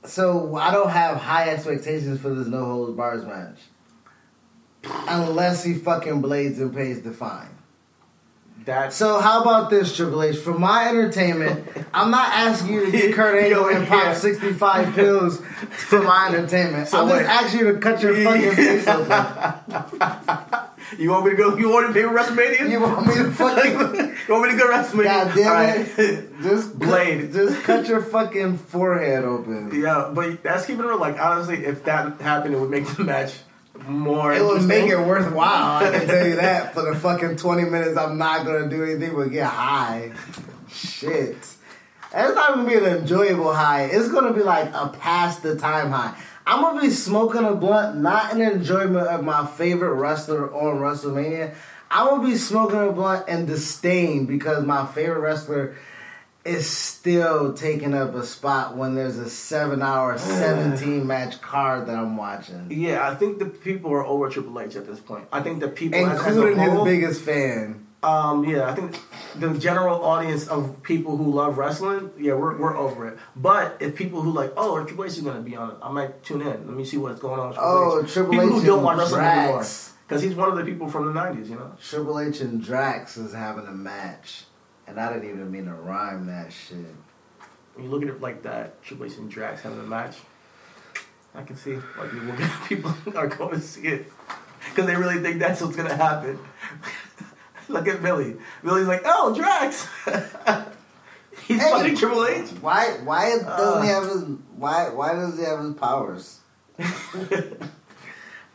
So 0.03 0.55
I 0.55 0.71
don't 0.71 0.91
have 0.91 1.17
high 1.17 1.49
expectations 1.49 2.19
for 2.21 2.29
this 2.29 2.45
no 2.45 2.63
holds 2.63 2.95
bars 2.95 3.25
match, 3.25 3.57
unless 5.07 5.63
he 5.63 5.73
fucking 5.73 6.21
blades 6.21 6.59
and 6.59 6.71
pays 6.75 7.01
the 7.01 7.11
fine. 7.11 7.54
That's 8.65 8.95
So 8.95 9.19
how 9.19 9.41
about 9.43 9.69
this, 9.69 9.95
Triple 9.95 10.23
H? 10.23 10.37
For 10.37 10.57
my 10.57 10.89
entertainment, 10.89 11.67
I'm 11.93 12.09
not 12.09 12.29
asking 12.33 12.73
you 12.73 12.85
to 12.85 12.91
get 12.91 13.13
Kurt 13.13 13.43
Angle 13.43 13.69
and 13.69 13.87
pop 13.87 14.03
yeah. 14.05 14.13
65 14.13 14.95
pills 14.95 15.39
for 15.69 16.01
my 16.01 16.29
entertainment. 16.29 16.87
So 16.87 17.01
I'm 17.01 17.07
just 17.07 17.21
wait. 17.21 17.27
asking 17.27 17.59
you 17.59 17.73
to 17.73 17.79
cut 17.79 18.01
your 18.01 18.15
fucking 18.23 18.55
face 18.55 18.87
open. 18.87 19.11
you 20.97 21.11
want 21.11 21.25
me 21.25 21.31
to 21.31 21.37
go? 21.37 21.55
You 21.57 21.69
want 21.69 21.87
to 21.87 21.93
pay 21.93 22.01
WrestleMania? 22.07 22.69
You 22.71 22.81
want 22.81 23.05
me 23.05 23.13
to 23.13 23.31
fucking 23.31 23.71
You 24.27 24.33
want 24.33 24.45
me 24.45 24.51
to 24.51 24.57
go 24.57 24.67
WrestleMania? 24.67 25.03
God 25.03 25.35
damn 25.35 25.51
right. 25.51 25.99
it. 25.99 26.41
Just 26.41 26.79
Blade. 26.79 27.33
Just 27.33 27.61
cut 27.63 27.87
your 27.87 28.01
fucking 28.01 28.57
forehead 28.57 29.25
open. 29.25 29.79
yeah, 29.79 30.11
but 30.11 30.41
that's 30.41 30.65
keeping 30.65 30.85
it 30.85 30.87
real. 30.87 30.97
Like 30.97 31.19
honestly, 31.19 31.65
if 31.65 31.83
that 31.85 32.19
happened, 32.19 32.55
it 32.55 32.59
would 32.59 32.71
make 32.71 32.87
the 32.87 33.03
match 33.03 33.35
more. 33.87 34.33
It 34.33 34.43
would 34.43 34.63
make 34.63 34.89
it 34.89 34.97
worthwhile, 34.97 35.85
I 35.85 35.91
can 35.91 36.07
tell 36.07 36.27
you 36.27 36.35
that. 36.35 36.73
For 36.73 36.81
the 36.81 36.95
fucking 36.99 37.37
20 37.37 37.65
minutes, 37.65 37.97
I'm 37.97 38.17
not 38.17 38.45
gonna 38.45 38.69
do 38.69 38.83
anything 38.83 39.15
but 39.15 39.31
get 39.31 39.47
high. 39.47 40.11
Shit. 40.69 41.37
And 42.13 42.27
it's 42.27 42.35
not 42.35 42.55
gonna 42.55 42.69
be 42.69 42.75
an 42.75 42.85
enjoyable 42.85 43.53
high. 43.53 43.85
It's 43.85 44.09
gonna 44.09 44.33
be 44.33 44.43
like 44.43 44.69
a 44.73 44.89
past 44.99 45.43
the 45.43 45.55
time 45.55 45.91
high. 45.91 46.17
I'm 46.47 46.61
gonna 46.61 46.81
be 46.81 46.91
smoking 46.91 47.43
a 47.43 47.55
blunt, 47.55 47.97
not 47.97 48.31
in 48.33 48.41
enjoyment 48.41 49.07
of 49.07 49.23
my 49.23 49.45
favorite 49.45 49.93
wrestler 49.93 50.53
on 50.53 50.77
WrestleMania. 50.77 51.55
I'm 51.89 52.07
gonna 52.07 52.27
be 52.27 52.35
smoking 52.35 52.79
a 52.79 52.91
blunt 52.91 53.27
in 53.27 53.45
disdain 53.45 54.25
because 54.25 54.63
my 54.65 54.85
favorite 54.85 55.19
wrestler 55.19 55.75
is 56.45 56.69
still 56.69 57.53
taking 57.53 57.93
up 57.95 58.13
a 58.13 58.23
spot 58.25 58.77
when 58.77 58.93
there's 58.95 59.17
a 59.17 59.29
seven 59.29 59.81
hour, 59.81 60.17
17 60.19 61.05
match 61.05 61.41
card 61.41 61.87
that 61.87 61.95
I'm 61.97 62.15
watching. 62.15 62.67
Yeah, 62.69 63.07
I 63.09 63.15
think 63.15 63.39
the 63.39 63.45
people 63.45 63.91
are 63.91 64.05
over 64.05 64.29
Triple 64.29 64.59
H 64.59 64.75
at 64.75 64.85
this 64.87 64.99
point. 64.99 65.27
I 65.31 65.41
think 65.41 65.59
the 65.59 65.67
people, 65.67 65.99
including 65.99 66.59
his 66.59 66.71
whole- 66.71 66.85
biggest 66.85 67.21
fan. 67.21 67.81
Um, 68.03 68.43
yeah, 68.47 68.69
I 68.69 68.75
think 68.75 68.99
the 69.35 69.57
general 69.57 70.03
audience 70.05 70.47
of 70.47 70.83
people 70.83 71.17
who 71.17 71.31
love 71.33 71.57
wrestling, 71.57 72.11
yeah, 72.19 72.33
we're, 72.35 72.55
we're 72.55 72.77
over 72.77 73.07
it. 73.07 73.17
But 73.35 73.77
if 73.79 73.95
people 73.95 74.21
who 74.21 74.29
like, 74.31 74.53
oh, 74.55 74.83
Triple 74.85 75.05
H 75.05 75.13
is 75.13 75.21
going 75.21 75.37
to 75.37 75.41
be 75.41 75.55
on 75.55 75.71
it, 75.71 75.77
I 75.81 75.91
might 75.91 76.21
tune 76.23 76.41
in. 76.41 76.67
Let 76.67 76.77
me 76.77 76.85
see 76.85 76.97
what's 76.97 77.19
going 77.19 77.39
on. 77.39 77.47
With 77.49 77.55
Triple 77.57 77.71
Oh, 77.73 78.03
H. 78.03 78.13
Triple 78.13 78.31
people 78.33 78.45
H 78.57 78.61
who 78.61 78.67
don't 78.67 78.83
watch 78.83 78.97
wrestling 78.99 79.21
anymore, 79.25 79.53
Drax. 79.57 79.93
because 80.07 80.21
he's 80.21 80.35
one 80.35 80.49
of 80.51 80.55
the 80.57 80.63
people 80.63 80.87
from 80.87 81.11
the 81.11 81.19
'90s, 81.19 81.49
you 81.49 81.55
know. 81.55 81.71
Triple 81.81 82.19
H 82.19 82.41
and 82.41 82.63
Drax 82.63 83.17
is 83.17 83.33
having 83.33 83.65
a 83.65 83.71
match, 83.71 84.43
and 84.87 84.99
I 84.99 85.13
didn't 85.13 85.29
even 85.29 85.51
mean 85.51 85.65
to 85.65 85.73
rhyme 85.73 86.27
that 86.27 86.51
shit. 86.53 86.77
when 87.73 87.85
you 87.85 87.91
look 87.91 88.03
at 88.03 88.09
it 88.09 88.21
like 88.21 88.43
that, 88.43 88.81
Triple 88.83 89.05
H 89.05 89.17
and 89.17 89.29
Drax 89.29 89.61
having 89.61 89.79
a 89.79 89.83
match, 89.83 90.15
I 91.33 91.43
can 91.43 91.55
see 91.57 91.75
like 91.97 92.11
people 92.67 92.93
people 93.03 93.17
are 93.17 93.27
going 93.27 93.55
to 93.55 93.61
see 93.61 93.87
it 93.87 94.11
because 94.69 94.85
they 94.85 94.95
really 94.95 95.19
think 95.19 95.39
that's 95.39 95.61
what's 95.61 95.75
gonna 95.75 95.95
happen. 95.95 96.39
look 97.69 97.87
at 97.87 98.01
Billy. 98.01 98.35
Billy's 98.63 98.87
like, 98.87 99.01
oh, 99.05 99.33
Drax. 99.35 99.87
He's 101.47 101.61
Hey. 101.61 101.69
fighting 101.71 101.95
Triple 101.97 102.25
H. 102.25 102.49
Why? 102.61 102.97
Why 103.03 103.29
doesn't 103.31 103.47
Uh. 103.47 103.81
he 103.81 103.87
have 103.89 104.03
his? 104.03 104.23
Why? 104.55 104.89
Why 104.89 105.13
does 105.13 105.37
he 105.37 105.43
have 105.45 105.59
his 105.59 105.73
powers? 105.75 106.39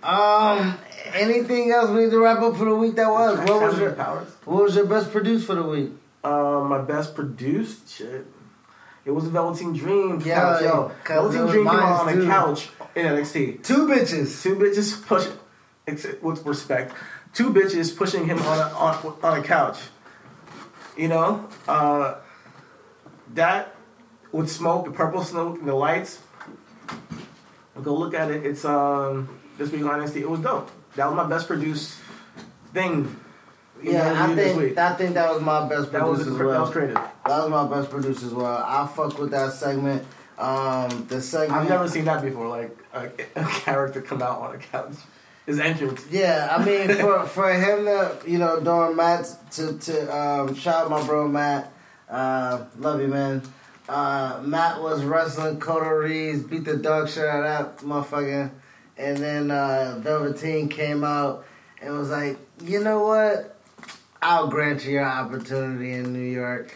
um. 0.02 0.78
Anything 1.12 1.70
else 1.72 1.90
we 1.90 2.04
need 2.04 2.10
to 2.10 2.18
wrap 2.20 2.40
up 2.40 2.56
for 2.56 2.64
the 2.64 2.74
week? 2.74 2.94
That 2.96 3.10
was. 3.10 3.38
What 3.48 3.62
was 3.62 3.78
your? 3.78 3.92
powers? 3.92 4.28
What 4.44 4.64
was 4.64 4.74
your 4.76 4.86
best 4.86 5.10
produced 5.12 5.46
for 5.46 5.54
the 5.54 5.62
week? 5.62 5.90
Uh, 6.22 6.60
my 6.68 6.80
best 6.80 7.14
produced 7.14 7.88
shit. 7.96 8.26
It 9.04 9.10
was 9.12 9.24
a 9.26 9.30
Velveteen 9.30 9.72
Dream. 9.72 10.20
Yeah, 10.24 10.34
couch, 10.34 10.62
yo. 10.62 10.92
Velveteen 11.06 11.46
Dream 11.46 11.54
came 11.54 11.64
mine 11.64 11.92
on 11.92 12.08
a 12.08 12.26
couch 12.26 12.68
in 12.94 13.06
NXT. 13.06 13.64
Two 13.64 13.88
bitches. 13.88 14.42
Two 14.42 14.56
bitches 14.56 15.04
push 15.06 15.26
ex- 15.86 16.06
with 16.20 16.44
respect. 16.44 16.94
Two 17.32 17.52
bitches 17.52 17.96
pushing 17.96 18.26
him 18.26 18.38
on 18.40 18.58
a 18.58 18.74
on, 18.74 19.16
on 19.22 19.38
a 19.38 19.42
couch. 19.42 19.78
You 20.96 21.08
know, 21.08 21.48
uh, 21.66 22.16
that 23.34 23.74
with 24.32 24.50
smoke, 24.50 24.84
the 24.84 24.90
purple 24.90 25.24
smoke, 25.24 25.58
and 25.58 25.68
the 25.68 25.74
lights. 25.74 26.20
Go 27.82 27.94
look 27.96 28.12
at 28.12 28.30
it. 28.30 28.44
It's 28.44 28.64
um 28.66 29.40
this 29.56 29.70
week 29.70 29.82
on 29.84 30.00
NXT. 30.00 30.16
It 30.16 30.28
was 30.28 30.40
dope. 30.40 30.70
That 30.96 31.06
was 31.06 31.16
my 31.16 31.24
best 31.24 31.46
produced 31.46 31.98
thing. 32.74 33.18
You 33.82 33.92
know, 33.92 33.98
Yeah, 33.98 34.24
I 34.24 34.34
think. 34.34 34.78
I 34.78 34.94
think 34.94 35.14
that 35.14 35.32
was 35.32 35.42
my 35.42 35.68
best 35.68 35.92
that 35.92 36.06
was 36.06 36.18
produced 36.18 36.30
as 36.32 36.38
that 36.38 36.46
well. 36.46 36.60
was 36.62 36.70
creative. 36.70 36.94
That 36.94 37.12
was 37.26 37.48
my 37.50 37.66
best 37.68 37.90
produced 37.90 38.22
as 38.22 38.32
well. 38.34 38.64
I 38.66 38.86
fuck 38.86 39.18
with 39.18 39.30
that 39.30 39.52
segment. 39.52 40.06
Um, 40.38 41.06
the 41.08 41.20
segment. 41.20 41.60
I've 41.60 41.68
never 41.68 41.88
seen 41.88 42.04
that 42.06 42.22
before. 42.22 42.48
Like 42.48 42.76
a, 42.94 43.10
a 43.36 43.44
character 43.44 44.00
come 44.00 44.22
out 44.22 44.40
on 44.40 44.54
a 44.54 44.58
couch. 44.58 44.94
His 45.46 45.58
entrance. 45.58 46.06
Yeah, 46.10 46.54
I 46.56 46.64
mean, 46.64 46.88
for 47.00 47.26
for 47.26 47.52
him 47.52 47.84
to 47.86 48.16
you 48.26 48.38
know 48.38 48.60
during 48.60 48.96
Matt 48.96 49.26
to 49.52 49.78
to 49.78 50.16
um, 50.16 50.54
shout 50.54 50.84
out 50.84 50.90
my 50.90 51.04
bro 51.06 51.28
Matt, 51.28 51.72
uh, 52.08 52.64
love 52.78 53.00
you 53.00 53.08
man. 53.08 53.42
Uh, 53.88 54.40
Matt 54.44 54.80
was 54.80 55.02
wrestling 55.02 55.58
Kona 55.58 55.94
Reeves, 55.96 56.44
beat 56.44 56.64
the 56.64 56.76
dog 56.76 57.08
shit 57.08 57.24
out 57.24 57.44
of 57.44 57.80
that 57.80 57.84
motherfucker, 57.86 58.50
and 58.96 59.16
then 59.16 59.50
uh, 59.50 59.98
Velveteen 60.00 60.68
came 60.68 61.02
out 61.02 61.44
and 61.82 61.98
was 61.98 62.10
like, 62.10 62.38
you 62.62 62.80
know 62.84 63.04
what, 63.04 63.56
I'll 64.22 64.48
grant 64.48 64.84
you 64.84 64.92
your 64.92 65.04
opportunity 65.04 65.92
in 65.92 66.12
New 66.12 66.18
York. 66.30 66.74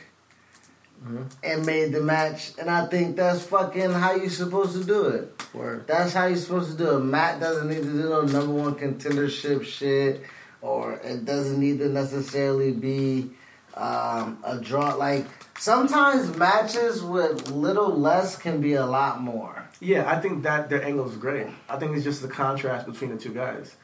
And 1.43 1.67
made 1.67 1.93
the 1.93 2.01
match, 2.01 2.53
and 2.59 2.71
I 2.71 2.87
think 2.87 3.17
that's 3.17 3.43
fucking 3.43 3.91
how 3.91 4.15
you're 4.15 4.31
supposed 4.31 4.73
to 4.73 4.85
do 4.85 5.09
it. 5.09 5.43
Word. 5.53 5.87
That's 5.87 6.15
how 6.15 6.27
you're 6.27 6.39
supposed 6.39 6.71
to 6.71 6.83
do 6.83 6.97
it. 6.97 7.01
Matt 7.01 7.41
doesn't 7.41 7.69
need 7.69 7.83
to 7.83 7.93
do 7.93 8.09
no 8.09 8.23
number 8.23 8.55
one 8.55 8.75
contendership 8.75 9.65
shit, 9.65 10.23
or 10.63 10.95
it 10.95 11.27
doesn't 11.27 11.61
need 11.61 11.79
to 11.81 11.91
necessarily 11.91 12.73
be 12.73 13.31
um, 13.75 14.39
a 14.45 14.59
draw. 14.59 14.95
Like 14.95 15.27
sometimes 15.59 16.35
matches 16.39 17.03
with 17.03 17.51
little 17.51 17.95
less 17.95 18.39
can 18.39 18.63
be 18.63 18.73
a 18.73 18.87
lot 18.87 19.21
more. 19.21 19.69
Yeah, 19.81 20.11
I 20.11 20.21
think 20.21 20.45
that 20.45 20.71
their 20.71 20.83
angle 20.83 21.11
is 21.11 21.17
great. 21.17 21.49
I 21.69 21.79
think 21.79 21.95
it's 21.95 22.05
just 22.05 22.23
the 22.23 22.29
contrast 22.29 22.87
between 22.87 23.11
the 23.11 23.19
two 23.19 23.35
guys. 23.35 23.77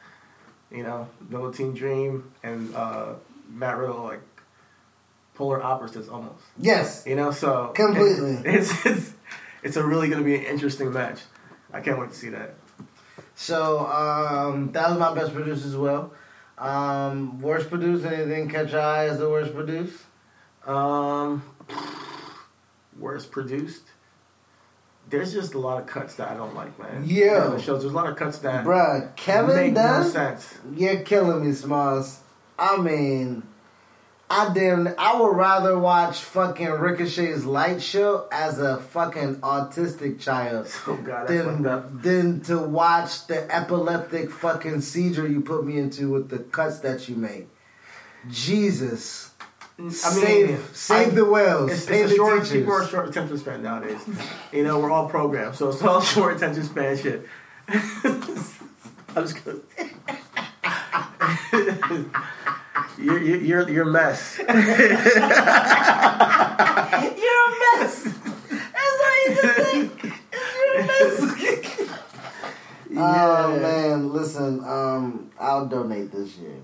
You 0.71 0.81
know, 0.81 1.07
Velveteen 1.19 1.75
Dream 1.75 2.31
and 2.41 2.73
uh, 2.73 3.13
Matt 3.53 3.77
Riddle, 3.77 4.03
like 4.03 4.21
polar 5.35 5.61
opposites 5.61 6.07
almost. 6.09 6.43
Yes, 6.57 7.03
You 7.05 7.15
know, 7.15 7.31
so 7.31 7.67
Completely. 7.75 8.39
It's 8.45 8.85
it's 8.85 9.13
it's 9.63 9.75
a 9.77 9.83
really 9.85 10.07
going 10.09 10.19
to 10.19 10.25
be 10.25 10.35
an 10.35 10.43
interesting 10.43 10.91
match. 10.93 11.19
I 11.73 11.79
can't 11.81 11.99
wait 11.99 12.09
to 12.09 12.15
see 12.15 12.29
that. 12.29 12.55
so 13.35 13.79
um, 13.87 14.71
that 14.73 14.89
was 14.89 14.97
my 14.99 15.13
best 15.13 15.33
producer 15.33 15.65
as 15.67 15.75
well. 15.75 16.13
Um, 16.57 17.41
worst 17.41 17.69
produced, 17.69 18.05
anything 18.05 18.49
catch 18.49 18.73
eye 18.73 19.07
as 19.07 19.17
the 19.19 19.29
worst 19.29 19.53
produced? 19.55 19.97
Um, 20.67 21.41
worst 22.99 23.31
produced. 23.31 23.83
There's 25.09 25.33
just 25.33 25.55
a 25.55 25.59
lot 25.59 25.81
of 25.81 25.87
cuts 25.87 26.15
that 26.15 26.29
I 26.29 26.35
don't 26.35 26.53
like, 26.55 26.77
man. 26.79 27.03
Yeah. 27.05 27.47
The 27.49 27.59
shows. 27.61 27.81
There's 27.81 27.93
a 27.93 27.95
lot 27.95 28.07
of 28.09 28.15
cuts 28.15 28.37
that 28.39 28.63
Bruh, 28.63 29.13
Kevin 29.15 29.55
make 29.55 29.73
Dunn. 29.73 30.03
no 30.03 30.07
sense. 30.09 30.53
You're 30.75 31.01
killing 31.01 31.45
me, 31.45 31.51
Smalls. 31.53 32.19
I 32.61 32.77
mean, 32.77 33.41
I 34.29 34.53
damn, 34.53 34.87
I 34.99 35.19
would 35.19 35.35
rather 35.35 35.77
watch 35.79 36.19
fucking 36.19 36.67
Ricochet's 36.67 37.43
light 37.43 37.81
show 37.81 38.27
as 38.31 38.59
a 38.59 38.77
fucking 38.77 39.37
autistic 39.37 40.19
child 40.21 40.67
Oh 40.87 40.95
god, 40.97 41.27
than, 41.27 42.01
than 42.01 42.41
to 42.41 42.59
watch 42.59 43.25
the 43.25 43.53
epileptic 43.53 44.29
fucking 44.31 44.81
seizure 44.81 45.27
you 45.27 45.41
put 45.41 45.65
me 45.65 45.79
into 45.79 46.11
with 46.11 46.29
the 46.29 46.37
cuts 46.37 46.79
that 46.79 47.09
you 47.09 47.15
make. 47.15 47.49
Jesus. 48.29 49.31
I 49.79 49.81
mean, 49.81 49.91
save 49.91 50.69
save 50.73 51.07
I- 51.07 51.15
the 51.15 51.25
whales. 51.25 51.71
It's, 51.71 51.89
it's 51.89 52.11
the 52.11 52.15
short, 52.15 52.43
teachers. 52.43 52.51
people 52.59 52.73
are 52.73 52.87
short 52.87 53.09
attention 53.09 53.37
span 53.39 53.63
nowadays. 53.63 53.99
you 54.53 54.63
know, 54.63 54.77
we're 54.79 54.91
all 54.91 55.09
programmed, 55.09 55.55
so 55.55 55.69
it's 55.69 55.81
all 55.81 56.01
short 56.13 56.35
attention 56.37 56.63
span 56.63 56.95
shit. 56.95 57.25
I'm 57.67 59.25
just 59.25 59.43
gonna. 59.43 59.59
You're, 62.99 63.21
you're, 63.21 63.37
you're, 63.41 63.69
you're 63.69 63.87
a 63.89 63.91
mess. 63.91 64.39
You're 64.41 64.47
a 67.47 67.51
mess. 67.77 68.03
That's 68.03 68.97
all 69.03 69.15
you 69.25 69.29
can 69.35 69.55
say. 69.55 69.75
You're 70.33 70.79
a 70.79 70.85
mess. 70.87 71.17
Oh 72.93 73.57
man, 73.57 74.11
listen. 74.11 74.59
Um, 74.65 75.31
I'll 75.39 75.65
donate 75.65 76.11
this 76.11 76.35
year. 76.37 76.57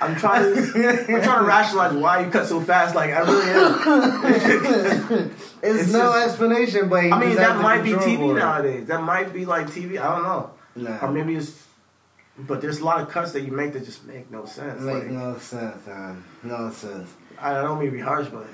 I'm 0.00 0.16
trying 0.16 0.54
to 0.54 0.60
I'm 1.14 1.22
trying 1.22 1.40
to 1.40 1.44
rationalize 1.44 1.92
why 1.92 2.24
you 2.24 2.30
cut 2.30 2.46
so 2.46 2.58
fast. 2.62 2.94
Like 2.94 3.10
I 3.10 3.18
really 3.20 3.50
am. 3.50 5.30
It's, 5.62 5.82
It's 5.82 5.92
no 5.92 6.12
just- 6.14 6.28
explanation, 6.28 6.88
but 6.88 7.04
I 7.04 7.18
mean, 7.18 7.36
that 7.36 7.60
might 7.60 7.82
be 7.82 7.90
TV 7.92 8.16
for 8.16 8.32
it. 8.36 8.40
nowadays. 8.40 8.86
That 8.86 9.02
might 9.02 9.32
be 9.34 9.44
like 9.44 9.66
TV. 9.66 9.98
I 10.00 10.14
don't 10.14 10.22
know. 10.22 10.50
Nah. 10.76 10.98
Or 11.06 11.12
maybe 11.12 11.36
it's. 11.36 11.62
But 12.36 12.60
there's 12.60 12.80
a 12.80 12.84
lot 12.84 13.00
of 13.00 13.08
cuts 13.10 13.32
that 13.32 13.42
you 13.42 13.52
make 13.52 13.72
that 13.74 13.84
just 13.84 14.04
make 14.06 14.30
no 14.30 14.44
sense. 14.44 14.80
Make 14.80 14.94
Like, 15.04 15.10
no 15.10 15.38
sense, 15.38 15.86
man. 15.86 16.24
No 16.42 16.70
sense. 16.70 17.08
I 17.40 17.54
don't 17.62 17.78
mean 17.78 17.90
to 17.90 17.96
be 17.96 18.00
harsh, 18.00 18.28
but 18.28 18.46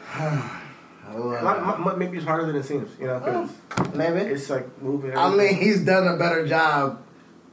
Whatever. 1.12 1.49
m- 1.49 1.89
m- 1.89 1.99
maybe 1.99 2.18
it's 2.18 2.26
harder 2.26 2.47
than 2.47 2.57
it 2.57 2.64
seems. 2.64 2.91
You 3.01 3.07
know, 3.07 3.22
oh, 3.24 3.51
'cause 3.70 3.95
Maybe. 3.95 4.20
it's 4.20 4.51
like 4.51 4.81
moving. 4.83 5.16
I 5.16 5.35
mean, 5.35 5.55
he's 5.57 5.81
done 5.85 6.07
a 6.07 6.16
better 6.18 6.47
job 6.47 7.03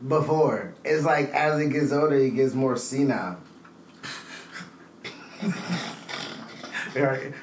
before. 0.06 0.74
It's 0.84 1.06
like 1.06 1.32
as 1.32 1.60
he 1.62 1.70
gets 1.70 1.92
older, 1.94 2.18
he 2.18 2.30
gets 2.30 2.54
more 2.54 2.76
senile. 2.76 3.38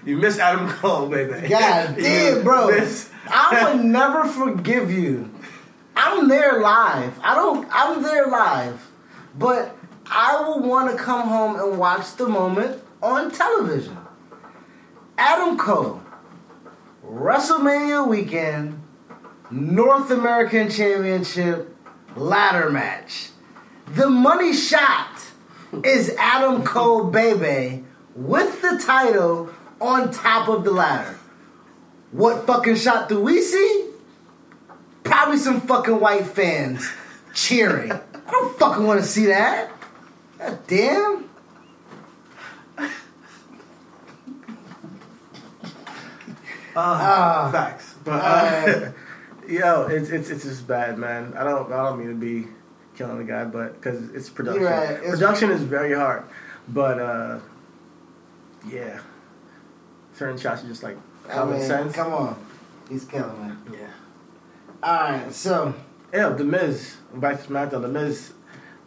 You 0.04 0.16
miss 0.16 0.38
Adam 0.40 0.68
Cole, 0.68 1.08
baby. 1.08 1.46
God 1.48 1.94
damn, 1.98 2.42
bro. 2.42 2.70
I 3.28 3.72
would 3.74 3.84
never 3.84 4.24
forgive 4.24 4.90
you. 4.90 5.30
I'm 6.06 6.28
there 6.28 6.60
live. 6.60 7.18
I 7.22 7.34
don't. 7.34 7.66
I'm 7.72 8.02
there 8.02 8.26
live, 8.26 8.90
but 9.38 9.74
I 10.04 10.38
will 10.42 10.60
want 10.60 10.90
to 10.90 11.02
come 11.02 11.26
home 11.26 11.58
and 11.58 11.78
watch 11.78 12.16
the 12.16 12.28
moment 12.28 12.82
on 13.02 13.30
television. 13.30 13.96
Adam 15.16 15.56
Cole, 15.56 16.02
WrestleMania 17.02 18.06
weekend, 18.06 18.82
North 19.50 20.10
American 20.10 20.68
Championship 20.68 21.74
ladder 22.14 22.68
match. 22.68 23.30
The 23.94 24.10
money 24.10 24.52
shot 24.52 25.22
is 25.84 26.14
Adam 26.18 26.64
Cole, 26.64 27.04
baby, 27.04 27.82
with 28.14 28.60
the 28.60 28.78
title 28.78 29.48
on 29.80 30.10
top 30.10 30.50
of 30.50 30.64
the 30.64 30.70
ladder. 30.70 31.18
What 32.12 32.46
fucking 32.46 32.76
shot 32.76 33.08
do 33.08 33.20
we 33.20 33.40
see? 33.40 33.83
Probably 35.04 35.36
some 35.36 35.60
fucking 35.60 36.00
white 36.00 36.26
fans 36.26 36.90
cheering. 37.34 37.92
I 37.92 38.30
don't 38.30 38.58
fucking 38.58 38.84
want 38.86 39.00
to 39.00 39.06
see 39.06 39.26
that. 39.26 39.70
God 40.38 40.58
damn. 40.66 41.28
Uh, 46.76 47.52
facts, 47.52 47.94
but 48.04 48.12
uh, 48.20 48.24
Uh, 48.24 48.92
yo, 49.48 49.86
it's 49.86 50.10
it's 50.10 50.28
it's 50.30 50.42
just 50.44 50.66
bad, 50.66 50.98
man. 50.98 51.32
I 51.36 51.44
don't 51.44 51.70
I 51.72 51.76
don't 51.88 51.98
mean 51.98 52.08
to 52.08 52.14
be 52.14 52.48
killing 52.96 53.18
the 53.18 53.24
guy, 53.24 53.44
but 53.44 53.74
because 53.74 54.10
it's 54.10 54.28
production. 54.28 54.64
Right, 54.64 54.90
it's- 54.90 55.10
production 55.10 55.50
is 55.50 55.62
very 55.62 55.94
hard, 55.94 56.24
but 56.68 56.98
uh, 56.98 57.38
yeah, 58.68 59.00
certain 60.14 60.36
shots 60.36 60.64
are 60.64 60.66
just 60.68 60.82
like 60.82 60.96
I 61.28 61.34
common 61.34 61.58
mean, 61.58 61.66
sense. 61.66 61.94
come 61.94 62.12
on. 62.12 62.44
He's 62.88 63.04
killing 63.04 63.48
me. 63.70 63.78
Yeah. 63.78 63.86
Alright, 64.82 65.32
so 65.32 65.74
Yeah, 66.12 66.28
The 66.30 66.44
Miz, 66.44 66.96
back 67.14 67.42
to 67.42 67.48
SmackDown. 67.48 67.82
The 67.82 67.88
Miz 67.88 68.32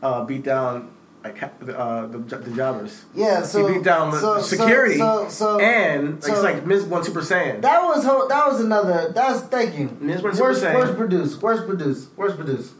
uh, 0.01 0.23
beat 0.25 0.43
down 0.43 0.91
like 1.23 1.41
uh, 1.43 2.05
the 2.07 2.19
the 2.19 2.51
jobbers. 2.55 3.03
Yeah, 3.13 3.41
so 3.41 3.65
he 3.67 3.75
beat 3.75 3.83
down 3.83 4.11
the 4.11 4.19
so- 4.19 4.39
security 4.41 4.97
so- 4.97 5.27
so- 5.29 5.59
and 5.59 6.21
like, 6.23 6.31
it's 6.31 6.41
like 6.43 6.65
Miz 6.65 6.83
won 6.85 7.03
Super 7.03 7.21
Saiyan. 7.21 7.61
That 7.61 7.81
was 7.83 8.03
ho- 8.05 8.27
that 8.27 8.47
was 8.47 8.61
another. 8.61 9.11
That's 9.13 9.41
thank 9.47 9.77
you. 9.77 9.97
Miz 9.99 10.21
went 10.21 10.35
Super 10.35 10.49
Worst, 10.49 10.63
Saiyan. 10.63 10.75
worst 10.75 10.95
produced. 10.97 11.41
Worst 11.41 11.65
produced. 11.67 12.09
Worst 12.15 12.35
produced. 12.37 12.73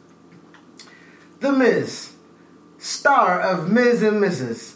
The 1.40 1.52
Miz, 1.52 2.14
star 2.78 3.42
of 3.42 3.70
Miz 3.72 4.02
and 4.04 4.22
Mrs. 4.24 4.76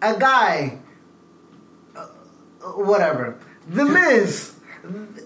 A 0.00 0.16
guy. 0.18 0.78
uh, 1.96 2.06
whatever. 2.76 3.38
The 3.68 3.84
Miz. 3.84 4.51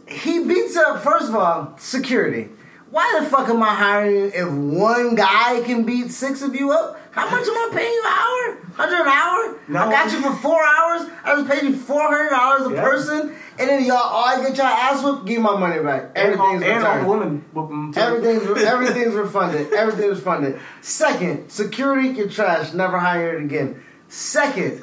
He 0.09 0.45
beats 0.45 0.77
up. 0.77 1.03
First 1.03 1.29
of 1.29 1.35
all, 1.35 1.75
security. 1.79 2.49
Why 2.91 3.19
the 3.21 3.29
fuck 3.29 3.49
am 3.49 3.63
I 3.63 3.75
hiring 3.75 4.15
you 4.17 4.27
if 4.35 4.49
one 4.49 5.15
guy 5.17 5.61
can 5.65 5.85
beat 5.85 6.11
six 6.11 6.41
of 6.43 6.55
you 6.55 6.71
up? 6.71 6.99
How 7.11 7.25
much 7.29 7.47
am 7.47 7.55
I 7.55 7.71
paying 7.73 7.93
you 7.93 8.03
an 8.05 8.13
hour? 8.13 8.73
Hundred 8.77 9.01
an 9.03 9.09
hour? 9.09 9.59
No. 9.69 9.81
I 9.81 9.91
got 9.91 10.13
you 10.13 10.21
for 10.23 10.35
four 10.37 10.63
hours. 10.63 11.11
I 11.25 11.35
just 11.37 11.49
paid 11.51 11.63
you 11.69 11.77
four 11.77 12.03
hundred 12.03 12.31
dollars 12.31 12.67
a 12.67 12.75
Yeah. 12.75 12.83
person, 12.83 13.35
and 13.59 13.69
then 13.69 13.85
y'all 13.85 13.97
all 13.97 14.25
I 14.25 14.43
get 14.43 14.57
y'all 14.57 14.67
ass 14.67 15.03
whooped. 15.03 15.27
Give 15.27 15.39
me 15.39 15.43
my 15.43 15.57
money 15.59 15.83
back. 15.83 16.11
Everything's 16.15 16.63
and 16.63 16.77
returned. 16.83 17.09
women 17.09 17.45
whoop 17.53 17.71
'em, 17.71 17.93
too. 17.93 18.01
Everything's 18.01 18.63
everything's 18.63 19.15
refunded. 19.15 19.73
Everything's 19.73 20.19
refunded. 20.19 20.61
Second, 20.83 21.51
security 21.51 22.09
your 22.11 22.29
trash. 22.29 22.73
Never 22.75 22.99
hire 22.99 23.37
it 23.37 23.43
again. 23.45 23.83
Second, 24.09 24.83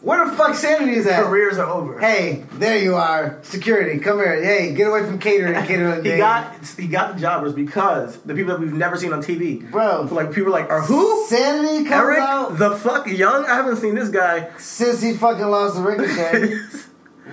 where 0.00 0.28
the 0.28 0.36
fuck 0.36 0.54
sanity 0.54 0.92
is 0.92 1.06
at? 1.06 1.24
careers 1.24 1.58
are 1.58 1.68
over. 1.68 1.98
Hey, 1.98 2.44
there 2.52 2.78
you 2.78 2.94
are. 2.94 3.38
Security, 3.42 3.98
come 3.98 4.18
here. 4.18 4.42
Hey, 4.42 4.72
get 4.72 4.88
away 4.88 5.04
from 5.04 5.18
catering. 5.18 5.54
Catering. 5.66 6.04
He 6.04 6.16
got 6.16 6.54
he 6.78 6.86
got 6.86 7.14
the 7.14 7.20
jobbers 7.20 7.52
because 7.52 8.16
the 8.18 8.34
people 8.34 8.54
that 8.54 8.60
we've 8.60 8.72
never 8.72 8.96
seen 8.96 9.12
on 9.12 9.22
TV. 9.22 9.68
Bro. 9.70 10.08
So, 10.08 10.14
like 10.14 10.32
people 10.32 10.48
are 10.54 10.60
like, 10.60 10.70
are 10.70 10.82
who? 10.82 11.26
sanity 11.26 11.84
comes 11.84 12.08
Eric 12.08 12.18
out 12.18 12.58
the 12.58 12.76
fuck 12.76 13.06
young? 13.06 13.44
I 13.44 13.56
haven't 13.56 13.76
seen 13.76 13.94
this 13.94 14.08
guy. 14.08 14.50
since 14.58 15.02
he 15.02 15.14
fucking 15.14 15.46
lost 15.46 15.76
the 15.76 15.82
ricochet, 15.82 16.54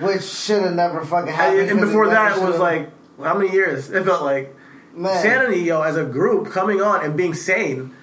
which 0.00 0.24
should 0.24 0.62
have 0.62 0.74
never 0.74 1.04
fucking 1.04 1.32
happened. 1.32 1.70
and, 1.70 1.80
before 1.80 2.08
that 2.08 2.36
never 2.36 2.50
was 2.50 2.60
like 2.60 2.90
how 3.22 3.38
many 3.38 3.52
years? 3.52 3.90
It 3.90 4.04
felt 4.04 4.22
like 4.22 4.54
Man. 4.96 5.22
Sanity, 5.22 5.60
yo, 5.60 5.82
as 5.82 5.96
a 5.96 6.04
group 6.04 6.50
coming 6.50 6.80
on 6.80 7.04
and 7.04 7.16
being 7.16 7.34
sane, 7.34 7.94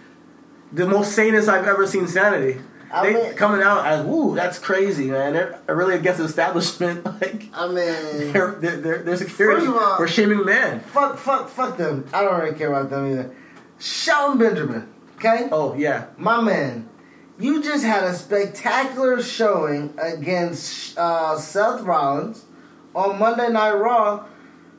the 0.71 0.85
most 0.85 1.13
sanest 1.13 1.49
I've 1.49 1.67
ever 1.67 1.87
seen 1.87 2.07
Sanity. 2.07 2.61
I 2.93 3.03
they 3.11 3.13
mean- 3.13 3.33
coming 3.33 3.61
out 3.61 3.85
as 3.85 4.05
woo, 4.05 4.35
that's 4.35 4.59
crazy, 4.59 5.09
man. 5.09 5.33
They're 5.33 5.59
really 5.67 5.95
against 5.95 6.19
the 6.19 6.25
establishment. 6.25 7.05
Like 7.23 7.45
I 7.53 7.67
mean, 7.67 8.31
their 8.33 8.51
their, 8.55 8.97
their 9.03 9.17
security 9.17 9.65
all- 9.67 9.97
for 9.97 10.07
shaming 10.07 10.45
men. 10.45 10.79
fuck, 10.81 11.17
fuck, 11.17 11.49
fuck 11.49 11.77
them. 11.77 12.05
I 12.13 12.23
don't 12.23 12.39
really 12.39 12.55
care 12.57 12.69
about 12.73 12.89
them 12.89 13.09
either. 13.11 13.35
Shelton 13.79 14.37
Benjamin, 14.37 14.93
okay? 15.17 15.47
Oh 15.51 15.73
yeah, 15.75 16.05
My 16.17 16.39
man, 16.41 16.87
you 17.39 17.61
just 17.63 17.83
had 17.83 18.03
a 18.03 18.13
spectacular 18.13 19.21
showing 19.21 19.93
against 20.01 20.97
uh, 20.97 21.37
Seth 21.37 21.81
Rollins 21.81 22.45
on 22.95 23.17
Monday 23.19 23.49
Night 23.49 23.73
Raw. 23.73 24.25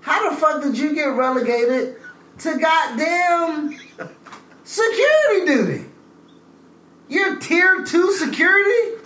How 0.01 0.31
the 0.31 0.37
fuck 0.37 0.63
did 0.63 0.77
you 0.79 0.95
get 0.95 1.07
relegated 1.17 1.97
to 2.39 2.59
goddamn 2.59 3.79
security 4.65 5.47
duty? 5.47 5.85
You're 7.09 7.37
tier 7.37 7.85
two 7.85 8.13
security? 8.13 9.01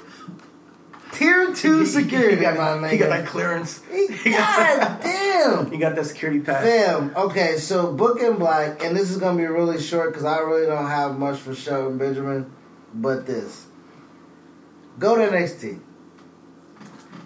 Tier 1.12 1.52
two 1.54 1.84
security, 1.84 2.36
he 2.36 2.42
got, 2.42 2.80
my 2.80 2.88
he 2.88 2.98
got 2.98 3.08
that 3.08 3.26
clearance. 3.26 3.80
God 4.24 5.00
damn. 5.02 5.70
He 5.70 5.78
got 5.78 5.96
that 5.96 6.06
security 6.06 6.40
pass. 6.40 6.62
Fam, 6.62 7.12
okay, 7.16 7.56
so 7.56 7.92
Book 7.92 8.20
and 8.20 8.38
Black, 8.38 8.84
and 8.84 8.96
this 8.96 9.10
is 9.10 9.16
gonna 9.16 9.36
be 9.36 9.46
really 9.46 9.80
short 9.80 10.10
because 10.10 10.24
I 10.24 10.38
really 10.38 10.66
don't 10.66 10.86
have 10.86 11.18
much 11.18 11.38
for 11.38 11.54
Shelton 11.54 11.98
Benjamin, 11.98 12.52
but 12.94 13.26
this. 13.26 13.66
Go 14.98 15.16
to 15.16 15.22
NXT. 15.22 15.80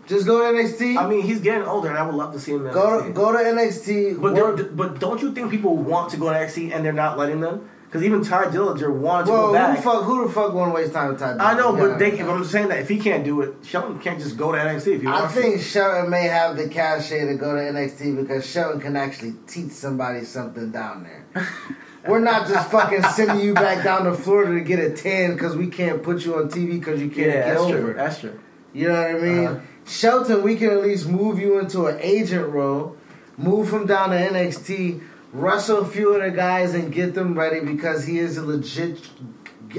Just 0.06 0.26
go 0.26 0.38
to 0.38 0.58
NXT. 0.58 0.96
I 0.96 1.08
mean, 1.08 1.22
he's 1.22 1.40
getting 1.40 1.64
older, 1.64 1.88
and 1.88 1.98
I 1.98 2.02
would 2.04 2.14
love 2.14 2.32
to 2.34 2.40
see 2.40 2.52
him. 2.52 2.64
Go 2.70 3.02
to 3.02 3.08
NXT. 3.08 3.14
go 3.14 3.32
to 3.32 3.38
NXT. 3.38 4.20
But 4.20 4.76
but 4.76 5.00
don't 5.00 5.20
you 5.20 5.32
think 5.32 5.50
people 5.50 5.76
want 5.76 6.10
to 6.12 6.16
go 6.16 6.30
to 6.30 6.38
NXT 6.38 6.72
and 6.74 6.84
they're 6.84 6.92
not 6.92 7.18
letting 7.18 7.40
them? 7.40 7.68
Because 7.92 8.06
even 8.06 8.24
Tye 8.24 8.46
Dillinger 8.46 8.90
wanted 8.90 9.26
to 9.26 9.32
well, 9.32 9.40
go 9.42 9.46
who 9.48 9.52
back. 9.52 9.76
the 9.76 9.82
fuck? 9.82 10.04
Who 10.04 10.26
the 10.26 10.32
fuck 10.32 10.54
want 10.54 10.70
to 10.70 10.74
waste 10.74 10.94
time 10.94 11.10
with 11.10 11.18
Tye? 11.18 11.36
I 11.38 11.52
know, 11.54 11.76
but 11.76 11.98
they, 11.98 12.12
if 12.12 12.26
I'm 12.26 12.42
saying 12.42 12.68
that 12.68 12.78
if 12.78 12.88
he 12.88 12.98
can't 12.98 13.22
do 13.22 13.42
it, 13.42 13.56
Shelton 13.62 13.98
can't 13.98 14.18
just 14.18 14.38
go 14.38 14.50
to 14.50 14.56
NXT 14.56 14.86
if 14.96 15.02
he 15.02 15.06
I 15.06 15.28
think 15.28 15.60
Shelton 15.60 16.08
may 16.08 16.22
have 16.22 16.56
the 16.56 16.68
cachet 16.70 17.26
to 17.26 17.34
go 17.34 17.54
to 17.54 17.60
NXT 17.60 18.16
because 18.16 18.50
Shelton 18.50 18.80
can 18.80 18.96
actually 18.96 19.34
teach 19.46 19.72
somebody 19.72 20.24
something 20.24 20.70
down 20.70 21.02
there. 21.04 21.46
We're 22.08 22.20
not 22.20 22.48
just 22.48 22.70
fucking 22.70 23.02
sending 23.02 23.44
you 23.44 23.52
back 23.52 23.84
down 23.84 24.04
to 24.04 24.14
Florida 24.14 24.54
to 24.54 24.60
get 24.62 24.78
a 24.78 24.90
tan 24.90 25.34
because 25.34 25.54
we 25.54 25.66
can't 25.66 26.02
put 26.02 26.24
you 26.24 26.36
on 26.36 26.48
TV 26.48 26.80
because 26.80 26.98
you 26.98 27.08
can't 27.08 27.26
Yeah, 27.26 27.32
get 27.34 27.46
that's 27.48 27.60
over. 27.60 27.78
true. 27.80 27.92
That's 27.94 28.20
true. 28.20 28.40
You 28.72 28.88
know 28.88 28.94
what 29.02 29.10
I 29.10 29.18
mean? 29.18 29.46
Uh-huh. 29.48 29.60
Shelton, 29.86 30.42
we 30.42 30.56
can 30.56 30.70
at 30.70 30.82
least 30.82 31.08
move 31.08 31.38
you 31.38 31.58
into 31.58 31.88
an 31.88 31.98
agent 32.00 32.48
role, 32.48 32.96
move 33.36 33.70
him 33.70 33.84
down 33.84 34.10
to 34.10 34.16
NXT, 34.16 35.02
wrestle 35.32 35.78
a 35.78 35.84
few 35.86 36.14
of 36.14 36.22
the 36.22 36.30
guys 36.30 36.74
and 36.74 36.92
get 36.92 37.14
them 37.14 37.38
ready 37.38 37.60
because 37.60 38.04
he 38.04 38.18
is 38.18 38.36
a 38.36 38.42
legit 38.44 38.98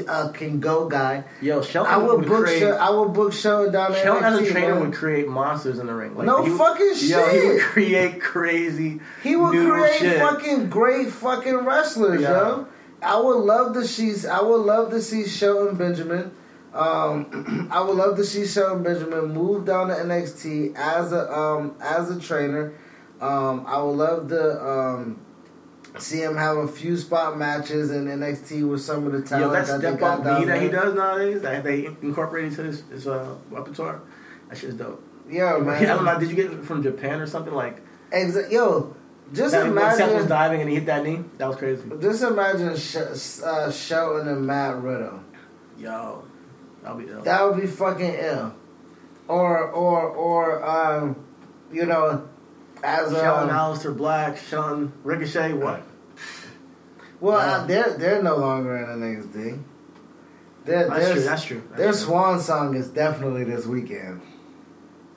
uh, 0.08 0.30
can 0.32 0.60
go 0.60 0.88
guy. 0.90 1.24
Yo, 1.42 1.62
Shelton 1.62 1.94
I 1.94 1.98
would 1.98 2.26
book. 2.28 2.46
create. 2.46 2.60
Shel- 2.60 2.80
I 2.80 2.90
will 2.90 3.10
book 3.10 3.32
Shelton 3.32 3.72
down 3.72 3.92
to 3.92 3.98
Shelton 4.00 4.24
NXT. 4.24 4.42
as 4.42 4.48
a 4.48 4.52
trainer 4.52 4.80
would 4.80 4.94
create 4.94 5.28
monsters 5.28 5.78
in 5.78 5.86
the 5.86 5.94
ring. 5.94 6.16
Like, 6.18 6.26
No 6.26 6.42
would- 6.42 6.58
fucking 6.58 6.94
Yo, 6.98 7.26
he 7.30 7.48
would 7.48 7.62
create 7.62 8.20
crazy. 8.22 9.00
He 9.22 9.36
would 9.36 9.52
create 9.52 10.00
shit. 10.00 10.20
fucking 10.20 10.70
great 10.70 11.12
fucking 11.12 11.58
wrestlers, 11.58 12.22
Yeah. 12.22 12.32
yo. 12.32 12.68
I 13.04 13.20
would 13.20 13.38
love 13.38 13.74
to 13.76 13.86
see. 13.86 14.28
I 14.28 14.42
would 14.42 14.62
love 14.62 14.90
to 14.92 15.02
see 15.02 15.28
Shelton 15.28 15.76
Benjamin. 15.76 16.32
Um, 16.74 17.68
I 17.72 17.82
would 17.82 17.96
love 17.96 18.16
to 18.18 18.24
see 18.24 18.48
Shelton 18.48 18.82
Benjamin 18.82 19.32
move 19.34 19.66
down 19.66 19.90
to 19.90 19.94
NXT 19.94 20.74
as 20.76 21.12
a 21.12 21.32
um, 21.32 21.76
as 21.80 22.10
a 22.10 22.20
trainer. 22.20 22.74
Um, 23.22 23.66
I 23.68 23.80
would 23.82 23.92
love 23.98 24.30
to 24.30 24.68
um, 24.68 25.20
see 26.00 26.22
him 26.22 26.36
have 26.36 26.58
a 26.58 26.68
few 26.68 26.98
spot 26.98 27.38
matches 27.38 27.92
in 27.92 28.06
NXT 28.06 28.68
with 28.68 28.82
some 28.82 29.06
of 29.06 29.12
the 29.14 29.20
Yo, 29.20 29.52
talent 29.52 29.54
that 29.54 29.82
that 29.82 29.82
they 29.82 29.98
step 29.98 30.02
up 30.02 30.40
knee 30.40 30.46
that 30.46 30.62
he 30.62 30.70
does 30.70 30.94
nowadays, 30.96 31.42
that 31.42 31.64
they 31.64 31.86
incorporated 31.86 32.52
into 32.52 32.64
his, 32.64 32.84
his 32.90 33.08
uh, 33.08 33.36
repertoire, 33.50 34.02
that 34.50 34.58
shit's 34.58 34.76
dope. 34.76 35.04
Yeah, 35.30 35.58
man. 35.58 35.84
I 35.84 35.86
don't 35.86 36.06
know. 36.06 36.20
Did 36.20 36.30
you 36.30 36.36
get 36.36 36.52
it 36.52 36.66
from 36.66 36.84
Japan 36.84 37.22
or 37.22 37.28
something 37.28 37.54
like? 37.54 37.82
Exa- 38.12 38.52
yo, 38.52 38.96
just 39.34 39.54
That, 39.54 39.74
when 39.74 39.96
Seth 39.96 40.14
was 40.14 40.28
diving 40.28 40.62
and 40.62 40.70
he 40.70 40.76
hit 40.76 40.86
that 40.86 41.04
knee. 41.04 41.24
That 41.38 41.48
was 41.48 41.58
crazy. 41.58 41.84
Just 42.00 42.24
imagine 42.24 42.76
Sh- 42.78 43.42
uh, 43.44 43.72
Shelton 43.72 44.28
and 44.28 44.46
Matt 44.46 44.82
Riddle. 44.82 45.22
Yo, 45.78 46.24
that'll 46.82 46.98
be 46.98 47.08
ill. 47.08 47.22
That 47.24 47.44
would 47.44 47.60
be 47.60 47.68
fucking 47.68 48.14
ill. 48.14 48.54
Or 49.28 49.70
or 49.70 50.10
or 50.10 50.64
um, 50.64 51.26
you 51.72 51.86
know, 51.86 52.28
as 52.84 53.12
Shelton, 53.12 53.50
um, 53.50 53.56
Aleister 53.56 53.96
Black, 53.96 54.38
Shelton, 54.38 54.92
Ricochet, 55.04 55.54
what? 55.54 55.84
well, 57.20 57.38
Yeah. 57.38 57.54
uh, 57.56 57.66
they're 57.66 57.98
they're 57.98 58.24
no 58.24 58.36
longer 58.38 58.76
in 58.78 58.86
NXT. 59.02 59.60
Their 60.66 60.90
That's 60.90 61.12
true. 61.12 61.22
That's 61.22 61.44
true. 61.44 61.64
That's 61.70 61.78
their 61.78 61.88
true. 61.92 61.98
swan 61.98 62.40
song 62.40 62.76
is 62.76 62.88
definitely 62.90 63.44
this 63.44 63.66
weekend. 63.66 64.22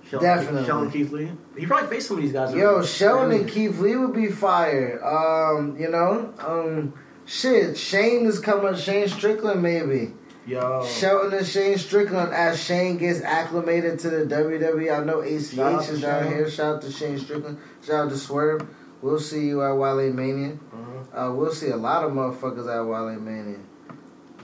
Shelton, 0.09 0.29
definitely. 0.29 0.65
Shelton 0.67 0.91
Keith 0.91 1.11
Lee. 1.13 1.31
He 1.57 1.67
probably 1.67 1.89
faced 1.89 2.09
some 2.09 2.17
of 2.19 2.23
these 2.23 2.33
guys. 2.33 2.55
Yo, 2.55 2.67
already. 2.75 2.87
Shelton 2.87 3.31
and 3.33 3.49
Keith 3.49 3.79
Lee 3.81 3.97
would 3.97 4.13
be 4.15 4.29
fire. 4.29 5.05
Um, 5.05 5.77
you 5.79 5.91
know, 5.91 6.33
um, 6.39 6.95
shit, 7.25 7.77
Shane 7.77 8.25
is 8.27 8.39
coming. 8.39 8.75
Shane 8.77 9.09
Strickland 9.09 9.63
maybe. 9.63 10.13
Yo, 10.47 10.87
Shelton 10.87 11.35
and 11.39 11.47
Shane 11.47 11.77
Strickland 11.77 12.33
as 12.33 12.63
Shane 12.63 12.99
gets 12.99 13.21
acclimated 13.21 13.99
to 14.01 14.11
the 14.11 14.27
WWE. 14.27 14.97
I 14.97 15.05
know 15.05 15.21
ACH 15.21 15.89
is 15.91 16.01
down 16.01 16.29
here. 16.29 16.49
Shout 16.49 16.77
out 16.77 16.83
to 16.83 16.93
Shane 16.93 17.19
Strickland. 17.19 17.59
Shout 17.85 18.05
out 18.07 18.11
to 18.11 18.17
Swerve. 18.17 18.65
We'll 19.03 19.19
see 19.19 19.47
you 19.47 19.63
at 19.63 19.73
Wale 19.73 20.13
Mania. 20.13 20.57
Mhm. 20.73 21.07
Uh, 21.13 21.35
we'll 21.35 21.53
see 21.53 21.71
a 21.71 21.77
lot 21.77 22.05
of 22.05 22.13
motherfuckers 22.13 22.69
at 22.73 22.81
Wale 22.87 23.19
Mania. 23.21 23.59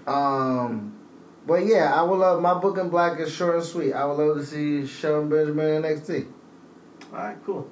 Um, 0.06 0.94
but 1.46 1.64
yeah, 1.66 1.92
I 1.94 2.02
would 2.02 2.18
love 2.18 2.42
my 2.42 2.54
book 2.54 2.78
in 2.78 2.88
black 2.88 3.20
is 3.20 3.30
short 3.32 3.54
and 3.56 3.64
sweet. 3.64 3.92
I 3.92 4.04
would 4.04 4.18
love 4.18 4.36
to 4.38 4.44
see 4.44 4.84
Shelton 4.86 5.28
Benjamin 5.28 5.68
in 5.68 5.82
NXT. 5.84 6.26
all 7.12 7.18
right, 7.18 7.36
cool. 7.46 7.68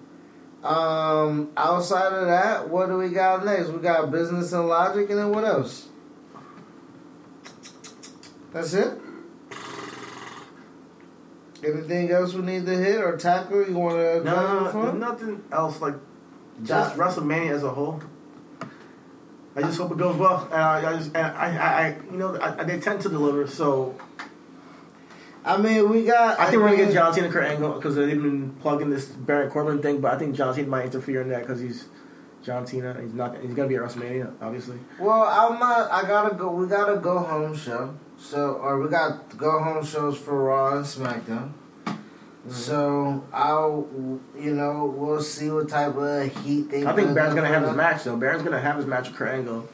Um, 0.62 1.50
outside 1.56 2.12
of 2.12 2.26
that, 2.26 2.68
what 2.68 2.88
do 2.88 2.98
we 2.98 3.08
got 3.08 3.44
next? 3.44 3.68
We 3.70 3.78
got 3.80 4.10
business 4.10 4.52
and 4.52 4.68
logic, 4.68 5.10
and 5.10 5.18
then 5.18 5.30
what 5.32 5.44
else? 5.44 5.88
That's 8.52 8.74
it. 8.74 8.98
Anything 11.62 12.10
else 12.10 12.32
we 12.32 12.42
need 12.42 12.66
to 12.66 12.76
hit 12.76 13.00
or 13.00 13.16
tackle? 13.16 13.66
You 13.68 13.74
want 13.74 13.96
to 13.96 14.24
No, 14.24 14.70
no, 14.70 14.82
no, 14.82 14.92
nothing 14.92 15.42
else 15.52 15.80
like 15.80 15.94
just 16.62 16.96
That- 16.96 17.06
WrestleMania 17.06 17.50
as 17.50 17.62
a 17.62 17.70
whole. 17.70 18.02
I 19.56 19.62
just 19.62 19.78
hope 19.78 19.90
it 19.90 19.98
goes 19.98 20.16
well, 20.16 20.44
and 20.44 20.54
I, 20.54 20.92
I 20.92 20.96
just 20.96 21.08
and 21.08 21.26
I, 21.26 21.56
I, 21.56 21.86
I 21.88 21.96
you 22.10 22.16
know, 22.16 22.38
I, 22.40 22.62
they 22.62 22.78
tend 22.78 23.00
to 23.02 23.08
deliver. 23.08 23.48
So 23.48 23.96
I 25.44 25.56
mean, 25.56 25.88
we 25.88 26.04
got. 26.04 26.38
I 26.38 26.50
think 26.50 26.62
we're 26.62 26.70
gonna 26.70 26.84
get 26.84 26.92
John 26.92 27.14
Cena, 27.14 27.30
Kurt 27.30 27.44
Angle, 27.44 27.72
because 27.74 27.96
they've 27.96 28.20
been 28.22 28.52
plugging 28.60 28.90
this 28.90 29.06
Baron 29.06 29.50
Corbin 29.50 29.80
thing. 29.80 30.00
But 30.00 30.14
I 30.14 30.18
think 30.18 30.36
John 30.36 30.54
Cena 30.54 30.68
might 30.68 30.84
interfere 30.86 31.22
in 31.22 31.28
that 31.30 31.40
because 31.40 31.60
he's 31.60 31.86
John 32.42 32.66
Cena. 32.66 32.96
He's 33.00 33.14
not. 33.14 33.40
He's 33.40 33.54
gonna 33.54 33.68
be 33.68 33.76
at 33.76 33.82
WrestleMania, 33.82 34.32
obviously. 34.40 34.78
Well, 34.98 35.22
I'm 35.22 35.58
not. 35.58 35.90
I 35.90 36.02
gotta 36.06 36.34
go. 36.34 36.50
We 36.52 36.66
gotta 36.66 36.98
go 36.98 37.18
home 37.18 37.56
show. 37.56 37.94
So, 38.20 38.54
or 38.54 38.78
we 38.80 38.88
got 38.88 39.36
go 39.36 39.62
home 39.62 39.84
shows 39.84 40.16
for 40.18 40.44
Raw 40.44 40.76
and 40.76 40.84
SmackDown. 40.84 41.52
Mm-hmm. 41.86 42.50
So 42.52 43.24
I'll, 43.32 43.88
you 44.38 44.54
know, 44.54 44.94
we'll 44.96 45.22
see 45.22 45.50
what 45.50 45.68
type 45.68 45.96
of 45.96 46.36
heat 46.44 46.70
they. 46.70 46.84
I 46.84 46.94
think 46.94 47.14
Baron's 47.14 47.34
gonna 47.34 47.48
have 47.48 47.62
his 47.62 47.74
match 47.74 48.04
though. 48.04 48.16
Baron's 48.16 48.42
gonna 48.42 48.60
have 48.60 48.76
his 48.76 48.86
match 48.86 49.08
with 49.08 49.16
Kurt 49.16 49.34
Angle. 49.34 49.68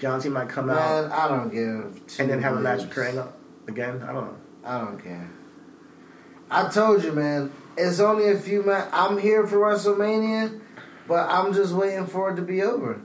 John 0.00 0.20
Cena 0.20 0.34
might 0.34 0.48
come 0.48 0.68
out 0.68 1.12
I 1.12 1.28
don't 1.28 1.50
give. 1.50 2.00
and 2.18 2.28
then 2.28 2.42
have 2.42 2.56
a 2.56 2.60
match 2.60 2.80
with. 2.80 2.90
Kurt 2.90 3.08
Angle 3.08 3.32
again. 3.68 4.02
I 4.02 4.12
don't 4.12 4.24
know. 4.24 4.36
I 4.64 4.78
don't 4.78 4.98
care. 4.98 5.30
I 6.50 6.68
told 6.68 7.04
you, 7.04 7.12
man. 7.12 7.52
It's 7.76 8.00
only 8.00 8.30
a 8.30 8.38
few 8.38 8.62
months. 8.62 8.90
I'm 8.92 9.16
here 9.16 9.46
for 9.46 9.58
WrestleMania, 9.58 10.60
but 11.06 11.28
I'm 11.30 11.54
just 11.54 11.72
waiting 11.72 12.06
for 12.06 12.30
it 12.30 12.36
to 12.36 12.42
be 12.42 12.62
over. 12.62 13.00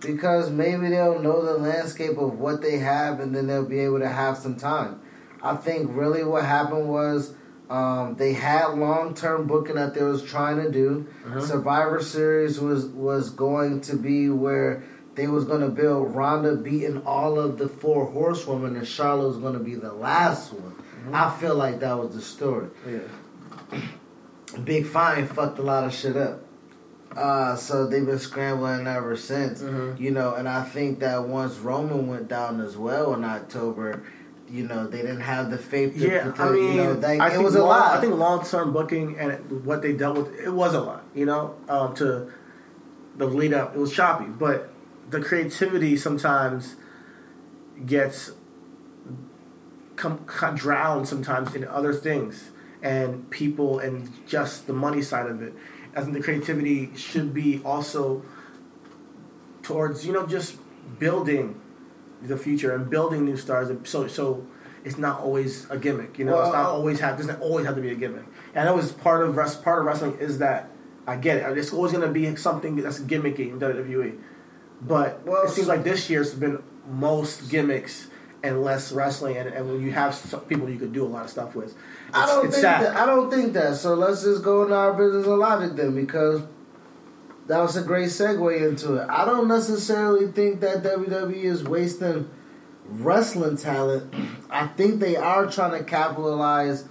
Because 0.00 0.50
maybe 0.50 0.88
they'll 0.90 1.20
know 1.20 1.44
the 1.44 1.58
landscape 1.58 2.18
of 2.18 2.38
what 2.38 2.60
they 2.60 2.78
have 2.78 3.20
and 3.20 3.34
then 3.34 3.46
they'll 3.46 3.64
be 3.64 3.80
able 3.80 4.00
to 4.00 4.08
have 4.08 4.36
some 4.36 4.56
time. 4.56 5.00
I 5.42 5.56
think 5.56 5.90
really 5.92 6.22
what 6.24 6.44
happened 6.44 6.88
was 6.88 7.34
um, 7.70 8.14
they 8.16 8.32
had 8.32 8.74
long 8.74 9.14
term 9.14 9.46
booking 9.46 9.76
that 9.76 9.94
they 9.94 10.02
was 10.02 10.22
trying 10.22 10.62
to 10.62 10.70
do. 10.70 11.06
Uh-huh. 11.26 11.40
Survivor 11.40 12.02
Series 12.02 12.60
was 12.60 12.86
was 12.86 13.30
going 13.30 13.80
to 13.82 13.96
be 13.96 14.28
where 14.28 14.84
they 15.14 15.26
was 15.26 15.44
going 15.44 15.62
to 15.62 15.68
build 15.68 16.14
Ronda 16.14 16.56
beating 16.56 17.02
all 17.04 17.38
of 17.38 17.58
the 17.58 17.68
four 17.68 18.06
horsewomen 18.06 18.76
and 18.76 18.86
Charlotte 18.86 19.28
was 19.28 19.38
going 19.38 19.54
to 19.54 19.64
be 19.64 19.74
the 19.74 19.92
last 19.92 20.52
one. 20.52 20.74
I 21.12 21.30
feel 21.38 21.54
like 21.54 21.80
that 21.80 21.98
was 21.98 22.14
the 22.14 22.20
story. 22.20 22.68
Yeah. 22.86 23.80
Big 24.64 24.86
Fine 24.86 25.28
fucked 25.28 25.58
a 25.58 25.62
lot 25.62 25.84
of 25.84 25.94
shit 25.94 26.16
up. 26.16 26.45
Uh, 27.14 27.56
so 27.56 27.86
they've 27.86 28.04
been 28.06 28.18
scrambling 28.18 28.86
ever 28.86 29.16
since. 29.16 29.62
Mhm. 29.62 29.98
You 29.98 30.10
know, 30.10 30.34
and 30.34 30.48
I 30.48 30.62
think 30.64 31.00
that 31.00 31.26
once 31.28 31.56
Roman 31.58 32.08
went 32.08 32.28
down 32.28 32.60
as 32.60 32.76
well 32.76 33.14
in 33.14 33.24
October, 33.24 34.02
you 34.48 34.66
know, 34.66 34.86
they 34.86 34.98
didn't 35.02 35.20
have 35.22 35.50
the 35.50 35.58
faith 35.58 35.94
to 35.94 36.08
Yeah, 36.08 36.30
to- 36.30 36.42
I 36.42 36.50
mean, 36.50 36.72
you 36.74 36.84
know, 36.84 36.94
they, 36.94 37.18
I 37.18 37.28
it 37.28 37.30
think 37.32 37.44
was 37.44 37.54
a 37.54 37.60
long, 37.60 37.68
lot. 37.68 37.96
I 37.96 38.00
think 38.00 38.14
long 38.16 38.44
term 38.44 38.72
booking 38.72 39.18
and 39.18 39.64
what 39.64 39.82
they 39.82 39.92
dealt 39.92 40.16
with, 40.18 40.34
it 40.38 40.52
was 40.52 40.74
a 40.74 40.80
lot. 40.80 41.04
You 41.14 41.26
know, 41.26 41.54
um, 41.68 41.94
to 41.96 42.28
the 43.16 43.26
lead 43.26 43.54
up, 43.54 43.74
it 43.74 43.78
was 43.78 43.92
choppy, 43.92 44.26
but 44.26 44.68
the 45.10 45.20
creativity 45.20 45.96
sometimes 45.96 46.76
gets 47.86 48.32
come, 49.96 50.18
come 50.26 50.54
drowned 50.54 51.08
sometimes 51.08 51.54
in 51.54 51.64
other 51.64 51.92
things 51.94 52.50
and 52.82 53.28
people 53.30 53.78
and 53.78 54.10
just 54.26 54.66
the 54.66 54.72
money 54.74 55.00
side 55.02 55.26
of 55.26 55.40
it. 55.42 55.54
I 55.96 56.02
think 56.02 56.12
the 56.12 56.22
creativity 56.22 56.94
should 56.94 57.32
be 57.32 57.62
also 57.64 58.22
towards 59.62 60.06
you 60.06 60.12
know 60.12 60.26
just 60.26 60.56
building 60.98 61.60
the 62.22 62.36
future 62.36 62.74
and 62.74 62.88
building 62.88 63.24
new 63.24 63.36
stars. 63.36 63.70
So 63.88 64.06
so 64.06 64.46
it's 64.84 64.98
not 64.98 65.20
always 65.20 65.68
a 65.70 65.78
gimmick. 65.78 66.18
You 66.18 66.26
know, 66.26 66.40
it's 66.40 66.52
not 66.52 66.66
uh, 66.66 66.70
always 66.70 67.00
have 67.00 67.16
doesn't 67.16 67.40
always 67.40 67.66
have 67.66 67.74
to 67.74 67.80
be 67.80 67.90
a 67.90 67.94
gimmick. 67.94 68.24
And 68.54 68.68
I 68.68 68.72
was 68.72 68.92
part 68.92 69.26
of 69.26 69.36
rest, 69.36 69.64
part 69.64 69.80
of 69.80 69.86
wrestling 69.86 70.16
is 70.20 70.38
that 70.38 70.70
I 71.06 71.16
get 71.16 71.38
it. 71.38 71.58
It's 71.58 71.72
always 71.72 71.92
going 71.92 72.06
to 72.06 72.12
be 72.12 72.36
something 72.36 72.76
that's 72.76 73.00
gimmicky 73.00 73.50
in 73.50 73.58
WWE. 73.58 74.18
But 74.82 75.26
Well, 75.26 75.44
it 75.44 75.50
seems 75.50 75.66
like 75.66 75.82
this 75.82 76.10
year's 76.10 76.34
been 76.34 76.62
most 76.88 77.50
gimmicks 77.50 78.08
and 78.42 78.62
less 78.62 78.92
wrestling, 78.92 79.36
and, 79.36 79.48
and 79.48 79.68
when 79.68 79.80
you 79.80 79.92
have 79.92 80.44
people 80.48 80.68
you 80.68 80.78
could 80.78 80.92
do 80.92 81.04
a 81.04 81.08
lot 81.08 81.24
of 81.24 81.30
stuff 81.30 81.54
with, 81.54 81.74
it's, 82.08 82.16
I 82.16 82.26
don't 82.26 82.42
think 82.42 82.54
sad. 82.54 82.84
that. 82.84 82.96
I 82.96 83.06
don't 83.06 83.30
think 83.30 83.52
that. 83.54 83.76
So 83.76 83.94
let's 83.94 84.22
just 84.22 84.42
go 84.42 84.62
into 84.62 84.74
our 84.74 84.92
business 84.92 85.26
and 85.26 85.38
logic 85.38 85.76
then, 85.76 85.94
because 85.94 86.42
that 87.46 87.60
was 87.60 87.76
a 87.76 87.82
great 87.82 88.08
segue 88.08 88.68
into 88.68 88.96
it. 88.96 89.08
I 89.08 89.24
don't 89.24 89.48
necessarily 89.48 90.30
think 90.32 90.60
that 90.60 90.82
WWE 90.82 91.44
is 91.44 91.64
wasting 91.64 92.28
wrestling 92.88 93.56
talent. 93.56 94.12
I 94.50 94.66
think 94.68 95.00
they 95.00 95.16
are 95.16 95.50
trying 95.50 95.78
to 95.78 95.84
capitalize 95.84 96.88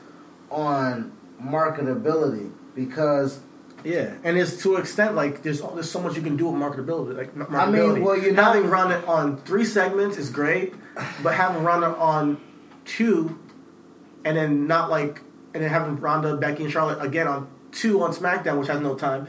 on 0.49 1.11
marketability 1.41 2.51
because 2.73 3.39
Yeah, 3.85 4.13
and 4.23 4.37
it's 4.37 4.61
to 4.63 4.75
an 4.75 4.81
extent 4.81 5.15
like 5.15 5.43
there's 5.43 5.61
there's 5.61 5.89
so 5.91 6.01
much 6.01 6.15
you 6.15 6.21
can 6.21 6.35
do 6.37 6.47
with 6.49 6.59
marketability. 6.61 7.15
Like 7.15 7.29
m- 7.35 7.47
I 7.55 7.69
mean, 7.69 8.03
well, 8.03 8.17
you're 8.17 8.33
not- 8.33 8.55
having 8.55 8.69
run 8.69 8.91
it 8.91 9.07
on 9.07 9.37
three 9.37 9.63
segments 9.65 10.17
is 10.17 10.29
great, 10.29 10.73
but 11.23 11.35
having 11.35 11.63
Ronda 11.63 11.87
on 11.95 12.37
two, 12.85 13.37
and 14.23 14.35
then 14.35 14.67
not 14.67 14.89
like 14.89 15.21
and 15.53 15.63
then 15.63 15.69
having 15.69 15.95
Ronda, 15.97 16.35
Becky, 16.35 16.63
and 16.63 16.71
Charlotte 16.71 17.01
again 17.01 17.27
on 17.27 17.47
two 17.71 18.01
on 18.01 18.11
SmackDown, 18.13 18.57
which 18.59 18.67
has 18.69 18.81
no 18.81 18.95
time. 18.95 19.27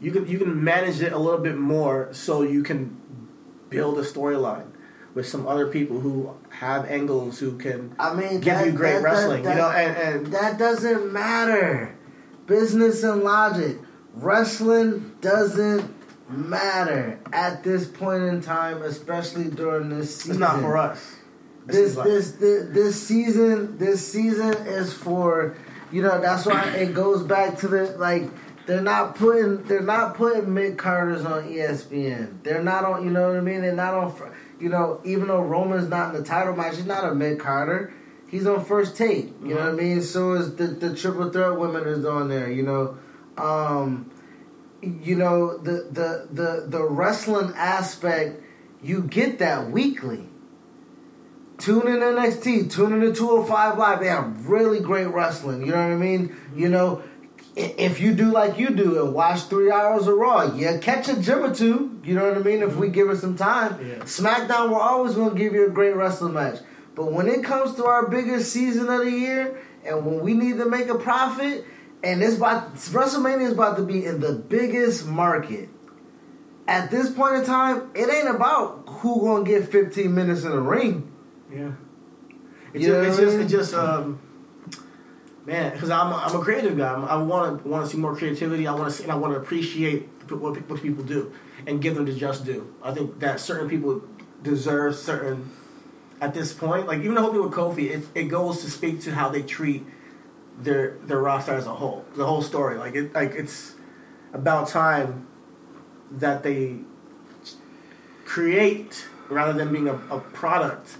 You 0.00 0.10
can 0.12 0.26
you 0.26 0.38
can 0.38 0.62
manage 0.64 1.00
it 1.02 1.12
a 1.12 1.18
little 1.18 1.40
bit 1.40 1.56
more 1.58 2.08
so 2.12 2.42
you 2.42 2.62
can 2.62 2.96
build 3.68 3.98
a 3.98 4.02
storyline 4.02 4.66
with 5.14 5.26
some 5.26 5.46
other 5.46 5.66
people 5.66 6.00
who 6.00 6.32
have 6.50 6.86
angles 6.86 7.40
who 7.40 7.58
can 7.58 7.94
I 7.98 8.14
mean, 8.14 8.40
give 8.40 8.54
that- 8.54 8.66
you 8.66 8.72
great 8.72 8.94
that- 8.94 9.02
wrestling. 9.02 9.42
that- 9.42 9.56
you 9.56 9.60
know, 9.62 9.68
and, 9.70 9.96
and 10.24 10.26
That 10.32 10.58
doesn't 10.58 11.12
matter. 11.12 11.94
Business 12.46 13.02
and 13.02 13.22
logic. 13.22 13.76
Wrestling 14.18 15.16
doesn't 15.20 15.94
matter 16.28 17.18
at 17.32 17.62
this 17.62 17.86
point 17.86 18.24
in 18.24 18.40
time, 18.40 18.82
especially 18.82 19.48
during 19.48 19.90
this 19.90 20.16
season. 20.16 20.32
it's 20.32 20.40
not 20.40 20.60
for 20.60 20.76
us. 20.76 21.16
This 21.66 21.94
this, 21.94 22.32
this 22.32 22.72
this 22.72 23.02
season 23.02 23.78
this 23.78 24.10
season 24.10 24.54
is 24.66 24.92
for 24.92 25.56
you 25.92 26.02
know 26.02 26.20
that's 26.20 26.46
why 26.46 26.68
it 26.76 26.94
goes 26.94 27.22
back 27.22 27.58
to 27.58 27.68
the 27.68 27.96
like 27.98 28.24
they're 28.66 28.80
not 28.80 29.14
putting 29.14 29.62
they're 29.64 29.80
not 29.82 30.14
putting 30.14 30.52
mid-carders 30.52 31.24
on 31.24 31.44
ESPN. 31.44 32.42
They're 32.42 32.62
not 32.62 32.84
on 32.84 33.04
you 33.04 33.10
know 33.10 33.28
what 33.28 33.36
I 33.36 33.40
mean. 33.40 33.62
They're 33.62 33.74
not 33.74 33.94
on 33.94 34.32
you 34.58 34.68
know 34.68 35.00
even 35.04 35.28
though 35.28 35.42
Roman's 35.42 35.88
not 35.88 36.14
in 36.14 36.20
the 36.20 36.26
title 36.26 36.56
match, 36.56 36.76
he's 36.76 36.86
not 36.86 37.04
a 37.04 37.14
mid-carder. 37.14 37.92
He's 38.28 38.46
on 38.46 38.64
first 38.64 38.96
take. 38.96 39.26
You 39.26 39.30
mm-hmm. 39.30 39.48
know 39.50 39.56
what 39.56 39.68
I 39.68 39.72
mean. 39.72 40.02
So 40.02 40.32
is 40.32 40.56
the 40.56 40.66
the 40.66 40.96
triple 40.96 41.30
threat 41.30 41.56
women 41.56 41.86
is 41.86 42.04
on 42.04 42.28
there. 42.28 42.50
You 42.50 42.62
know. 42.62 42.98
Um, 43.38 44.10
you 44.82 45.16
know 45.16 45.58
the 45.58 45.88
the 45.90 46.28
the 46.30 46.66
the 46.68 46.84
wrestling 46.84 47.52
aspect 47.56 48.42
you 48.82 49.02
get 49.02 49.38
that 49.40 49.70
weekly. 49.70 50.28
Tune 51.58 51.88
in 51.88 51.96
NXT 51.96 52.70
tune 52.70 52.92
in 52.92 53.00
to 53.00 53.12
205 53.12 53.78
live. 53.78 54.00
They 54.00 54.06
have 54.06 54.46
really 54.46 54.80
great 54.80 55.08
wrestling 55.08 55.62
you 55.62 55.72
know 55.72 55.82
what 55.82 55.92
I 55.92 55.96
mean? 55.96 56.36
You 56.54 56.68
know 56.68 57.02
if 57.56 57.98
you 57.98 58.14
do 58.14 58.30
like 58.30 58.56
you 58.58 58.70
do 58.70 59.04
and 59.04 59.12
watch 59.12 59.42
three 59.44 59.70
hours 59.70 60.06
of 60.06 60.16
Raw 60.16 60.54
yeah 60.54 60.78
catch 60.78 61.08
a 61.08 61.20
gym 61.20 61.44
or 61.44 61.52
two 61.52 62.00
you 62.04 62.14
know 62.14 62.28
what 62.28 62.38
I 62.38 62.42
mean? 62.42 62.62
If 62.62 62.76
we 62.76 62.88
give 62.88 63.10
it 63.10 63.16
some 63.16 63.36
time. 63.36 63.84
Yeah. 63.84 63.96
SmackDown 64.04 64.70
we're 64.70 64.80
always 64.80 65.14
going 65.14 65.30
to 65.30 65.38
give 65.38 65.54
you 65.54 65.66
a 65.66 65.70
great 65.70 65.96
wrestling 65.96 66.34
match. 66.34 66.60
But 66.94 67.12
when 67.12 67.26
it 67.26 67.42
comes 67.42 67.74
to 67.76 67.84
our 67.86 68.08
biggest 68.08 68.52
season 68.52 68.88
of 68.88 69.00
the 69.00 69.10
year 69.10 69.60
and 69.84 70.06
when 70.06 70.20
we 70.20 70.34
need 70.34 70.58
to 70.58 70.66
make 70.66 70.88
a 70.88 70.96
profit 70.96 71.64
and 72.02 72.22
it's 72.22 72.36
about 72.36 72.74
WrestleMania 72.74 73.46
is 73.46 73.52
about 73.52 73.76
to 73.76 73.82
be 73.82 74.04
in 74.04 74.20
the 74.20 74.32
biggest 74.32 75.06
market. 75.06 75.68
At 76.66 76.90
this 76.90 77.10
point 77.10 77.36
in 77.36 77.44
time, 77.44 77.90
it 77.94 78.08
ain't 78.12 78.34
about 78.34 78.84
who 78.86 79.22
gonna 79.22 79.44
get 79.44 79.68
15 79.68 80.14
minutes 80.14 80.44
in 80.44 80.50
the 80.50 80.60
ring. 80.60 81.10
Yeah. 81.52 81.72
It's 82.74 82.84
You 82.84 82.92
just, 82.92 83.08
it's 83.08 83.16
just, 83.18 83.36
it's 83.38 83.50
just, 83.50 83.74
um, 83.74 84.20
man, 85.46 85.72
because 85.72 85.90
I'm, 85.90 86.12
a, 86.12 86.16
I'm 86.16 86.36
a 86.36 86.44
creative 86.44 86.76
guy. 86.76 86.92
I'm, 86.92 87.04
I 87.06 87.16
want 87.16 87.62
to 87.62 87.68
want 87.68 87.86
to 87.86 87.90
see 87.90 87.98
more 87.98 88.14
creativity. 88.14 88.66
I 88.66 88.74
want 88.74 88.90
to 88.90 88.90
see, 88.90 89.04
and 89.04 89.12
I 89.12 89.16
want 89.16 89.32
to 89.32 89.40
appreciate 89.40 90.08
what, 90.28 90.68
what 90.68 90.82
people 90.82 91.02
do 91.02 91.32
and 91.66 91.80
give 91.80 91.94
them 91.94 92.04
the 92.04 92.12
just 92.12 92.44
due. 92.44 92.74
I 92.82 92.92
think 92.92 93.18
that 93.20 93.40
certain 93.40 93.68
people 93.68 94.02
deserve 94.42 94.94
certain. 94.94 95.50
At 96.20 96.34
this 96.34 96.52
point, 96.52 96.88
like 96.88 96.98
even 96.98 97.14
the 97.14 97.22
whole 97.22 97.30
thing 97.30 97.42
with 97.42 97.52
Kofi, 97.52 97.90
it, 97.90 98.04
it 98.12 98.24
goes 98.24 98.62
to 98.62 98.70
speak 98.70 99.00
to 99.02 99.14
how 99.14 99.28
they 99.28 99.40
treat 99.40 99.86
their 100.60 100.96
their 101.04 101.18
roster 101.20 101.54
as 101.54 101.66
a 101.66 101.74
whole, 101.74 102.04
the 102.16 102.26
whole 102.26 102.42
story. 102.42 102.76
Like 102.78 102.94
it, 102.94 103.14
like 103.14 103.32
it's 103.32 103.74
about 104.32 104.68
time 104.68 105.26
that 106.12 106.42
they 106.42 106.78
create 108.24 109.06
rather 109.28 109.52
than 109.52 109.72
being 109.72 109.88
a, 109.88 109.94
a 110.10 110.20
product. 110.20 110.96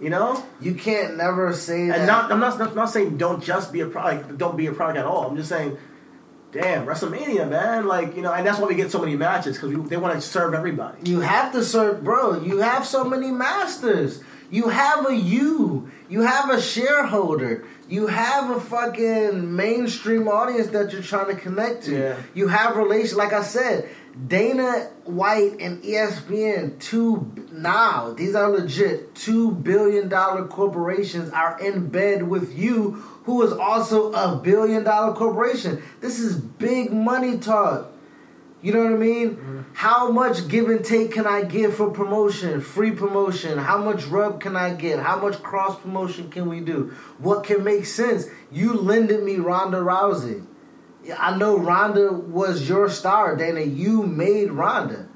You 0.00 0.10
know, 0.10 0.44
You 0.60 0.74
can't 0.74 1.16
never 1.16 1.52
say 1.52 1.86
that. 1.86 1.98
and 1.98 2.06
not 2.08 2.32
I'm 2.32 2.40
not 2.40 2.60
I'm 2.60 2.74
not 2.74 2.90
saying 2.90 3.18
don't 3.18 3.42
just 3.42 3.72
be 3.72 3.80
a 3.80 3.86
product, 3.86 4.36
don't 4.36 4.56
be 4.56 4.66
a 4.66 4.72
product 4.72 4.98
at 4.98 5.04
all. 5.04 5.28
I'm 5.28 5.36
just 5.36 5.48
saying, 5.48 5.78
damn, 6.50 6.86
WrestleMania, 6.86 7.48
man, 7.48 7.86
like 7.86 8.16
you 8.16 8.22
know, 8.22 8.32
and 8.32 8.44
that's 8.44 8.58
why 8.58 8.66
we 8.66 8.74
get 8.74 8.90
so 8.90 8.98
many 8.98 9.14
matches 9.14 9.56
because 9.58 9.88
they 9.88 9.96
want 9.96 10.14
to 10.14 10.20
serve 10.20 10.54
everybody. 10.54 11.08
You 11.08 11.20
have 11.20 11.52
to 11.52 11.62
serve, 11.64 12.02
bro. 12.02 12.40
You 12.42 12.58
have 12.58 12.84
so 12.84 13.04
many 13.04 13.30
masters. 13.30 14.20
You 14.50 14.68
have 14.70 15.06
a 15.08 15.14
you. 15.14 15.90
You 16.08 16.22
have 16.22 16.50
a 16.50 16.60
shareholder. 16.60 17.64
You 17.92 18.06
have 18.06 18.48
a 18.48 18.58
fucking 18.58 19.54
mainstream 19.54 20.26
audience 20.26 20.68
that 20.68 20.94
you're 20.94 21.02
trying 21.02 21.36
to 21.36 21.38
connect 21.38 21.82
to. 21.84 21.92
Yeah. 21.94 22.16
You 22.32 22.48
have 22.48 22.76
relations. 22.76 23.16
Like 23.18 23.34
I 23.34 23.42
said, 23.42 23.86
Dana 24.28 24.88
White 25.04 25.60
and 25.60 25.82
ESPN, 25.82 26.80
two 26.80 27.30
now 27.52 28.14
these 28.14 28.34
are 28.34 28.48
legit 28.48 29.14
two 29.14 29.52
billion 29.52 30.08
dollar 30.08 30.46
corporations 30.46 31.30
are 31.34 31.60
in 31.60 31.88
bed 31.88 32.22
with 32.22 32.56
you, 32.56 32.92
who 33.24 33.42
is 33.42 33.52
also 33.52 34.10
a 34.14 34.36
billion 34.36 34.84
dollar 34.84 35.12
corporation. 35.12 35.82
This 36.00 36.18
is 36.18 36.34
big 36.34 36.94
money 36.94 37.36
talk. 37.36 37.91
You 38.62 38.72
know 38.72 38.84
what 38.84 38.92
I 38.92 38.96
mean? 38.96 39.30
Mm-hmm. 39.30 39.60
How 39.74 40.10
much 40.10 40.46
give 40.46 40.68
and 40.68 40.84
take 40.84 41.12
can 41.12 41.26
I 41.26 41.42
give 41.42 41.76
for 41.76 41.90
promotion, 41.90 42.60
free 42.60 42.92
promotion? 42.92 43.58
How 43.58 43.78
much 43.78 44.06
rub 44.06 44.40
can 44.40 44.56
I 44.56 44.72
get? 44.72 45.00
How 45.00 45.20
much 45.20 45.42
cross 45.42 45.80
promotion 45.80 46.30
can 46.30 46.48
we 46.48 46.60
do? 46.60 46.94
What 47.18 47.42
can 47.42 47.64
make 47.64 47.86
sense? 47.86 48.26
You 48.52 48.74
lended 48.74 49.24
me 49.24 49.36
Ronda 49.36 49.78
Rousey. 49.78 50.46
I 51.18 51.36
know 51.36 51.58
Ronda 51.58 52.12
was 52.12 52.68
your 52.68 52.88
star, 52.88 53.34
Dana. 53.34 53.62
You 53.62 54.04
made 54.04 54.52
Ronda. 54.52 55.08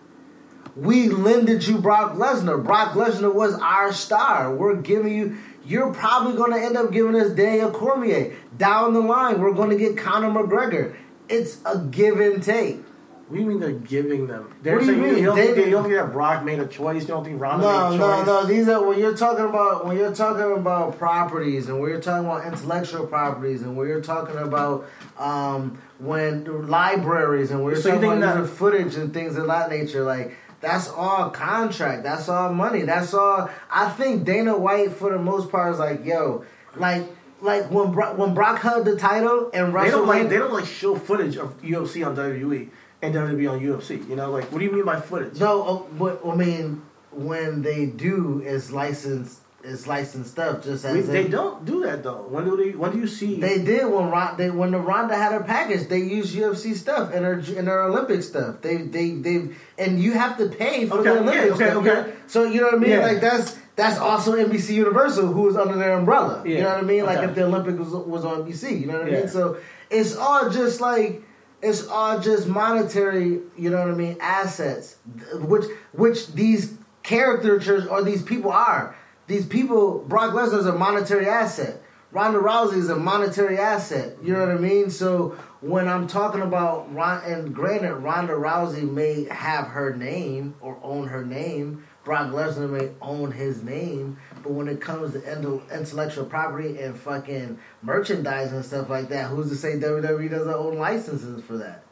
We 0.74 1.08
lended 1.08 1.66
you 1.66 1.78
Brock 1.78 2.14
Lesnar. 2.14 2.62
Brock 2.62 2.94
Lesnar 2.94 3.32
was 3.32 3.54
our 3.54 3.92
star. 3.92 4.54
We're 4.54 4.76
giving 4.76 5.14
you. 5.14 5.38
You're 5.64 5.94
probably 5.94 6.36
going 6.36 6.52
to 6.52 6.58
end 6.58 6.76
up 6.76 6.92
giving 6.92 7.14
us 7.14 7.30
Daniel 7.30 7.70
Cormier. 7.70 8.36
Down 8.56 8.92
the 8.92 9.00
line, 9.00 9.40
we're 9.40 9.54
going 9.54 9.70
to 9.70 9.76
get 9.76 9.96
Conor 9.96 10.28
McGregor. 10.28 10.96
It's 11.28 11.58
a 11.64 11.78
give 11.78 12.20
and 12.20 12.42
take. 12.42 12.80
What 13.28 13.34
do 13.36 13.42
you 13.42 13.48
mean 13.48 13.58
they're 13.58 13.72
giving 13.72 14.28
them? 14.28 14.54
They're 14.62 14.74
What 14.76 14.84
do 14.84 14.86
you 14.86 14.92
saying 15.00 15.02
mean? 15.14 15.18
You 15.18 15.26
don't, 15.26 15.36
They- 15.36 15.46
think, 15.52 15.66
you 15.66 15.70
don't 15.72 15.82
think 15.82 15.96
that 15.96 16.12
Brock 16.12 16.44
made 16.44 16.60
a 16.60 16.66
choice? 16.66 17.02
You 17.02 17.08
don't 17.08 17.24
think 17.24 17.40
Ronda 17.40 17.64
No, 17.66 17.90
made 17.90 17.96
a 17.96 17.98
no, 17.98 18.16
choice? 18.18 18.26
no. 18.26 18.44
These 18.46 18.68
are 18.68 18.82
when 18.86 18.98
you're 19.00 19.16
talking 19.16 19.44
about 19.46 19.84
when 19.84 19.96
you're 19.96 20.14
talking 20.14 20.52
about 20.52 20.96
properties 20.96 21.68
and 21.68 21.80
when 21.80 21.90
you're 21.90 22.00
talking 22.00 22.24
about 22.26 22.46
intellectual 22.46 23.04
properties 23.06 23.62
and 23.62 23.76
when 23.76 23.88
you're 23.88 24.00
talking 24.00 24.36
about 24.36 24.86
um, 25.18 25.76
when 25.98 26.68
libraries 26.68 27.50
and 27.50 27.64
when 27.64 27.72
you're 27.72 27.82
So 27.82 27.90
talking 27.90 28.10
think 28.10 28.22
about 28.22 28.42
that- 28.42 28.48
footage 28.48 28.94
and 28.94 29.12
things 29.12 29.36
of 29.36 29.46
that 29.48 29.70
nature. 29.70 30.04
Like 30.04 30.36
that's 30.60 30.88
all 30.88 31.30
contract. 31.30 32.04
That's 32.04 32.28
all 32.28 32.52
money. 32.52 32.82
That's 32.82 33.12
all. 33.12 33.50
I 33.70 33.88
think 33.90 34.24
Dana 34.24 34.56
White 34.56 34.92
for 34.92 35.10
the 35.10 35.18
most 35.18 35.50
part 35.50 35.72
is 35.74 35.78
like, 35.80 36.04
yo, 36.04 36.44
like. 36.76 37.04
Like 37.42 37.70
when 37.70 37.92
Bro- 37.92 38.14
when 38.14 38.32
Brock 38.32 38.60
held 38.60 38.86
the 38.86 38.96
title 38.96 39.50
and 39.52 39.66
They 39.68 39.70
Russell 39.70 39.98
don't 39.98 40.08
like 40.08 40.30
they 40.30 40.38
don't 40.38 40.54
like 40.54 40.64
show 40.64 40.94
footage 40.96 41.36
of 41.36 41.60
UFC 41.60 42.02
on 42.04 42.16
WWE 42.16 42.70
and 43.02 43.14
WWE 43.14 43.50
on 43.52 43.60
UFC. 43.60 44.08
You 44.08 44.16
know, 44.16 44.30
like 44.30 44.50
what 44.52 44.58
do 44.58 44.64
you 44.64 44.72
mean 44.72 44.84
by 44.84 45.00
footage? 45.00 45.38
No, 45.40 45.62
uh, 45.62 45.82
but 45.98 46.20
I 46.26 46.34
mean, 46.34 46.82
when 47.12 47.62
they 47.62 47.86
do, 47.86 48.42
is 48.44 48.72
licensed, 48.72 49.40
is 49.64 49.86
licensed 49.86 50.30
stuff. 50.30 50.62
Just 50.64 50.84
as 50.84 50.94
We- 50.94 51.00
they 51.02 51.28
don't 51.28 51.64
do 51.64 51.82
that 51.84 52.02
though. 52.02 52.26
When 52.28 52.44
do 52.44 52.56
they? 52.56 52.70
When 52.70 52.92
do 52.92 52.98
you 52.98 53.06
see? 53.06 53.40
They 53.40 53.58
did 53.62 53.84
when 53.86 54.10
Ron, 54.10 54.36
they, 54.36 54.50
when 54.50 54.70
the 54.70 54.78
Ronda 54.78 55.14
had 55.16 55.32
her 55.32 55.42
package. 55.42 55.88
They 55.88 55.98
used 56.00 56.34
UFC 56.36 56.74
stuff 56.74 57.12
and 57.12 57.24
her 57.24 57.34
and 57.34 57.66
her 57.68 57.82
Olympic 57.82 58.22
stuff. 58.22 58.62
They 58.62 58.76
they 58.78 59.10
they 59.12 59.48
and 59.78 60.00
you 60.02 60.12
have 60.12 60.36
to 60.38 60.48
pay 60.48 60.86
for 60.86 61.00
Okay, 61.00 61.10
the 61.10 61.24
yeah, 61.24 61.40
okay, 61.54 61.54
stuff. 61.70 61.76
okay. 61.86 62.12
So 62.28 62.44
you 62.44 62.60
know 62.60 62.66
what 62.68 62.74
I 62.76 62.78
mean? 62.78 62.90
Yeah. 62.90 63.06
Like 63.06 63.20
that's 63.20 63.58
that's 63.76 63.98
also 63.98 64.34
NBC 64.36 64.70
Universal, 64.74 65.26
who 65.34 65.48
is 65.50 65.56
under 65.56 65.76
their 65.76 65.92
umbrella. 65.98 66.42
You 66.46 66.60
know 66.60 66.68
what 66.70 66.78
I 66.78 66.82
mean? 66.82 67.04
Like 67.04 67.22
if 67.28 67.34
the 67.34 67.44
Olympics 67.44 67.78
was 67.78 67.92
was 68.06 68.24
on 68.24 68.44
NBC. 68.44 68.80
You 68.80 68.86
know 68.86 68.98
what 69.00 69.08
I 69.08 69.10
Yeah. 69.10 69.18
mean? 69.20 69.28
So 69.28 69.58
it's 69.90 70.16
all 70.16 70.48
just 70.50 70.80
like. 70.80 71.22
It's 71.62 71.86
all 71.88 72.20
just 72.20 72.46
monetary, 72.46 73.40
you 73.56 73.70
know 73.70 73.78
what 73.78 73.88
I 73.88 73.94
mean, 73.94 74.16
assets, 74.20 74.96
which 75.32 75.64
which 75.92 76.28
these 76.28 76.76
caricatures 77.02 77.86
or 77.86 78.02
these 78.02 78.22
people 78.22 78.52
are. 78.52 78.96
These 79.26 79.46
people, 79.46 80.04
Brock 80.06 80.34
Lesnar 80.34 80.58
is 80.58 80.66
a 80.66 80.72
monetary 80.72 81.26
asset. 81.26 81.82
Ronda 82.12 82.38
Rousey 82.38 82.76
is 82.76 82.88
a 82.88 82.96
monetary 82.96 83.58
asset. 83.58 84.16
You 84.22 84.32
know 84.32 84.40
what 84.40 84.50
I 84.50 84.58
mean? 84.58 84.90
So 84.90 85.36
when 85.60 85.88
I'm 85.88 86.06
talking 86.06 86.42
about 86.42 86.92
Ron, 86.94 87.22
and 87.24 87.54
granted, 87.54 87.94
Ronda 87.96 88.34
Rousey 88.34 88.88
may 88.88 89.24
have 89.24 89.66
her 89.68 89.94
name 89.94 90.54
or 90.60 90.78
own 90.82 91.08
her 91.08 91.24
name. 91.24 91.84
Brock 92.06 92.30
Lesnar 92.30 92.70
may 92.70 92.90
own 93.02 93.32
his 93.32 93.64
name, 93.64 94.16
but 94.44 94.52
when 94.52 94.68
it 94.68 94.80
comes 94.80 95.12
to 95.12 95.74
intellectual 95.76 96.24
property 96.24 96.78
and 96.78 96.96
fucking 96.96 97.58
merchandise 97.82 98.52
and 98.52 98.64
stuff 98.64 98.88
like 98.88 99.08
that, 99.08 99.26
who's 99.26 99.48
to 99.48 99.56
say 99.56 99.72
WWE 99.72 100.30
doesn't 100.30 100.54
own 100.54 100.78
licenses 100.78 101.44
for 101.44 101.56
that? 101.58 101.82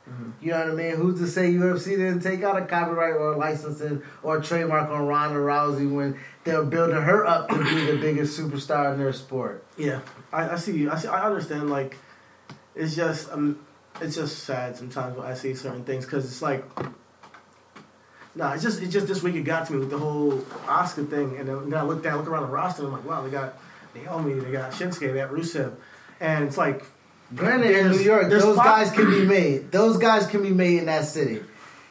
You 0.40 0.52
know 0.52 0.60
what 0.60 0.68
I 0.68 0.74
mean? 0.74 0.94
Who's 0.94 1.18
to 1.18 1.26
say 1.26 1.50
UFC 1.52 1.96
didn't 1.96 2.20
take 2.20 2.44
out 2.44 2.56
a 2.56 2.64
copyright 2.64 3.14
or 3.14 3.32
a 3.32 3.36
licensing 3.36 4.02
or 4.22 4.38
a 4.38 4.42
trademark 4.42 4.88
on 4.88 5.04
Ronda 5.04 5.40
Rousey 5.40 5.92
when 5.92 6.16
they're 6.44 6.62
building 6.62 6.94
her 6.94 7.26
up 7.26 7.48
to 7.48 7.58
be 7.58 7.86
the 7.86 7.98
biggest 8.00 8.38
superstar 8.38 8.92
in 8.92 9.00
their 9.00 9.12
sport? 9.12 9.64
yeah, 9.76 10.00
I, 10.32 10.50
I 10.50 10.56
see. 10.56 10.86
I 10.86 10.96
see. 10.96 11.08
I 11.08 11.26
understand. 11.26 11.70
Like, 11.70 11.96
it's 12.76 12.94
just 12.94 13.32
um, 13.32 13.66
it's 14.00 14.14
just 14.14 14.44
sad 14.44 14.76
sometimes 14.76 15.16
when 15.16 15.26
I 15.26 15.34
see 15.34 15.56
certain 15.56 15.82
things 15.84 16.04
because 16.04 16.24
it's 16.24 16.40
like. 16.40 16.64
Nah, 18.36 18.54
it's 18.54 18.62
just 18.62 18.82
it's 18.82 18.92
just 18.92 19.06
this 19.06 19.22
week 19.22 19.36
it 19.36 19.42
got 19.42 19.66
to 19.68 19.72
me 19.72 19.78
with 19.78 19.90
the 19.90 19.98
whole 19.98 20.32
Asuka 20.66 21.08
thing, 21.08 21.36
and 21.38 21.48
then, 21.48 21.74
I 21.74 21.82
look 21.82 22.02
down, 22.02 22.18
look 22.18 22.28
around 22.28 22.42
the 22.42 22.48
roster, 22.48 22.82
and 22.84 22.88
I'm 22.88 22.98
like, 23.00 23.08
wow, 23.08 23.22
they 23.22 23.30
got 23.30 23.54
Naomi, 23.94 24.34
they 24.40 24.50
got 24.50 24.72
Shinsuke, 24.72 25.00
they 25.00 25.14
got 25.14 25.30
Rusev, 25.30 25.72
and 26.20 26.44
it's 26.44 26.58
like, 26.58 26.84
Granted, 27.34 27.76
in 27.76 27.90
New 27.92 27.98
York, 27.98 28.28
those 28.28 28.56
pop- 28.56 28.64
guys 28.64 28.90
can 28.90 29.08
be 29.08 29.24
made. 29.24 29.70
Those 29.72 29.98
guys 29.98 30.26
can 30.26 30.42
be 30.42 30.50
made 30.50 30.78
in 30.78 30.86
that 30.86 31.04
city. 31.06 31.42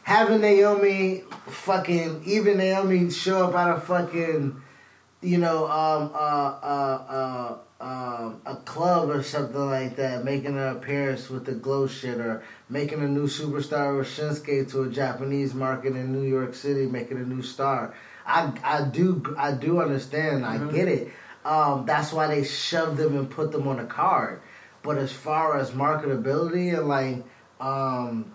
Having 0.03 0.41
Naomi 0.41 1.23
fucking 1.47 2.23
even 2.25 2.57
Naomi 2.57 3.09
show 3.09 3.47
up 3.47 3.55
at 3.55 3.77
a 3.77 3.79
fucking 3.79 4.61
you 5.23 5.37
know 5.37 5.65
um 5.65 6.11
uh 6.13 6.57
uh 6.61 7.57
uh 7.79 7.83
um 7.83 8.41
a 8.45 8.55
club 8.65 9.09
or 9.09 9.23
something 9.23 9.69
like 9.69 9.95
that, 9.95 10.23
making 10.23 10.57
an 10.57 10.69
appearance 10.69 11.29
with 11.29 11.45
the 11.45 11.53
glow 11.53 11.87
shit 11.87 12.19
or 12.19 12.43
making 12.69 13.01
a 13.01 13.07
new 13.07 13.27
superstar 13.27 13.97
with 13.97 14.07
Shinsuke 14.07 14.69
to 14.71 14.83
a 14.83 14.89
Japanese 14.89 15.53
market 15.53 15.95
in 15.95 16.13
New 16.13 16.27
York 16.27 16.55
City, 16.55 16.85
making 16.85 17.17
a 17.17 17.25
new 17.25 17.41
star. 17.41 17.93
I 18.25 18.53
I 18.63 18.85
do 18.85 19.35
I 19.37 19.51
do 19.53 19.81
understand. 19.81 20.45
I 20.45 20.57
get 20.71 20.87
it. 20.87 21.11
Um, 21.45 21.85
that's 21.85 22.13
why 22.13 22.27
they 22.27 22.43
shoved 22.43 22.97
them 22.97 23.17
and 23.17 23.29
put 23.29 23.51
them 23.51 23.67
on 23.67 23.79
a 23.79 23.85
card. 23.85 24.41
But 24.81 24.97
as 24.97 25.11
far 25.11 25.57
as 25.57 25.71
marketability 25.71 26.77
and 26.77 26.87
like 26.87 27.23
um, 27.59 28.31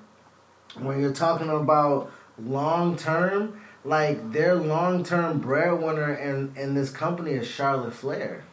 when 0.79 1.01
you're 1.01 1.13
talking 1.13 1.49
about 1.49 2.13
long 2.39 2.97
term, 2.97 3.61
like 3.85 4.33
their 4.33 4.55
long 4.55 5.05
term 5.05 5.39
breadwinner 5.39 6.15
in 6.15 6.55
in 6.57 6.75
this 6.75 6.91
company 6.91 7.33
is 7.33 7.47
Charlotte 7.47 7.95
Flair. 7.95 8.45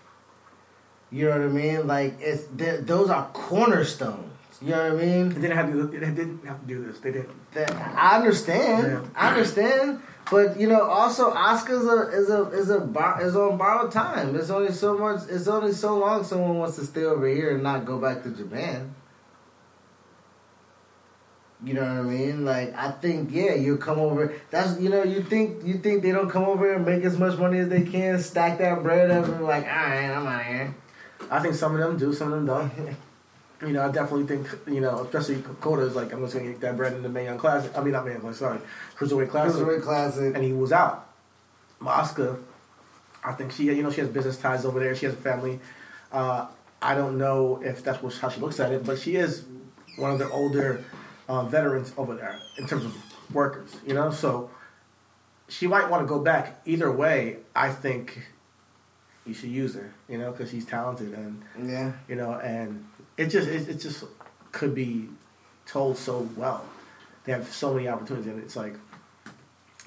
You 1.12 1.26
know 1.26 1.32
what 1.32 1.42
I 1.42 1.48
mean? 1.48 1.88
Like 1.88 2.16
it's 2.20 2.46
th- 2.58 2.82
those 2.82 3.10
are 3.10 3.30
cornerstones. 3.34 4.32
You 4.62 4.70
know 4.70 4.94
what 4.94 5.02
I 5.02 5.06
mean? 5.06 5.30
they 5.30 5.42
didn't 5.42 5.58
have 5.58 5.72
to. 5.72 5.88
They 5.88 6.00
didn't 6.00 6.46
have 6.46 6.62
to 6.62 6.68
do 6.68 6.86
this. 6.86 7.00
They 7.00 7.12
didn't. 7.12 7.54
That 7.54 7.72
I 7.76 8.18
understand. 8.18 8.88
Yeah. 8.88 9.10
I 9.16 9.30
understand. 9.30 10.02
But 10.32 10.60
you 10.60 10.68
know, 10.68 10.82
also 10.82 11.32
Asuka's 11.34 11.86
a 11.86 12.18
is 12.18 12.30
a 12.30 12.50
is 12.50 12.70
a 12.70 12.80
bar, 12.80 13.22
is 13.22 13.36
on 13.36 13.58
borrowed 13.58 13.92
time. 13.92 14.36
It's 14.36 14.50
only 14.50 14.72
so 14.72 14.98
much. 14.98 15.22
It's 15.30 15.48
only 15.48 15.74
so 15.74 15.98
long 15.98 16.24
someone 16.24 16.58
wants 16.58 16.78
to 16.78 16.86
stay 16.86 17.04
over 17.04 17.28
here 17.28 17.54
and 17.54 17.64
not 17.64 17.86
go 17.86 18.00
back 18.00 18.24
to 18.24 18.30
Japan. 18.32 18.96
You 21.66 21.74
know 21.74 21.82
what 21.82 21.90
I 21.90 22.02
mean? 22.04 22.46
Like 22.46 22.76
I 22.76 22.92
think, 22.92 23.32
yeah, 23.32 23.56
you 23.56 23.78
come 23.78 24.00
over. 24.00 24.34
That's 24.52 24.80
you 24.80 24.90
know, 24.90 25.04
you 25.04 25.24
think 25.24 25.66
you 25.66 25.80
think 25.80 26.04
they 26.04 26.12
don't 26.12 26.30
come 26.30 26.44
over 26.44 26.72
and 26.72 26.86
make 26.86 27.04
as 27.04 27.18
much 27.18 27.40
money 27.40 27.58
as 27.58 27.70
they 27.70 27.82
can, 27.82 28.20
stack 28.20 28.60
that 28.60 28.84
bread 28.84 29.10
up, 29.10 29.26
and 29.26 29.40
be 29.40 29.44
like, 29.44 29.64
all 29.64 29.70
right, 29.70 30.12
I'm 30.12 30.28
out 30.28 30.42
of 30.42 30.46
here. 30.46 30.76
I 31.32 31.40
think 31.40 31.56
some 31.56 31.74
of 31.74 31.80
them 31.80 31.98
do, 31.98 32.14
some 32.14 32.32
of 32.32 32.46
them 32.46 32.46
don't. 32.46 32.98
You 33.62 33.70
know, 33.72 33.88
I 33.88 33.90
definitely 33.90 34.26
think, 34.26 34.48
you 34.68 34.82
know, 34.82 35.00
especially 35.00 35.36
Dakota 35.38 35.84
is 35.84 35.96
like, 35.96 36.12
I'm 36.12 36.22
just 36.22 36.34
going 36.34 36.46
to 36.46 36.52
get 36.52 36.62
that 36.62 36.76
bread 36.76 36.92
in 36.92 37.02
the 37.02 37.10
Mae 37.10 37.24
Young 37.24 37.38
Classic. 37.38 37.72
I 37.76 37.82
mean, 37.82 37.94
not 37.94 38.06
Mae 38.06 38.12
Young 38.12 38.22
Classic, 38.22 38.40
sorry. 38.40 38.60
Cruiserweight 38.98 39.30
Classic. 39.30 39.56
Cruiserweight 39.56 39.82
Classic. 39.82 40.36
And 40.36 40.44
he 40.44 40.52
was 40.52 40.74
out. 40.74 41.08
Asuka, 41.82 42.38
I 43.24 43.32
think 43.32 43.54
she, 43.54 43.64
you 43.64 43.82
know, 43.82 43.90
she 43.90 44.02
has 44.02 44.10
business 44.10 44.38
ties 44.38 44.66
over 44.66 44.80
there. 44.80 44.94
She 44.94 45.06
has 45.06 45.16
a 45.16 45.18
family. 45.18 45.62
Uh, 46.12 46.48
I 46.82 46.96
don't 46.96 47.18
know 47.18 47.62
if 47.64 47.82
that's 47.82 48.04
what, 48.04 48.14
how 48.16 48.28
she 48.28 48.42
looks 48.42 48.60
at 48.60 48.74
it, 48.74 48.86
but 48.86 49.00
she 49.00 49.16
is 49.16 49.46
one 49.96 50.12
of 50.12 50.20
the 50.20 50.30
older 50.30 50.84
uh, 51.28 51.44
veterans 51.44 51.94
over 51.98 52.16
there 52.16 52.40
in 52.58 52.68
terms 52.68 52.86
of 52.86 52.96
workers, 53.34 53.76
you 53.86 53.94
know? 53.94 54.12
So 54.12 54.50
she 55.48 55.68
might 55.68 55.90
want 55.90 56.04
to 56.04 56.08
go 56.08 56.20
back. 56.20 56.62
Either 56.66 56.92
way, 56.92 57.38
I 57.56 57.70
think 57.72 58.28
you 59.26 59.34
should 59.34 59.50
use 59.50 59.76
her, 59.76 59.94
you 60.08 60.18
know, 60.18 60.32
because 60.32 60.52
she's 60.52 60.66
talented 60.66 61.14
and 61.14 61.44
Yeah. 61.68 61.94
you 62.08 62.16
know, 62.16 62.34
and 62.34 62.86
it 63.18 63.28
just 63.28 63.48
it, 63.48 63.68
it 63.70 63.80
just 63.80 64.04
could 64.52 64.76
be 64.76 65.10
told 65.66 65.98
so 65.98 66.30
well. 66.36 66.64
They 67.24 67.32
have 67.32 67.48
so 67.52 67.74
many 67.74 67.88
opportunities, 67.88 68.28
and 68.28 68.40
it's 68.44 68.56
like 68.56 68.76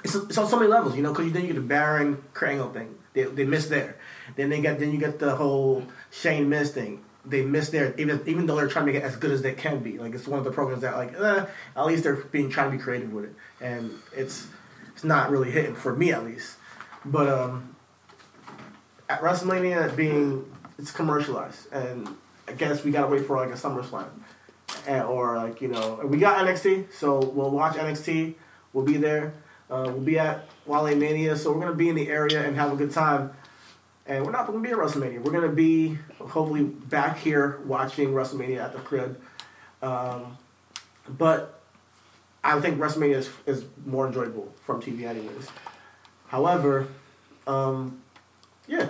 it's, 0.03 0.14
it's 0.16 0.36
on 0.39 0.49
so 0.49 0.57
many 0.59 0.68
levels, 0.68 0.97
you 0.97 1.03
know. 1.03 1.12
Because 1.12 1.32
then 1.32 1.43
you 1.43 1.49
get 1.49 1.55
the 1.55 1.61
Baron 1.61 2.20
Kurt 2.34 2.49
Angle 2.51 2.70
thing, 2.70 2.97
they 3.12 3.24
they 3.24 3.45
missed 3.45 3.70
there. 3.70 3.97
Then 4.34 4.51
they 4.51 4.61
get 4.61 4.80
then 4.80 4.91
you 4.93 4.99
get 4.99 5.20
the 5.20 5.36
whole 5.36 5.84
Shane 6.11 6.49
Miz 6.49 6.72
thing. 6.72 7.05
They 7.29 7.43
missed 7.43 7.72
their 7.72 7.95
even 7.99 8.22
even 8.26 8.47
though 8.47 8.57
they're 8.57 8.68
trying 8.68 8.87
to 8.87 8.93
make 8.93 9.03
it 9.03 9.05
as 9.05 9.16
good 9.16 9.31
as 9.31 9.43
they 9.43 9.53
can 9.53 9.81
be. 9.81 9.99
Like 9.99 10.14
it's 10.14 10.26
one 10.26 10.39
of 10.39 10.45
the 10.45 10.51
programs 10.51 10.83
that 10.83 10.97
like 10.97 11.12
eh, 11.14 11.47
at 11.76 11.87
least 11.87 12.05
they're 12.05 12.16
being 12.16 12.49
trying 12.49 12.70
to 12.70 12.76
be 12.76 12.83
creative 12.83 13.12
with 13.12 13.24
it, 13.26 13.35
and 13.61 13.93
it's 14.14 14.47
it's 14.95 15.05
not 15.05 15.31
really 15.31 15.51
hitting 15.51 15.74
for 15.74 15.95
me 15.95 16.12
at 16.12 16.24
least. 16.24 16.57
But 17.05 17.29
um, 17.29 17.76
at 19.09 19.20
WrestleMania 19.20 19.95
being 19.97 20.51
it's 20.79 20.91
commercialized, 20.91 21.72
and 21.72 22.09
I 22.47 22.53
guess 22.53 22.85
we 22.85 22.91
gotta 22.91 23.09
wait 23.09 23.26
for 23.26 23.37
like 23.37 23.51
a 23.51 23.59
SummerSlam, 23.59 24.09
and, 24.87 25.05
or 25.05 25.37
like 25.37 25.61
you 25.61 25.68
know 25.68 26.01
we 26.05 26.18
got 26.18 26.45
NXT, 26.47 26.93
so 26.93 27.18
we'll 27.18 27.51
watch 27.51 27.74
NXT. 27.74 28.35
We'll 28.72 28.85
be 28.85 28.97
there. 28.97 29.35
Uh, 29.70 29.85
we'll 29.87 30.01
be 30.01 30.18
at 30.18 30.49
Wale 30.66 30.97
Mania, 30.97 31.37
so 31.37 31.53
we're 31.53 31.61
gonna 31.61 31.74
be 31.74 31.89
in 31.89 31.95
the 31.95 32.09
area 32.09 32.43
and 32.43 32.57
have 32.57 32.72
a 32.72 32.76
good 32.76 32.91
time. 32.91 33.33
And 34.09 34.25
we're 34.25 34.33
not 34.33 34.47
gonna 34.47 34.61
be 34.61 34.71
at 34.71 34.79
WrestleMania. 34.79 35.23
We're 35.23 35.33
gonna 35.33 35.49
be 35.49 35.99
hopefully 36.19 36.65
back 36.65 37.19
here 37.19 37.61
watching 37.67 38.09
WrestleMania 38.09 38.65
at 38.65 38.73
the 38.73 38.79
crib. 38.79 39.21
Um, 39.83 40.39
but 41.07 41.61
I 42.43 42.59
think 42.61 42.79
WrestleMania 42.79 43.17
is, 43.17 43.31
is 43.45 43.65
more 43.85 44.07
enjoyable 44.07 44.53
from 44.65 44.81
TV, 44.81 45.05
anyways. 45.05 45.49
However, 46.29 46.89
um, 47.47 48.01
yeah, 48.67 48.89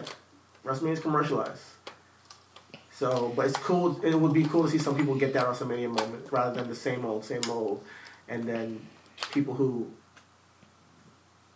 WrestleMania 0.64 0.92
is 0.92 1.00
commercialized. 1.00 1.62
So, 2.92 3.32
but 3.34 3.46
it's 3.46 3.56
cool. 3.56 4.00
It 4.04 4.14
would 4.14 4.32
be 4.32 4.44
cool 4.44 4.64
to 4.64 4.70
see 4.70 4.78
some 4.78 4.96
people 4.96 5.16
get 5.16 5.32
that 5.34 5.46
WrestleMania 5.46 5.88
moment 5.88 6.26
rather 6.30 6.54
than 6.54 6.68
the 6.68 6.76
same 6.76 7.04
old, 7.04 7.24
same 7.24 7.42
old, 7.48 7.82
and 8.28 8.44
then 8.44 8.80
people 9.32 9.54
who 9.54 9.90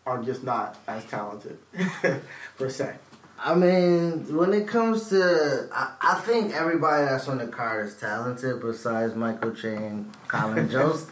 are 0.04 0.20
just 0.22 0.42
not 0.42 0.78
as 0.88 1.04
talented 1.04 1.58
per 2.58 2.68
se. 2.68 2.96
I 3.44 3.54
mean, 3.56 4.36
when 4.36 4.52
it 4.52 4.68
comes 4.68 5.08
to, 5.08 5.68
I, 5.72 5.94
I 6.00 6.14
think 6.20 6.54
everybody 6.54 7.04
that's 7.06 7.26
on 7.28 7.38
the 7.38 7.48
card 7.48 7.86
is 7.86 7.96
talented 7.96 8.60
besides 8.60 9.16
Michael 9.16 9.52
Che, 9.52 10.04
Colin 10.28 10.70
Jost. 10.70 11.08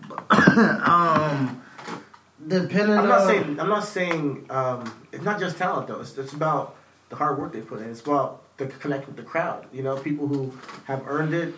um, 0.30 1.62
depending 2.46 2.96
I'm 2.96 3.08
not 3.08 3.20
on, 3.22 3.26
saying 3.26 3.60
I'm 3.60 3.68
not 3.68 3.84
saying 3.84 4.46
um, 4.50 5.06
it's 5.12 5.24
not 5.24 5.38
just 5.38 5.58
talent 5.58 5.88
though. 5.88 6.00
It's, 6.00 6.16
it's 6.16 6.32
about 6.32 6.76
the 7.10 7.16
hard 7.16 7.38
work 7.38 7.52
they 7.52 7.60
put 7.60 7.80
in. 7.80 7.90
It's 7.90 8.00
about 8.00 8.42
the 8.56 8.66
connect 8.66 9.06
with 9.06 9.16
the 9.16 9.22
crowd. 9.22 9.66
You 9.72 9.82
know, 9.82 9.96
people 9.96 10.26
who 10.26 10.52
have 10.84 11.04
earned 11.06 11.34
it, 11.34 11.54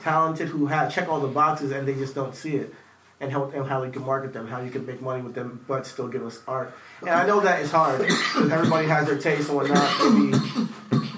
talented, 0.00 0.48
who 0.48 0.66
have 0.66 0.92
check 0.94 1.08
all 1.08 1.20
the 1.20 1.28
boxes, 1.28 1.72
and 1.72 1.88
they 1.88 1.94
just 1.94 2.14
don't 2.14 2.34
see 2.34 2.56
it, 2.56 2.74
and 3.20 3.32
how 3.32 3.44
and 3.50 3.66
how 3.66 3.82
you 3.82 3.90
can 3.90 4.04
market 4.04 4.32
them, 4.32 4.46
how 4.46 4.60
you 4.60 4.70
can 4.70 4.86
make 4.86 5.00
money 5.00 5.22
with 5.22 5.34
them, 5.34 5.64
but 5.66 5.86
still 5.86 6.08
give 6.08 6.24
us 6.24 6.40
art. 6.46 6.74
And 7.00 7.10
I 7.10 7.26
know 7.26 7.40
that 7.40 7.60
is 7.60 7.70
hard 7.70 8.00
because 8.00 8.50
everybody 8.52 8.86
has 8.88 9.06
their 9.06 9.18
taste 9.18 9.48
and 9.48 9.56
whatnot. 9.56 10.12
Maybe 10.12 10.38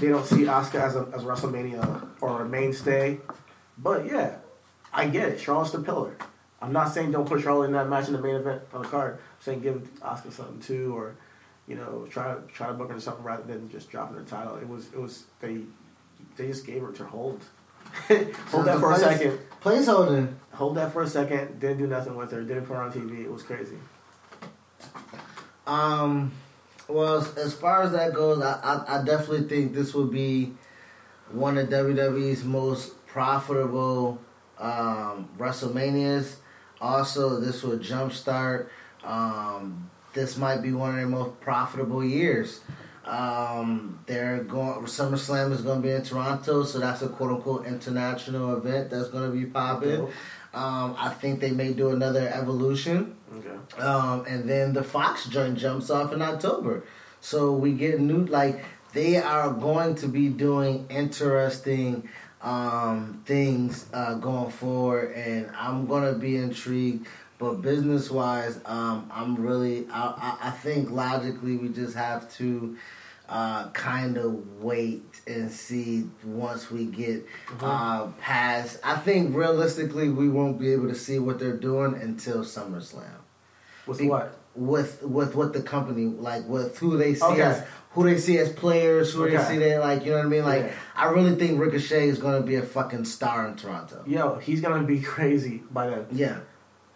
they 0.00 0.08
don't 0.08 0.26
see 0.26 0.44
Asuka 0.44 0.76
as 0.76 0.96
a 0.96 1.08
as 1.14 1.22
a 1.22 1.26
WrestleMania 1.26 2.08
or 2.20 2.42
a 2.42 2.48
mainstay, 2.48 3.18
but 3.78 4.06
yeah, 4.06 4.36
I 4.92 5.08
get 5.08 5.28
it. 5.28 5.40
Charlotte's 5.40 5.72
the 5.72 5.80
pillar. 5.80 6.16
I'm 6.62 6.72
not 6.72 6.92
saying 6.92 7.12
don't 7.12 7.26
put 7.26 7.40
Charlotte 7.42 7.66
in 7.66 7.72
that 7.72 7.88
match 7.88 8.06
in 8.06 8.12
the 8.12 8.20
main 8.20 8.36
event 8.36 8.62
on 8.72 8.82
the 8.82 8.88
card. 8.88 9.14
I'm 9.14 9.42
saying 9.42 9.60
give 9.60 9.88
Asuka 10.00 10.32
something 10.32 10.60
too, 10.60 10.96
or 10.96 11.16
you 11.66 11.76
know, 11.76 12.06
try 12.10 12.36
try 12.52 12.68
to 12.68 12.72
book 12.74 12.88
her 12.88 12.94
to 12.94 13.00
something 13.00 13.24
rather 13.24 13.44
than 13.44 13.70
just 13.70 13.90
dropping 13.90 14.16
her 14.16 14.24
title. 14.24 14.56
It 14.56 14.68
was 14.68 14.86
it 14.86 14.98
was 14.98 15.24
they 15.40 15.60
they 16.36 16.46
just 16.46 16.66
gave 16.66 16.82
her 16.82 16.92
to 16.92 17.04
hold. 17.04 17.44
hold 18.50 18.66
that 18.66 18.78
for 18.80 18.92
a 18.92 18.96
place- 18.96 19.18
second. 19.18 19.38
Placeholder. 19.62 20.34
Hold 20.54 20.76
that 20.76 20.92
for 20.92 21.02
a 21.02 21.06
second. 21.08 21.60
Didn't 21.60 21.78
do 21.78 21.86
nothing 21.86 22.16
with 22.16 22.30
her. 22.32 22.42
Didn't 22.42 22.66
put 22.66 22.74
her 22.74 22.82
on 22.82 22.92
TV. 22.92 23.24
It 23.24 23.30
was 23.30 23.42
crazy. 23.42 23.76
Um, 25.66 26.32
well, 26.88 27.18
as, 27.18 27.36
as 27.36 27.54
far 27.54 27.82
as 27.82 27.92
that 27.92 28.14
goes, 28.14 28.42
I, 28.42 28.52
I, 28.62 29.00
I 29.00 29.04
definitely 29.04 29.48
think 29.48 29.74
this 29.74 29.94
would 29.94 30.10
be 30.10 30.52
one 31.30 31.56
of 31.58 31.68
WWE's 31.68 32.44
most 32.44 33.06
profitable 33.06 34.20
um, 34.58 35.28
WrestleManias. 35.38 36.36
Also, 36.80 37.38
this 37.40 37.62
would 37.62 37.80
jumpstart. 37.80 38.68
Um, 39.04 39.90
this 40.12 40.36
might 40.36 40.62
be 40.62 40.72
one 40.72 40.90
of 40.90 40.96
their 40.96 41.06
most 41.06 41.40
profitable 41.40 42.04
years. 42.04 42.60
Um, 43.04 43.98
they're 44.06 44.44
going. 44.44 44.84
SummerSlam 44.84 45.52
is 45.52 45.62
going 45.62 45.80
to 45.80 45.88
be 45.88 45.92
in 45.92 46.02
Toronto, 46.02 46.64
so 46.64 46.78
that's 46.78 47.02
a 47.02 47.08
quote 47.08 47.30
unquote 47.30 47.66
international 47.66 48.56
event 48.56 48.90
that's 48.90 49.08
going 49.08 49.30
to 49.30 49.36
be 49.36 49.46
popping. 49.46 50.08
Um, 50.52 50.96
I 50.98 51.10
think 51.20 51.40
they 51.40 51.52
may 51.52 51.72
do 51.72 51.90
another 51.90 52.28
Evolution. 52.28 53.16
Okay. 53.36 53.82
Um, 53.82 54.24
and 54.26 54.48
then 54.48 54.72
the 54.72 54.82
Fox 54.82 55.26
joint 55.26 55.56
jumps 55.56 55.90
off 55.90 56.12
in 56.12 56.20
October. 56.20 56.84
So 57.20 57.52
we 57.52 57.72
get 57.72 58.00
new 58.00 58.26
like 58.26 58.64
they 58.92 59.16
are 59.16 59.50
going 59.50 59.94
to 59.96 60.08
be 60.08 60.28
doing 60.28 60.86
interesting 60.90 62.08
um, 62.42 63.22
things 63.26 63.86
uh, 63.92 64.14
going 64.14 64.50
forward, 64.50 65.12
and 65.12 65.50
I'm 65.56 65.86
gonna 65.86 66.14
be 66.14 66.36
intrigued. 66.36 67.06
But 67.40 67.62
business 67.62 68.10
wise, 68.10 68.60
um, 68.66 69.10
I'm 69.10 69.34
really 69.34 69.86
I, 69.90 70.36
I, 70.42 70.50
think 70.50 70.90
logically 70.90 71.56
we 71.56 71.70
just 71.70 71.96
have 71.96 72.30
to 72.34 72.76
uh, 73.30 73.70
kind 73.70 74.18
of 74.18 74.60
wait 74.60 75.22
and 75.26 75.50
see 75.50 76.06
once 76.22 76.70
we 76.70 76.84
get 76.84 77.24
uh, 77.62 78.08
past. 78.20 78.78
I 78.84 78.96
think 78.96 79.34
realistically 79.34 80.10
we 80.10 80.28
won't 80.28 80.58
be 80.58 80.70
able 80.74 80.88
to 80.88 80.94
see 80.94 81.18
what 81.18 81.38
they're 81.38 81.56
doing 81.56 81.94
until 81.94 82.44
SummerSlam 82.44 83.04
With 83.86 84.00
Be- 84.00 84.08
what? 84.08 84.36
with 84.54 85.02
with 85.02 85.34
what 85.34 85.54
the 85.54 85.62
company 85.62 86.04
like 86.04 86.46
with 86.46 86.76
who 86.76 86.98
they 86.98 87.14
see 87.14 87.24
Okay. 87.24 87.40
as 87.40 87.64
who 87.92 88.04
they 88.04 88.18
see 88.18 88.36
as 88.36 88.52
players, 88.52 89.14
who 89.14 89.30
they 89.30 89.42
see 89.44 89.56
they 89.56 89.78
like, 89.78 90.04
you 90.04 90.10
know 90.10 90.18
what 90.18 90.26
I 90.26 90.28
mean? 90.28 90.44
Like 90.44 90.64
Yeah. 90.66 90.72
I 90.94 91.10
really 91.10 91.36
think 91.36 91.58
Ricochet 91.58 92.06
is 92.08 92.18
gonna 92.18 92.42
be 92.42 92.56
a 92.56 92.62
fucking 92.62 93.06
star 93.06 93.48
in 93.48 93.56
Toronto. 93.56 94.04
Yo, 94.06 94.34
he's 94.34 94.60
gonna 94.60 94.82
be 94.86 95.00
crazy 95.14 95.62
by 95.70 95.88
then. 95.88 96.06
Yeah. 96.12 96.40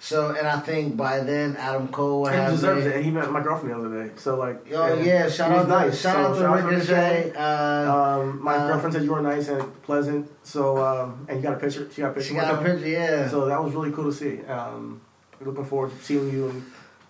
So 0.05 0.35
and 0.39 0.47
I 0.47 0.61
think 0.61 0.99
by 0.99 1.21
then 1.21 1.57
Adam 1.57 1.89
Cole 1.89 2.27
And 2.27 2.35
he 2.37 2.41
have 2.43 2.53
deserves 2.53 2.85
it. 2.85 2.95
And 2.97 3.05
he 3.07 3.11
met 3.11 3.31
my 3.31 3.43
girlfriend 3.43 3.75
the 3.75 3.79
other 3.87 4.05
day. 4.05 4.13
So 4.17 4.37
like, 4.37 4.59
Oh 4.71 5.01
yeah, 5.01 5.31
shout 5.31 5.51
out 5.51 5.63
to 5.63 5.69
nice. 5.69 5.99
shout 5.99 6.15
So 6.17 6.21
out 6.21 6.35
to 6.35 6.41
shout 6.41 6.59
out 6.59 6.61
to 6.61 6.67
Ricochet. 6.77 7.33
Uh, 7.35 7.95
Um, 7.97 8.43
my 8.43 8.55
Uh, 8.57 8.67
girlfriend 8.69 8.93
said 8.95 9.03
you 9.05 9.13
were 9.17 9.23
nice 9.23 9.49
and 9.49 9.63
pleasant. 9.83 10.31
So 10.43 10.61
um, 10.89 11.25
and 11.27 11.39
you 11.39 11.43
got 11.43 11.55
a 11.57 11.61
picture. 11.65 11.89
She 11.91 12.03
got 12.03 12.11
a 12.11 12.15
picture. 12.15 12.29
she 12.29 12.35
got 12.35 12.53
a 12.55 12.63
picture, 12.63 12.87
yeah. 12.87 13.29
So 13.33 13.47
that 13.47 13.65
was 13.65 13.73
really 13.75 13.93
cool 13.93 14.05
to 14.05 14.13
see. 14.13 14.45
Um, 14.45 15.01
looking 15.41 15.65
forward 15.65 15.91
to 15.97 16.05
seeing 16.05 16.31
you 16.31 16.49
in 16.51 16.57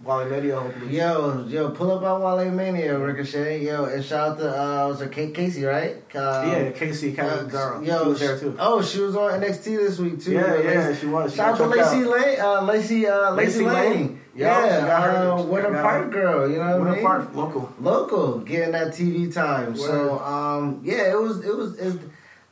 Wale 0.05 0.27
Mania. 0.29 0.61
Hopefully. 0.61 0.97
Yo, 0.97 1.47
yo, 1.49 1.71
pull 1.71 1.91
up 1.91 2.03
on 2.03 2.23
Wale 2.23 2.51
Mania, 2.51 2.99
Ricochet. 2.99 3.65
Yo, 3.65 3.85
and 3.87 4.05
shout 4.05 4.33
out 4.33 4.39
to 4.39 4.49
uh, 4.51 4.89
was 4.89 5.01
it 5.01 5.11
Kate 5.13 5.35
Casey, 5.35 5.65
right? 5.65 5.97
Um, 6.15 6.49
yeah, 6.49 6.71
Kacy 6.73 7.13
uh, 7.13 7.17
Catanzaro. 7.17 7.81
yo, 7.83 8.03
she 8.03 8.09
was 8.09 8.21
there 8.21 8.39
too. 8.39 8.57
Oh, 8.59 8.83
she 8.83 9.01
was 9.01 9.17
on 9.17 9.41
NXT 9.41 9.65
this 9.65 9.99
week 9.99 10.21
too. 10.23 10.33
Yeah, 10.33 10.61
yeah, 10.61 10.89
Lacey- 10.89 11.01
she 11.01 11.07
was. 11.07 11.31
She 11.33 11.37
Shout 11.39 11.53
out 11.53 11.57
to 11.59 11.67
Lacey. 11.67 12.05
Lane, 12.05 12.41
uh, 12.41 12.63
Lacey, 12.63 13.07
uh, 13.07 13.31
Lacey, 13.33 13.65
Lacey 13.65 13.65
Lane. 13.67 13.91
Lane? 13.93 14.21
Yeah, 14.37 14.67
Yeah, 14.67 14.81
she 14.81 14.87
got 14.87 15.03
her- 15.03 15.31
uh, 15.31 15.43
Winter 15.43 15.73
Park 15.73 16.11
girl. 16.13 16.51
You 16.51 16.57
know 16.59 16.79
what 16.81 16.89
I 16.89 16.95
mean? 16.97 17.03
Park, 17.05 17.35
local. 17.35 17.73
Local, 17.81 18.39
getting 18.41 18.73
that 18.73 18.89
TV 18.89 19.33
time. 19.33 19.77
So, 19.77 20.19
um, 20.19 20.81
yeah, 20.83 21.13
it 21.13 21.21
was, 21.21 21.45
it 21.45 21.57
was, 21.57 21.79
it's, 21.79 21.97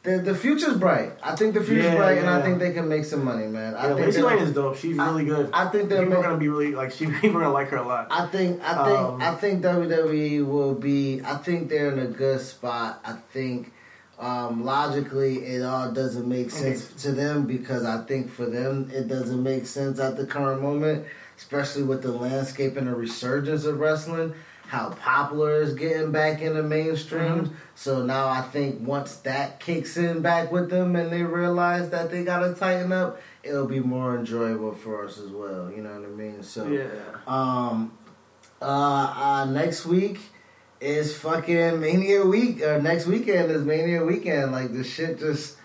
the 0.02 0.18
the 0.18 0.34
future's 0.34 0.76
bright. 0.76 1.12
I 1.22 1.36
think 1.36 1.54
the 1.54 1.60
future's 1.60 1.84
Yeah, 1.84 1.96
bright, 1.96 2.18
and 2.18 2.28
I 2.28 2.42
think 2.42 2.58
they 2.58 2.72
can 2.72 2.88
make 2.88 3.04
some 3.04 3.24
money, 3.24 3.46
man. 3.46 3.74
I 3.74 3.88
Yeah, 3.88 3.94
think 3.94 4.06
Lacey 4.06 4.22
Lane 4.22 4.38
is 4.38 4.52
dope. 4.52 4.76
She's 4.76 4.98
I- 4.98 5.06
really 5.08 5.24
good. 5.24 5.50
I 5.52 5.68
think 5.68 5.88
they're 5.88 6.02
people 6.04 6.18
are 6.18 6.22
gonna 6.22 6.38
be 6.38 6.48
really 6.48 6.74
like 6.74 6.90
she. 6.96 7.06
People 7.06 7.38
are 7.38 7.42
gonna 7.42 7.52
like 7.52 7.68
her 7.68 7.76
a 7.76 7.86
lot. 7.86 8.08
I 8.10 8.26
think 8.26 8.60
I 8.62 8.84
think 8.84 8.98
Um, 8.98 9.22
I 9.22 9.34
think 9.36 9.62
WWE 9.62 10.44
will 10.46 10.74
be 10.74 11.20
I 11.24 11.36
think 11.36 11.68
they're 11.68 11.90
in 11.92 11.98
a 12.00 12.06
good 12.06 12.40
spot. 12.40 13.00
I 13.04 13.14
think 13.32 13.72
um, 14.18 14.64
logically 14.64 15.44
it 15.44 15.62
all 15.62 15.90
doesn't 15.92 16.28
make 16.28 16.50
sense 16.50 16.92
to 17.02 17.12
them 17.12 17.46
because 17.46 17.84
I 17.84 18.02
think 18.04 18.30
for 18.30 18.46
them 18.46 18.90
it 18.92 19.08
doesn't 19.08 19.42
make 19.42 19.66
sense 19.66 19.98
at 20.00 20.16
the 20.16 20.26
current 20.26 20.62
moment, 20.62 21.06
especially 21.36 21.82
with 21.84 22.02
the 22.02 22.12
landscape 22.12 22.76
and 22.76 22.86
the 22.88 22.94
resurgence 22.94 23.64
of 23.64 23.78
wrestling. 23.80 24.34
How 24.72 24.88
popular 24.88 25.60
is 25.60 25.74
getting 25.74 26.12
back 26.12 26.40
in 26.40 26.54
the 26.54 26.62
mainstream. 26.62 27.44
Mm-hmm. 27.44 27.54
So 27.74 28.06
now 28.06 28.28
I 28.28 28.40
think 28.40 28.80
once 28.80 29.16
that 29.16 29.60
kicks 29.60 29.98
in 29.98 30.22
back 30.22 30.50
with 30.50 30.70
them 30.70 30.96
and 30.96 31.12
they 31.12 31.22
realize 31.22 31.90
that 31.90 32.10
they 32.10 32.24
gotta 32.24 32.54
tighten 32.54 32.90
up, 32.90 33.20
it'll 33.42 33.66
be 33.66 33.80
more 33.80 34.16
enjoyable 34.16 34.74
for 34.74 35.04
us 35.04 35.18
as 35.18 35.28
well. 35.28 35.70
You 35.70 35.82
know 35.82 35.92
what 35.92 36.08
I 36.08 36.12
mean? 36.12 36.42
So 36.42 36.66
yeah. 36.68 36.88
um, 37.26 37.98
uh, 38.62 38.64
uh, 38.64 39.44
next 39.44 39.84
week 39.84 40.20
is 40.80 41.14
fucking 41.18 41.78
Mania 41.78 42.24
week. 42.24 42.62
Or 42.62 42.80
next 42.80 43.06
weekend 43.06 43.50
is 43.50 43.66
Mania 43.66 44.02
weekend. 44.02 44.52
Like 44.52 44.72
the 44.72 44.84
shit 44.84 45.18
just 45.18 45.58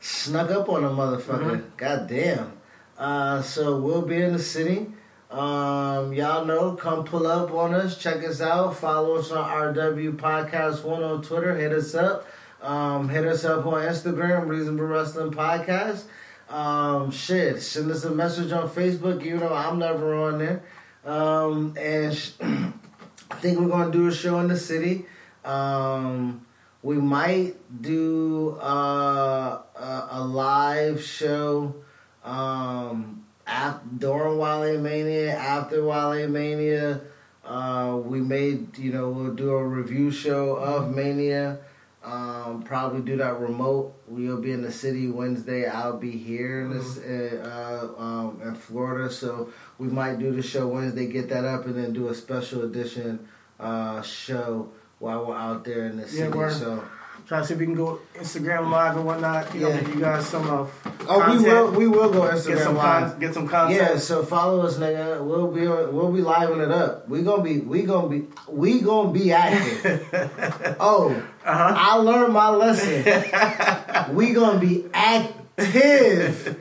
snuck 0.00 0.50
up 0.50 0.68
on 0.68 0.84
a 0.84 0.90
motherfucker. 0.90 1.64
God 1.78 2.08
damn. 2.08 2.52
Uh, 2.98 3.40
so 3.40 3.80
we'll 3.80 4.02
be 4.02 4.20
in 4.20 4.34
the 4.34 4.38
city. 4.38 4.92
Um, 5.30 6.12
y'all 6.12 6.44
know, 6.44 6.72
come 6.74 7.04
pull 7.04 7.26
up 7.26 7.52
on 7.52 7.72
us, 7.72 7.96
check 7.96 8.24
us 8.24 8.40
out, 8.40 8.76
follow 8.76 9.16
us 9.16 9.30
on 9.30 9.74
RW 9.74 10.16
Podcast 10.16 10.82
One 10.82 11.04
on 11.04 11.22
Twitter, 11.22 11.56
hit 11.56 11.72
us 11.72 11.94
up. 11.94 12.26
Um, 12.62 13.08
hit 13.08 13.26
us 13.26 13.44
up 13.44 13.64
on 13.64 13.82
Instagram, 13.82 14.48
Reasonable 14.48 14.84
Wrestling 14.84 15.30
Podcast. 15.30 16.02
Um, 16.50 17.10
shit, 17.10 17.62
send 17.62 17.90
us 17.90 18.04
a 18.04 18.10
message 18.10 18.52
on 18.52 18.68
Facebook. 18.68 19.24
You 19.24 19.38
know, 19.38 19.54
I'm 19.54 19.78
never 19.78 20.14
on 20.14 20.38
there. 20.38 20.62
Um, 21.04 21.74
and 21.78 22.14
sh- 22.14 22.32
I 22.40 23.34
think 23.36 23.58
we're 23.60 23.68
gonna 23.68 23.92
do 23.92 24.08
a 24.08 24.12
show 24.12 24.40
in 24.40 24.48
the 24.48 24.58
city. 24.58 25.06
Um, 25.44 26.44
we 26.82 26.96
might 26.96 27.54
do 27.80 28.58
uh, 28.60 29.62
a, 29.76 30.08
a 30.10 30.24
live 30.24 31.02
show 31.02 31.76
um, 32.24 33.19
after, 33.50 33.86
during 33.98 34.38
Wale 34.38 34.80
Mania, 34.80 35.36
after 35.36 35.84
Wale 35.84 36.28
Mania. 36.28 37.00
Uh, 37.44 38.00
we 38.04 38.20
made, 38.20 38.78
you 38.78 38.92
know, 38.92 39.10
we'll 39.10 39.34
do 39.34 39.50
a 39.50 39.64
review 39.66 40.10
show 40.10 40.54
of 40.56 40.94
Mania. 40.94 41.58
Um, 42.02 42.62
probably 42.62 43.02
do 43.02 43.16
that 43.18 43.38
remote. 43.40 43.92
We'll 44.06 44.40
be 44.40 44.52
in 44.52 44.62
the 44.62 44.72
city 44.72 45.08
Wednesday. 45.08 45.66
I'll 45.68 45.98
be 45.98 46.12
here 46.12 46.62
in 46.62 46.70
this 46.70 46.98
uh, 46.98 47.92
uh, 47.98 48.02
um, 48.02 48.40
in 48.42 48.54
Florida, 48.54 49.10
so 49.12 49.52
we 49.78 49.88
might 49.88 50.18
do 50.18 50.32
the 50.32 50.42
show 50.42 50.68
Wednesday. 50.68 51.06
Get 51.08 51.28
that 51.28 51.44
up, 51.44 51.66
and 51.66 51.74
then 51.74 51.92
do 51.92 52.08
a 52.08 52.14
special 52.14 52.62
edition 52.64 53.28
uh, 53.58 54.00
show 54.00 54.70
while 54.98 55.26
we're 55.26 55.36
out 55.36 55.64
there 55.64 55.86
in 55.86 55.96
the 55.96 56.04
Yeah, 56.04 56.30
city. 56.30 56.54
so 56.54 56.82
Try 57.30 57.38
to 57.38 57.46
see 57.46 57.54
if 57.54 57.60
we 57.60 57.66
can 57.66 57.76
go 57.76 58.00
Instagram 58.16 58.70
live 58.72 58.96
and 58.96 59.06
whatnot. 59.06 59.54
You 59.54 59.60
know, 59.60 59.68
Yeah. 59.68 59.80
give 59.82 59.94
you 59.94 60.00
guys 60.00 60.26
some 60.26 60.50
uh, 60.50 60.66
Oh, 61.08 61.30
we 61.30 61.38
will. 61.44 61.70
We 61.70 61.86
will 61.86 62.10
go 62.10 62.22
get 62.26 62.34
Instagram 62.34 62.62
some 62.64 62.76
live. 62.76 63.10
con- 63.12 63.20
get 63.20 63.34
some 63.34 63.46
content. 63.46 63.80
Yeah, 63.80 63.96
so 63.98 64.24
follow 64.24 64.62
us, 64.66 64.78
nigga. 64.78 65.22
We'll 65.24 65.46
be 65.52 65.60
we'll 65.68 66.10
be 66.10 66.22
living 66.22 66.58
it 66.60 66.72
up. 66.72 67.08
We 67.08 67.22
gonna 67.22 67.44
be 67.44 67.60
we 67.60 67.82
gonna 67.82 68.08
be 68.08 68.26
we 68.48 68.80
gonna 68.80 69.12
be 69.12 69.30
active. 69.30 70.08
oh, 70.80 71.10
Uh-huh. 71.44 71.74
I 71.76 71.96
learned 71.98 72.32
my 72.32 72.50
lesson. 72.50 73.04
we 74.16 74.32
gonna 74.32 74.58
be 74.58 74.86
active 74.92 76.56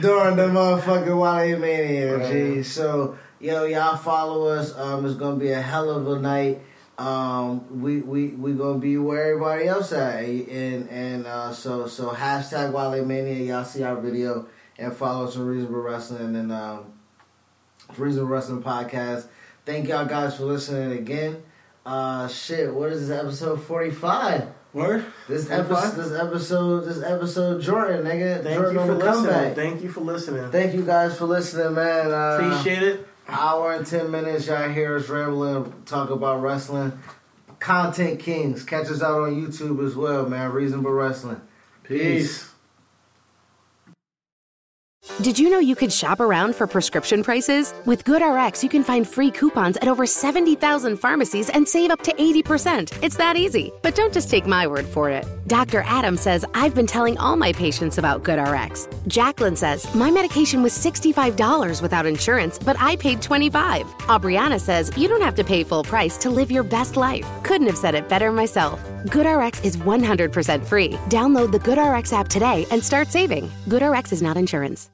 during 0.00 0.36
the 0.36 0.48
motherfucking 0.48 1.20
Wale 1.20 1.58
Mania, 1.58 2.30
G. 2.30 2.62
So 2.62 3.18
yo, 3.40 3.64
y'all 3.66 3.96
follow 3.98 4.46
us. 4.48 4.74
Um, 4.74 5.04
it's 5.04 5.16
gonna 5.16 5.36
be 5.36 5.50
a 5.50 5.60
hell 5.60 5.90
of 5.90 6.08
a 6.08 6.18
night. 6.18 6.60
Um, 6.96 7.82
we 7.82 8.00
we 8.00 8.28
we 8.28 8.52
gonna 8.52 8.78
be 8.78 8.96
where 8.98 9.32
everybody 9.32 9.66
else 9.66 9.92
at, 9.92 10.22
and 10.24 10.88
and 10.88 11.26
uh, 11.26 11.52
so 11.52 11.86
so 11.88 12.10
hashtag 12.10 12.72
Wale 12.72 13.04
Mania. 13.04 13.54
Y'all 13.54 13.64
see 13.64 13.82
our 13.82 13.96
video 13.96 14.46
and 14.78 14.94
follow 14.94 15.26
us 15.26 15.36
on 15.36 15.46
Reasonable 15.46 15.80
Wrestling 15.80 16.36
and 16.36 16.52
um, 16.52 16.92
Reasonable 17.96 18.28
Wrestling 18.30 18.62
Podcast. 18.62 19.26
Thank 19.66 19.88
y'all 19.88 20.06
guys 20.06 20.36
for 20.36 20.44
listening 20.44 20.98
again. 20.98 21.42
Uh, 21.84 22.28
shit, 22.28 22.72
what 22.72 22.92
is 22.92 23.08
this 23.08 23.18
episode 23.18 23.62
forty 23.62 23.90
five? 23.90 24.48
Word. 24.72 25.04
This 25.28 25.50
episode, 25.50 25.96
this 25.96 26.12
episode, 26.12 26.80
this 26.80 27.02
episode, 27.02 27.62
Jordan, 27.62 28.04
nigga. 28.04 28.42
Thank 28.42 28.56
Jordan 28.56 28.74
you 28.74 28.80
for 28.80 28.94
listening. 28.94 29.14
comeback. 29.14 29.54
Thank 29.54 29.82
you 29.82 29.88
for 29.88 30.00
listening. 30.00 30.50
Thank 30.50 30.74
you 30.74 30.82
guys 30.82 31.16
for 31.16 31.26
listening, 31.26 31.74
man. 31.74 32.10
Uh, 32.10 32.38
Appreciate 32.40 32.82
it. 32.82 33.08
Hour 33.28 33.72
and 33.72 33.86
ten 33.86 34.10
minutes, 34.10 34.46
y'all 34.46 34.68
hear 34.68 34.96
us 34.96 35.08
rambling, 35.08 35.72
talk 35.86 36.10
about 36.10 36.42
wrestling. 36.42 36.98
Content 37.58 38.20
Kings, 38.20 38.62
catch 38.62 38.88
us 38.88 39.02
out 39.02 39.22
on 39.22 39.34
YouTube 39.34 39.84
as 39.86 39.96
well, 39.96 40.28
man. 40.28 40.52
Reasonable 40.52 40.90
Wrestling. 40.90 41.40
Peace. 41.82 42.50
Did 45.22 45.38
you 45.38 45.48
know 45.48 45.58
you 45.58 45.76
could 45.76 45.92
shop 45.92 46.20
around 46.20 46.56
for 46.56 46.66
prescription 46.66 47.22
prices? 47.22 47.72
With 47.86 48.04
GoodRx, 48.04 48.62
you 48.62 48.68
can 48.68 48.82
find 48.82 49.08
free 49.08 49.30
coupons 49.30 49.76
at 49.76 49.88
over 49.88 50.06
70,000 50.06 50.96
pharmacies 50.96 51.48
and 51.50 51.68
save 51.68 51.90
up 51.90 52.02
to 52.02 52.12
80%. 52.12 53.02
It's 53.02 53.16
that 53.16 53.36
easy. 53.36 53.72
But 53.82 53.94
don't 53.94 54.12
just 54.12 54.28
take 54.28 54.46
my 54.46 54.66
word 54.66 54.86
for 54.86 55.08
it. 55.08 55.24
Dr. 55.46 55.82
Adam 55.86 56.16
says 56.16 56.44
I've 56.54 56.74
been 56.74 56.86
telling 56.86 57.18
all 57.18 57.36
my 57.36 57.52
patients 57.52 57.98
about 57.98 58.22
GoodRx. 58.22 59.06
Jacqueline 59.08 59.56
says 59.56 59.92
my 59.94 60.10
medication 60.10 60.62
was 60.62 60.72
$65 60.72 61.82
without 61.82 62.06
insurance, 62.06 62.58
but 62.58 62.76
I 62.80 62.96
paid 62.96 63.20
$25. 63.20 63.84
Aubriana 64.08 64.60
says 64.60 64.90
you 64.96 65.08
don't 65.08 65.20
have 65.20 65.34
to 65.34 65.44
pay 65.44 65.64
full 65.64 65.84
price 65.84 66.16
to 66.18 66.30
live 66.30 66.50
your 66.50 66.64
best 66.64 66.96
life. 66.96 67.26
Couldn't 67.42 67.66
have 67.66 67.78
said 67.78 67.94
it 67.94 68.08
better 68.08 68.32
myself. 68.32 68.80
GoodRx 69.06 69.64
is 69.64 69.76
100% 69.76 70.64
free. 70.64 70.90
Download 71.10 71.52
the 71.52 71.60
GoodRx 71.60 72.12
app 72.12 72.28
today 72.28 72.66
and 72.70 72.82
start 72.82 73.08
saving. 73.08 73.50
GoodRx 73.66 74.12
is 74.12 74.22
not 74.22 74.36
insurance. 74.36 74.90